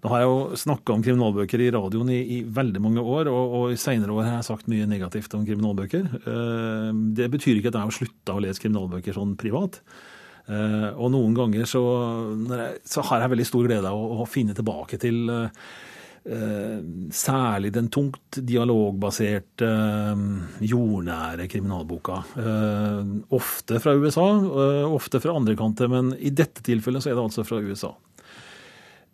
Nå 0.00 0.08
har 0.08 0.22
jeg 0.22 0.30
jo 0.30 0.60
snakka 0.62 0.94
om 0.94 1.02
kriminalbøker 1.04 1.60
i 1.60 1.72
radioen 1.74 2.12
i, 2.14 2.20
i 2.36 2.38
veldig 2.48 2.80
mange 2.80 3.02
år, 3.04 3.28
og, 3.28 3.56
og 3.58 3.74
i 3.74 3.80
seinere 3.80 4.14
år 4.14 4.24
har 4.24 4.38
jeg 4.38 4.48
sagt 4.48 4.70
mye 4.72 4.88
negativt 4.88 5.36
om 5.36 5.44
kriminalbøker. 5.44 6.06
Eh, 6.20 6.88
det 7.18 7.28
betyr 7.34 7.60
ikke 7.60 7.68
at 7.72 7.76
jeg 7.76 7.90
har 7.90 7.98
slutta 7.98 8.36
å 8.36 8.40
lese 8.40 8.64
kriminalbøker 8.64 9.16
sånn 9.16 9.36
privat. 9.40 9.82
Eh, 10.48 10.88
og 10.94 11.12
noen 11.12 11.36
ganger 11.36 11.68
så, 11.68 11.84
jeg, 12.48 12.80
så 12.88 13.04
har 13.10 13.26
jeg 13.26 13.34
veldig 13.34 13.48
stor 13.52 13.68
glede 13.68 13.92
av 13.92 14.00
å, 14.00 14.24
å 14.24 14.28
finne 14.28 14.56
tilbake 14.56 14.96
til 15.04 15.20
eh, 15.28 15.52
særlig 17.16 17.74
den 17.76 17.92
tungt 17.92 18.40
dialogbaserte, 18.40 19.68
jordnære 20.64 21.48
kriminalboka. 21.48 22.22
Ofte 23.36 23.80
fra 23.84 23.94
USA, 24.00 24.28
ofte 24.88 25.20
fra 25.20 25.36
andre 25.36 25.56
kanter, 25.60 25.92
men 25.92 26.12
i 26.16 26.32
dette 26.32 26.64
tilfellet 26.64 27.04
så 27.04 27.12
er 27.12 27.18
det 27.18 27.24
altså 27.24 27.44
fra 27.48 27.60
USA. 27.64 27.92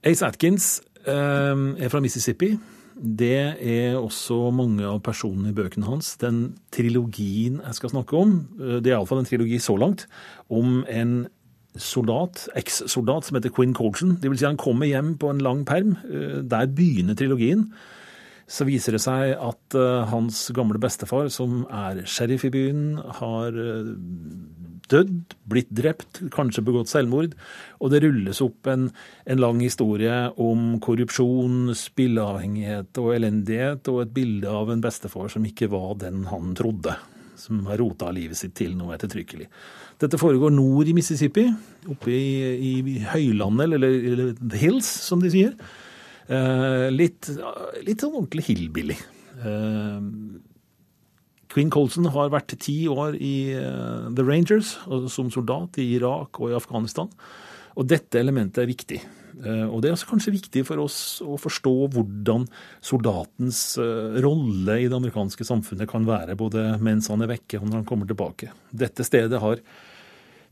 Ace 0.06 0.22
Atkins 0.22 0.80
eh, 1.06 1.54
er 1.82 1.90
fra 1.90 2.00
Mississippi. 2.02 2.52
Det 2.96 3.58
er 3.60 3.96
også 3.98 4.52
mange 4.54 4.86
av 4.88 5.02
personene 5.04 5.50
i 5.50 5.56
bøkene 5.56 5.88
hans. 5.88 6.14
Den 6.20 6.54
trilogien 6.72 7.58
jeg 7.60 7.78
skal 7.78 7.92
snakke 7.92 8.20
om, 8.20 8.36
eh, 8.60 8.78
det 8.78 8.92
er 8.92 8.96
iallfall 8.96 9.24
en 9.24 9.28
trilogi 9.28 9.58
så 9.62 9.76
langt, 9.80 10.06
om 10.48 10.84
en 10.88 11.18
soldat, 11.76 12.46
eks-soldat 12.56 13.26
som 13.26 13.36
heter 13.36 13.52
Quinn 13.52 13.74
Colson. 13.76 14.14
Det 14.22 14.30
vil 14.30 14.38
si 14.40 14.48
han 14.48 14.60
kommer 14.60 14.88
hjem 14.88 15.16
på 15.20 15.28
en 15.32 15.42
lang 15.44 15.66
perm. 15.68 15.98
Eh, 16.06 16.40
der 16.46 16.70
begynner 16.70 17.18
trilogien. 17.18 17.66
Så 18.46 18.62
viser 18.62 18.94
det 18.94 19.02
seg 19.02 19.32
at 19.42 19.74
hans 20.06 20.44
gamle 20.54 20.78
bestefar, 20.78 21.26
som 21.34 21.64
er 21.66 22.04
sheriff 22.06 22.44
i 22.46 22.50
byen, 22.54 22.92
har 23.18 23.56
dødd, 24.92 25.34
blitt 25.50 25.72
drept, 25.74 26.20
kanskje 26.34 26.64
begått 26.66 26.90
selvmord. 26.92 27.34
Og 27.80 27.92
det 27.92 28.02
rulles 28.04 28.40
opp 28.44 28.68
en, 28.70 28.88
en 29.26 29.42
lang 29.42 29.60
historie 29.64 30.14
om 30.42 30.76
korrupsjon, 30.84 31.74
spilleavhengighet 31.76 33.02
og 33.02 33.12
elendighet, 33.16 33.90
og 33.92 34.04
et 34.04 34.14
bilde 34.16 34.52
av 34.52 34.72
en 34.72 34.84
bestefar 34.84 35.32
som 35.32 35.46
ikke 35.48 35.70
var 35.72 35.98
den 36.02 36.24
han 36.30 36.54
trodde. 36.58 36.96
Som 37.36 37.66
har 37.68 37.80
rota 37.82 38.08
livet 38.14 38.38
sitt 38.38 38.56
til 38.56 38.76
noe 38.78 38.94
ettertrykkelig. 38.96 39.48
Dette 40.00 40.20
foregår 40.20 40.52
nord 40.52 40.88
i 40.88 40.94
Mississippi, 40.96 41.46
oppe 41.88 42.12
i, 42.12 42.72
i 42.72 43.00
høylandet, 43.12 43.66
eller, 43.68 43.98
eller, 44.12 44.32
The 44.40 44.60
Hills, 44.60 44.88
som 45.06 45.22
de 45.22 45.32
sier. 45.32 45.54
Eh, 46.26 46.88
litt, 46.92 47.30
litt 47.86 48.02
sånn 48.02 48.16
ordentlig 48.16 48.44
hillbilly. 48.50 48.96
Eh, 49.40 50.00
Queen 51.56 51.70
Colson 51.72 52.04
har 52.12 52.28
vært 52.34 52.52
ti 52.60 52.82
år 52.84 53.14
i 53.16 53.56
uh, 53.56 54.12
The 54.12 54.24
Rangers 54.26 54.74
som 55.08 55.30
soldat 55.32 55.78
i 55.80 55.86
Irak 55.96 56.36
og 56.36 56.50
i 56.52 56.56
Afghanistan. 56.58 57.08
Og 57.80 57.88
dette 57.88 58.20
elementet 58.20 58.60
er 58.60 58.68
viktig. 58.68 58.98
Uh, 59.40 59.64
og 59.70 59.80
det 59.80 59.88
er 59.88 59.96
også 59.96 60.10
kanskje 60.10 60.34
viktig 60.34 60.66
for 60.68 60.84
oss 60.84 60.98
å 61.24 61.38
forstå 61.40 61.74
hvordan 61.96 62.44
soldatens 62.84 63.62
uh, 63.80 64.20
rolle 64.20 64.82
i 64.82 64.90
det 64.90 65.00
amerikanske 65.00 65.48
samfunnet 65.48 65.88
kan 65.88 66.04
være, 66.04 66.36
både 66.36 66.74
mens 66.84 67.08
han 67.12 67.24
er 67.24 67.32
vekke 67.32 67.62
og 67.62 67.70
når 67.70 67.80
han 67.80 67.88
kommer 67.88 68.12
tilbake. 68.12 68.52
Dette 68.76 69.08
stedet 69.08 69.40
har 69.40 69.64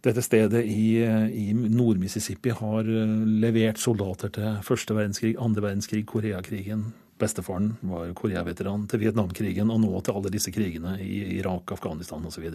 dette 0.04 0.20
stedet 0.24 0.60
i, 0.68 1.00
i 1.00 1.46
Nord-Mississippi 1.56 2.52
har 2.52 2.84
levert 2.84 3.80
soldater 3.80 4.32
til 4.36 4.58
første 4.64 4.92
verdenskrig, 4.92 5.30
andre 5.40 5.64
verdenskrig, 5.64 6.02
Koreakrigen, 6.04 6.90
Bestefaren 7.20 7.76
var 7.86 8.10
Korea-veteran 8.18 8.88
til 8.90 9.04
Vietnamkrigen 9.04 9.70
og 9.70 9.80
nå 9.84 10.00
til 10.02 10.18
alle 10.18 10.32
disse 10.34 10.50
krigene 10.54 10.96
i 11.02 11.38
Irak, 11.38 11.70
Afghanistan 11.76 12.24
osv. 12.26 12.48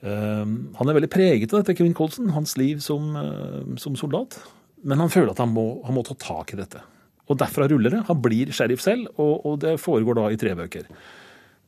Ehm, 0.00 0.54
han 0.78 0.88
er 0.88 0.96
veldig 0.96 1.10
preget 1.12 1.52
av 1.52 1.62
dette, 1.62 1.74
Kevin 1.78 1.96
Colson, 1.96 2.30
hans 2.36 2.56
liv 2.60 2.80
som, 2.84 3.10
eh, 3.16 3.76
som 3.76 3.96
soldat. 3.96 4.38
Men 4.84 4.98
han 4.98 5.10
føler 5.10 5.32
at 5.32 5.42
han 5.42 5.52
må, 5.52 5.84
han 5.84 5.94
må, 5.94 6.04
ta 6.06 6.14
tak 6.14 6.54
i 6.54 6.60
dette. 6.60 6.80
Og 7.28 7.38
derfra 7.38 7.68
ruller 7.68 7.90
det. 7.90 8.06
Han 8.06 8.22
blir 8.22 8.52
sheriff 8.52 8.80
selv, 8.80 9.08
og, 9.18 9.44
og 9.44 9.60
det 9.60 9.80
foregår 9.80 10.16
da 10.16 10.30
i 10.30 10.38
tre 10.40 10.54
bøker. 10.54 10.86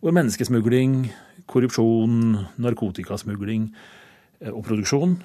Hvor 0.00 0.14
menneskesmugling, 0.14 1.12
korrupsjon, 1.46 2.46
narkotikasmugling 2.58 3.72
eh, 4.40 4.50
og 4.50 4.64
produksjon 4.64 5.18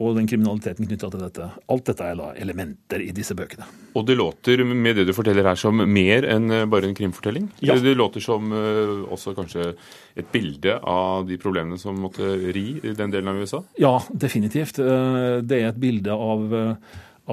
og 0.00 0.16
den 0.16 0.28
kriminaliteten 0.28 0.86
knytta 0.88 1.10
til 1.12 1.20
dette. 1.20 1.46
Alt 1.70 1.84
dette 1.90 2.06
er 2.06 2.16
da 2.16 2.30
elementer 2.40 3.02
i 3.04 3.10
disse 3.14 3.36
bøkene. 3.36 3.66
Og 3.98 4.06
det 4.08 4.16
låter 4.16 4.62
med 4.64 4.96
det 4.96 5.04
du 5.08 5.12
forteller 5.12 5.44
her 5.44 5.58
som 5.60 5.82
mer 5.84 6.26
enn 6.32 6.48
eh, 6.50 6.64
bare 6.70 6.88
en 6.88 6.96
krimfortelling? 6.96 7.50
Ja. 7.60 7.76
Det 7.76 7.92
låter 7.98 8.24
som 8.24 8.48
uh, 8.54 9.04
også 9.12 9.34
kanskje 9.36 9.72
et 10.16 10.32
bilde 10.32 10.78
av 10.78 11.28
de 11.28 11.36
problemene 11.40 11.78
som 11.80 12.00
måtte 12.00 12.24
ri 12.56 12.66
i 12.80 12.94
den 12.96 13.12
delen 13.12 13.34
av 13.34 13.42
USA? 13.42 13.62
Ja, 13.80 13.98
definitivt. 14.08 14.80
Uh, 14.80 15.42
det 15.44 15.60
er 15.60 15.70
et 15.70 15.82
bilde 15.82 16.16
av, 16.16 16.56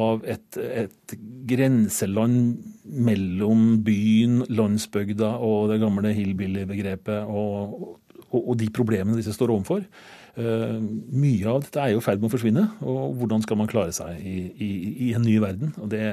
av 0.03 0.27
et, 0.27 0.59
et, 0.59 1.17
grenseland 1.49 2.59
mellom 2.83 3.79
byen, 3.85 4.43
landsbygda 4.51 5.31
og 5.45 5.71
det 5.71 5.79
gamle 5.81 6.11
hillbilly-begrepet, 6.13 7.23
og, 7.23 7.95
og, 8.27 8.39
og 8.43 8.55
de 8.59 8.67
problemene 8.75 9.17
disse 9.17 9.33
står 9.33 9.55
overfor. 9.55 9.87
Eh, 10.37 10.75
mye 10.79 11.47
av 11.49 11.63
dette 11.65 11.81
er 11.81 11.93
jo 11.93 12.01
i 12.01 12.05
ferd 12.05 12.21
med 12.21 12.29
å 12.29 12.33
forsvinne. 12.33 12.65
Og 12.85 13.15
hvordan 13.19 13.45
skal 13.45 13.59
man 13.59 13.69
klare 13.71 13.95
seg 13.95 14.19
i, 14.21 14.37
i, 14.53 14.69
i 15.07 15.13
en 15.17 15.25
ny 15.25 15.37
verden? 15.43 15.73
Og 15.81 15.89
det, 15.91 16.03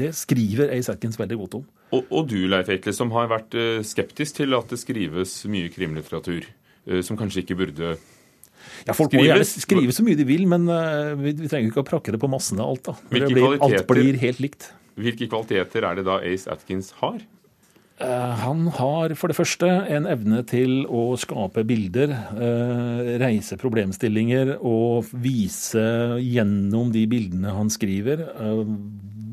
det 0.00 0.12
skriver 0.18 0.72
Ace 0.76 0.92
Atkins 0.92 1.18
veldig 1.20 1.40
godt 1.42 1.58
om. 1.60 1.66
Og, 1.88 2.04
og, 2.04 2.28
du, 2.28 2.38
Leif 2.50 2.68
Ekle, 2.72 2.92
som 2.96 3.12
har 3.16 3.30
vært 3.30 3.56
eh, 3.58 3.80
skeptisk 3.86 4.42
til 4.42 4.56
at 4.58 4.70
det 4.70 4.80
skrives 4.80 5.40
mye 5.50 5.72
krimlitteratur, 5.72 6.46
eh, 6.86 7.02
som 7.06 7.18
kanskje 7.20 7.44
ikke 7.44 7.58
burde 7.64 7.96
ja, 8.84 8.92
Folk 8.92 9.14
må 9.14 9.22
gjerne 9.24 9.46
skrive 9.48 9.94
så 9.94 10.02
mye 10.04 10.18
de 10.18 10.26
vil, 10.28 10.44
men 10.50 10.66
vi, 11.22 11.32
vi 11.38 11.48
trenger 11.48 11.70
ikke 11.70 11.82
å 11.82 11.86
prakke 11.86 12.12
det 12.12 12.18
på 12.20 12.28
massene 12.30 12.64
alt. 12.64 12.90
da. 12.90 12.94
Blir, 13.10 13.56
alt 13.64 13.86
blir 13.88 14.18
helt 14.20 14.42
likt. 14.42 14.68
Hvilke 14.98 15.28
kvaliteter 15.30 15.86
er 15.86 15.98
det 15.98 16.04
da 16.08 16.18
Ace 16.26 16.50
Atkins 16.50 16.90
har? 16.98 17.22
Eh, 17.98 18.34
han 18.44 18.68
har 18.76 19.10
for 19.18 19.30
det 19.30 19.34
første 19.34 19.66
en 19.66 20.04
evne 20.06 20.44
til 20.46 20.84
å 20.86 21.16
skape 21.18 21.64
bilder, 21.66 22.12
eh, 22.38 23.18
reise 23.18 23.58
problemstillinger 23.58 24.54
og 24.62 25.10
vise 25.18 25.82
gjennom 26.22 26.92
de 26.94 27.06
bildene 27.10 27.50
han 27.56 27.68
skriver, 27.68 28.22
eh, 28.22 28.64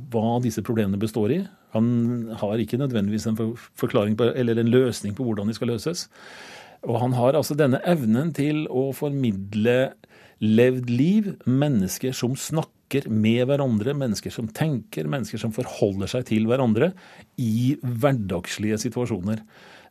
hva 0.10 0.42
disse 0.42 0.64
problemene 0.66 0.98
består 0.98 1.32
i. 1.32 1.48
Han 1.74 2.36
har 2.40 2.58
ikke 2.58 2.80
nødvendigvis 2.80 3.28
en 3.28 3.36
på, 3.36 3.54
en 3.78 4.72
løsning 4.72 5.14
på 5.14 5.24
hvordan 5.24 5.48
de 5.48 5.54
skal 5.54 5.68
løses. 5.68 6.08
Og 6.84 7.00
han 7.02 7.14
har 7.14 7.34
altså 7.34 7.56
denne 7.56 7.82
evnen 7.86 8.34
til 8.34 8.66
å 8.68 8.94
formidle 8.96 9.94
levd 10.42 10.90
liv, 10.90 11.38
mennesker 11.46 12.14
som 12.14 12.36
snakker 12.36 12.75
snakker 12.86 13.10
med 13.10 13.48
hverandre, 13.48 13.94
mennesker 13.98 14.32
som 14.32 14.48
tenker, 14.48 15.06
mennesker 15.10 15.38
som 15.42 15.52
forholder 15.52 16.08
seg 16.08 16.26
til 16.28 16.46
hverandre 16.48 16.92
i 17.42 17.78
hverdagslige 17.82 18.78
situasjoner. 18.80 19.42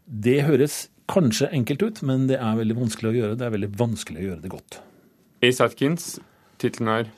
Det 0.07 0.45
høres 0.47 0.89
kanskje 1.11 1.51
enkelt 1.53 1.83
ut, 1.83 2.03
men 2.07 2.27
det 2.29 2.37
er 2.39 2.57
veldig 2.57 2.77
vanskelig 2.79 3.11
å 3.11 3.17
gjøre. 3.19 3.37
Det 3.39 3.47
er 3.47 3.55
veldig 3.57 3.73
vanskelig 3.77 4.21
å 4.23 4.27
gjøre 4.29 4.43
det 4.45 4.51
godt. 4.53 4.79
Ace 5.45 5.61
Atkins, 5.65 6.19
tittelen 6.59 6.89
er 6.89 7.11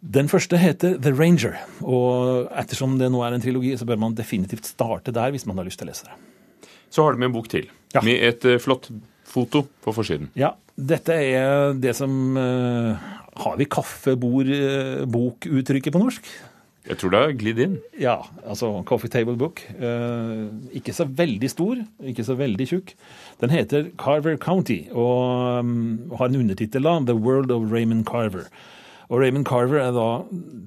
Den 0.00 0.28
første 0.30 0.56
heter 0.56 0.94
The 1.02 1.10
Ranger, 1.10 1.56
og 1.82 2.46
ettersom 2.54 2.98
det 3.00 3.08
nå 3.10 3.18
er 3.26 3.34
en 3.34 3.42
trilogi, 3.42 3.72
så 3.76 3.84
bør 3.84 3.98
man 3.98 4.14
definitivt 4.14 4.64
starte 4.70 5.10
der 5.10 5.32
hvis 5.34 5.44
man 5.44 5.58
har 5.58 5.64
lyst 5.66 5.80
til 5.80 5.88
å 5.88 5.90
lese 5.90 6.06
det. 6.06 6.14
Så 6.94 7.02
har 7.02 7.12
du 7.12 7.18
med 7.18 7.32
en 7.32 7.34
bok 7.34 7.48
til, 7.50 7.66
Ja. 7.92 8.00
med 8.06 8.22
et 8.22 8.44
eh, 8.44 8.58
flott 8.62 8.86
foto 9.26 9.66
på 9.82 9.92
forsiden. 9.92 10.28
Ja, 10.38 10.52
dette 10.78 11.10
er 11.18 11.74
det 11.74 11.96
som 11.96 12.36
eh, 12.38 12.94
Har 13.38 13.54
vi 13.58 13.64
kaffebord-bok-uttrykket 13.70 15.92
på 15.94 16.02
norsk? 16.02 16.24
Jeg 16.88 16.96
tror 16.96 17.12
det 17.12 17.18
har 17.20 17.34
glidd 17.36 17.58
inn. 17.60 17.74
Ja, 18.00 18.22
altså 18.48 18.70
Coffee 18.88 19.12
Table 19.12 19.36
Book. 19.36 19.60
Eh, 19.76 20.48
ikke 20.78 20.94
så 20.96 21.04
veldig 21.04 21.50
stor, 21.52 21.76
ikke 22.00 22.24
så 22.24 22.32
veldig 22.38 22.66
tjukk. 22.70 22.94
Den 23.42 23.52
heter 23.52 23.90
Carver 24.00 24.38
County 24.40 24.86
og 24.94 25.60
um, 25.60 25.98
har 26.16 26.30
en 26.30 26.40
undertittel 26.40 26.88
The 27.04 27.14
World 27.14 27.52
of 27.52 27.72
Raymond 27.72 28.06
Carver. 28.08 28.48
Og 29.08 29.22
Raymond 29.22 29.46
Carver 29.48 29.80
er 29.80 29.94
da 29.96 30.08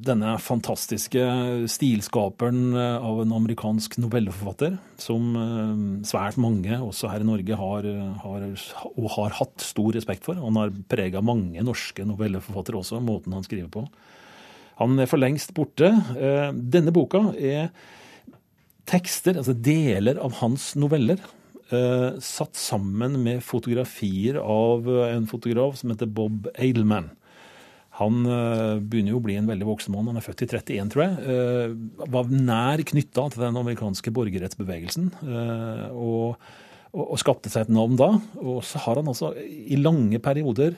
denne 0.01 0.31
fantastiske 0.41 1.21
stilskaperen 1.69 2.71
eh, 2.73 3.03
av 3.05 3.19
en 3.21 3.35
amerikansk 3.37 3.99
novelleforfatter 4.01 4.79
som 5.01 5.27
eh, 5.37 5.83
svært 6.09 6.39
mange, 6.41 6.73
også 6.73 7.11
her 7.11 7.21
i 7.21 7.27
Norge, 7.27 7.59
har, 7.59 7.89
har, 8.23 8.47
og 8.95 9.11
har 9.17 9.37
hatt 9.37 9.61
stor 9.61 9.93
respekt 9.93 10.25
for. 10.25 10.41
Han 10.41 10.57
har 10.57 10.73
prega 10.89 11.21
mange 11.21 11.61
norske 11.67 12.05
novelleforfattere 12.09 12.81
også, 12.81 13.03
måten 13.05 13.37
han 13.37 13.45
skriver 13.45 13.69
på. 13.77 13.85
Han 14.81 14.97
er 14.97 15.11
for 15.11 15.21
lengst 15.21 15.53
borte. 15.53 15.93
Eh, 16.17 16.49
Denne 16.49 16.95
boka 16.95 17.27
er 17.37 17.69
tekster, 18.89 19.37
altså 19.37 19.53
deler 19.53 20.17
av 20.17 20.41
hans 20.41 20.73
noveller, 20.79 21.21
satt 21.71 22.57
sammen 22.59 23.13
med 23.23 23.37
fotografier 23.47 24.35
av 24.41 24.89
en 25.05 25.23
fotograf 25.29 25.77
som 25.79 25.93
heter 25.93 26.09
Bob 26.11 26.49
Edelman. 26.59 27.05
Han 28.01 28.25
eh, 28.25 28.79
begynner 28.81 29.13
jo 29.13 29.19
å 29.21 29.23
bli 29.23 29.37
en 29.37 29.47
veldig 29.49 29.67
voksen 29.69 29.93
mann. 29.93 30.09
Han 30.09 30.17
er 30.19 30.25
født 30.25 30.43
i 30.43 30.49
31, 30.49 30.89
tror 30.93 31.03
jeg. 31.05 31.35
Eh, 31.35 32.09
Var 32.17 32.33
nær 32.33 32.83
knytta 32.91 33.27
til 33.33 33.45
den 33.45 33.59
amerikanske 33.61 34.13
borgerrettsbevegelsen. 34.17 35.11
eh, 35.21 35.85
Og, 35.93 36.41
og, 36.91 37.05
og 37.05 37.21
skapte 37.21 37.51
seg 37.53 37.67
et 37.67 37.73
navn 37.77 37.95
da. 38.01 38.09
Og 38.41 38.59
så 38.67 38.81
har 38.87 38.99
han 38.99 39.11
altså 39.13 39.31
i 39.37 39.77
lange 39.79 40.19
perioder 40.23 40.75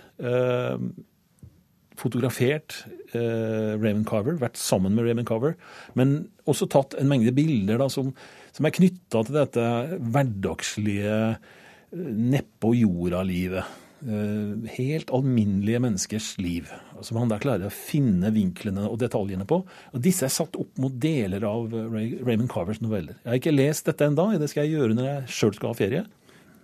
fotografert 1.99 2.79
Raymond 3.13 4.07
Carver, 4.09 4.37
vært 4.41 4.57
sammen 4.57 4.95
med 4.97 5.05
Raymond 5.05 5.27
Carver, 5.29 5.53
men 5.97 6.15
også 6.49 6.65
tatt 6.73 6.95
en 6.97 7.09
mengde 7.11 7.33
bilder 7.37 7.77
da, 7.83 7.87
som, 7.93 8.09
som 8.55 8.65
er 8.65 8.73
knytta 8.73 9.21
til 9.27 9.37
dette 9.37 9.65
hverdagslige 10.01 11.19
eh, 11.37 11.53
nedpå 12.33 12.73
jorda-livet. 12.79 13.69
Eh, 14.03 14.69
helt 14.75 15.11
alminnelige 15.15 15.79
menneskers 15.79 16.33
liv, 16.37 16.67
som 17.01 17.21
han 17.21 17.29
der 17.31 17.39
klarer 17.39 17.69
å 17.69 17.71
finne 17.71 18.33
vinklene 18.35 18.83
og 18.89 18.97
detaljene 18.99 19.45
på. 19.47 19.61
Og 19.63 20.01
Disse 20.03 20.25
er 20.27 20.33
satt 20.33 20.57
opp 20.59 20.81
mot 20.81 20.97
deler 20.99 21.45
av 21.47 21.71
Ray, 21.71 22.17
Raymond 22.19 22.51
Carvers 22.51 22.81
noveller. 22.83 23.15
Jeg 23.21 23.31
har 23.31 23.39
ikke 23.39 23.53
lest 23.55 23.87
dette 23.87 24.09
ennå, 24.09 24.25
det 24.41 24.49
skal 24.51 24.67
jeg 24.67 24.75
gjøre 24.75 24.97
når 24.97 25.07
jeg 25.07 25.37
sjøl 25.37 25.53
skal 25.55 25.71
ha 25.71 25.77
ferie. 25.79 26.01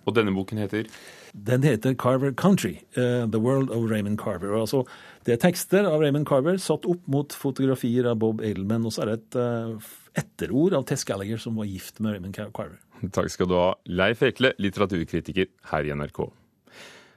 Og 0.04 0.16
denne 0.16 0.34
boken 0.36 0.60
heter 0.60 0.88
Den 1.32 1.62
heter 1.64 1.94
Carver 1.94 2.32
Country, 2.32 2.82
eh, 2.96 3.24
The 3.24 3.40
World 3.40 3.70
of 3.70 3.88
Raymond 3.88 4.18
Carver. 4.18 4.52
Og 4.52 4.66
Altså, 4.66 4.84
det 5.24 5.32
er 5.32 5.40
tekster 5.48 5.88
av 5.88 6.00
Raymond 6.00 6.26
Carver 6.26 6.58
satt 6.58 6.84
opp 6.84 7.08
mot 7.08 7.32
fotografier 7.32 8.04
av 8.10 8.18
Bob 8.18 8.42
Edelman, 8.42 8.84
og 8.84 8.92
så 8.92 9.06
er 9.06 9.14
det 9.14 9.16
et 9.22 9.40
eh, 9.40 9.88
etterord 10.24 10.76
av 10.76 10.84
Tess 10.84 11.04
Gallagher, 11.04 11.38
som 11.38 11.56
var 11.56 11.64
gift 11.64 12.00
med 12.00 12.18
Raymond 12.18 12.36
Carver. 12.36 12.76
Takk 13.00 13.30
skal 13.32 13.48
du 13.48 13.56
ha, 13.56 13.72
Leif 13.88 14.20
Ekle, 14.26 14.52
litteraturkritiker 14.60 15.48
her 15.70 15.88
i 15.88 15.96
NRK. 15.96 16.26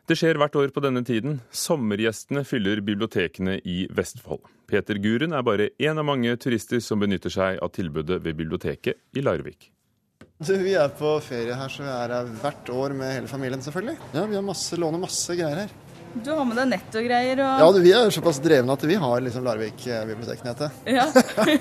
Det 0.04 0.18
skjer 0.20 0.36
hvert 0.36 0.56
år 0.60 0.72
på 0.76 0.82
denne 0.84 1.00
tiden. 1.08 1.38
Sommergjestene 1.56 2.42
fyller 2.44 2.82
bibliotekene 2.84 3.54
i 3.64 3.86
Vestfold. 3.88 4.42
Peter 4.68 4.98
Guren 5.00 5.32
er 5.32 5.46
bare 5.48 5.70
én 5.80 5.96
av 5.96 6.04
mange 6.04 6.34
turister 6.44 6.82
som 6.84 7.00
benytter 7.00 7.32
seg 7.32 7.62
av 7.64 7.72
tilbudet 7.72 8.18
ved 8.26 8.36
biblioteket 8.36 9.00
i 9.16 9.24
Larvik. 9.24 9.70
Du, 10.44 10.52
vi 10.60 10.74
er 10.76 10.92
på 10.92 11.14
ferie 11.24 11.56
her, 11.56 11.72
så 11.72 11.86
vi 11.86 11.94
er 11.94 12.16
her 12.18 12.34
hvert 12.42 12.74
år 12.74 12.98
med 13.00 13.16
hele 13.16 13.32
familien, 13.32 13.64
selvfølgelig. 13.64 13.96
Ja, 14.12 14.26
Vi 14.28 14.36
har 14.36 14.44
masse, 14.44 14.76
låner 14.76 15.00
masse 15.00 15.40
greier 15.40 15.64
her. 15.64 15.74
Du 16.14 16.30
har 16.34 16.44
med 16.46 16.60
deg 16.60 16.68
nett 16.74 17.00
og 17.00 17.08
greier 17.08 17.40
og 17.40 17.64
Ja, 17.64 17.72
du, 17.72 17.80
Vi 17.82 17.96
er 17.96 18.12
såpass 18.14 18.44
drevne 18.44 18.76
at 18.76 18.84
vi 18.86 19.00
har 19.00 19.24
liksom 19.24 19.48
Larvik 19.48 19.88
eh, 19.88 20.04
biblioteknettet. 20.12 20.84
Ja. 20.84 21.08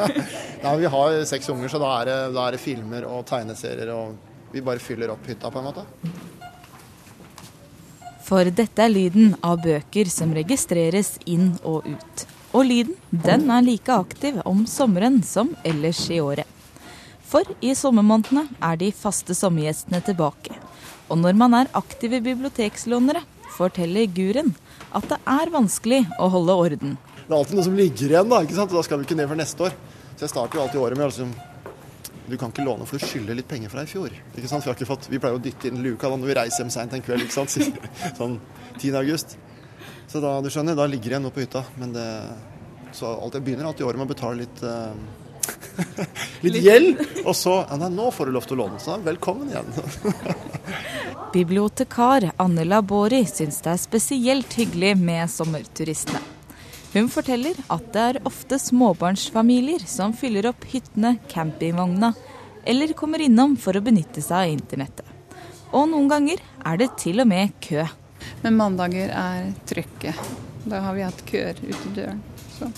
ja, 0.66 0.74
vi 0.82 0.90
har 0.98 1.22
seks 1.30 1.46
unger, 1.54 1.70
så 1.70 1.78
da 1.78 1.94
er, 2.00 2.10
det, 2.10 2.20
da 2.34 2.48
er 2.48 2.58
det 2.58 2.64
filmer 2.66 3.06
og 3.06 3.22
tegneserier, 3.30 3.94
og 3.94 4.50
vi 4.50 4.66
bare 4.66 4.82
fyller 4.82 5.14
opp 5.14 5.30
hytta, 5.30 5.46
på 5.46 5.62
en 5.62 5.70
måte. 5.70 5.86
For 8.22 8.48
dette 8.54 8.84
er 8.84 8.92
lyden 8.92 9.34
av 9.42 9.60
bøker 9.64 10.08
som 10.10 10.32
registreres 10.36 11.16
inn 11.26 11.56
og 11.66 11.88
ut. 11.88 12.24
Og 12.52 12.66
lyden, 12.68 12.96
den 13.10 13.48
er 13.50 13.64
like 13.64 13.92
aktiv 13.92 14.38
om 14.48 14.64
sommeren 14.68 15.22
som 15.26 15.54
ellers 15.66 16.04
i 16.12 16.20
året. 16.22 16.48
For 17.26 17.48
i 17.64 17.72
sommermånedene 17.76 18.44
er 18.60 18.78
de 18.80 18.90
faste 18.92 19.34
sommergjestene 19.34 20.02
tilbake. 20.04 20.54
Og 21.08 21.18
når 21.20 21.36
man 21.36 21.56
er 21.56 21.70
aktive 21.76 22.20
bibliotekslånere, 22.24 23.24
forteller 23.56 24.08
Guren 24.12 24.52
at 24.92 25.08
det 25.08 25.18
er 25.28 25.52
vanskelig 25.52 26.02
å 26.20 26.28
holde 26.32 26.58
orden. 26.66 26.98
Det 27.22 27.30
er 27.30 27.38
alltid 27.38 27.56
noe 27.56 27.66
som 27.66 27.78
ligger 27.78 28.12
igjen, 28.12 28.28
da, 28.28 28.42
ikke 28.44 28.58
sant? 28.58 28.72
og 28.72 28.80
da 28.80 28.84
skal 28.86 29.00
vi 29.00 29.08
ikke 29.08 29.18
ned 29.18 29.30
før 29.30 29.40
neste 29.40 29.68
år. 29.68 29.76
Så 30.12 30.26
jeg 30.26 30.34
starter 30.34 30.58
jo 30.58 30.64
alltid 30.66 30.84
året 30.84 31.00
med 31.00 31.08
å 31.08 31.10
liksom 31.12 31.32
Du 32.28 32.36
kan 32.38 32.52
ikke 32.52 32.64
låne, 32.64 32.86
for 32.86 32.98
du 32.98 33.06
skylder 33.06 33.36
litt 33.38 33.48
penger 33.50 33.72
fra 33.72 33.82
i 33.82 33.90
fjor. 33.90 34.12
Ikke 34.36 34.48
sant? 34.50 34.62
Vi, 34.62 34.70
har 34.70 34.76
ikke 34.76 34.88
fått, 34.88 35.08
vi 35.10 35.18
pleier 35.22 35.38
å 35.38 35.42
dytte 35.42 35.68
inn 35.68 35.82
luka 35.82 36.10
da 36.10 36.18
når 36.20 36.30
vi 36.30 36.36
reiser 36.38 36.62
hjem 36.62 36.70
seint 36.74 36.94
en 36.94 37.02
kveld, 37.02 37.26
ikke 37.26 37.34
sant? 37.34 37.56
sånn 38.20 38.36
10. 38.78 38.94
august. 39.00 39.34
Så 40.10 40.22
da, 40.22 40.36
du 40.44 40.50
skjønner, 40.52 40.78
da 40.78 40.86
ligger 40.86 41.08
det 41.08 41.16
igjen 41.16 41.26
noe 41.26 41.34
på 41.34 41.42
hytta. 41.42 41.64
Men 41.80 41.96
det 41.96 42.06
Så 42.92 43.08
alt 43.08 43.34
jeg 43.34 43.44
begynner 43.46 43.70
alltid 43.70 43.86
året 43.88 43.96
med 43.96 44.04
å 44.04 44.12
betale 44.12 44.42
litt 44.44 44.62
eh, 44.68 44.92
litt 46.44 46.58
gjeld, 46.60 47.00
og 47.24 47.32
så 47.36 47.54
ja, 47.62 47.78
nei, 47.80 47.88
nå 47.94 48.10
får 48.12 48.28
du 48.28 48.34
lov 48.36 48.44
til 48.46 48.58
å 48.58 48.66
låne, 48.66 48.80
så 48.82 48.98
velkommen 49.02 49.48
igjen. 49.48 49.72
Bibliotekar 51.32 52.28
Anne 52.42 52.66
Labori 52.68 53.22
syns 53.24 53.62
det 53.64 53.72
er 53.72 53.80
spesielt 53.80 54.58
hyggelig 54.60 54.92
med 55.00 55.32
sommerturistene. 55.32 56.20
Hun 56.92 57.08
forteller 57.08 57.56
at 57.72 57.84
det 57.94 58.02
er 58.02 58.20
ofte 58.28 58.58
småbarnsfamilier 58.60 59.80
som 59.88 60.12
fyller 60.12 60.50
opp 60.50 60.66
hyttene, 60.68 61.16
campingvogna 61.28 62.12
eller 62.68 62.92
kommer 62.92 63.22
innom 63.24 63.56
for 63.56 63.76
å 63.76 63.82
benytte 63.84 64.20
seg 64.22 64.36
av 64.36 64.52
internettet. 64.52 65.08
Og 65.72 65.88
noen 65.88 66.10
ganger 66.10 66.42
er 66.68 66.80
det 66.82 66.90
til 67.00 67.24
og 67.24 67.30
med 67.30 67.54
kø. 67.64 67.86
Men 68.44 68.58
mandager 68.58 69.08
er 69.16 69.48
trøkket. 69.66 70.18
Da 70.68 70.82
har 70.84 70.94
vi 70.94 71.06
hatt 71.06 71.22
køer 71.26 71.58
ute 71.64 71.94
døren. 71.96 72.20
Så. 72.58 72.68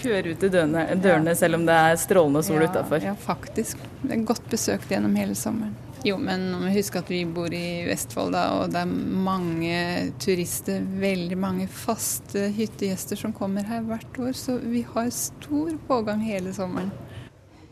køer 0.00 0.30
ute 0.30 0.46
i 0.46 0.52
dørene, 0.52 0.84
ja. 0.94 1.34
selv 1.34 1.58
om 1.58 1.66
det 1.66 1.74
er 1.74 1.98
strålende 2.00 2.44
sol 2.46 2.62
ja, 2.62 2.70
utafor. 2.70 3.02
Ja, 3.02 3.16
faktisk. 3.18 3.82
Det 4.02 4.14
er 4.14 4.24
godt 4.30 4.46
besøkt 4.52 4.94
gjennom 4.94 5.16
hele 5.18 5.34
sommeren. 5.36 5.74
Jo, 6.04 6.18
men 6.20 6.50
husk 6.68 6.98
at 7.00 7.08
vi 7.08 7.22
bor 7.24 7.54
i 7.56 7.84
Vestfold, 7.88 8.34
da, 8.36 8.42
og 8.58 8.74
det 8.74 8.82
er 8.82 8.90
mange 9.24 9.78
turister, 10.20 10.84
veldig 11.00 11.38
mange 11.40 11.64
faste 11.72 12.50
hyttegjester 12.52 13.16
som 13.16 13.32
kommer 13.32 13.64
her 13.64 13.80
hvert 13.88 14.20
år. 14.20 14.34
Så 14.36 14.58
vi 14.60 14.82
har 14.84 15.08
stor 15.16 15.72
pågang 15.88 16.20
hele 16.26 16.52
sommeren. 16.52 16.92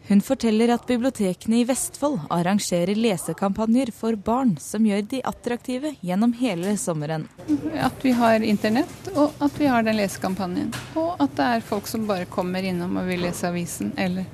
Hun 0.08 0.24
forteller 0.24 0.72
at 0.72 0.88
bibliotekene 0.88 1.60
i 1.60 1.66
Vestfold 1.68 2.24
arrangerer 2.32 2.96
lesekampanjer 2.96 3.92
for 3.94 4.16
barn 4.16 4.56
som 4.60 4.88
gjør 4.88 5.04
de 5.12 5.20
attraktive 5.28 5.92
gjennom 6.00 6.32
hele 6.40 6.74
sommeren. 6.80 7.28
At 7.76 8.00
vi 8.02 8.16
har 8.16 8.40
internett, 8.40 9.12
og 9.12 9.36
at 9.44 9.60
vi 9.60 9.68
har 9.70 9.84
den 9.86 10.00
lesekampanjen. 10.00 10.72
Og 10.96 11.20
at 11.20 11.36
det 11.36 11.52
er 11.58 11.68
folk 11.68 11.86
som 11.86 12.08
bare 12.08 12.32
kommer 12.32 12.64
innom 12.64 12.96
og 12.96 13.12
vil 13.12 13.28
lese 13.28 13.52
avisen 13.52 13.92
eller 14.00 14.26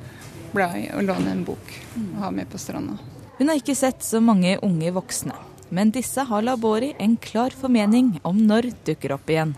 bla 0.55 0.71
i 0.79 0.89
og 0.95 1.05
låne 1.05 1.35
en 1.35 1.45
bok 1.45 1.79
og 1.99 2.19
ha 2.23 2.33
med 2.33 2.49
på 2.49 2.63
stranda. 2.63 2.97
Hun 3.39 3.49
har 3.49 3.61
ikke 3.61 3.77
sett 3.79 4.03
så 4.03 4.19
mange 4.19 4.57
unge 4.67 4.91
voksne, 4.97 5.35
men 5.71 5.93
disse 5.95 6.25
har 6.27 6.43
Labori 6.43 6.89
en 6.99 7.15
klar 7.23 7.55
formening 7.55 8.17
om 8.27 8.41
når 8.49 8.73
dukker 8.89 9.15
opp 9.15 9.31
igjen. 9.31 9.53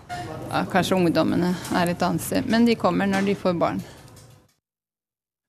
Ja, 0.51 0.66
kanskje 0.69 0.98
ungdommene 0.98 1.55
er 1.78 1.89
et 1.89 2.05
annet 2.05 2.20
sted, 2.20 2.51
men 2.51 2.69
de 2.69 2.77
kommer 2.77 3.09
når 3.09 3.31
de 3.31 3.36
får 3.40 3.57
barn. 3.57 3.81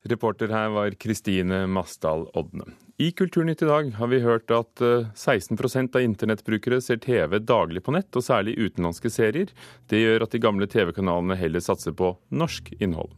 Reporter 0.08 0.50
her 0.56 0.72
var 0.72 0.96
Kristine 0.96 1.66
Masdal 1.68 2.24
Odne. 2.40 2.72
I 3.02 3.12
Kulturnytt 3.12 3.62
i 3.66 3.68
dag 3.68 3.92
har 3.98 4.08
vi 4.08 4.24
hørt 4.24 4.52
at 4.56 4.82
eh, 4.86 5.12
16% 5.12 5.96
av 5.98 6.04
internettbrukere 6.06 6.80
ser 6.86 7.04
TV 7.04 7.40
daglig 7.44 7.84
på 7.84 7.92
nett, 7.96 8.10
og 8.16 8.24
særlig 8.24 8.56
utenlandske 8.62 9.12
serier. 9.12 9.52
Det 9.90 10.00
gjør 10.00 10.24
at 10.24 10.32
de 10.32 10.42
gamle 10.42 10.72
TV-kanalene 10.72 11.36
heller 11.40 11.64
satser 11.66 11.96
på 11.98 12.14
norsk 12.30 12.72
innhold. 12.80 13.12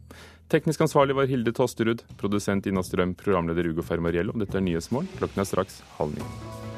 Teknisk 0.52 0.84
ansvarlig 0.84 1.16
var 1.16 1.26
Hilde 1.30 1.52
Tosterud, 1.56 2.04
produsent 2.20 2.66
Ina 2.66 2.82
Strøm, 2.84 3.14
programleder 3.16 3.70
Ugo 3.72 3.82
Fermariello. 3.82 4.36
Dette 4.38 4.60
er 4.60 4.66
Nyhetsmorgen. 4.66 5.08
Klokken 5.18 5.40
er 5.40 5.48
straks 5.48 5.80
halv 5.96 6.14
ni. 6.18 6.73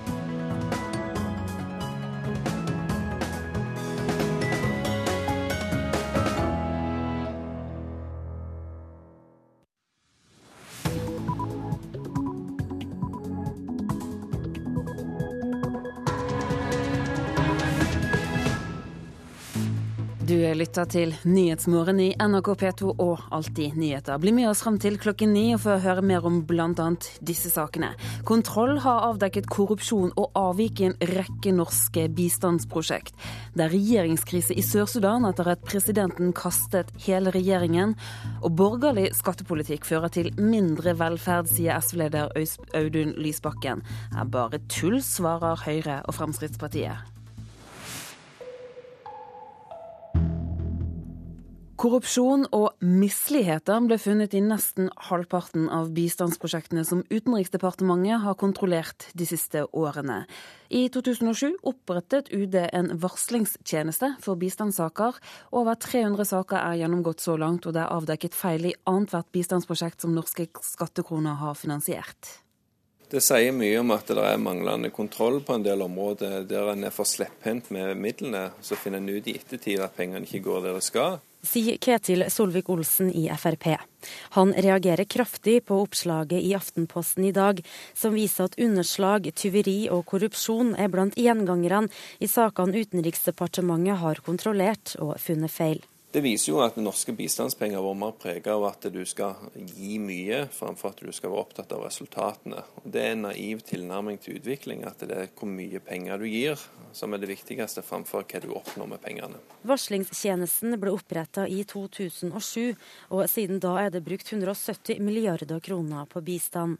Lytter 20.57 20.87
til 20.89 21.13
Nyhetsmorgen 21.29 21.99
i 22.01 22.09
NRK 22.17 22.49
P2 22.61 22.93
og 23.03 23.23
Alltid 23.35 23.77
nyheter. 23.79 24.19
Bli 24.21 24.33
med 24.37 24.49
oss 24.51 24.63
fram 24.65 24.79
til 24.81 24.99
klokken 25.01 25.33
ni 25.35 25.45
og 25.55 25.63
få 25.65 25.77
høre 25.85 26.05
mer 26.05 26.27
om 26.29 26.39
bl.a. 26.49 26.87
disse 27.25 27.51
sakene. 27.53 27.93
Kontroll 28.29 28.77
har 28.85 29.05
avdekket 29.09 29.49
korrupsjon 29.53 30.13
og 30.17 30.37
avvik 30.39 30.81
i 30.81 30.89
en 30.91 30.97
rekke 31.13 31.53
norske 31.57 32.07
bistandsprosjekt. 32.17 33.15
Det 33.57 33.67
er 33.67 33.75
regjeringskrise 33.75 34.57
i 34.57 34.65
Sør-Sudan 34.65 35.29
etter 35.29 35.53
at 35.55 35.65
presidenten 35.67 36.33
kastet 36.37 36.93
hele 37.07 37.35
regjeringen. 37.35 37.97
Og 38.43 38.55
borgerlig 38.57 39.11
skattepolitikk 39.19 39.89
fører 39.89 40.13
til 40.13 40.33
mindre 40.41 40.97
velferd, 41.01 41.51
sier 41.53 41.81
SV-leder 41.81 42.33
Audun 42.77 43.17
Lysbakken. 43.21 43.85
Er 44.17 44.33
bare 44.33 44.63
tull, 44.73 45.03
svarer 45.05 45.61
Høyre 45.67 46.01
og 46.07 46.19
Fremskrittspartiet. 46.21 47.16
Korrupsjon 51.77 52.47
og 52.57 52.79
misligheter 52.81 53.83
ble 53.85 53.99
funnet 54.01 54.33
i 54.33 54.41
nesten 54.41 54.87
halvparten 55.11 55.67
av 55.69 55.91
bistandsprosjektene 55.93 56.87
som 56.89 57.03
Utenriksdepartementet 57.13 58.23
har 58.23 58.39
kontrollert 58.41 59.05
de 59.13 59.27
siste 59.29 59.67
årene. 59.77 60.23
I 60.73 60.87
2007 60.95 61.59
opprettet 61.69 62.31
UD 62.33 62.57
en 62.65 62.89
varslingstjeneste 63.03 64.15
for 64.25 64.41
bistandssaker. 64.41 65.21
Over 65.53 65.77
300 65.77 66.25
saker 66.33 66.63
er 66.63 66.81
gjennomgått 66.81 67.21
så 67.21 67.37
langt, 67.37 67.69
og 67.69 67.77
det 67.77 67.85
er 67.85 67.93
avdekket 67.93 68.41
feil 68.41 68.71
i 68.73 68.75
annethvert 68.89 69.29
bistandsprosjekt 69.37 70.01
som 70.01 70.17
norske 70.17 70.49
skattekroner 70.65 71.37
har 71.45 71.61
finansiert. 71.61 72.39
Det 73.13 73.21
sier 73.21 73.53
mye 73.55 73.77
om 73.85 73.93
at 73.95 74.09
det 74.09 74.25
er 74.25 74.41
manglende 74.41 74.89
kontroll 74.91 75.43
på 75.45 75.61
en 75.61 75.69
del 75.69 75.85
områder 75.85 76.49
der 76.49 76.73
en 76.73 76.89
er 76.89 76.97
for 76.97 77.07
slepphendt 77.07 77.69
med 77.69 77.93
midlene. 78.01 78.49
Så 78.65 78.81
finner 78.81 79.05
en 79.05 79.13
ut 79.13 79.29
i 79.29 79.37
ettertid 79.37 79.85
at 79.85 79.95
pengene 79.95 80.25
ikke 80.25 80.47
går 80.49 80.65
der 80.65 80.81
det 80.81 80.89
skal 80.89 81.21
sier 81.47 81.79
Ketil 81.83 82.27
Solvik-Olsen 82.33 83.09
i 83.15 83.27
Frp. 83.39 83.77
Han 84.37 84.53
reagerer 84.53 85.09
kraftig 85.09 85.65
på 85.67 85.81
oppslaget 85.83 86.43
i 86.43 86.55
Aftenposten 86.59 87.25
i 87.25 87.33
dag, 87.35 87.63
som 87.95 88.15
viser 88.15 88.51
at 88.51 88.59
underslag, 88.61 89.31
tyveri 89.35 89.89
og 89.91 90.05
korrupsjon 90.11 90.75
er 90.77 90.93
blant 90.93 91.19
gjengangerne 91.19 91.91
i 92.19 92.31
sakene 92.31 92.85
Utenriksdepartementet 92.85 94.03
har 94.03 94.23
kontrollert 94.27 94.97
og 95.01 95.17
funnet 95.23 95.55
feil. 95.55 95.83
Det 96.17 96.23
viser 96.25 96.55
jo 96.55 96.63
at 96.65 96.79
norske 96.81 97.13
bistandspenger 97.13 97.83
vært 97.85 97.99
mer 98.01 98.15
preget 98.17 98.47
av 98.49 98.63
at 98.65 98.87
du 98.89 99.03
skal 99.05 99.51
gi 99.53 99.99
mye, 100.01 100.47
framfor 100.49 100.95
at 100.95 101.03
du 101.05 101.11
skal 101.13 101.29
være 101.29 101.43
opptatt 101.43 101.75
av 101.77 101.83
resultatene. 101.85 102.63
Det 102.89 103.03
er 103.03 103.13
en 103.13 103.27
naiv 103.27 103.61
tilnærming 103.69 104.17
til 104.25 104.39
utvikling, 104.39 104.87
at 104.89 105.05
det 105.05 105.13
er 105.13 105.29
hvor 105.37 105.53
mye 105.53 105.83
penger 105.85 106.25
du 106.25 106.25
gir 106.25 106.57
som 106.97 107.13
er 107.13 107.21
det 107.21 107.29
viktigste, 107.29 107.83
framfor 107.85 108.25
hva 108.25 108.41
du 108.41 108.49
oppnår 108.57 108.89
med 108.95 109.03
pengene. 109.05 109.41
Varslingstjenesten 109.69 110.79
ble 110.81 110.95
oppretta 110.97 111.45
i 111.49 111.61
2007, 111.69 112.73
og 113.13 113.27
siden 113.29 113.61
da 113.61 113.75
er 113.83 113.93
det 113.93 114.05
brukt 114.07 114.33
170 114.33 115.03
milliarder 115.05 115.61
kroner 115.61 116.09
på 116.09 116.23
bistand. 116.25 116.79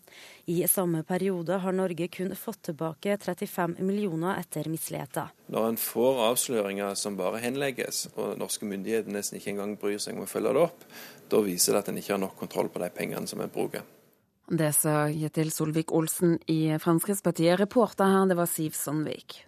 I 0.49 0.63
samme 0.71 1.03
periode 1.05 1.61
har 1.61 1.77
Norge 1.77 2.09
kun 2.09 2.33
fått 2.39 2.71
tilbake 2.71 3.19
35 3.21 3.77
millioner 3.85 4.41
etter 4.41 4.71
misligheter. 4.73 5.35
Når 5.53 5.69
en 5.69 5.79
får 5.79 6.23
avsløringer 6.31 6.97
som 6.99 7.19
bare 7.19 7.43
henlegges, 7.45 8.07
og 8.17 8.39
norske 8.41 8.67
myndigheter 8.67 9.13
nesten 9.27 9.41
ikke 9.41 9.55
engang 9.57 9.75
bryr 9.81 9.99
seg 9.99 10.15
om 10.15 10.23
å 10.25 10.31
følge 10.31 10.55
det 10.55 10.63
opp, 10.63 10.87
da 11.31 11.43
viser 11.43 11.75
det 11.75 11.83
at 11.83 11.91
en 11.91 11.99
ikke 11.99 12.15
har 12.15 12.23
nok 12.23 12.39
kontroll 12.39 12.71
på 12.71 12.83
de 12.83 12.91
pengene 12.95 13.27
som 13.27 13.43
en 13.43 13.51
bruker. 13.51 13.83
Det 14.47 14.71
sa 14.77 15.09
Kjetil 15.11 15.51
Solvik-Olsen 15.51 16.37
i 16.53 16.77
Fremskrittspartiet. 16.79 17.59
Reporter 17.59 18.07
her, 18.07 18.29
det 18.31 18.37
var 18.39 18.47
Siv 18.47 18.77
Sandvik. 18.79 19.41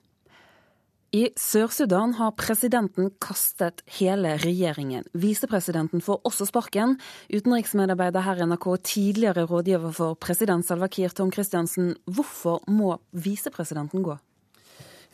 I 1.15 1.31
Sør-Sudan 1.39 2.17
har 2.19 2.35
presidenten 2.37 3.13
kastet 3.23 3.81
hele 3.97 4.35
regjeringen. 4.43 5.07
Visepresidenten 5.17 6.03
får 6.05 6.19
også 6.29 6.51
sparken. 6.51 6.99
Utenriksmedarbeider 7.33 8.27
her 8.27 8.43
i 8.43 8.49
NRK, 8.51 8.67
tidligere 8.85 9.47
rådgiver 9.49 9.95
for 9.97 10.19
president 10.21 10.67
Salva 10.67 10.91
Kiir 10.93 11.15
Tom 11.15 11.31
Christiansen. 11.33 11.95
Hvorfor 12.05 12.61
må 12.69 12.99
visepresidenten 13.15 14.05
gå? 14.05 14.19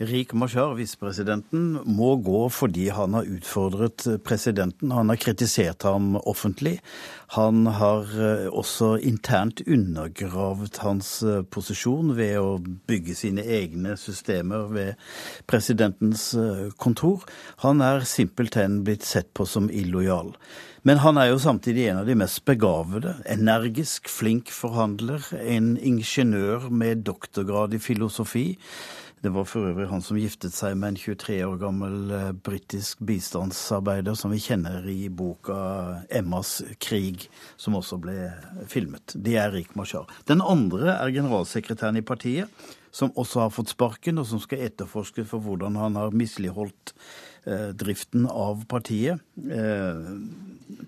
Rik 0.03 0.33
Mashar, 0.35 0.73
visepresidenten, 0.75 1.77
må 1.87 2.16
gå 2.19 2.49
fordi 2.51 2.89
han 2.91 3.15
har 3.15 3.29
utfordret 3.31 4.03
presidenten. 4.27 4.91
Han 4.91 5.12
har 5.12 5.21
kritisert 5.23 5.87
ham 5.87 6.16
offentlig. 6.19 6.81
Han 7.37 7.69
har 7.79 8.11
eh, 8.19 8.49
også 8.51 8.97
internt 9.07 9.62
undergravd 9.62 10.81
hans 10.83 11.12
eh, 11.23 11.45
posisjon 11.47 12.11
ved 12.19 12.41
å 12.43 12.59
bygge 12.91 13.15
sine 13.15 13.47
egne 13.47 13.95
systemer 13.95 14.66
ved 14.75 14.99
presidentens 15.47 16.33
eh, 16.35 16.75
kontor. 16.75 17.23
Han 17.62 17.79
er 17.79 18.03
simpelthen 18.03 18.81
blitt 18.83 19.07
sett 19.07 19.31
på 19.31 19.47
som 19.47 19.71
illojal. 19.71 20.35
Men 20.85 21.01
han 21.01 21.16
er 21.16 21.31
jo 21.31 21.39
samtidig 21.41 21.87
en 21.89 22.03
av 22.03 22.11
de 22.11 22.19
mest 22.19 22.43
begavede. 22.45 23.15
Energisk, 23.31 24.11
flink 24.11 24.51
forhandler. 24.53 25.23
En 25.39 25.77
ingeniør 25.79 26.66
med 26.69 27.07
doktorgrad 27.07 27.79
i 27.79 27.81
filosofi. 27.81 28.45
Det 29.24 29.30
var 29.32 29.46
for 29.48 29.70
øvrig 29.70 29.86
han 29.88 30.02
som 30.05 30.18
giftet 30.20 30.52
seg 30.52 30.74
med 30.76 30.90
en 30.92 30.98
23 31.01 31.38
år 31.46 31.55
gammel 31.62 32.10
eh, 32.12 32.32
britisk 32.44 33.01
bistandsarbeider 33.09 34.12
som 34.20 34.34
vi 34.34 34.40
kjenner 34.44 34.84
i 34.84 35.09
boka 35.09 35.55
'Emmas 36.12 36.59
krig', 36.76 37.24
som 37.56 37.78
også 37.78 37.96
ble 38.05 38.18
filmet. 38.68 39.16
Det 39.16 39.38
er 39.40 39.48
Rik 39.55 39.72
Mashar. 39.80 40.05
Den 40.28 40.44
andre 40.44 40.98
er 40.98 41.14
generalsekretæren 41.16 41.96
i 41.96 42.05
partiet, 42.05 42.52
som 42.92 43.16
også 43.16 43.46
har 43.46 43.55
fått 43.56 43.72
sparken, 43.72 44.20
og 44.20 44.26
som 44.28 44.42
skal 44.44 44.66
etterforske 44.68 45.24
for 45.24 45.40
hvordan 45.40 45.80
han 45.80 45.96
har 45.96 46.12
misligholdt 46.12 46.92
driften 47.77 48.27
av 48.31 48.65
partiet, 48.71 49.21
eh, 49.51 50.05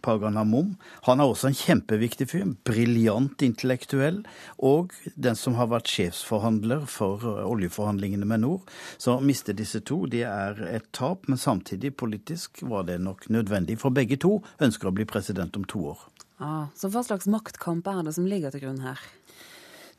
Pagan 0.00 0.36
Hamom. 0.36 0.74
Han 1.02 1.20
er 1.20 1.28
også 1.28 1.50
en 1.50 1.56
kjempeviktig 1.56 2.28
fyr. 2.30 2.46
Briljant 2.66 3.42
intellektuell. 3.44 4.22
Og 4.58 4.94
den 5.14 5.36
som 5.38 5.56
har 5.58 5.70
vært 5.72 5.90
sjefsforhandler 5.92 6.86
for 6.90 7.24
eh, 7.24 7.44
oljeforhandlingene 7.46 8.28
med 8.28 8.44
Nord. 8.44 8.74
Så 8.98 9.16
å 9.16 9.24
miste 9.24 9.56
disse 9.56 9.82
to, 9.86 10.04
det 10.10 10.24
er 10.28 10.62
et 10.70 10.88
tap, 10.96 11.28
men 11.30 11.40
samtidig 11.40 11.96
politisk 11.96 12.62
var 12.62 12.86
det 12.88 13.00
nok 13.04 13.28
nødvendig. 13.32 13.78
For 13.82 13.94
begge 13.94 14.20
to 14.22 14.38
ønsker 14.62 14.90
å 14.90 14.96
bli 14.96 15.08
president 15.08 15.56
om 15.58 15.66
to 15.68 15.88
år. 15.92 16.06
Ah, 16.36 16.68
så 16.76 16.90
hva 16.92 17.00
slags 17.04 17.28
maktkamp 17.32 17.86
er 17.88 18.02
det 18.04 18.12
som 18.16 18.26
ligger 18.28 18.52
til 18.52 18.66
grunn 18.66 18.82
her? 18.84 19.00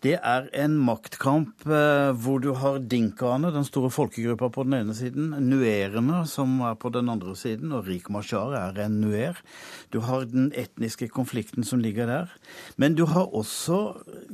Det 0.06 0.14
er 0.14 0.46
en 0.54 0.76
maktkamp 0.86 1.64
eh, 1.66 2.12
hvor 2.22 2.38
du 2.44 2.52
har 2.60 2.76
dinkaene, 2.86 3.50
den 3.50 3.66
store 3.66 3.90
folkegruppa 3.90 4.52
på 4.54 4.66
den 4.68 4.76
ene 4.78 4.94
siden, 4.94 5.32
nuerene 5.42 6.20
som 6.30 6.60
er 6.68 6.76
på 6.78 6.92
den 6.94 7.10
andre 7.10 7.34
siden, 7.38 7.72
og 7.74 7.88
Rik 7.90 8.12
Mashar 8.14 8.54
er 8.60 8.78
en 8.84 9.00
nuer. 9.02 9.40
Du 9.90 9.98
har 10.06 10.28
den 10.30 10.52
etniske 10.54 11.08
konflikten 11.10 11.66
som 11.66 11.82
ligger 11.82 12.12
der. 12.12 12.36
Men 12.78 12.94
du 12.94 13.08
har 13.10 13.34
også 13.34 13.80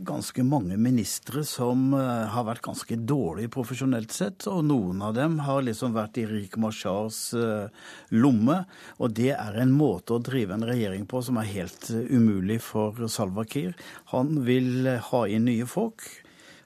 ganske 0.03 0.43
mange 0.43 0.75
ministre 0.75 1.45
som 1.47 1.93
eh, 1.95 2.25
har 2.33 2.47
vært 2.49 2.65
ganske 2.67 2.99
dårlige 2.99 3.53
profesjonelt 3.55 4.11
sett, 4.11 4.49
og 4.51 4.65
noen 4.67 4.99
av 4.99 5.15
dem 5.15 5.39
har 5.47 5.63
liksom 5.63 5.95
vært 5.95 6.19
i 6.19 6.27
Rik 6.27 6.59
Mashars 6.59 7.21
eh, 7.39 7.71
lomme. 8.11 8.65
Og 8.99 9.15
det 9.15 9.31
er 9.37 9.61
en 9.63 9.71
måte 9.71 10.17
å 10.17 10.23
drive 10.23 10.57
en 10.57 10.67
regjering 10.67 11.07
på 11.07 11.23
som 11.23 11.39
er 11.39 11.47
helt 11.53 11.87
umulig 11.87 12.59
for 12.67 13.07
Salwa 13.07 13.47
Kiir. 13.47 13.71
Han 14.11 14.41
vil 14.43 14.91
ha 15.07 15.23
inn 15.31 15.47
nye 15.52 15.52
folk. 15.69 16.01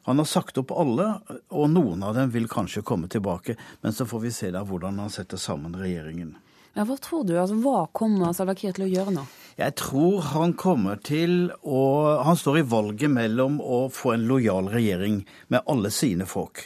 Han 0.08 0.22
har 0.22 0.26
sagt 0.26 0.58
opp 0.62 0.72
alle, 0.72 1.06
og 1.52 1.66
noen 1.74 2.04
av 2.08 2.14
dem 2.16 2.30
vil 2.32 2.48
kanskje 2.48 2.86
komme 2.88 3.10
tilbake. 3.12 3.58
Men 3.84 3.92
så 3.94 4.06
får 4.08 4.22
vi 4.24 4.32
se 4.32 4.52
da 4.56 4.62
hvordan 4.64 5.02
han 5.04 5.12
setter 5.12 5.42
sammen 5.42 5.76
regjeringen. 5.76 6.38
Ja, 6.78 6.86
Hva 6.86 6.96
tror 7.02 7.26
du? 7.28 7.34
Altså, 7.36 7.58
hva 7.60 7.88
kommer 7.92 8.32
Salva 8.38 8.56
Kiir 8.56 8.76
til 8.78 8.86
å 8.86 8.92
gjøre 8.92 9.16
nå? 9.18 9.26
Jeg 9.58 9.74
tror 9.82 10.22
han 10.32 10.54
kommer 10.54 11.00
til 11.02 11.50
å 11.66 11.82
Han 12.24 12.38
står 12.38 12.60
i 12.60 12.68
valget 12.70 13.10
mellom 13.10 13.58
å 13.60 13.88
få 13.90 14.14
en 14.14 14.28
lojal 14.30 14.70
regjering 14.70 15.24
med 15.50 15.66
alle 15.66 15.90
sine 15.92 16.30
folk 16.30 16.62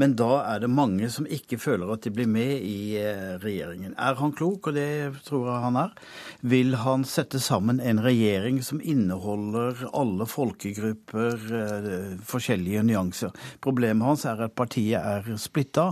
men 0.00 0.14
da 0.16 0.30
er 0.54 0.62
det 0.62 0.70
mange 0.72 1.08
som 1.12 1.26
ikke 1.28 1.58
føler 1.60 1.90
at 1.92 2.04
de 2.06 2.12
blir 2.14 2.28
med 2.30 2.64
i 2.64 2.96
eh, 3.00 3.34
regjeringen. 3.42 3.94
Er 4.00 4.16
han 4.20 4.34
klok, 4.36 4.70
og 4.70 4.76
det 4.76 5.22
tror 5.26 5.48
jeg 5.48 5.64
han 5.66 5.78
er, 5.82 5.94
vil 6.54 6.76
han 6.82 7.04
sette 7.08 7.40
sammen 7.42 7.80
en 7.80 8.02
regjering 8.04 8.62
som 8.64 8.80
inneholder 8.80 9.84
alle 9.92 10.26
folkegrupper, 10.28 11.46
eh, 11.60 12.00
forskjellige 12.28 12.84
nyanser. 12.88 13.32
Problemet 13.64 14.08
hans 14.08 14.26
er 14.28 14.44
at 14.46 14.56
partiet 14.58 15.00
er 15.00 15.40
splitta, 15.40 15.90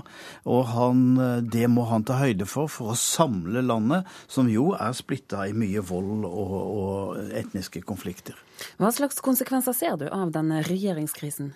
og 0.49 0.63
han, 0.75 1.07
eh, 1.21 1.41
det 1.45 1.69
må 1.71 1.87
han 1.91 2.07
ta 2.09 2.21
høyde 2.21 2.49
for 2.49 2.71
for 2.71 2.95
å 2.95 2.99
samle 2.99 3.63
landet, 3.65 4.09
som 4.31 4.49
jo 4.51 4.71
er 4.79 4.95
splitta 4.97 5.47
i 5.49 5.57
mye 5.57 5.83
vold 5.85 6.27
og, 6.29 6.55
og 6.85 7.35
etniske 7.37 7.83
konflikter. 7.87 8.39
Hva 8.81 8.93
slags 8.93 9.21
konsekvenser 9.25 9.77
ser 9.77 9.99
du 10.01 10.07
av 10.09 10.33
denne 10.35 10.63
regjeringskrisen? 10.67 11.55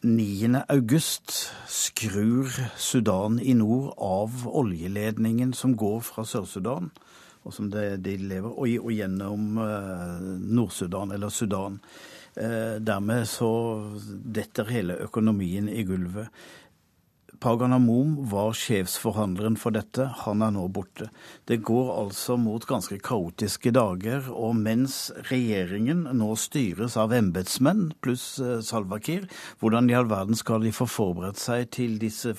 9. 0.00 0.62
august 0.68 1.32
skrur 1.66 2.46
Sudan 2.76 3.40
i 3.40 3.54
nord 3.54 3.94
av 3.98 4.44
oljeledningen 4.46 5.50
som 5.52 5.72
går 5.76 6.04
fra 6.06 6.22
Sør-Sudan, 6.22 6.92
og 7.42 7.54
som 7.56 7.66
de, 7.72 7.96
de 7.98 8.14
lever, 8.22 8.46
og, 8.46 8.68
og 8.78 8.92
gjennom 8.94 9.58
uh, 9.58 10.22
Nord-Sudan, 10.22 11.10
eller 11.16 11.34
Sudan. 11.34 11.80
Eh, 12.38 12.76
dermed 12.78 13.26
så 13.26 13.50
detter 14.06 14.70
hele 14.70 15.00
økonomien 15.02 15.66
i 15.66 15.82
gulvet. 15.82 16.30
Pagan 17.40 17.72
Amom 17.72 18.16
var 18.30 18.50
sjefsforhandleren 18.58 19.54
for 19.60 19.70
dette. 19.70 20.08
Han 20.24 20.42
er 20.42 20.50
nå 20.56 20.64
borte. 20.74 21.06
Det 21.46 21.60
går 21.62 21.92
altså 21.94 22.34
mot 22.40 22.64
ganske 22.66 22.98
kaotiske 22.98 23.70
dager, 23.76 24.26
og 24.32 24.56
mens 24.58 25.12
regjeringen 25.30 26.02
nå 26.18 26.32
styres 26.40 26.96
av 26.98 27.14
embetsmenn 27.14 27.92
pluss 28.02 28.40
eh, 28.42 28.58
Salva 28.66 28.98
Kiir, 28.98 29.28
hvordan 29.62 29.86
i 29.90 29.94
all 29.94 30.08
verden 30.10 30.38
skal 30.38 30.66
de 30.66 30.72
få 30.74 30.88
forberedt 30.90 31.38
seg 31.38 31.68
til 31.76 31.94
disse, 32.02 32.34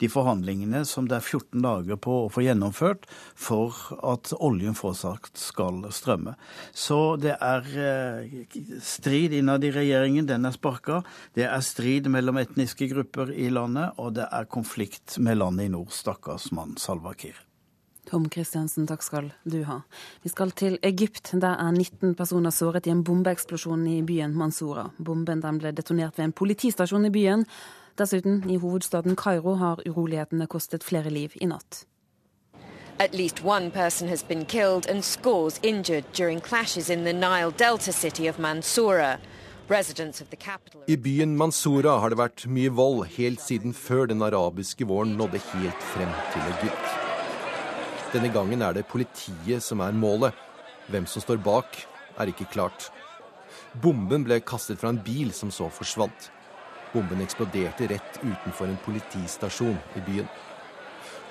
de 0.00 0.08
forhandlingene 0.08 0.80
som 0.88 1.10
det 1.10 1.18
er 1.18 1.28
14 1.28 1.60
dager 1.66 2.00
på 2.00 2.16
å 2.22 2.32
få 2.32 2.46
gjennomført 2.46 3.04
for 3.36 3.76
at 4.00 4.32
oljen 4.40 4.78
fortsatt 4.78 5.28
skal 5.36 5.84
strømme? 5.92 6.38
Så 6.72 7.18
det 7.20 7.36
er 7.36 7.68
eh, 7.84 8.48
strid 8.80 9.36
innad 9.36 9.68
i 9.68 9.74
regjeringen, 9.76 10.28
den 10.30 10.48
er 10.48 10.56
sparka. 10.56 11.02
Det 11.36 11.44
er 11.44 11.60
strid 11.64 12.08
mellom 12.08 12.40
etniske 12.40 12.88
grupper 12.94 13.34
i 13.36 13.52
landet, 13.52 13.92
og 14.00 14.16
det 14.16 14.24
er 14.24 14.37
er 14.38 14.48
konflikt 14.50 15.18
med 15.18 15.38
landet 15.38 15.68
i 15.68 15.72
nord. 15.72 15.92
Stakkars 15.94 16.50
mann 16.52 16.76
Salva 16.78 17.14
Kiir. 17.14 17.36
Tom 18.08 18.28
Kristiansen, 18.32 18.86
takk 18.88 19.02
skal 19.04 19.32
du 19.44 19.58
ha. 19.68 19.82
Vi 20.24 20.30
skal 20.32 20.54
til 20.56 20.78
Egypt. 20.82 21.34
Der 21.34 21.58
er 21.60 21.72
19 21.72 22.14
personer 22.16 22.50
såret 22.54 22.86
i 22.86 22.90
en 22.94 23.04
bombeeksplosjon 23.04 23.84
i 23.86 24.00
byen 24.02 24.36
Mansoura. 24.36 24.88
Bomben 24.98 25.42
ble 25.42 25.74
detonert 25.76 26.16
ved 26.16 26.24
en 26.24 26.32
politistasjon 26.32 27.04
i 27.04 27.12
byen. 27.12 27.44
Dessuten, 27.98 28.44
i 28.48 28.56
hovedstaden 28.56 29.16
Kairo 29.16 29.54
har 29.60 29.82
urolighetene 29.84 30.46
kostet 30.46 30.84
flere 30.84 31.10
liv 31.10 31.36
i 31.36 31.46
natt. 31.46 31.84
At 32.98 33.14
least 33.14 33.44
one 33.44 33.70
person 33.70 34.08
has 34.08 34.22
been 34.22 34.44
killed 34.44 34.86
and 34.86 35.04
scores 35.04 35.60
injured 35.62 36.04
during 36.12 36.40
clashes 36.40 36.90
in 36.90 37.04
the 37.04 37.12
Nile 37.12 37.50
Delta 37.50 37.92
city 37.92 38.26
of 38.28 38.38
Mansoura. 38.38 39.18
I 39.68 40.96
byen 40.96 41.34
Mansoura 41.36 41.98
har 42.00 42.08
det 42.08 42.16
vært 42.16 42.44
mye 42.48 42.70
vold 42.72 43.02
helt 43.18 43.42
siden 43.44 43.74
før 43.76 44.06
den 44.08 44.24
arabiske 44.24 44.86
våren 44.88 45.12
nådde 45.18 45.42
helt 45.50 45.82
frem 45.92 46.14
til 46.32 46.46
Egypt. 46.54 46.94
Denne 48.14 48.30
gangen 48.32 48.64
er 48.64 48.72
det 48.78 48.86
politiet 48.88 49.60
som 49.60 49.82
er 49.84 49.92
målet. 49.92 50.32
Hvem 50.88 51.04
som 51.04 51.20
står 51.20 51.42
bak, 51.44 51.82
er 52.16 52.32
ikke 52.32 52.48
klart. 52.54 52.88
Bomben 53.76 54.24
ble 54.24 54.40
kastet 54.40 54.80
fra 54.80 54.94
en 54.94 55.02
bil 55.04 55.34
som 55.36 55.52
så 55.52 55.68
forsvant. 55.68 56.30
Bomben 56.94 57.20
eksploderte 57.20 57.90
rett 57.92 58.22
utenfor 58.22 58.70
en 58.70 58.80
politistasjon 58.88 59.76
i 60.00 60.06
byen. 60.08 60.32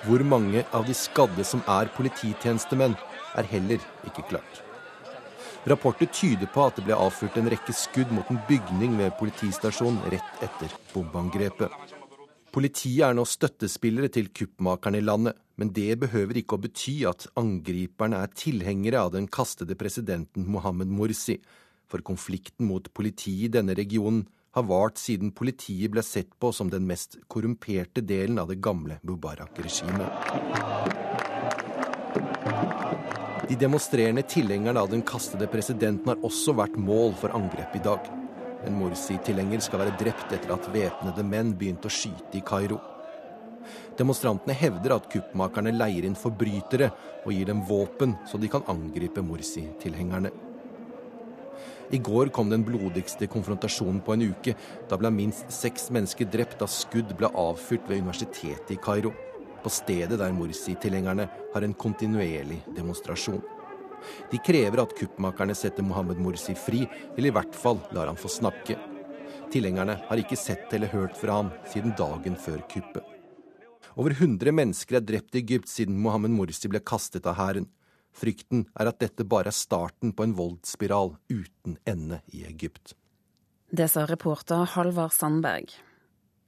Hvor 0.06 0.22
mange 0.22 0.62
av 0.70 0.86
de 0.86 0.94
skadde 0.94 1.42
som 1.42 1.66
er 1.66 1.90
polititjenestemenn, 1.98 2.94
er 3.34 3.50
heller 3.50 3.82
ikke 4.06 4.28
klart. 4.30 4.67
Rapporter 5.66 6.06
tyder 6.06 6.46
på 6.54 6.64
at 6.68 6.78
det 6.78 6.84
ble 6.86 6.96
avfyrt 6.96 7.36
en 7.40 7.48
rekke 7.50 7.74
skudd 7.74 8.12
mot 8.14 8.28
en 8.30 8.38
bygning 8.48 8.94
ved 9.00 9.16
politistasjonen 9.18 10.00
rett 10.12 10.44
etter 10.44 10.72
bombeangrepet. 10.92 11.72
Politiet 12.54 13.04
er 13.04 13.16
nå 13.16 13.26
støttespillere 13.28 14.08
til 14.12 14.30
kuppmakerne 14.32 15.02
i 15.02 15.04
landet, 15.04 15.36
men 15.58 15.72
det 15.74 15.98
behøver 16.00 16.38
ikke 16.40 16.56
å 16.56 16.62
bety 16.62 16.94
at 17.10 17.26
angriperne 17.38 18.22
er 18.22 18.32
tilhengere 18.32 19.02
av 19.02 19.12
den 19.16 19.28
kastede 19.28 19.76
presidenten 19.78 20.46
Mohammed 20.48 20.88
Morsi, 20.88 21.36
for 21.88 22.04
konflikten 22.06 22.68
mot 22.68 22.88
politiet 22.94 23.48
i 23.48 23.52
denne 23.58 23.76
regionen 23.76 24.26
har 24.56 24.64
vart 24.68 24.98
siden 25.00 25.34
politiet 25.36 25.92
ble 25.92 26.02
sett 26.04 26.30
på 26.40 26.52
som 26.56 26.70
den 26.72 26.86
mest 26.88 27.18
korrumperte 27.28 28.00
delen 28.04 28.40
av 28.40 28.48
det 28.52 28.60
gamle 28.64 29.00
Mubarak-regimet. 29.02 30.10
De 33.48 33.56
demonstrerende 33.56 34.22
tilhengerne 34.22 34.80
av 34.80 34.90
den 34.92 35.00
kastede 35.02 35.46
presidenten 35.48 36.10
har 36.10 36.24
også 36.26 36.52
vært 36.52 36.74
mål 36.76 37.14
for 37.16 37.32
angrep 37.32 37.78
i 37.78 37.80
dag. 37.80 38.08
En 38.68 38.74
Morsi-tilhenger 38.76 39.62
skal 39.64 39.80
være 39.80 39.94
drept 39.96 40.34
etter 40.36 40.50
at 40.52 40.66
væpnede 40.74 41.24
menn 41.24 41.54
begynte 41.56 41.88
å 41.88 41.94
skyte 41.94 42.36
i 42.36 42.42
Kairo. 42.44 42.76
Demonstrantene 43.96 44.52
hevder 44.52 44.98
at 44.98 45.08
kuppmakerne 45.14 45.72
leier 45.72 46.04
inn 46.04 46.18
forbrytere 46.18 46.90
og 47.22 47.32
gir 47.32 47.48
dem 47.48 47.62
våpen 47.70 48.18
så 48.28 48.36
de 48.36 48.50
kan 48.52 48.68
angripe 48.68 49.24
Morsi-tilhengerne. 49.24 50.34
I 51.88 52.02
går 52.04 52.28
kom 52.28 52.52
den 52.52 52.66
blodigste 52.68 53.30
konfrontasjonen 53.32 54.02
på 54.04 54.12
en 54.12 54.26
uke. 54.28 54.52
Da 54.92 55.00
ble 55.00 55.08
minst 55.14 55.48
seks 55.56 55.88
mennesker 55.88 56.28
drept 56.28 56.60
da 56.60 56.68
skudd 56.68 57.16
ble 57.16 57.32
avfyrt 57.32 57.88
ved 57.88 58.04
universitetet 58.04 58.76
i 58.76 58.80
Kairo 58.84 59.14
på 59.62 59.72
stedet 59.72 60.18
der 60.20 60.34
Morsi-tilhengerne 60.34 61.28
har 61.54 61.64
en 61.64 61.74
kontinuerlig 61.74 62.60
demonstrasjon. 62.76 63.42
De 64.30 64.38
krever 64.44 64.82
at 64.82 64.94
kuppmakerne 64.98 65.56
setter 65.58 65.86
Mohammed 65.86 66.20
Morsi 66.22 66.54
fri, 66.54 66.84
eller 67.16 67.30
i 67.30 67.34
hvert 67.34 67.56
fall 67.56 67.80
lar 67.96 68.10
han 68.10 68.20
få 68.20 68.30
snakke. 68.30 68.78
Tilhengerne 69.52 69.96
har 70.08 70.20
ikke 70.20 70.38
sett 70.38 70.72
eller 70.76 70.92
hørt 70.92 71.16
fra 71.16 71.40
ham 71.40 71.50
siden 71.72 71.96
dagen 71.98 72.36
før 72.38 72.60
kuppet. 72.70 73.02
Over 73.98 74.14
100 74.14 74.52
mennesker 74.54 74.98
er 74.98 75.06
drept 75.06 75.34
i 75.34 75.42
Egypt 75.42 75.70
siden 75.70 75.98
Mohammed 75.98 76.34
Morsi 76.36 76.70
ble 76.70 76.82
kastet 76.84 77.26
av 77.26 77.38
hæren. 77.40 77.66
Frykten 78.14 78.66
er 78.78 78.90
at 78.90 79.00
dette 79.02 79.26
bare 79.26 79.50
er 79.50 79.56
starten 79.56 80.14
på 80.14 80.26
en 80.26 80.36
voldsspiral 80.38 81.16
uten 81.32 81.78
ende 81.88 82.20
i 82.34 82.44
Egypt. 82.46 82.94
Det 83.70 83.88
sa 83.90 84.06
reporter 84.08 84.64
Halvard 84.76 85.12
Sandberg. 85.12 85.74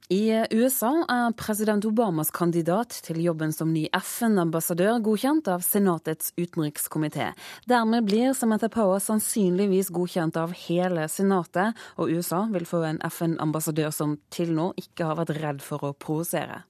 I 0.09 0.45
USA 0.51 0.91
er 1.07 1.35
president 1.37 1.85
Obamas 1.85 2.31
kandidat 2.33 2.95
til 3.05 3.21
jobben 3.23 3.53
som 3.55 3.69
ny 3.71 3.85
FN-ambassadør 3.93 4.99
godkjent 5.05 5.47
av 5.51 5.63
Senatets 5.63 6.33
utenrikskomité. 6.39 7.31
Dermed 7.69 8.09
blir 8.09 8.33
Samantha 8.33 8.71
Power 8.71 8.99
sannsynligvis 8.99 9.91
godkjent 9.93 10.39
av 10.41 10.55
hele 10.65 11.05
Senatet, 11.11 11.77
og 11.95 12.11
USA 12.11 12.43
vil 12.51 12.67
få 12.67 12.83
en 12.89 12.99
FN-ambassadør 13.11 13.93
som 13.95 14.17
til 14.33 14.55
nå 14.57 14.71
ikke 14.81 15.11
har 15.11 15.21
vært 15.21 15.37
redd 15.39 15.63
for 15.63 15.85
å 15.85 15.95
provosere. 15.95 16.63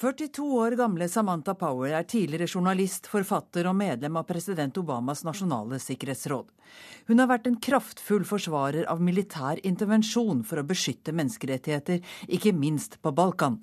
42 0.00 0.42
år 0.42 0.74
gamle 0.76 1.06
Samantha 1.08 1.54
Power 1.56 1.94
er 1.96 2.04
tidligere 2.04 2.50
journalist, 2.50 3.06
forfatter 3.08 3.64
og 3.70 3.78
medlem 3.78 4.18
av 4.20 4.26
president 4.28 4.76
Obamas 4.76 5.22
nasjonale 5.24 5.78
sikkerhetsråd. 5.80 6.50
Hun 7.08 7.22
har 7.22 7.30
vært 7.30 7.48
en 7.48 7.56
kraftfull 7.64 8.26
forsvarer 8.28 8.84
av 8.92 9.00
militær 9.00 9.62
intervensjon 9.64 10.44
for 10.44 10.60
å 10.60 10.66
beskytte 10.68 11.16
menneskerettigheter, 11.16 12.04
ikke 12.28 12.52
minst 12.52 13.00
på 13.00 13.14
Balkan. 13.16 13.62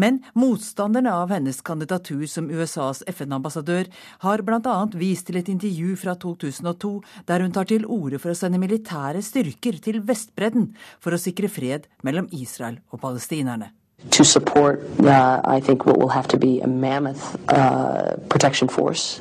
Men 0.00 0.22
motstanderne 0.32 1.12
av 1.12 1.36
hennes 1.36 1.60
kandidatur 1.60 2.24
som 2.24 2.48
USAs 2.48 3.04
FN-ambassadør 3.12 3.92
har 4.24 4.48
bl.a. 4.48 4.80
vist 4.96 5.28
til 5.28 5.42
et 5.42 5.52
intervju 5.52 5.92
fra 6.00 6.16
2002 6.16 6.94
der 7.28 7.44
hun 7.44 7.52
tar 7.52 7.68
til 7.68 7.84
orde 7.84 8.22
for 8.22 8.32
å 8.32 8.38
sende 8.38 8.64
militære 8.64 9.20
styrker 9.20 9.82
til 9.84 10.00
Vestbredden 10.08 10.70
for 10.96 11.12
å 11.12 11.20
sikre 11.20 11.52
fred 11.52 11.90
mellom 12.00 12.32
Israel 12.32 12.80
og 12.88 13.04
palestinerne. 13.04 13.74
To 14.10 14.24
support, 14.24 14.82
uh, 15.00 15.40
I 15.44 15.60
think, 15.60 15.86
what 15.86 15.98
will 15.98 16.08
have 16.08 16.28
to 16.28 16.38
be 16.38 16.60
a 16.60 16.66
mammoth 16.66 17.36
uh, 17.48 18.16
protection 18.28 18.68
force, 18.68 19.20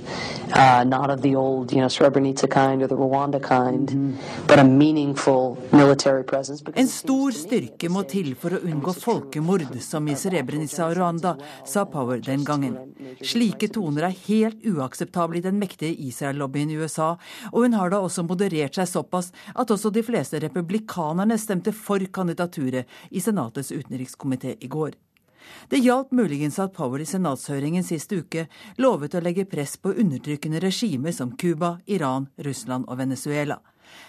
uh, 0.54 0.84
not 0.84 1.10
of 1.10 1.22
the 1.22 1.36
old, 1.36 1.72
you 1.72 1.80
know, 1.80 1.88
Srebrenica 1.88 2.50
kind 2.50 2.84
or 2.84 2.88
the 2.88 2.96
Rwanda 2.96 3.42
kind, 3.42 3.90
mm 3.90 4.16
but 4.48 4.60
a 4.60 4.64
meaningful 4.64 5.58
military 5.72 6.24
presence. 6.24 6.62
En 6.76 6.88
stor 6.88 7.32
styrke 7.32 7.90
må 7.90 8.04
til 8.08 8.36
for 8.40 8.54
å 8.54 8.60
unngå 8.62 8.94
folkemord, 8.94 9.74
som 9.82 10.06
i 10.08 10.16
Srebrenica 10.16 10.86
og 10.86 10.96
Rwanda, 11.00 11.34
sa 11.66 11.86
Power 11.90 12.22
den 12.22 12.46
gangen. 12.46 12.78
Slike 13.26 13.72
toner 13.74 14.08
er 14.10 14.16
helt 14.28 14.62
uakseptable 14.70 15.40
i 15.40 15.44
den 15.44 15.58
mektige 15.60 15.98
Israel-lobbyen 16.08 16.72
i 16.72 16.78
USA, 16.78 17.16
og 17.52 17.66
hun 17.66 17.74
har 17.80 17.92
da 17.92 18.04
også 18.06 18.26
moderert 18.28 18.78
seg 18.78 18.90
såpass 18.92 19.32
at 19.56 19.74
også 19.74 19.92
de 19.96 20.06
fleste 20.06 20.40
republikanerne 20.46 21.40
stemte 21.42 21.74
for 21.74 22.06
kandidaturet 22.06 22.86
i 23.10 23.24
Senatets 23.24 23.74
utenrikskomité 23.74 24.56
i 24.66 24.72
går. 24.72 24.98
Det 25.70 25.82
hjalp 25.82 26.12
muligens 26.12 26.58
at 26.62 26.74
Powell 26.74 27.04
i 27.04 27.08
senatshøringen 27.10 27.86
sist 27.86 28.12
uke 28.14 28.48
lovet 28.82 29.16
å 29.16 29.22
legge 29.24 29.48
press 29.50 29.78
på 29.78 29.94
undertrykkende 29.94 30.62
regimer 30.64 31.14
som 31.14 31.36
Cuba, 31.38 31.78
Iran, 31.86 32.28
Russland 32.38 32.90
og 32.90 33.00
Venezuela. 33.02 33.60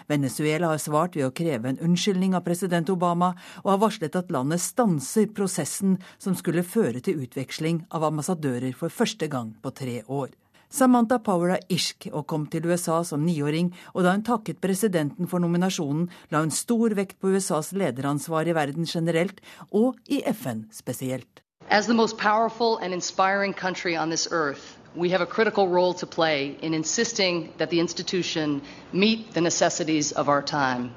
Venezuela 0.07 0.71
har 0.71 0.81
svart 0.81 1.15
ved 1.15 1.27
å 1.27 1.33
kreve 1.35 1.69
en 1.69 1.79
unnskyldning 1.83 2.35
av 2.35 2.45
president 2.47 2.89
Obama, 2.89 3.33
og 3.63 3.71
har 3.73 3.83
varslet 3.85 4.17
at 4.19 4.33
landet 4.33 4.63
stanser 4.63 5.29
prosessen 5.37 5.97
som 6.17 6.35
skulle 6.35 6.65
føre 6.65 7.01
til 7.03 7.23
utveksling 7.23 7.85
av 7.91 8.07
ambassadører 8.09 8.73
for 8.75 8.93
første 8.93 9.29
gang 9.31 9.53
på 9.61 9.73
tre 9.77 10.01
år. 10.07 10.33
Samantha 10.69 11.17
Power 11.23 11.53
er 11.55 11.63
irsk 11.71 12.09
og 12.11 12.25
kom 12.27 12.45
til 12.51 12.65
USA 12.67 12.99
som 13.07 13.23
niåring, 13.23 13.69
og 13.95 14.03
da 14.03 14.11
hun 14.11 14.23
takket 14.27 14.59
presidenten 14.59 15.27
for 15.31 15.39
nominasjonen, 15.39 16.09
la 16.31 16.41
hun 16.43 16.51
stor 16.51 16.95
vekt 16.97 17.19
på 17.21 17.31
USAs 17.31 17.71
lederansvar 17.71 18.47
i 18.47 18.55
verden 18.55 18.85
generelt, 18.85 19.39
og 19.71 19.95
i 20.07 20.21
FN 20.33 20.65
spesielt. 20.71 21.41
As 21.69 21.85
the 21.85 21.93
most 21.93 22.17
powerful 22.17 22.77
and 22.81 22.93
inspiring 22.93 23.53
country 23.53 23.95
on 23.95 24.09
this 24.09 24.27
earth, 24.31 24.77
we 24.95 25.09
have 25.09 25.21
a 25.21 25.25
critical 25.25 25.67
role 25.67 25.93
to 25.93 26.05
play 26.05 26.57
in 26.61 26.73
insisting 26.73 27.49
that 27.57 27.69
the 27.69 27.79
institution 27.79 28.61
meet 28.91 29.33
the 29.33 29.41
necessities 29.41 30.11
of 30.11 30.27
our 30.27 30.41
time. 30.41 30.91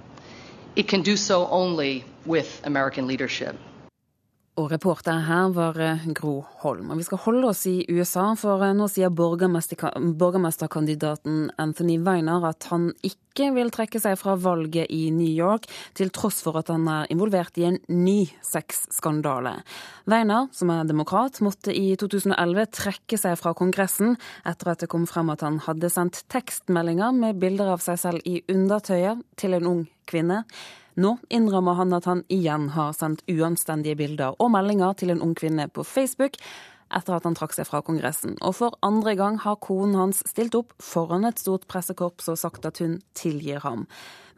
It 0.77 0.89
can 0.89 1.03
do 1.03 1.17
so 1.17 1.47
only 1.51 2.05
with 2.27 2.61
American 2.65 3.07
leadership. 3.07 3.57
Og 4.61 4.67
reporter 4.69 5.23
her 5.25 5.55
var 5.57 5.79
eh, 5.81 6.03
Gro 6.17 6.43
Holm. 6.61 6.91
Og 6.93 6.99
vi 7.01 7.05
skal 7.07 7.21
holde 7.25 7.47
oss 7.49 7.63
i 7.71 7.87
USA, 7.89 8.35
for 8.37 8.61
eh, 8.67 8.75
nå 8.77 8.89
sier 8.93 9.09
borgermesterkandidaten 9.09 11.51
Anthony 11.61 11.99
Weiner 12.05 12.45
at 12.51 12.65
han 12.69 12.93
ikke 13.07 13.55
vil 13.57 13.71
trekke 13.73 14.01
seg 14.03 14.19
fra 14.21 14.35
valget 14.37 14.87
i 14.93 15.11
New 15.17 15.33
York, 15.33 15.65
til 15.97 16.11
tross 16.13 16.43
for 16.45 16.57
at 16.61 16.69
han 16.73 16.89
er 16.93 17.07
involvert 17.15 17.57
i 17.57 17.65
en 17.71 17.79
ny 17.89 18.29
sexskandale. 18.45 19.63
Weiner, 20.11 20.49
som 20.53 20.71
er 20.75 20.89
demokrat, 20.91 21.41
måtte 21.47 21.71
i 21.73 21.97
2011 21.97 22.67
trekke 22.83 23.17
seg 23.23 23.39
fra 23.41 23.55
Kongressen 23.57 24.17
etter 24.45 24.67
at 24.75 24.81
det 24.85 24.93
kom 24.93 25.07
frem 25.09 25.31
at 25.33 25.41
han 25.47 25.57
hadde 25.65 25.89
sendt 25.95 26.25
tekstmeldinger 26.29 27.13
med 27.17 27.41
bilder 27.41 27.69
av 27.79 27.81
seg 27.87 27.97
selv 28.03 28.21
i 28.29 28.45
undertøyet 28.53 29.17
til 29.41 29.57
en 29.57 29.69
ung 29.73 29.83
kvinne. 30.11 30.39
Nå 30.97 31.17
innrømmer 31.31 31.79
han 31.79 31.95
at 31.95 32.09
han 32.11 32.25
igjen 32.33 32.71
har 32.75 32.93
sendt 32.97 33.23
uanstendige 33.31 33.99
bilder 34.01 34.35
og 34.39 34.51
meldinger 34.55 34.97
til 34.99 35.15
en 35.15 35.23
ung 35.23 35.37
kvinne 35.39 35.69
på 35.71 35.85
Facebook 35.87 36.41
etter 36.91 37.15
at 37.15 37.27
han 37.27 37.37
trakk 37.39 37.55
seg 37.55 37.69
fra 37.69 37.81
Kongressen. 37.87 38.35
Og 38.43 38.57
for 38.59 38.75
andre 38.87 39.15
gang 39.19 39.39
har 39.45 39.61
konen 39.63 39.95
hans 39.99 40.25
stilt 40.27 40.57
opp 40.59 40.75
foran 40.83 41.29
et 41.29 41.39
stort 41.39 41.69
pressekorps 41.71 42.31
og 42.33 42.41
sagt 42.41 42.67
at 42.67 42.83
hun 42.83 42.99
tilgir 43.15 43.63
ham. 43.63 43.87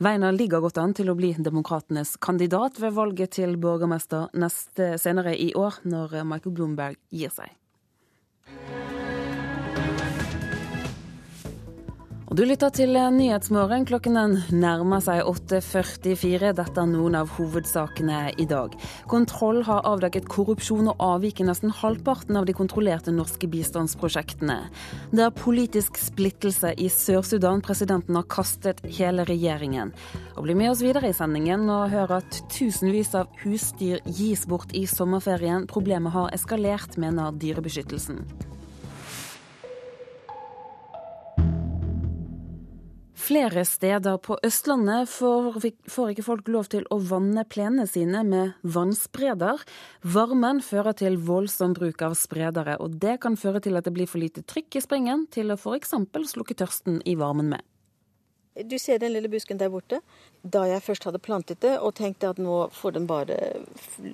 Weiner 0.03 0.35
ligger 0.35 0.61
godt 0.61 0.81
an 0.83 0.95
til 0.99 1.09
å 1.13 1.17
bli 1.17 1.33
demokratenes 1.39 2.17
kandidat 2.21 2.81
ved 2.83 2.97
valget 2.99 3.39
til 3.39 3.57
borgermester 3.57 4.29
neste 4.35 4.97
senere 5.01 5.37
i 5.39 5.53
år, 5.57 5.81
når 5.85 6.23
Michael 6.29 6.57
Bloomberg 6.59 7.01
gir 7.15 7.33
seg. 7.33 7.55
Og 12.33 12.39
Du 12.39 12.47
lytter 12.49 12.71
til 12.73 12.97
Nyhetsmorgen. 12.97 13.83
Klokken 13.85 14.15
den 14.17 14.39
nærmer 14.57 15.03
seg 15.05 15.19
8.44. 15.29 16.55
Dette 16.57 16.81
er 16.81 16.87
noen 16.89 17.19
av 17.19 17.29
hovedsakene 17.37 18.21
i 18.41 18.47
dag. 18.49 18.73
Kontroll 19.05 19.59
har 19.67 19.85
avdekket 19.85 20.31
korrupsjon 20.33 20.89
og 20.95 21.03
avvik 21.05 21.43
i 21.43 21.45
nesten 21.45 21.75
halvparten 21.77 22.39
av 22.41 22.47
de 22.49 22.55
kontrollerte 22.57 23.13
norske 23.13 23.51
bistandsprosjektene. 23.53 24.57
Det 25.13 25.27
er 25.27 25.35
politisk 25.37 26.01
splittelse 26.01 26.71
i 26.81 26.89
Sør-Sudan. 26.89 27.61
Presidenten 27.61 28.17
har 28.17 28.25
kastet 28.33 28.81
hele 28.97 29.29
regjeringen. 29.29 29.93
Og 30.33 30.47
Bli 30.47 30.57
med 30.57 30.73
oss 30.73 30.81
videre 30.81 31.13
i 31.13 31.19
sendingen 31.19 31.69
og 31.69 31.93
hør 31.93 32.17
at 32.23 32.41
tusenvis 32.57 33.13
av 33.13 33.29
husdyr 33.43 34.01
gis 34.09 34.47
bort 34.49 34.73
i 34.73 34.87
sommerferien. 34.89 35.69
Problemet 35.69 36.17
har 36.17 36.33
eskalert, 36.33 36.97
mener 36.97 37.37
Dyrebeskyttelsen. 37.37 38.25
Flere 43.33 43.63
steder 43.65 44.19
på 44.21 44.37
Østlandet 44.45 45.09
får, 45.09 45.55
ikke 46.13 46.25
folk 46.27 46.51
lov 46.53 46.67
til 46.69 46.83
å 46.93 46.99
vanne 47.01 47.47
plenene 47.49 47.87
sine 47.89 48.21
med 48.29 48.59
vannspreder. 48.75 49.63
Varmen 50.05 50.61
fører 50.61 50.93
til 51.01 51.17
voldsom 51.17 51.73
bruk 51.79 52.05
av 52.05 52.19
spredere, 52.21 52.77
og 52.77 53.01
det 53.01 53.23
kan 53.25 53.41
føre 53.41 53.65
til 53.65 53.81
at 53.81 53.89
det 53.89 53.95
blir 53.97 54.11
for 54.11 54.21
lite 54.21 54.45
trykk 54.45 54.77
i 54.77 54.85
springen 54.85 55.25
til 55.33 55.49
å 55.49 55.57
f.eks. 55.57 55.97
slukke 56.35 56.59
tørsten 56.61 57.01
i 57.09 57.17
varmen 57.17 57.55
med. 57.55 57.65
Du 58.55 58.79
ser 58.79 58.99
den 58.99 59.15
lille 59.15 59.29
busken 59.33 59.57
der 59.57 59.71
borte. 59.73 60.03
Da 60.43 60.67
jeg 60.69 60.83
først 60.85 61.07
hadde 61.09 61.21
plantet 61.23 61.63
det 61.65 61.77
og 61.79 61.95
tenkte 61.97 62.29
at 62.33 62.41
nå 62.43 62.67
får 62.75 62.97
den 62.99 63.07
bare 63.09 63.37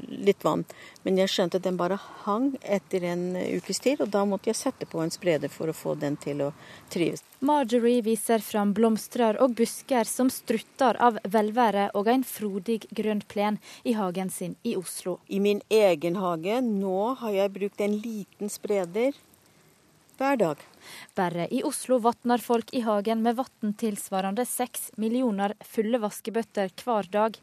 litt 0.09 0.45
vann, 0.45 0.65
men 1.03 1.19
jeg 1.19 1.33
skjønte 1.33 1.59
at 1.59 1.65
den 1.65 1.79
bare 1.81 1.97
hang 2.27 2.51
etter 2.63 3.07
en 3.09 3.33
ukes 3.35 3.81
tid, 3.83 4.03
og 4.05 4.13
da 4.13 4.27
måtte 4.29 4.51
jeg 4.51 4.59
sette 4.61 4.87
på 4.87 5.01
en 5.03 5.11
spreder 5.15 5.51
for 5.51 5.73
å 5.73 5.77
få 5.77 5.97
den 5.99 6.19
til 6.21 6.45
å 6.45 6.51
trives. 6.93 7.25
Marjorie 7.41 8.05
viser 8.05 8.45
fram 8.45 8.75
blomster 8.77 9.39
og 9.43 9.57
busker 9.59 10.07
som 10.07 10.31
strutter 10.31 10.99
av 11.01 11.19
velvære 11.25 11.89
og 11.99 12.11
en 12.13 12.27
frodig 12.27 12.83
grønn 12.95 13.25
plen 13.27 13.59
i 13.89 13.97
hagen 13.99 14.31
sin 14.31 14.59
i 14.63 14.77
Oslo. 14.79 15.19
I 15.27 15.41
min 15.43 15.63
egen 15.73 16.19
hage 16.21 16.61
nå 16.67 17.15
har 17.23 17.35
jeg 17.41 17.55
brukt 17.57 17.81
en 17.81 17.97
liten 18.05 18.53
spreder 18.53 19.17
hver 20.19 20.37
dag. 20.37 20.63
Bare 21.19 21.49
i 21.55 21.63
Oslo 21.67 21.99
vatner 22.03 22.43
folk 22.43 22.73
i 22.75 22.83
hagen 22.87 23.23
med 23.25 23.39
vann 23.39 23.75
tilsvarende 23.79 24.45
seks 24.49 24.91
millioner 24.97 25.55
fulle 25.65 26.01
vaskebøtter 26.03 26.73
hver 26.83 27.09
dag. 27.13 27.39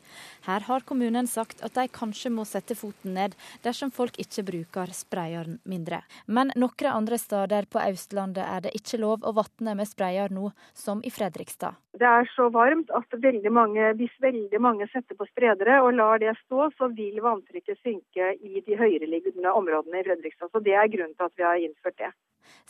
Her 0.48 0.68
har 0.68 0.86
kommunen 0.88 1.28
sagt 1.28 1.64
at 1.66 1.76
de 1.78 1.88
kanskje 1.91 2.32
må 2.34 2.45
sette 2.48 2.78
foten 2.78 3.16
ned 3.18 3.36
dersom 3.66 3.91
folk 3.95 4.20
ikke 4.22 4.45
bruker 4.49 4.94
sprayeren 4.95 5.60
mindre. 5.64 6.02
Men 6.28 6.53
noen 6.56 6.91
andre 6.91 7.20
steder 7.22 7.68
på 7.72 7.82
Østlandet 7.82 8.44
er 8.45 8.66
det 8.66 8.76
ikke 8.78 9.02
lov 9.02 9.26
å 9.26 9.34
vatne 9.36 9.76
med 9.78 9.90
sprayer 9.90 10.34
nå, 10.34 10.52
som 10.74 11.02
i 11.06 11.12
Fredrikstad. 11.14 11.80
Det 11.95 12.07
er 12.07 12.28
så 12.36 12.49
varmt 12.52 12.90
at 12.98 13.14
veldig 13.24 13.52
mange, 13.56 13.94
hvis 13.99 14.16
veldig 14.24 14.60
mange 14.60 14.88
setter 14.91 15.16
på 15.16 15.28
spredere 15.30 15.80
og 15.84 15.94
lar 15.95 16.20
det 16.20 16.34
stå, 16.41 16.70
så 16.76 16.90
vil 16.91 17.22
vanntrykket 17.24 17.80
synke 17.80 18.34
i 18.36 18.64
de 18.66 18.80
høyereliggende 18.80 19.53
områdene 19.56 20.02
i 20.02 20.07
Fredrikstad. 20.07 20.52
Så 20.52 20.64
Det 20.66 20.76
er 20.76 20.91
grunnen 20.91 21.16
til 21.16 21.30
at 21.30 21.38
vi 21.38 21.48
har 21.48 21.62
innført 21.62 21.99
det. 22.02 22.12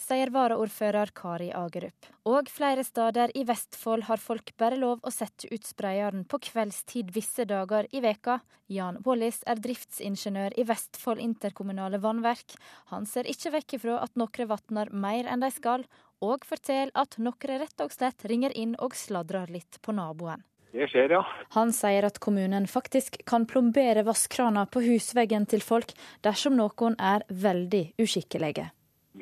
Sier 0.00 0.30
varaordfører 0.66 1.12
Kari 1.14 1.50
Agerup. 1.54 2.06
Og 2.26 2.48
flere 2.50 2.84
steder 2.84 3.30
i 3.34 3.44
Vestfold 3.46 4.06
har 4.08 4.18
folk 4.18 4.52
bare 4.58 4.76
lov 4.76 5.00
å 5.02 5.10
sette 5.10 5.48
ut 5.52 5.64
sprayeren 5.64 6.24
på 6.24 6.38
kveldstid 6.38 7.12
visse 7.14 7.44
dager 7.44 7.86
i 7.92 8.00
veka. 8.00 8.40
Jan 8.68 8.98
Wallis 9.04 9.42
er 9.46 9.56
driftsingeniør 9.56 10.56
i 10.58 10.64
Vestfold 10.66 11.20
interkommunale 11.20 11.98
vannverk. 11.98 12.56
Han 12.90 13.06
ser 13.06 13.26
ikke 13.26 13.52
vekk 13.52 13.78
ifra 13.78 14.00
at 14.02 14.16
noen 14.16 14.48
vatner 14.48 14.90
mer 14.90 15.26
enn 15.26 15.40
de 15.40 15.50
skal, 15.50 15.86
og 16.20 16.44
forteller 16.44 16.90
at 16.94 17.18
noen 17.18 17.60
rett 17.60 17.80
og 17.80 17.92
slett 17.92 18.24
ringer 18.24 18.52
inn 18.56 18.74
og 18.78 18.96
sladrer 18.96 19.50
litt 19.52 19.78
på 19.82 19.92
naboen. 19.92 20.42
Det 20.72 20.90
skjer, 20.90 21.14
ja. 21.14 21.22
Han 21.54 21.70
sier 21.72 22.04
at 22.04 22.18
kommunen 22.20 22.66
faktisk 22.68 23.22
kan 23.24 23.46
plombere 23.48 24.02
vannkrana 24.04 24.66
på 24.66 24.82
husveggen 24.84 25.46
til 25.48 25.62
folk 25.64 25.94
dersom 26.26 26.58
noen 26.58 26.98
er 27.00 27.24
veldig 27.30 27.94
uskikkelige. 28.02 28.72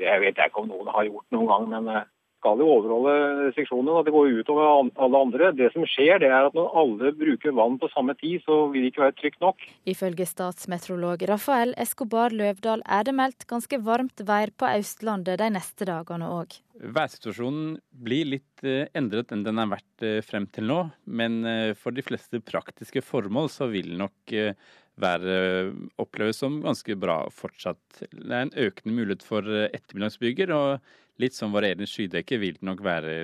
Jeg 0.01 0.21
vet 0.23 0.41
ikke 0.41 0.65
om 0.65 0.71
noen 0.71 0.91
har 0.95 1.07
gjort 1.09 1.35
noen 1.35 1.51
gang, 1.51 1.71
men 1.73 1.91
eh, 1.93 2.07
skal 2.45 2.61
jo 2.61 2.69
overholde 2.77 3.15
restriksjonene. 3.47 4.01
At 4.01 4.09
Det 4.09 4.13
går 4.15 4.35
utover 4.41 4.91
alle 5.01 5.23
andre. 5.25 5.53
Det 5.57 5.71
som 5.73 5.87
skjer, 5.89 6.21
det 6.21 6.29
er 6.29 6.51
at 6.51 6.57
når 6.57 6.77
alle 6.83 7.13
bruker 7.17 7.57
vann 7.57 7.79
på 7.81 7.89
samme 7.95 8.15
tid, 8.21 8.45
så 8.45 8.67
vil 8.73 8.85
det 8.85 8.93
ikke 8.93 9.07
være 9.07 9.17
trygt 9.21 9.41
nok. 9.41 9.65
Ifølge 9.89 10.29
statsmeteorolog 10.29 11.25
Rafael 11.31 11.73
Escobar 11.81 12.37
Løvdahl 12.37 12.85
er 12.85 13.09
det 13.09 13.17
meldt 13.17 13.49
ganske 13.49 13.81
varmt 13.81 14.21
vær 14.29 14.53
på 14.53 14.69
Østlandet 14.69 15.41
de 15.41 15.51
neste 15.57 15.89
dagene 15.89 16.29
òg. 16.29 16.61
Værsituasjonen 16.75 17.79
blir 18.05 18.29
litt 18.35 18.65
eh, 18.67 18.91
endret 18.99 19.33
enn 19.33 19.47
den 19.47 19.63
har 19.63 19.73
vært 19.73 20.05
eh, 20.05 20.21
frem 20.27 20.51
til 20.53 20.69
nå. 20.69 20.81
Men 21.07 21.41
for 21.79 21.95
de 21.95 22.03
fleste 22.05 22.41
praktiske 22.45 23.01
formål 23.05 23.49
så 23.53 23.69
vil 23.73 23.95
nok 23.99 24.33
være 25.01 25.39
oppleves 25.99 26.39
som 26.43 26.61
ganske 26.63 26.95
bra 27.01 27.25
fortsatt. 27.35 27.81
Det 28.01 28.31
er 28.31 28.45
en 28.45 28.55
økende 28.67 28.95
mulighet 28.95 29.25
for 29.27 29.49
ettermiddagsbyger. 29.71 30.53
og 30.55 30.79
litt 31.23 31.37
som 31.37 31.53
varierende 31.55 31.87
skydekke 31.89 32.39
vil 32.43 32.57
det 32.59 32.67
nok 32.67 32.83
være 32.85 33.15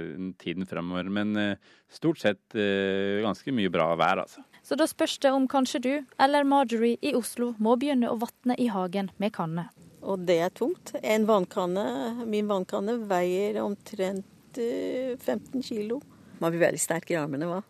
tiden 0.41 0.67
fremover. 0.69 1.11
Men 1.11 1.35
eh, 1.39 1.73
stort 1.91 2.23
sett 2.23 2.57
eh, 2.59 3.21
ganske 3.25 3.55
mye 3.55 3.73
bra 3.73 3.91
vær, 3.99 4.25
altså. 4.25 4.45
Så 4.63 4.77
da 4.79 4.87
spørs 4.89 5.19
det 5.23 5.33
om 5.35 5.49
kanskje 5.51 5.83
du 5.83 5.93
eller 6.21 6.47
Marjorie 6.47 7.01
i 7.03 7.15
Oslo 7.19 7.55
må 7.59 7.77
begynne 7.81 8.11
å 8.13 8.19
vatne 8.21 8.57
i 8.61 8.69
hagen 8.71 9.11
med 9.19 9.35
kanne. 9.35 9.69
Og 10.01 10.23
det 10.29 10.39
er 10.45 10.55
tungt. 10.55 10.95
En 11.03 11.27
vannkanne, 11.29 11.87
min 12.29 12.49
vannkanne 12.49 13.01
veier 13.11 13.61
omtrent 13.65 14.57
15 14.57 14.61
eh, 14.61 15.65
kilo. 15.65 16.01
Man 16.41 16.55
blir 16.55 16.69
veldig 16.69 16.81
sterk 16.81 17.11
i 17.13 17.19
armene, 17.21 17.51
hva? 17.51 17.63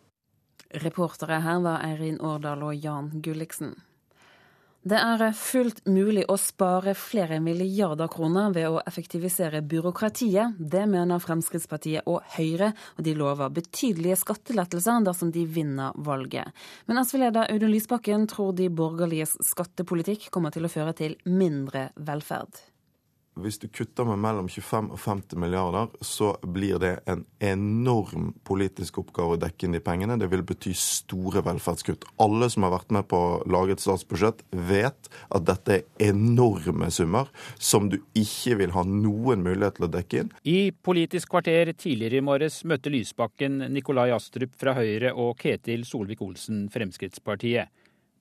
Reportere 0.81 1.41
her 1.43 1.59
var 1.65 1.81
Eirin 1.83 2.21
Årdal 2.23 2.61
og 2.63 2.77
Jan 2.79 3.09
Gulliksen. 3.23 3.73
Det 4.81 4.97
er 4.97 5.21
fullt 5.37 5.83
mulig 5.85 6.23
å 6.25 6.39
spare 6.41 6.95
flere 6.97 7.37
milliarder 7.43 8.09
kroner 8.09 8.49
ved 8.55 8.65
å 8.65 8.79
effektivisere 8.89 9.59
byråkratiet. 9.61 10.55
Det 10.57 10.87
mener 10.89 11.21
Fremskrittspartiet 11.21 12.09
og 12.09 12.25
Høyre, 12.33 12.71
og 12.97 13.05
de 13.05 13.13
lover 13.19 13.53
betydelige 13.53 14.17
skattelettelser 14.23 15.05
dersom 15.05 15.29
de 15.35 15.45
vinner 15.45 15.93
valget. 16.01 16.49
Men 16.89 17.03
SV-leder 17.05 17.53
Audun 17.53 17.75
Lysbakken 17.75 18.25
tror 18.31 18.57
de 18.57 18.71
borgerliges 18.73 19.37
skattepolitikk 19.51 20.31
kommer 20.33 20.49
til 20.49 20.65
å 20.65 20.73
føre 20.73 20.97
til 20.97 21.17
mindre 21.29 21.91
velferd 22.01 22.63
hvis 23.39 23.59
du 23.61 23.67
kutter 23.71 24.05
med 24.07 24.19
mellom 24.19 24.49
25 24.51 24.89
og 24.91 24.99
50 24.99 25.39
milliarder, 25.39 25.87
så 26.03 26.33
blir 26.43 26.79
det 26.81 26.97
en 27.09 27.23
enorm 27.39 28.31
politisk 28.47 28.99
oppgave 29.01 29.37
å 29.37 29.39
dekke 29.39 29.67
inn 29.67 29.77
de 29.77 29.81
pengene. 29.83 30.17
Det 30.19 30.27
vil 30.31 30.43
bety 30.47 30.73
store 30.77 31.43
velferdskutt. 31.45 32.05
Alle 32.21 32.49
som 32.51 32.67
har 32.67 32.75
vært 32.75 32.91
med 32.91 33.07
på 33.11 33.17
å 33.17 33.39
lage 33.51 33.77
et 33.77 33.83
statsbudsjett, 33.83 34.43
vet 34.51 35.11
at 35.31 35.47
dette 35.47 35.77
er 35.79 36.11
enorme 36.11 36.91
summer 36.91 37.31
som 37.55 37.87
du 37.91 38.01
ikke 38.17 38.57
vil 38.61 38.75
ha 38.75 38.83
noen 38.87 39.45
mulighet 39.45 39.79
til 39.79 39.87
å 39.87 39.93
dekke 39.95 40.23
inn. 40.23 40.33
I 40.43 40.59
Politisk 40.81 41.31
kvarter 41.31 41.71
tidligere 41.77 42.19
i 42.19 42.25
morges 42.25 42.61
møtte 42.67 42.91
Lysbakken 42.91 43.61
Nikolai 43.71 44.09
Astrup 44.15 44.57
fra 44.59 44.75
Høyre 44.75 45.13
og 45.15 45.37
Ketil 45.39 45.85
Solvik-Olsen 45.87 46.65
Fremskrittspartiet. 46.73 47.71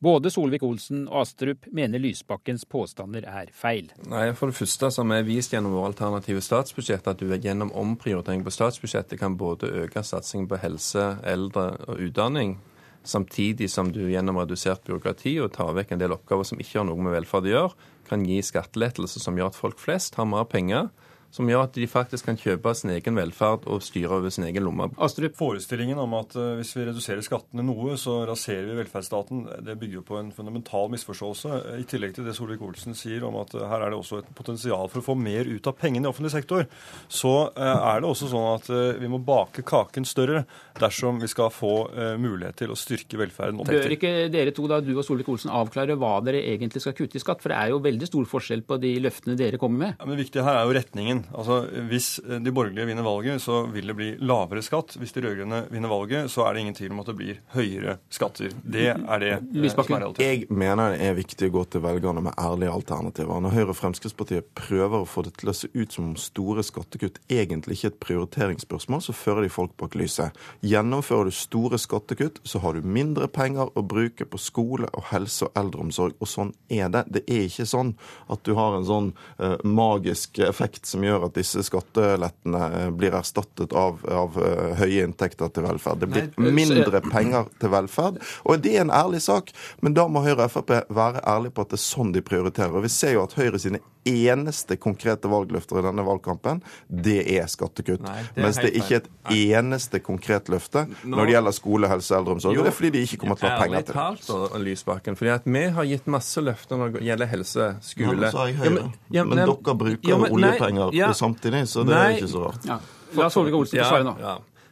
Både 0.01 0.31
Solvik-Olsen 0.33 1.03
og 1.11 1.27
Astrup 1.27 1.67
mener 1.77 2.01
Lysbakkens 2.01 2.63
påstander 2.65 3.27
er 3.29 3.51
feil. 3.53 3.91
Nei, 4.09 4.31
For 4.33 4.49
det 4.49 4.57
første 4.57 4.89
så 4.89 5.05
har 5.05 5.21
vi 5.21 5.35
vist 5.37 5.53
gjennom 5.53 5.75
våre 5.77 5.91
alternative 5.91 6.41
statsbudsjett 6.41 7.11
at 7.11 7.21
du 7.21 7.29
gjennom 7.29 7.73
omprioritering 7.77 8.41
på 8.47 8.55
statsbudsjettet 8.55 9.21
kan 9.21 9.37
både 9.37 9.69
øke 9.83 10.01
satsingen 10.01 10.49
på 10.49 10.57
helse, 10.63 11.05
eldre 11.29 11.75
og 11.85 12.01
utdanning, 12.09 12.57
samtidig 13.05 13.69
som 13.69 13.93
du 13.93 14.07
gjennom 14.09 14.41
redusert 14.41 14.81
byråkrati 14.89 15.35
og 15.45 15.53
tar 15.53 15.77
vekk 15.77 15.93
en 15.93 16.01
del 16.01 16.17
oppgaver 16.17 16.49
som 16.49 16.65
ikke 16.65 16.81
har 16.81 16.89
noe 16.89 17.05
med 17.05 17.19
velferd 17.19 17.51
å 17.51 17.55
gjøre, 17.55 17.89
kan 18.09 18.25
gi 18.25 18.41
skattelettelser 18.41 19.21
som 19.21 19.37
gjør 19.37 19.53
at 19.53 19.61
folk 19.61 19.85
flest 19.85 20.17
har 20.17 20.29
mer 20.29 20.49
penger 20.49 20.89
som 21.35 21.49
gjør 21.49 21.67
at 21.67 21.77
de 21.79 21.87
faktisk 21.91 22.29
kan 22.29 22.39
kjøpe 22.39 22.73
sin 22.77 22.93
egen 22.95 23.19
velferd 23.19 23.67
og 23.71 23.85
styre 23.85 24.19
over 24.19 24.33
sin 24.35 24.47
egen 24.49 24.67
lomme. 24.67 24.91
Astrup, 25.03 25.37
Forestillingen 25.39 26.01
om 26.03 26.17
at 26.19 26.35
uh, 26.39 26.57
hvis 26.59 26.73
vi 26.77 26.87
reduserer 26.89 27.25
skattene 27.25 27.65
noe, 27.67 27.97
så 28.01 28.21
raserer 28.29 28.67
vi 28.69 28.79
velferdsstaten, 28.81 29.45
det 29.67 29.77
bygger 29.81 30.01
jo 30.01 30.07
på 30.07 30.19
en 30.21 30.33
fundamental 30.35 30.91
misforståelse. 30.93 31.61
I 31.81 31.87
tillegg 31.91 32.17
til 32.17 32.27
det 32.27 32.35
Solvik-Olsen 32.39 32.99
sier 32.99 33.25
om 33.27 33.39
at 33.41 33.55
uh, 33.57 33.67
her 33.71 33.87
er 33.87 33.95
det 33.95 34.01
også 34.01 34.21
et 34.23 34.33
potensial 34.37 34.91
for 34.91 35.03
å 35.03 35.07
få 35.13 35.17
mer 35.19 35.49
ut 35.49 35.71
av 35.71 35.79
pengene 35.79 36.09
i 36.09 36.11
offentlig 36.11 36.35
sektor, 36.35 36.67
så 37.09 37.35
uh, 37.55 37.77
er 37.93 38.03
det 38.03 38.11
også 38.11 38.31
sånn 38.31 38.49
at 38.57 38.69
vi 39.01 39.09
må 39.11 39.21
bake 39.25 39.63
kaken 39.67 40.07
større 40.09 40.43
dersom 40.81 41.21
vi 41.21 41.29
skal 41.31 41.51
få 41.53 41.73
mulighet 42.21 42.57
til 42.63 42.73
å 42.73 42.77
styrke 42.79 43.19
velferden. 43.21 43.61
Bør 43.67 43.95
ikke 43.95 44.29
dere 44.33 44.53
to, 44.57 44.67
da, 44.71 44.81
du 44.83 44.93
og 44.95 45.05
Solvik-Olsen, 45.07 45.53
avklare 45.55 45.97
hva 46.01 46.13
dere 46.25 46.43
egentlig 46.53 46.83
skal 46.83 46.95
kutte 46.97 47.19
i 47.19 47.23
skatt? 47.23 47.43
For 47.43 47.53
det 47.53 47.59
er 47.59 47.73
jo 47.75 47.81
veldig 47.85 48.09
stor 48.09 48.29
forskjell 48.31 48.65
på 48.67 48.79
de 48.83 48.95
løftene 49.05 49.37
dere 49.39 49.61
kommer 49.61 49.85
med. 49.85 49.99
Ja, 49.99 50.07
men 50.07 50.17
Det 50.17 50.25
viktige 50.25 50.47
her 50.47 50.61
er 50.61 50.69
jo 50.69 50.77
retningen. 50.77 51.20
Altså, 51.35 51.61
Hvis 51.91 52.21
de 52.21 52.53
borgerlige 52.53 52.87
vinner 52.89 53.07
valget, 53.07 53.43
så 53.43 53.63
vil 53.71 53.91
det 53.91 53.97
bli 53.99 54.11
lavere 54.21 54.63
skatt. 54.65 54.97
Hvis 55.01 55.15
de 55.17 55.25
rød-grønne 55.25 55.65
vinner 55.71 55.93
valget, 55.93 56.31
så 56.31 56.47
er 56.47 56.55
det 56.55 56.65
ingen 56.65 56.77
tvil 56.77 56.95
om 56.95 57.03
at 57.03 57.11
det 57.11 57.17
blir 57.19 57.41
høyere 57.55 57.97
skatter. 58.13 58.55
Det 58.63 58.89
er 58.93 59.23
det 59.23 59.33
eh, 59.33 59.71
som 59.71 59.85
er 59.85 60.05
realiteten. 60.05 60.25
Jeg 60.25 60.47
mener 60.51 60.95
det 60.95 61.07
er 61.07 61.19
viktig 61.19 61.51
å 61.51 61.55
gå 61.59 61.65
til 61.73 61.85
velgerne 61.85 62.25
med 62.25 62.37
ærlige 62.41 62.75
alternativer. 62.75 63.41
Når 63.41 63.57
Høyre 63.57 63.75
og 63.75 63.79
Fremskrittspartiet 63.79 64.51
prøver 64.59 65.03
å 65.03 65.09
få 65.09 65.25
det 65.27 65.35
til 65.41 65.53
å 65.53 65.57
se 65.57 65.71
ut 65.75 65.93
som 65.95 66.11
om 66.11 66.17
store 66.21 66.65
skattekutt 66.67 67.21
egentlig 67.31 67.79
ikke 67.79 67.91
er 67.91 67.95
et 67.95 68.01
prioriteringsspørsmål, 68.07 69.05
så 69.05 69.17
fører 69.17 69.47
de 69.47 69.53
folk 69.53 69.75
bak 69.81 69.97
lyset. 69.99 70.37
Gjennomfører 70.67 71.31
du 71.31 71.37
store 71.37 71.81
skattekutt, 71.81 72.41
så 72.45 72.63
har 72.65 72.77
du 72.77 72.87
mindre 72.87 73.29
penger 73.29 73.73
å 73.75 73.85
bruke 73.87 74.27
på 74.29 74.41
skole 74.41 74.89
og 74.95 75.11
helse 75.11 75.49
og 75.49 75.59
eldreomsorg. 75.59 76.17
Og 76.21 76.31
sånn 76.31 76.55
er 76.71 76.91
det. 76.93 77.05
Det 77.11 77.25
er 77.29 77.47
ikke 77.49 77.69
sånn 77.69 77.95
at 78.31 78.45
du 78.47 78.55
har 78.59 78.77
en 78.77 78.87
sånn 78.87 79.13
uh, 79.41 79.57
magisk 79.67 80.39
effekt 80.47 80.89
som 80.89 81.05
gjør 81.05 81.10
at 81.19 81.37
disse 81.37 81.65
skattelettene 81.67 82.63
eh, 82.79 82.89
blir 82.95 83.15
erstattet 83.19 83.75
av, 83.77 84.01
av 84.07 84.39
eh, 84.41 84.75
høye 84.81 85.07
inntekter 85.07 85.53
til 85.55 85.67
velferd. 85.67 86.05
Det 86.05 86.11
blir 86.11 86.53
mindre 86.61 87.03
penger 87.05 87.51
til 87.61 87.73
velferd. 87.75 88.21
Og 88.45 88.63
det 88.63 88.77
er 88.77 88.85
en 88.87 88.95
ærlig 88.95 89.23
sak, 89.27 89.55
men 89.85 89.97
da 89.97 90.07
må 90.11 90.25
Høyre 90.25 90.47
og 90.47 90.55
Frp 90.55 90.75
være 90.89 91.25
ærlige 91.27 91.57
på 91.57 91.67
at 91.67 91.73
det 91.75 91.81
er 91.81 91.87
sånn 91.87 92.15
de 92.15 92.25
prioriterer. 92.25 92.77
Og 92.77 92.87
vi 92.87 92.93
ser 92.93 93.17
jo 93.17 93.25
at 93.25 93.37
Høyre 93.39 93.61
sine 93.63 93.83
eneste 94.09 94.77
konkrete 94.81 95.29
valgløfter 95.29 95.81
i 95.81 95.85
denne 95.85 96.05
valgkampen, 96.07 96.63
det 96.89 97.21
er 97.35 97.49
skattekutt. 97.53 98.01
Nei, 98.05 98.23
det 98.33 98.41
er 98.41 98.47
Mens 98.47 98.61
det 98.61 98.71
ikke 98.79 98.97
er 98.97 99.03
et 99.03 99.11
eneste 99.37 100.01
konkret 100.05 100.49
løfte 100.53 100.87
Nå, 100.89 101.17
når 101.17 101.29
det 101.29 101.35
gjelder 101.35 101.57
skole, 101.57 101.91
helse 101.91 102.15
og 102.15 102.21
eldreomsorg. 102.23 102.57
Jo, 102.57 102.65
det 102.65 102.73
er 102.73 102.77
fordi 102.79 102.93
de 102.97 103.03
ikke 103.07 103.21
kommer 103.25 103.41
til 103.41 103.49
å 103.49 103.53
ha 103.53 103.59
penger 103.61 103.85
til 103.85 103.93
det. 103.93 104.07
Ærlig 104.07 104.25
talt, 104.27 104.57
Lysbakken, 104.65 105.19
fordi 105.21 105.35
at 105.35 105.49
vi 105.49 105.65
har 105.77 105.89
gitt 105.91 106.09
masse 106.17 106.45
løfter 106.45 106.81
når 106.81 106.95
det 106.97 107.05
gjelder 107.11 107.31
helse, 107.35 107.69
skole 107.91 108.25
ja, 108.25 108.33
sa 108.33 108.47
jeg 108.49 108.59
Høyre. 108.61 108.71
Ja, 108.71 108.75
men, 108.79 108.95
ja, 109.19 109.27
men, 109.27 109.43
men, 109.43 109.53
dere 109.53 109.77
bruker 109.85 110.15
ja, 110.15 110.21
oljepenger 110.31 110.97
ja, 111.01 111.11
samtidig, 111.17 111.65
så 111.71 111.85
det 111.87 111.97
nei, 111.97 112.07
er 112.13 112.21
ikke 112.21 112.31
så 112.31 112.45
rart. 112.47 112.69
Ja. 112.69 112.79
La 113.19 113.27
Solvik-Olsen 113.33 113.81
få 113.81 113.89
svare 113.89 114.07
nå. 114.07 114.15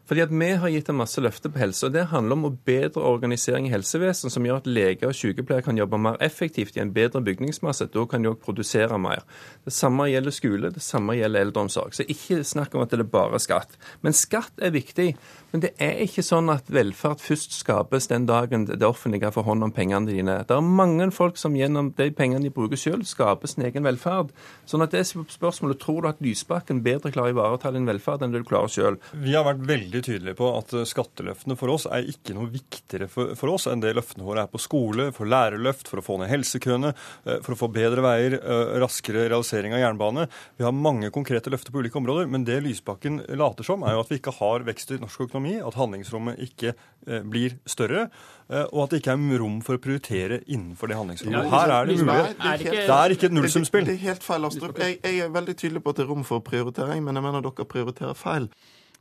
Fordi 0.08 0.22
at 0.24 0.30
Vi 0.32 0.48
har 0.56 0.70
gitt 0.72 0.88
en 0.88 0.96
masse 0.96 1.20
løfter 1.20 1.52
på 1.52 1.60
helse. 1.60 1.86
og 1.86 1.92
Det 1.92 2.06
handler 2.08 2.32
om 2.32 2.44
å 2.48 2.56
bedre 2.64 3.02
organisering 3.04 3.66
i 3.66 3.70
helsevesenet, 3.70 4.32
som 4.32 4.44
gjør 4.44 4.62
at 4.62 4.66
leger 4.66 5.08
og 5.10 5.14
sykepleiere 5.14 5.64
kan 5.66 5.76
jobbe 5.76 5.98
mer 6.00 6.16
effektivt 6.20 6.76
i 6.76 6.80
en 6.80 6.92
bedre 6.92 7.20
bygningsmasse. 7.20 7.90
Da 7.92 8.04
kan 8.06 8.22
de 8.22 8.30
òg 8.30 8.40
produsere 8.40 8.98
mer. 8.98 9.22
Det 9.64 9.72
samme 9.72 10.08
gjelder 10.08 10.32
skole, 10.32 10.70
det 10.72 10.82
samme 10.82 11.12
gjelder 11.18 11.44
eldreomsorg. 11.44 11.92
Så 11.92 12.08
ikke 12.08 12.40
snakk 12.44 12.74
om 12.74 12.82
at 12.82 12.90
det 12.90 13.00
er 13.00 13.04
bare 13.04 13.38
skatt. 13.38 13.76
Men 14.00 14.16
skatt 14.16 14.52
er 14.62 14.72
viktig. 14.72 15.14
Men 15.52 15.62
det 15.64 15.70
er 15.80 16.02
ikke 16.04 16.24
sånn 16.24 16.50
at 16.52 16.68
velferd 16.68 17.22
først 17.24 17.54
skapes 17.56 18.08
den 18.10 18.26
dagen 18.28 18.66
det 18.68 18.84
offentlige 18.84 19.30
får 19.32 19.46
hånd 19.46 19.64
om 19.64 19.72
pengene 19.72 20.10
dine. 20.10 20.34
Det 20.44 20.56
er 20.56 20.60
mange 20.64 21.06
folk 21.14 21.38
som 21.40 21.56
gjennom 21.56 21.94
de 21.96 22.10
pengene 22.12 22.44
de 22.44 22.52
bruker 22.52 22.76
selv, 22.76 23.06
skaper 23.08 23.48
sin 23.48 23.64
egen 23.64 23.86
velferd. 23.86 24.34
Sånn 24.68 24.84
at 24.84 24.92
det 24.92 25.00
er 25.00 25.24
spørsmålet 25.24 25.80
tror 25.80 26.04
du 26.04 26.10
at 26.10 26.20
Lysbakken 26.24 26.82
bedre 26.84 27.12
klarer 27.14 27.32
å 27.32 27.36
ivareta 27.36 27.72
din 27.72 27.88
velferd 27.88 28.26
enn 28.26 28.34
det 28.34 28.42
du 28.44 28.48
klarer 28.48 28.72
selv? 28.72 29.08
Vi 29.16 29.32
har 29.32 29.46
vært 29.48 29.64
veldig 29.68 29.97
tydelige 30.04 30.38
på 30.38 30.50
at 30.58 30.74
skatteløftene 30.90 31.56
for 31.58 31.72
oss 31.72 31.88
er 31.88 32.08
ikke 32.10 32.36
noe 32.36 32.50
viktigere 32.52 33.08
for, 33.12 33.34
for 33.38 33.54
oss 33.54 33.68
enn 33.70 33.82
det 33.84 33.94
løftene 33.96 34.26
våre 34.26 34.44
er 34.44 34.52
på 34.52 34.60
skole, 34.62 35.08
for 35.16 35.30
lærerløft, 35.30 35.88
for 35.88 36.02
å 36.02 36.06
få 36.06 36.20
ned 36.20 36.32
helsekøene, 36.32 36.92
eh, 37.24 37.40
for 37.46 37.56
å 37.56 37.60
få 37.64 37.70
bedre 37.72 38.04
veier, 38.04 38.38
eh, 38.38 38.76
raskere 38.82 39.28
realisering 39.30 39.76
av 39.76 39.84
jernbane. 39.86 40.28
Vi 40.60 40.66
har 40.66 40.76
mange 40.76 41.12
konkrete 41.14 41.52
løfter 41.54 41.72
på 41.72 41.80
ulike 41.82 42.00
områder, 42.00 42.28
men 42.28 42.44
det 42.48 42.60
Lysbakken 42.66 43.22
later 43.38 43.64
som, 43.66 43.82
er 43.86 43.96
jo 43.96 44.04
at 44.04 44.12
vi 44.12 44.20
ikke 44.20 44.36
har 44.42 44.66
vekst 44.66 44.92
i 44.92 45.00
norsk 45.00 45.28
økonomi 45.28 45.38
økonomi, 45.38 45.58
at 45.62 45.76
handlingsrommet 45.78 46.40
ikke 46.42 46.72
eh, 47.06 47.22
blir 47.22 47.58
større, 47.68 48.08
eh, 48.48 48.64
og 48.72 48.84
at 48.84 48.90
det 48.90 49.02
ikke 49.02 49.14
er 49.14 49.38
rom 49.42 49.60
for 49.64 49.78
å 49.78 49.82
prioritere 49.82 50.42
innenfor 50.46 50.88
det 50.88 50.98
handlingsrommet. 50.98 51.50
Her 51.52 51.74
er 51.74 51.86
det 51.86 51.98
mulig. 52.00 52.64
Det 52.64 52.96
er 52.96 53.14
ikke 53.14 53.30
et 53.30 53.36
nullsumspill. 53.36 53.86
Det 53.88 53.96
er 53.98 54.04
helt 54.08 54.26
feil, 54.26 54.48
Astrup. 54.48 54.78
Jeg, 54.78 54.98
jeg 55.02 55.22
er 55.26 55.32
veldig 55.34 55.56
tydelig 55.56 55.84
på 55.84 55.94
at 55.94 56.00
det 56.00 56.06
er 56.06 56.12
rom 56.12 56.26
for 56.26 56.44
prioritering, 56.44 57.04
men 57.04 57.18
jeg 57.18 57.26
mener 57.28 57.44
dere 57.44 57.68
prioriterer 57.68 58.18
feil. 58.18 58.50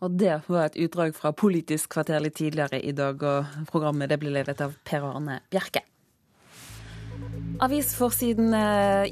Og 0.05 0.13
det 0.13 0.35
var 0.45 0.67
et 0.67 0.77
utdrag 0.85 1.15
fra 1.17 1.33
Politisk 1.33 1.95
kvarter 1.95 2.21
litt 2.21 2.37
tidligere 2.37 2.79
i 2.79 2.93
dag, 2.93 3.21
og 3.23 3.69
programmet 3.71 4.11
det 4.11 4.19
ble 4.21 4.33
ledet 4.35 4.61
av 4.61 4.75
Per 4.85 5.05
Arne 5.07 5.39
Bjerke. 5.49 5.81
Avisforsiden 7.65 8.53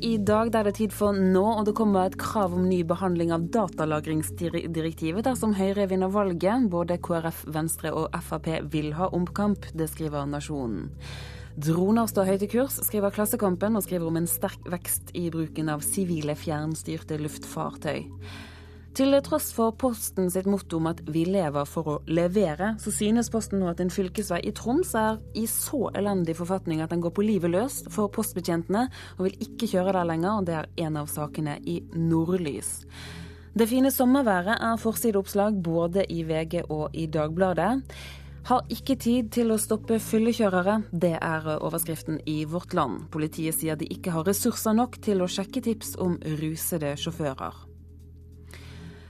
i 0.05 0.11
dag 0.21 0.51
der 0.53 0.67
det 0.67 0.75
er 0.75 0.77
tid 0.77 0.93
for 0.93 1.17
nå, 1.17 1.41
og 1.41 1.63
det 1.65 1.73
kommer 1.77 2.05
et 2.05 2.17
krav 2.21 2.53
om 2.53 2.67
ny 2.69 2.83
behandling 2.85 3.33
av 3.33 3.47
datalagringsdirektivet 3.55 5.25
dersom 5.25 5.55
Høyre 5.57 5.87
vinner 5.89 6.13
valget. 6.13 6.69
Både 6.69 6.99
KrF, 7.01 7.41
Venstre 7.49 7.89
og 7.89 8.13
Frp 8.21 8.51
vil 8.69 8.93
ha 8.99 9.09
omkamp, 9.17 9.65
det 9.73 9.89
skriver 9.89 10.29
Nasjonen. 10.29 10.91
Droner 11.55 12.05
står 12.11 12.29
høyt 12.29 12.43
i 12.45 12.51
kurs, 12.51 12.77
skriver 12.83 13.13
Klassekampen, 13.15 13.77
og 13.79 13.85
skriver 13.87 14.11
om 14.11 14.19
en 14.19 14.29
sterk 14.29 14.61
vekst 14.69 15.15
i 15.17 15.29
bruken 15.33 15.71
av 15.71 15.81
sivile 15.87 16.35
fjernstyrte 16.37 17.17
luftfartøy. 17.23 18.03
Til 18.95 19.11
tross 19.19 19.49
for 19.51 19.73
Posten 19.75 20.29
sitt 20.31 20.45
motto 20.47 20.77
om 20.79 20.85
at 20.87 21.01
vi 21.11 21.25
lever 21.27 21.67
for 21.67 21.89
å 21.91 21.95
levere, 22.07 22.77
så 22.79 22.93
synes 22.95 23.27
Posten 23.33 23.59
nå 23.59 23.67
at 23.67 23.81
en 23.83 23.91
fylkesvei 23.91 24.37
i 24.47 24.53
Troms 24.55 24.93
er 24.95 25.17
i 25.35 25.43
så 25.51 25.89
elendig 25.99 26.37
forfatning 26.39 26.79
at 26.79 26.93
den 26.93 27.03
går 27.03 27.11
på 27.17 27.25
livet 27.27 27.51
løs 27.51 27.81
for 27.91 28.07
postbetjentene, 28.15 28.85
og 29.17 29.27
vil 29.27 29.35
ikke 29.43 29.67
kjøre 29.73 29.97
der 29.97 30.07
lenger. 30.13 30.37
og 30.37 30.47
Det 30.47 30.55
er 30.61 30.71
en 30.87 31.01
av 31.03 31.11
sakene 31.11 31.57
i 31.67 31.81
Nordlys. 31.91 32.85
Det 33.51 33.67
fine 33.67 33.91
sommerværet 33.91 34.63
er 34.63 34.79
forsideoppslag 34.79 35.59
både 35.59 36.07
i 36.07 36.23
VG 36.23 36.61
og 36.69 36.95
i 36.95 37.09
Dagbladet. 37.11 37.83
Har 38.47 38.65
ikke 38.71 38.95
tid 38.95 39.35
til 39.35 39.51
å 39.51 39.59
stoppe 39.59 39.99
fyllekjørere. 39.99 40.85
Det 40.95 41.17
er 41.19 41.51
overskriften 41.57 42.23
i 42.31 42.45
Vårt 42.47 42.71
Land. 42.71 43.09
Politiet 43.11 43.59
sier 43.59 43.75
de 43.75 43.91
ikke 43.91 44.15
har 44.15 44.23
ressurser 44.23 44.79
nok 44.79 45.01
til 45.03 45.19
å 45.19 45.27
sjekke 45.27 45.67
tips 45.67 45.97
om 45.99 46.15
rusede 46.39 46.95
sjåfører. 46.95 47.74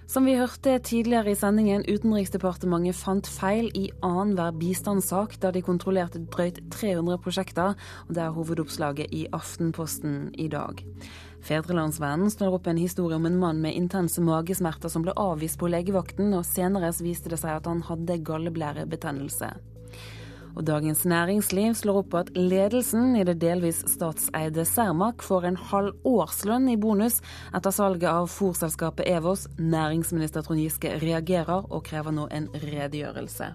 Som 0.07 0.27
vi 0.29 0.35
hørte 0.37 0.77
tidligere 0.85 1.31
i 1.33 1.37
sendingen, 1.37 1.81
Utenriksdepartementet 1.89 2.93
fant 2.93 3.25
feil 3.25 3.71
i 3.73 3.87
annenhver 4.05 4.53
bistandssak 4.53 5.33
da 5.41 5.49
de 5.51 5.63
kontrollerte 5.65 6.21
drøyt 6.29 6.61
300 6.75 7.17
prosjekter, 7.25 7.73
og 8.05 8.13
det 8.13 8.21
er 8.21 8.35
hovedoppslaget 8.35 9.09
i 9.09 9.25
Aftenposten 9.33 10.29
i 10.37 10.45
dag. 10.53 10.83
Fedrelandsvennen 11.45 12.29
slår 12.29 12.59
opp 12.59 12.69
en 12.69 12.81
historie 12.81 13.17
om 13.17 13.25
en 13.25 13.39
mann 13.41 13.65
med 13.65 13.73
intense 13.73 14.21
magesmerter 14.21 14.93
som 14.93 15.05
ble 15.05 15.17
avvist 15.17 15.57
på 15.57 15.73
legevakten, 15.73 16.35
og 16.37 16.45
senere 16.45 16.93
viste 17.01 17.33
det 17.33 17.41
seg 17.41 17.57
at 17.57 17.69
han 17.69 17.81
hadde 17.89 18.21
galleblærebetennelse. 18.29 19.55
Og 20.55 20.63
Dagens 20.63 21.03
Næringsliv 21.05 21.75
slår 21.75 21.99
opp 22.03 22.15
at 22.21 22.31
ledelsen 22.35 23.17
i 23.19 23.25
det 23.27 23.37
delvis 23.41 23.81
statseide 23.91 24.63
Cermaq 24.67 25.25
får 25.25 25.49
en 25.49 25.59
halv 25.71 26.07
årslønn 26.07 26.69
i 26.71 26.77
bonus 26.79 27.19
etter 27.51 27.75
salget 27.75 28.07
av 28.11 28.31
fòrselskapet 28.31 29.09
Evos. 29.17 29.49
Næringsminister 29.59 30.47
Trond 30.47 30.63
Giske 30.63 30.95
reagerer 31.03 31.67
og 31.67 31.83
krever 31.87 32.15
nå 32.15 32.29
en 32.31 32.47
redegjørelse. 32.63 33.51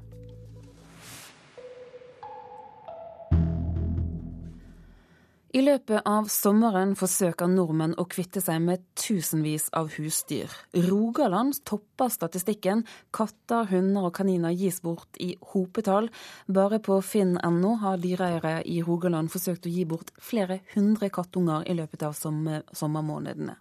I 5.50 5.64
løpet 5.64 6.06
av 6.06 6.28
sommeren 6.30 6.92
forsøker 6.94 7.48
nordmenn 7.50 7.96
å 7.98 8.04
kvitte 8.06 8.38
seg 8.38 8.60
med 8.62 8.84
tusenvis 8.94 9.64
av 9.74 9.88
husdyr. 9.96 10.52
Rogaland 10.86 11.58
topper 11.66 12.12
statistikken. 12.14 12.84
Katter, 13.10 13.66
hunder 13.72 14.06
og 14.06 14.14
kaniner 14.14 14.54
gis 14.54 14.78
bort 14.84 15.18
i 15.18 15.32
hopetall. 15.50 16.06
Bare 16.46 16.78
på 16.78 17.00
finn.no 17.02 17.72
har 17.82 17.98
dyreeiere 17.98 18.60
i 18.62 18.78
Rogaland 18.86 19.32
forsøkt 19.34 19.66
å 19.66 19.74
gi 19.74 19.88
bort 19.90 20.14
flere 20.22 20.60
hundre 20.76 21.10
kattunger 21.10 21.66
i 21.66 21.74
løpet 21.80 22.06
av 22.06 22.14
sommer 22.14 22.62
sommermånedene. 22.70 23.58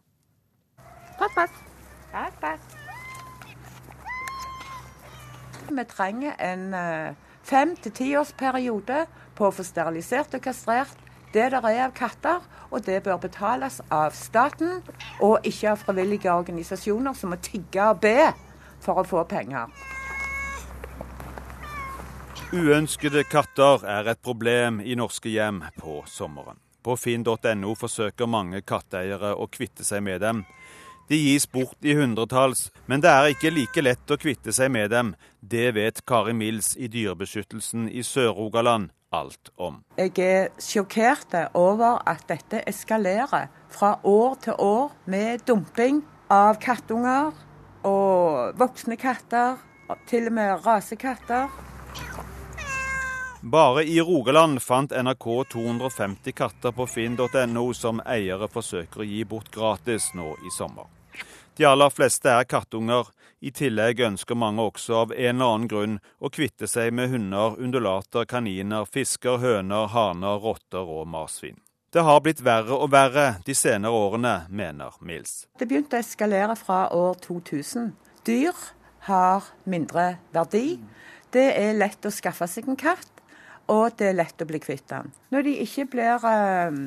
Pass, 1.18 1.34
pass. 1.34 1.60
Pass, 2.14 2.40
pass. 2.45 2.61
Vi 5.74 5.90
trenger 5.90 6.38
en 6.38 6.74
eh, 6.74 7.14
fem 7.41 7.74
til 7.82 7.98
tiårsperiode 7.98 9.06
på 9.34 9.49
å 9.49 9.53
få 9.57 9.66
sterilisert 9.66 10.38
og 10.38 10.45
kastrert 10.45 11.09
det 11.34 11.51
der 11.53 11.65
er 11.69 11.84
av 11.85 11.93
katter, 11.97 12.41
og 12.72 12.85
det 12.85 13.03
bør 13.06 13.18
betales 13.22 13.80
av 13.91 14.14
staten, 14.18 14.81
og 15.22 15.45
ikke 15.45 15.73
av 15.73 15.84
frivillige 15.84 16.34
organisasjoner 16.34 17.14
som 17.18 17.34
må 17.34 17.39
tigge 17.43 17.85
og 17.85 18.01
be 18.01 18.31
for 18.81 19.01
å 19.01 19.07
få 19.07 19.23
penger. 19.30 19.69
Uønskede 22.49 23.23
katter 23.30 23.84
er 23.85 24.07
et 24.10 24.22
problem 24.26 24.80
i 24.81 24.95
norske 24.97 25.30
hjem 25.30 25.61
på 25.77 25.99
sommeren. 26.10 26.57
På 26.81 26.95
finn.no 26.97 27.76
forsøker 27.77 28.26
mange 28.26 28.64
katteeiere 28.65 29.35
å 29.35 29.45
kvitte 29.51 29.85
seg 29.85 30.01
med 30.01 30.23
dem. 30.23 30.41
De 31.10 31.18
gis 31.18 31.48
bort 31.49 31.81
i 31.81 31.95
hundretalls, 31.98 32.68
men 32.86 33.02
det 33.02 33.10
er 33.10 33.31
ikke 33.34 33.49
like 33.49 33.81
lett 33.81 34.11
å 34.14 34.18
kvitte 34.22 34.53
seg 34.53 34.69
med 34.69 34.91
dem. 34.94 35.15
Det 35.41 35.72
vet 35.73 36.03
Kari 36.06 36.36
Mills 36.38 36.76
i 36.77 36.86
Dyrebeskyttelsen 36.86 37.88
i 37.90 38.03
Sør-Rogaland 38.06 38.91
alt 39.10 39.49
om. 39.57 39.80
Jeg 39.98 40.14
er 40.22 40.52
sjokkert 40.61 41.34
over 41.57 41.98
at 42.06 42.27
dette 42.30 42.61
eskalerer 42.69 43.49
fra 43.73 43.95
år 44.06 44.38
til 44.44 44.61
år 44.61 44.91
med 45.10 45.41
dumping 45.49 46.03
av 46.30 46.61
kattunger 46.61 47.34
og 47.90 48.53
voksne 48.60 48.99
katter, 49.02 49.57
til 50.06 50.30
og 50.30 50.38
med 50.38 50.61
rasekatter. 50.68 51.49
Bare 53.41 53.81
i 53.88 53.98
Rogaland 54.03 54.61
fant 54.61 54.94
NRK 54.94 55.27
250 55.56 56.38
katter 56.38 56.76
på 56.76 56.86
finn.no 56.86 57.65
som 57.73 58.06
eiere 58.06 58.52
forsøker 58.52 59.02
å 59.02 59.10
gi 59.10 59.26
bort 59.26 59.49
gratis 59.49 60.11
nå 60.14 60.36
i 60.45 60.53
sommer. 60.53 60.98
De 61.60 61.65
aller 61.68 61.91
fleste 61.91 62.31
er 62.31 62.45
kattunger. 62.48 63.10
I 63.44 63.52
tillegg 63.52 63.99
ønsker 64.07 64.38
mange 64.40 64.64
også 64.64 64.95
av 65.02 65.11
en 65.11 65.34
eller 65.36 65.49
annen 65.53 65.68
grunn 65.68 65.98
å 66.23 66.31
kvitte 66.31 66.69
seg 66.72 66.94
med 66.95 67.11
hunder, 67.11 67.57
undulater, 67.60 68.23
kaniner, 68.23 68.88
fisker, 68.88 69.41
høner, 69.44 69.90
haner, 69.91 70.40
rotter 70.40 70.88
og 70.88 71.03
marsvin. 71.11 71.60
Det 71.91 72.06
har 72.07 72.23
blitt 72.23 72.40
verre 72.45 72.77
og 72.80 72.94
verre 72.94 73.41
de 73.44 73.56
senere 73.57 73.91
årene, 73.91 74.34
mener 74.48 74.95
Mills. 75.03 75.49
Det 75.60 75.68
begynte 75.68 75.99
å 75.99 76.03
eskalere 76.06 76.56
fra 76.56 76.86
år 76.95 77.19
2000. 77.27 77.91
Dyr 78.23 78.56
har 79.11 79.52
mindre 79.68 80.14
verdi. 80.31 80.80
Det 81.36 81.49
er 81.60 81.76
lett 81.76 82.07
å 82.07 82.14
skaffe 82.14 82.48
seg 82.48 82.72
en 82.72 82.80
katt 82.80 83.19
og 83.69 83.99
det 83.99 84.10
er 84.10 84.18
lett 84.18 84.41
å 84.41 84.48
bli 84.49 84.64
kvitt 84.64 84.88
den. 84.90 85.11
Når 85.34 85.45
de 85.45 85.53
ikke 85.65 85.86
blir 85.91 86.26
øh, 86.26 86.80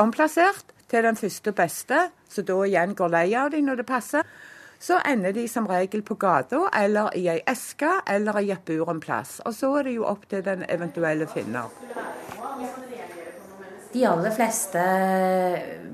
omplassert 0.00 0.72
til 0.96 1.04
den 1.04 1.18
første 1.20 1.52
og 1.52 1.56
beste, 1.60 2.02
så 2.28 2.42
da 2.46 2.60
igjen 2.64 2.94
går 2.96 3.12
lei 3.12 3.26
av 3.36 3.50
dem 3.52 3.66
når 3.68 3.82
det 3.82 3.88
passer, 3.88 4.24
så 4.80 4.98
ender 5.08 5.32
de 5.32 5.46
som 5.48 5.68
regel 5.68 6.02
på 6.04 6.16
gata 6.20 6.66
eller 6.76 7.14
i 7.16 7.26
ei 7.32 7.38
eske 7.48 7.88
eller 8.12 8.40
i 8.42 8.50
et 8.52 8.64
bur 8.68 8.90
en 8.92 9.00
plass. 9.00 9.38
Og 9.48 9.54
så 9.56 9.72
er 9.78 9.88
det 9.88 9.96
jo 9.96 10.06
opp 10.08 10.26
til 10.28 10.44
den 10.44 10.64
eventuelle 10.68 11.28
finner. 11.28 11.72
De 13.92 14.02
aller 14.04 14.34
fleste 14.36 14.82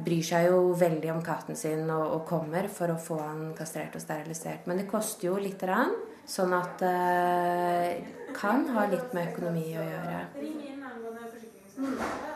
bryr 0.02 0.24
seg 0.26 0.48
jo 0.48 0.72
veldig 0.78 1.12
om 1.12 1.20
katten 1.22 1.58
sin 1.58 1.84
og, 1.86 2.06
og 2.16 2.24
kommer 2.26 2.66
for 2.72 2.90
å 2.90 2.98
få 2.98 3.20
han 3.22 3.44
kastrert 3.58 3.94
og 3.94 4.02
sterilisert. 4.02 4.66
Men 4.66 4.82
det 4.82 4.88
koster 4.90 5.28
jo 5.30 5.36
lite 5.38 5.68
grann. 5.68 5.94
Sånn 6.26 6.54
at 6.54 6.82
det 6.82 6.90
uh, 6.90 8.34
kan 8.34 8.62
ha 8.74 8.86
litt 8.90 9.14
med 9.14 9.32
økonomi 9.32 9.68
å 9.74 9.86
gjøre. 9.86 10.20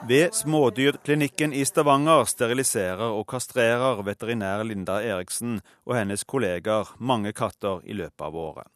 Ved 0.08 0.34
Smådyrklinikken 0.34 1.52
i 1.52 1.64
Stavanger 1.66 2.24
steriliserer 2.30 3.10
og 3.10 3.26
kastrerer 3.30 4.02
veterinær 4.06 4.62
Linda 4.64 5.00
Eriksen 5.02 5.60
og 5.84 5.96
hennes 5.98 6.24
kolleger 6.24 6.92
mange 6.98 7.32
katter 7.36 7.82
i 7.84 7.96
løpet 7.96 8.26
av 8.28 8.36
året. 8.36 8.68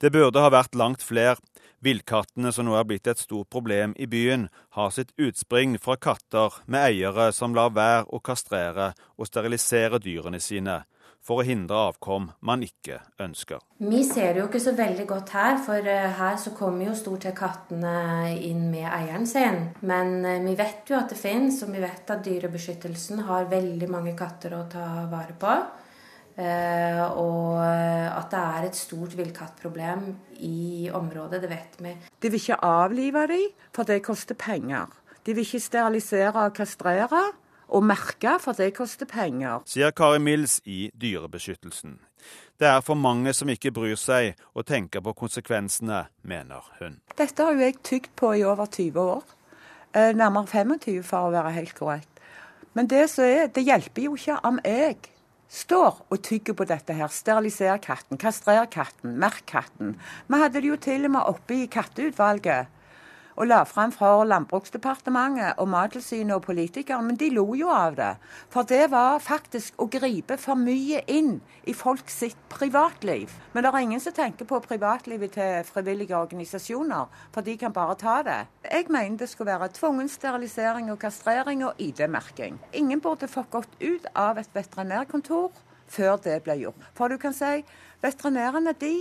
Det 0.00 0.10
burde 0.14 0.42
ha 0.42 0.50
vært 0.52 0.74
langt 0.74 1.02
flere. 1.02 1.38
Villkattene 1.84 2.52
som 2.54 2.64
nå 2.64 2.76
er 2.78 2.86
blitt 2.88 3.08
et 3.10 3.20
stort 3.20 3.50
problem 3.52 3.92
i 4.00 4.06
byen, 4.08 4.48
har 4.72 4.90
sitt 4.94 5.12
utspring 5.20 5.76
fra 5.78 5.98
katter 6.00 6.54
med 6.64 6.88
eiere 6.88 7.28
som 7.36 7.54
lar 7.54 7.74
være 7.76 8.06
å 8.08 8.22
kastrere 8.24 8.92
og 9.18 9.28
sterilisere 9.28 10.00
dyrene 10.00 10.40
sine, 10.40 10.80
for 11.24 11.40
å 11.40 11.46
hindre 11.46 11.78
avkom 11.88 12.28
man 12.44 12.62
ikke 12.64 13.00
ønsker. 13.22 13.62
Vi 13.80 14.02
ser 14.06 14.34
det 14.34 14.42
jo 14.42 14.48
ikke 14.50 14.62
så 14.62 14.74
veldig 14.76 15.06
godt 15.08 15.32
her, 15.34 15.56
for 15.64 15.88
eh, 15.88 16.10
her 16.18 16.36
så 16.40 16.52
kommer 16.56 16.90
jo 16.90 16.96
stort 16.98 17.24
sett 17.24 17.38
kattene 17.38 18.34
inn 18.36 18.68
med 18.72 18.86
eieren 18.90 19.24
sin. 19.28 19.70
Men 19.88 20.18
eh, 20.28 20.42
vi 20.44 20.56
vet 20.58 20.92
jo 20.92 20.98
at 20.98 21.12
det 21.12 21.20
fins, 21.20 21.62
og 21.64 21.72
vi 21.72 21.80
vet 21.84 22.12
at 22.12 22.24
Dyrebeskyttelsen 22.26 23.24
har 23.28 23.48
veldig 23.52 23.88
mange 23.92 24.14
katter 24.18 24.56
å 24.58 24.66
ta 24.70 24.86
vare 25.12 25.38
på. 25.40 25.56
Uh, 26.34 27.04
og 27.14 27.60
at 27.62 28.32
det 28.32 28.38
er 28.42 28.64
et 28.66 28.74
stort 28.74 29.12
villkattproblem 29.14 30.00
i 30.42 30.88
området, 30.90 31.38
det 31.44 31.50
vet 31.52 31.76
vi. 31.78 31.92
De 31.94 32.32
vil 32.32 32.42
ikke 32.42 32.58
avlive 32.66 33.22
dem, 33.30 33.44
for 33.70 33.86
det 33.86 34.00
koster 34.02 34.34
penger. 34.34 34.90
De 35.22 35.30
vil 35.30 35.46
ikke 35.46 35.62
sterilisere 35.62 36.34
og 36.34 36.56
kastrere 36.58 37.22
å 37.68 37.80
merke, 37.84 38.36
for 38.42 38.56
det 38.56 38.72
koster 38.76 39.08
penger. 39.08 39.62
Sier 39.68 39.94
Kari 39.96 40.20
Mills 40.22 40.60
i 40.64 40.90
Dyrebeskyttelsen. 41.00 41.98
Det 42.60 42.68
er 42.70 42.82
for 42.86 42.94
mange 42.94 43.32
som 43.34 43.50
ikke 43.50 43.72
bryr 43.74 43.98
seg 43.98 44.38
og 44.54 44.66
tenker 44.68 45.02
på 45.04 45.14
konsekvensene, 45.18 46.04
mener 46.22 46.68
hun. 46.78 47.00
Dette 47.18 47.42
har 47.42 47.56
jo 47.56 47.64
jeg 47.64 47.80
tygd 47.82 48.12
på 48.16 48.34
i 48.38 48.44
over 48.46 48.70
20 48.70 49.00
år. 49.00 49.24
Eh, 49.94 50.12
nærmere 50.16 50.46
25 50.50 51.02
for 51.06 51.28
å 51.28 51.34
være 51.34 51.54
helt 51.58 51.74
korrekt. 51.78 52.22
Men 52.74 52.88
det, 52.90 53.04
er, 53.22 53.50
det 53.54 53.62
hjelper 53.62 54.08
jo 54.08 54.16
ikke 54.18 54.38
om 54.46 54.58
jeg 54.64 54.96
står 55.54 56.00
og 56.10 56.22
tygger 56.26 56.56
på 56.58 56.66
dette 56.66 56.96
her. 56.96 57.10
Steriliser 57.12 57.78
katten, 57.82 58.18
kastrer 58.18 58.66
katten, 58.70 59.18
merk 59.22 59.44
katten. 59.50 59.94
Vi 60.26 60.40
hadde 60.40 60.62
det 60.62 60.72
jo 60.72 60.78
til 60.82 61.06
og 61.06 61.14
med 61.14 61.30
oppe 61.30 61.60
i 61.62 61.68
katteutvalget 61.70 62.70
og 63.34 63.48
la 63.48 63.62
frem 63.66 63.92
for 63.94 64.24
Landbruksdepartementet 64.28 65.58
og 65.62 65.68
Mattilsynet 65.72 66.36
og 66.36 66.44
politikere, 66.46 67.02
men 67.02 67.18
de 67.18 67.30
lo 67.34 67.46
jo 67.58 67.70
av 67.74 67.96
det. 67.98 68.12
For 68.52 68.66
det 68.68 68.86
var 68.92 69.22
faktisk 69.22 69.80
å 69.82 69.88
gripe 69.90 70.38
for 70.40 70.58
mye 70.58 71.02
inn 71.10 71.40
i 71.66 71.74
folk 71.74 72.10
sitt 72.12 72.38
privatliv. 72.52 73.32
Men 73.52 73.66
det 73.66 73.72
er 73.72 73.80
ingen 73.82 74.02
som 74.02 74.14
tenker 74.14 74.48
på 74.48 74.60
privatlivet 74.64 75.34
til 75.34 75.66
frivillige 75.66 76.16
organisasjoner, 76.18 77.10
for 77.34 77.46
de 77.46 77.56
kan 77.60 77.74
bare 77.74 77.98
ta 78.00 78.20
det. 78.26 78.40
Jeg 78.70 78.88
mener 78.88 79.18
det 79.20 79.30
skulle 79.30 79.52
være 79.52 79.72
tvungen 79.74 80.08
sterilisering 80.08 80.92
og 80.92 81.00
kastrering 81.02 81.64
og 81.66 81.80
ID-merking. 81.82 82.60
Ingen 82.72 83.02
burde 83.02 83.30
fått 83.30 83.50
gått 83.50 83.80
ut 83.82 84.06
av 84.14 84.38
et 84.38 84.50
veterinærkontor 84.54 85.52
før 85.90 86.16
det 86.24 86.40
ble 86.46 86.58
gjort. 86.62 86.86
For 86.96 87.10
du 87.10 87.18
kan 87.20 87.34
si 87.36 87.62
veterinærene 88.04 88.74
de, 88.80 88.94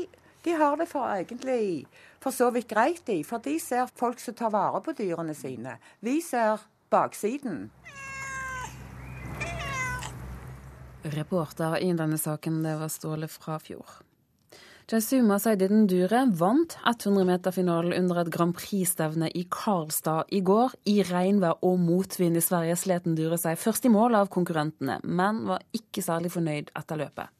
de 0.44 0.58
har 0.60 0.76
det 0.80 0.90
for 0.92 1.08
egentlig 1.08 1.86
for 2.24 2.32
så 2.36 2.50
vidt 2.56 2.70
greit 2.72 3.10
i, 3.12 3.22
for 3.28 3.44
de 3.44 3.58
ser 3.60 3.92
folk 4.00 4.22
som 4.24 4.38
tar 4.40 4.54
vare 4.54 4.80
på 4.86 4.96
dyrene 4.98 5.36
sine. 5.36 5.78
Vi 6.00 6.22
ser 6.24 6.64
baksiden. 6.94 7.68
Reporter 11.04 11.82
i 11.84 11.92
denne 12.00 12.18
saken, 12.18 12.64
det 12.64 12.78
var 12.80 12.92
Ståle 12.92 13.28
fra 13.28 13.60
fjor. 13.60 14.00
Jaisuma 14.88 15.38
Saididen 15.40 15.86
Dure 15.88 16.26
vant 16.36 16.76
100-meterfinalen 16.84 17.96
under 17.96 18.20
et 18.20 18.32
Grand 18.32 18.56
Prix-stevne 18.56 19.30
i 19.32 19.46
Karlstad 19.52 20.32
i 20.36 20.42
går. 20.44 20.76
I 20.92 20.98
regnvær 21.08 21.64
og 21.64 21.80
motvind 21.80 22.40
i 22.40 22.44
Sverige 22.44 22.76
slet 22.80 23.08
Dure 23.16 23.40
seg 23.40 23.60
først 23.60 23.88
i 23.88 23.92
mål 23.92 24.20
av 24.20 24.32
konkurrentene, 24.32 25.00
men 25.04 25.46
var 25.48 25.64
ikke 25.76 26.04
særlig 26.04 26.34
fornøyd 26.36 26.72
etter 26.76 27.00
løpet. 27.00 27.32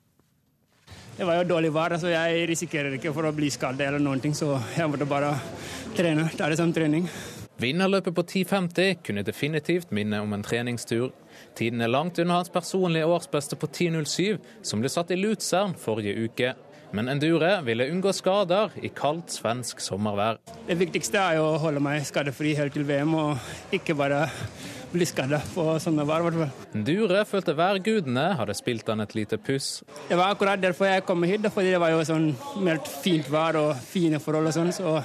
Det 1.24 1.28
var 1.30 1.38
jo 1.38 1.44
dårlig 1.48 1.70
vær, 1.72 1.94
så 1.96 2.10
jeg 2.12 2.48
risikerer 2.50 2.98
ikke 2.98 3.14
for 3.16 3.24
å 3.24 3.30
bli 3.32 3.48
skadet 3.48 3.86
eller 3.86 4.02
noen 4.04 4.20
ting, 4.20 4.34
så 4.36 4.58
jeg 4.76 4.90
måtte 4.92 5.06
bare 5.08 5.30
trene. 5.96 6.26
Ta 6.36 6.50
det 6.52 6.58
som 6.60 6.74
trening. 6.76 7.06
Vinnerløpet 7.64 8.12
på 8.18 8.26
10,50 8.28 8.98
kunne 9.08 9.24
definitivt 9.24 9.94
minne 9.96 10.20
om 10.20 10.36
en 10.36 10.44
treningstur. 10.44 11.14
Tiden 11.56 11.80
er 11.80 11.94
langt 11.94 12.20
unna 12.20 12.42
hans 12.42 12.52
personlige 12.52 13.08
årsbeste 13.08 13.56
på 13.56 13.72
10,07, 13.72 14.44
som 14.68 14.84
ble 14.84 14.92
satt 14.92 15.16
i 15.16 15.22
Luzern 15.22 15.78
forrige 15.80 16.28
uke. 16.28 16.52
Men 16.92 17.08
Endure 17.16 17.54
ville 17.64 17.88
unngå 17.94 18.12
skader 18.20 18.76
i 18.84 18.92
kaldt 18.92 19.32
svensk 19.32 19.80
sommervær. 19.80 20.44
Det 20.68 20.76
viktigste 20.76 21.24
er 21.24 21.40
å 21.40 21.56
holde 21.64 21.80
meg 21.88 22.04
skadefri 22.04 22.52
helt 22.60 22.76
til 22.76 22.84
VM, 22.92 23.16
og 23.16 23.80
ikke 23.80 23.96
bare 23.96 24.26
bli 24.94 25.08
skada 25.10 25.40
på 25.54 25.66
sånne 25.82 26.06
vær. 26.08 26.28
Dure 26.86 27.24
følte 27.28 27.56
værgudene 27.58 28.28
hadde 28.40 28.56
spilt 28.58 28.90
han 28.92 29.04
et 29.04 29.16
lite 29.18 29.40
puss. 29.42 29.82
Det 30.10 30.18
var 30.20 30.34
akkurat 30.34 30.62
derfor 30.62 30.90
jeg 30.90 31.06
kom 31.08 31.26
hit, 31.28 31.46
fordi 31.54 31.74
det 31.74 31.82
var 31.82 31.94
jo 31.94 32.04
sånn 32.08 32.32
meldt 32.64 32.90
fint 33.04 33.30
vær 33.34 33.60
og 33.60 33.74
fine 33.90 34.22
forhold 34.24 34.52
og 34.52 34.56
sånn. 34.56 34.74
Så, 34.76 34.98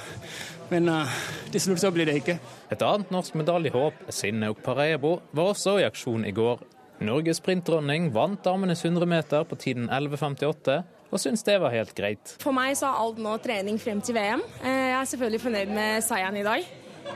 men 0.73 0.91
uh, 0.93 1.21
til 1.53 1.65
slutt 1.65 1.83
så 1.83 1.93
blir 1.95 2.09
det 2.09 2.19
ikke. 2.21 2.39
Et 2.71 2.85
annet 2.85 3.15
norsk 3.15 3.39
medaljehåp, 3.41 4.05
Sinne 4.13 4.53
Parebo, 4.65 5.19
var 5.33 5.55
også 5.55 5.79
i 5.81 5.89
aksjon 5.89 6.29
i 6.29 6.35
går. 6.37 6.63
Norges 7.09 7.39
sprintdronning 7.39 8.11
vant 8.15 8.41
damenes 8.43 8.85
100 8.85 9.07
meter 9.07 9.45
på 9.47 9.59
tiden 9.61 9.87
11,58 9.87 10.81
og 11.09 11.21
syntes 11.23 11.45
det 11.47 11.57
var 11.63 11.73
helt 11.73 11.95
greit. 11.97 12.35
For 12.43 12.53
meg 12.53 12.75
så 12.77 12.91
er 12.91 13.01
alt 13.05 13.21
nå 13.23 13.37
trening 13.41 13.79
frem 13.81 14.03
til 14.05 14.17
VM. 14.19 14.43
Eh, 14.61 14.89
jeg 14.91 14.99
er 14.99 15.09
selvfølgelig 15.13 15.41
fornøyd 15.41 15.73
med 15.73 16.05
seieren 16.05 16.37
i 16.37 16.45
dag. 16.45 16.67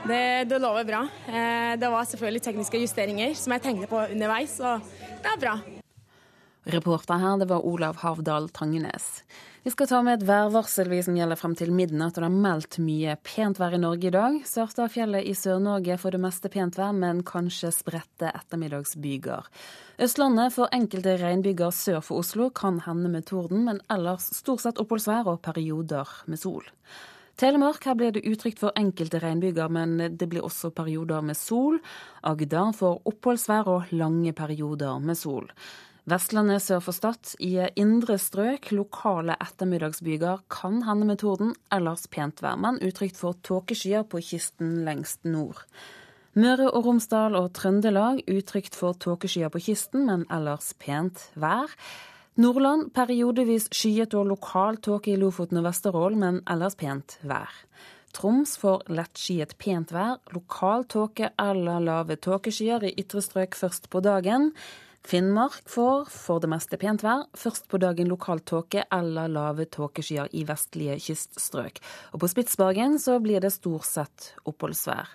Det, 0.07 0.49
det, 0.49 0.59
lover 0.59 0.83
bra. 0.87 1.01
Eh, 1.27 1.73
det 1.79 1.89
var 1.89 2.09
selvfølgelig 2.09 2.43
tekniske 2.49 2.81
justeringer 2.83 3.37
som 3.39 3.55
jeg 3.55 3.63
tenkte 3.63 3.89
på 3.91 4.01
underveis, 4.03 4.57
og 4.59 4.83
det 5.23 5.31
er 5.31 5.41
bra. 5.41 5.55
Reporter 6.73 7.19
her, 7.19 7.39
det 7.41 7.49
var 7.49 7.65
Olav 7.67 7.97
Havdal 7.99 8.47
Tangenes. 8.55 9.23
Vi 9.63 9.71
skal 9.71 9.87
ta 9.87 10.01
med 10.03 10.17
et 10.17 10.25
værvarsel 10.27 10.89
vi 10.91 10.97
som 11.03 11.15
gjelder 11.15 11.39
frem 11.39 11.53
til 11.55 11.69
midnatt, 11.71 12.17
og 12.17 12.25
det 12.25 12.27
er 12.27 12.41
meldt 12.45 12.77
mye 12.83 13.13
pent 13.23 13.59
vær 13.61 13.75
i 13.75 13.79
Norge 13.79 14.09
i 14.09 14.11
dag. 14.11 14.41
Sørstadfjellet 14.47 15.23
i 15.27 15.35
Sør-Norge 15.39 15.95
får 15.99 16.15
det 16.15 16.21
meste 16.23 16.51
pent 16.51 16.75
vær, 16.79 16.91
men 16.95 17.21
kanskje 17.27 17.71
spredte 17.71 18.31
ettermiddagsbyger. 18.31 19.47
Østlandet 20.03 20.55
får 20.55 20.75
enkelte 20.75 21.15
regnbyger 21.21 21.71
sør 21.75 22.03
for 22.03 22.23
Oslo, 22.23 22.49
kan 22.51 22.81
hende 22.83 23.11
med 23.11 23.27
torden, 23.31 23.63
men 23.69 23.79
ellers 23.91 24.27
stort 24.35 24.65
sett 24.65 24.83
oppholdsvær 24.83 25.31
og 25.31 25.39
perioder 25.47 26.11
med 26.27 26.43
sol. 26.43 26.67
Telemark 27.39 27.87
her 27.89 27.95
blir 27.97 28.11
det 28.13 28.27
utrygt 28.29 28.59
for 28.61 28.75
enkelte 28.77 29.17
regnbyger, 29.23 29.71
men 29.73 29.97
det 29.97 30.27
blir 30.29 30.45
også 30.45 30.69
perioder 30.75 31.23
med 31.25 31.37
sol. 31.37 31.79
Agder 32.21 32.75
får 32.77 33.01
oppholdsvær 33.09 33.71
og 33.71 33.95
lange 33.95 34.35
perioder 34.37 35.01
med 35.01 35.17
sol. 35.17 35.49
Vestlandet 36.03 36.59
sør 36.59 36.81
for 36.83 36.91
Stad 36.91 37.31
i 37.39 37.55
indre 37.79 38.17
strøk 38.19 38.73
lokale 38.75 39.37
ettermiddagsbyger 39.39 40.43
kan 40.51 40.81
hende 40.83 41.07
med 41.07 41.21
torden, 41.23 41.53
ellers 41.71 42.09
pent 42.11 42.43
vær, 42.43 42.59
men 42.59 42.81
utrygt 42.83 43.15
for 43.17 43.39
tåkeskyer 43.47 44.03
på 44.03 44.19
kysten 44.19 44.81
lengst 44.83 45.23
nord. 45.23 45.63
Møre 46.35 46.67
og 46.73 46.89
Romsdal 46.89 47.37
og 47.39 47.53
Trøndelag 47.55 48.19
utrygt 48.27 48.75
for 48.75 48.97
tåkeskyer 48.99 49.53
på 49.53 49.61
kysten, 49.63 50.03
men 50.09 50.27
ellers 50.33 50.73
pent 50.75 51.29
vær. 51.39 51.71
Nordland 52.33 52.87
periodevis 52.97 53.67
skyet 53.69 54.15
og 54.17 54.25
lokal 54.31 54.79
tåke 54.81 55.11
i 55.13 55.17
Lofoten 55.21 55.59
og 55.59 55.67
Vesterålen, 55.67 56.21
men 56.23 56.39
ellers 56.49 56.73
pent 56.73 57.19
vær. 57.21 57.51
Troms 58.13 58.55
får 58.57 58.87
lettskyet 58.89 59.53
pent 59.61 59.93
vær, 59.93 60.17
lokal 60.33 60.87
tåke 60.89 61.29
eller 61.37 61.83
lave 61.85 62.17
tåkeskyer 62.17 62.87
i 62.89 62.95
ytre 63.03 63.21
strøk 63.21 63.53
først 63.57 63.85
på 63.93 64.01
dagen. 64.01 64.49
Finnmark 65.05 65.61
får 65.69 66.09
for 66.09 66.41
det 66.41 66.49
meste 66.49 66.79
pent 66.81 67.05
vær, 67.05 67.27
først 67.37 67.69
på 67.69 67.77
dagen 67.77 68.09
lokal 68.09 68.41
tåke 68.41 68.87
eller 68.89 69.29
lave 69.29 69.67
tåkeskyer 69.69 70.33
i 70.33 70.41
vestlige 70.49 70.97
kyststrøk. 71.05 71.77
Og 72.17 72.23
på 72.23 72.31
Spitsbergen 72.33 72.97
så 72.97 73.19
blir 73.21 73.45
det 73.45 73.53
stort 73.53 73.85
sett 73.85 74.31
oppholdsvær. 74.49 75.13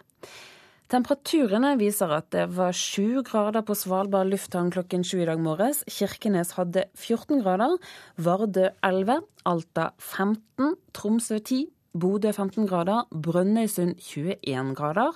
Temperaturene 0.89 1.75
viser 1.77 2.09
at 2.17 2.31
det 2.33 2.47
var 2.57 2.73
sju 2.73 3.21
grader 3.27 3.61
på 3.61 3.75
Svalbard 3.77 4.31
lufthavn 4.33 4.71
klokken 4.73 5.03
sju 5.05 5.19
i 5.21 5.27
dag 5.29 5.41
morges. 5.45 5.83
Kirkenes 5.85 6.55
hadde 6.57 6.87
14 6.97 7.43
grader, 7.43 7.75
Vardø 8.17 8.71
11, 8.81 9.19
Alta 9.45 9.91
15, 10.01 10.79
Tromsø 10.97 11.43
10, 11.43 11.67
Bodø 11.93 12.33
15 12.33 12.65
grader, 12.71 13.05
Brønnøysund 13.13 14.01
21 14.01 14.73
grader. 14.81 15.13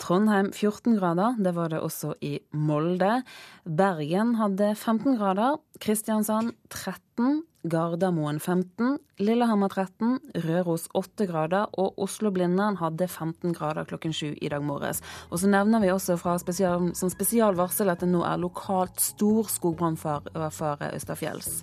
Trondheim 0.00 0.50
14 0.52 0.96
grader, 0.98 1.36
det 1.38 1.52
var 1.54 1.70
det 1.72 1.80
også 1.82 2.14
i 2.24 2.38
Molde. 2.52 3.22
Bergen 3.64 4.34
hadde 4.40 4.74
15 4.74 5.16
grader, 5.18 5.58
Kristiansand 5.82 6.52
13, 6.70 7.42
Gardermoen 7.70 8.40
15, 8.40 8.96
Lillehammer 9.22 9.70
13, 9.70 10.18
Røros 10.46 10.88
8 10.98 11.26
grader 11.30 11.68
og 11.78 11.98
Oslo-Blindern 12.02 12.80
hadde 12.80 13.06
15 13.06 13.54
grader 13.54 13.86
klokken 13.86 14.12
7 14.12 14.34
i 14.42 14.50
dag 14.50 14.64
morges. 14.66 15.02
Og 15.30 15.38
så 15.38 15.50
nevner 15.50 15.84
vi 15.84 15.92
også 15.92 16.16
fra 16.18 16.34
spesial, 16.42 16.90
som 16.98 17.12
spesialvarsel 17.12 17.92
at 17.92 18.02
det 18.02 18.10
nå 18.10 18.24
er 18.26 18.42
lokalt 18.42 18.98
stor 19.00 19.46
skogbrannfare 19.52 20.90
østafjells. 20.96 21.62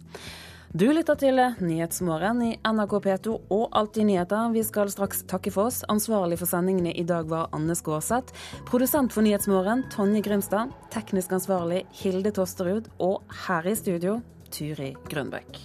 Du 0.70 0.86
lytter 0.94 1.18
til 1.18 1.40
Nyhetsmorgen 1.66 2.44
i 2.46 2.50
NRK 2.62 2.91
P2 3.02 3.32
og 3.50 3.72
Alltid 3.74 4.06
nyheter. 4.06 4.52
Vi 4.54 4.62
skal 4.62 4.91
straks 4.94 5.24
takke 5.26 5.50
for 5.50 5.72
oss. 5.72 5.80
Ansvarlig 5.90 6.38
for 6.38 6.52
sendingene 6.52 6.94
i 6.94 7.02
dag 7.10 7.26
var 7.32 7.50
Anne 7.58 7.74
Skårseth. 7.74 8.38
Produsent 8.70 9.10
for 9.10 9.26
Nyhetsmorgen 9.26 9.88
Tonje 9.90 10.22
Grimstad. 10.22 10.70
Teknisk 10.94 11.34
ansvarlig 11.40 11.88
Hilde 12.04 12.30
Tosterud. 12.38 12.91
Og 13.02 13.26
her 13.48 13.66
i 13.66 13.74
studio 13.82 14.20
Turi 14.54 14.94
Grønbekk. 15.10 15.58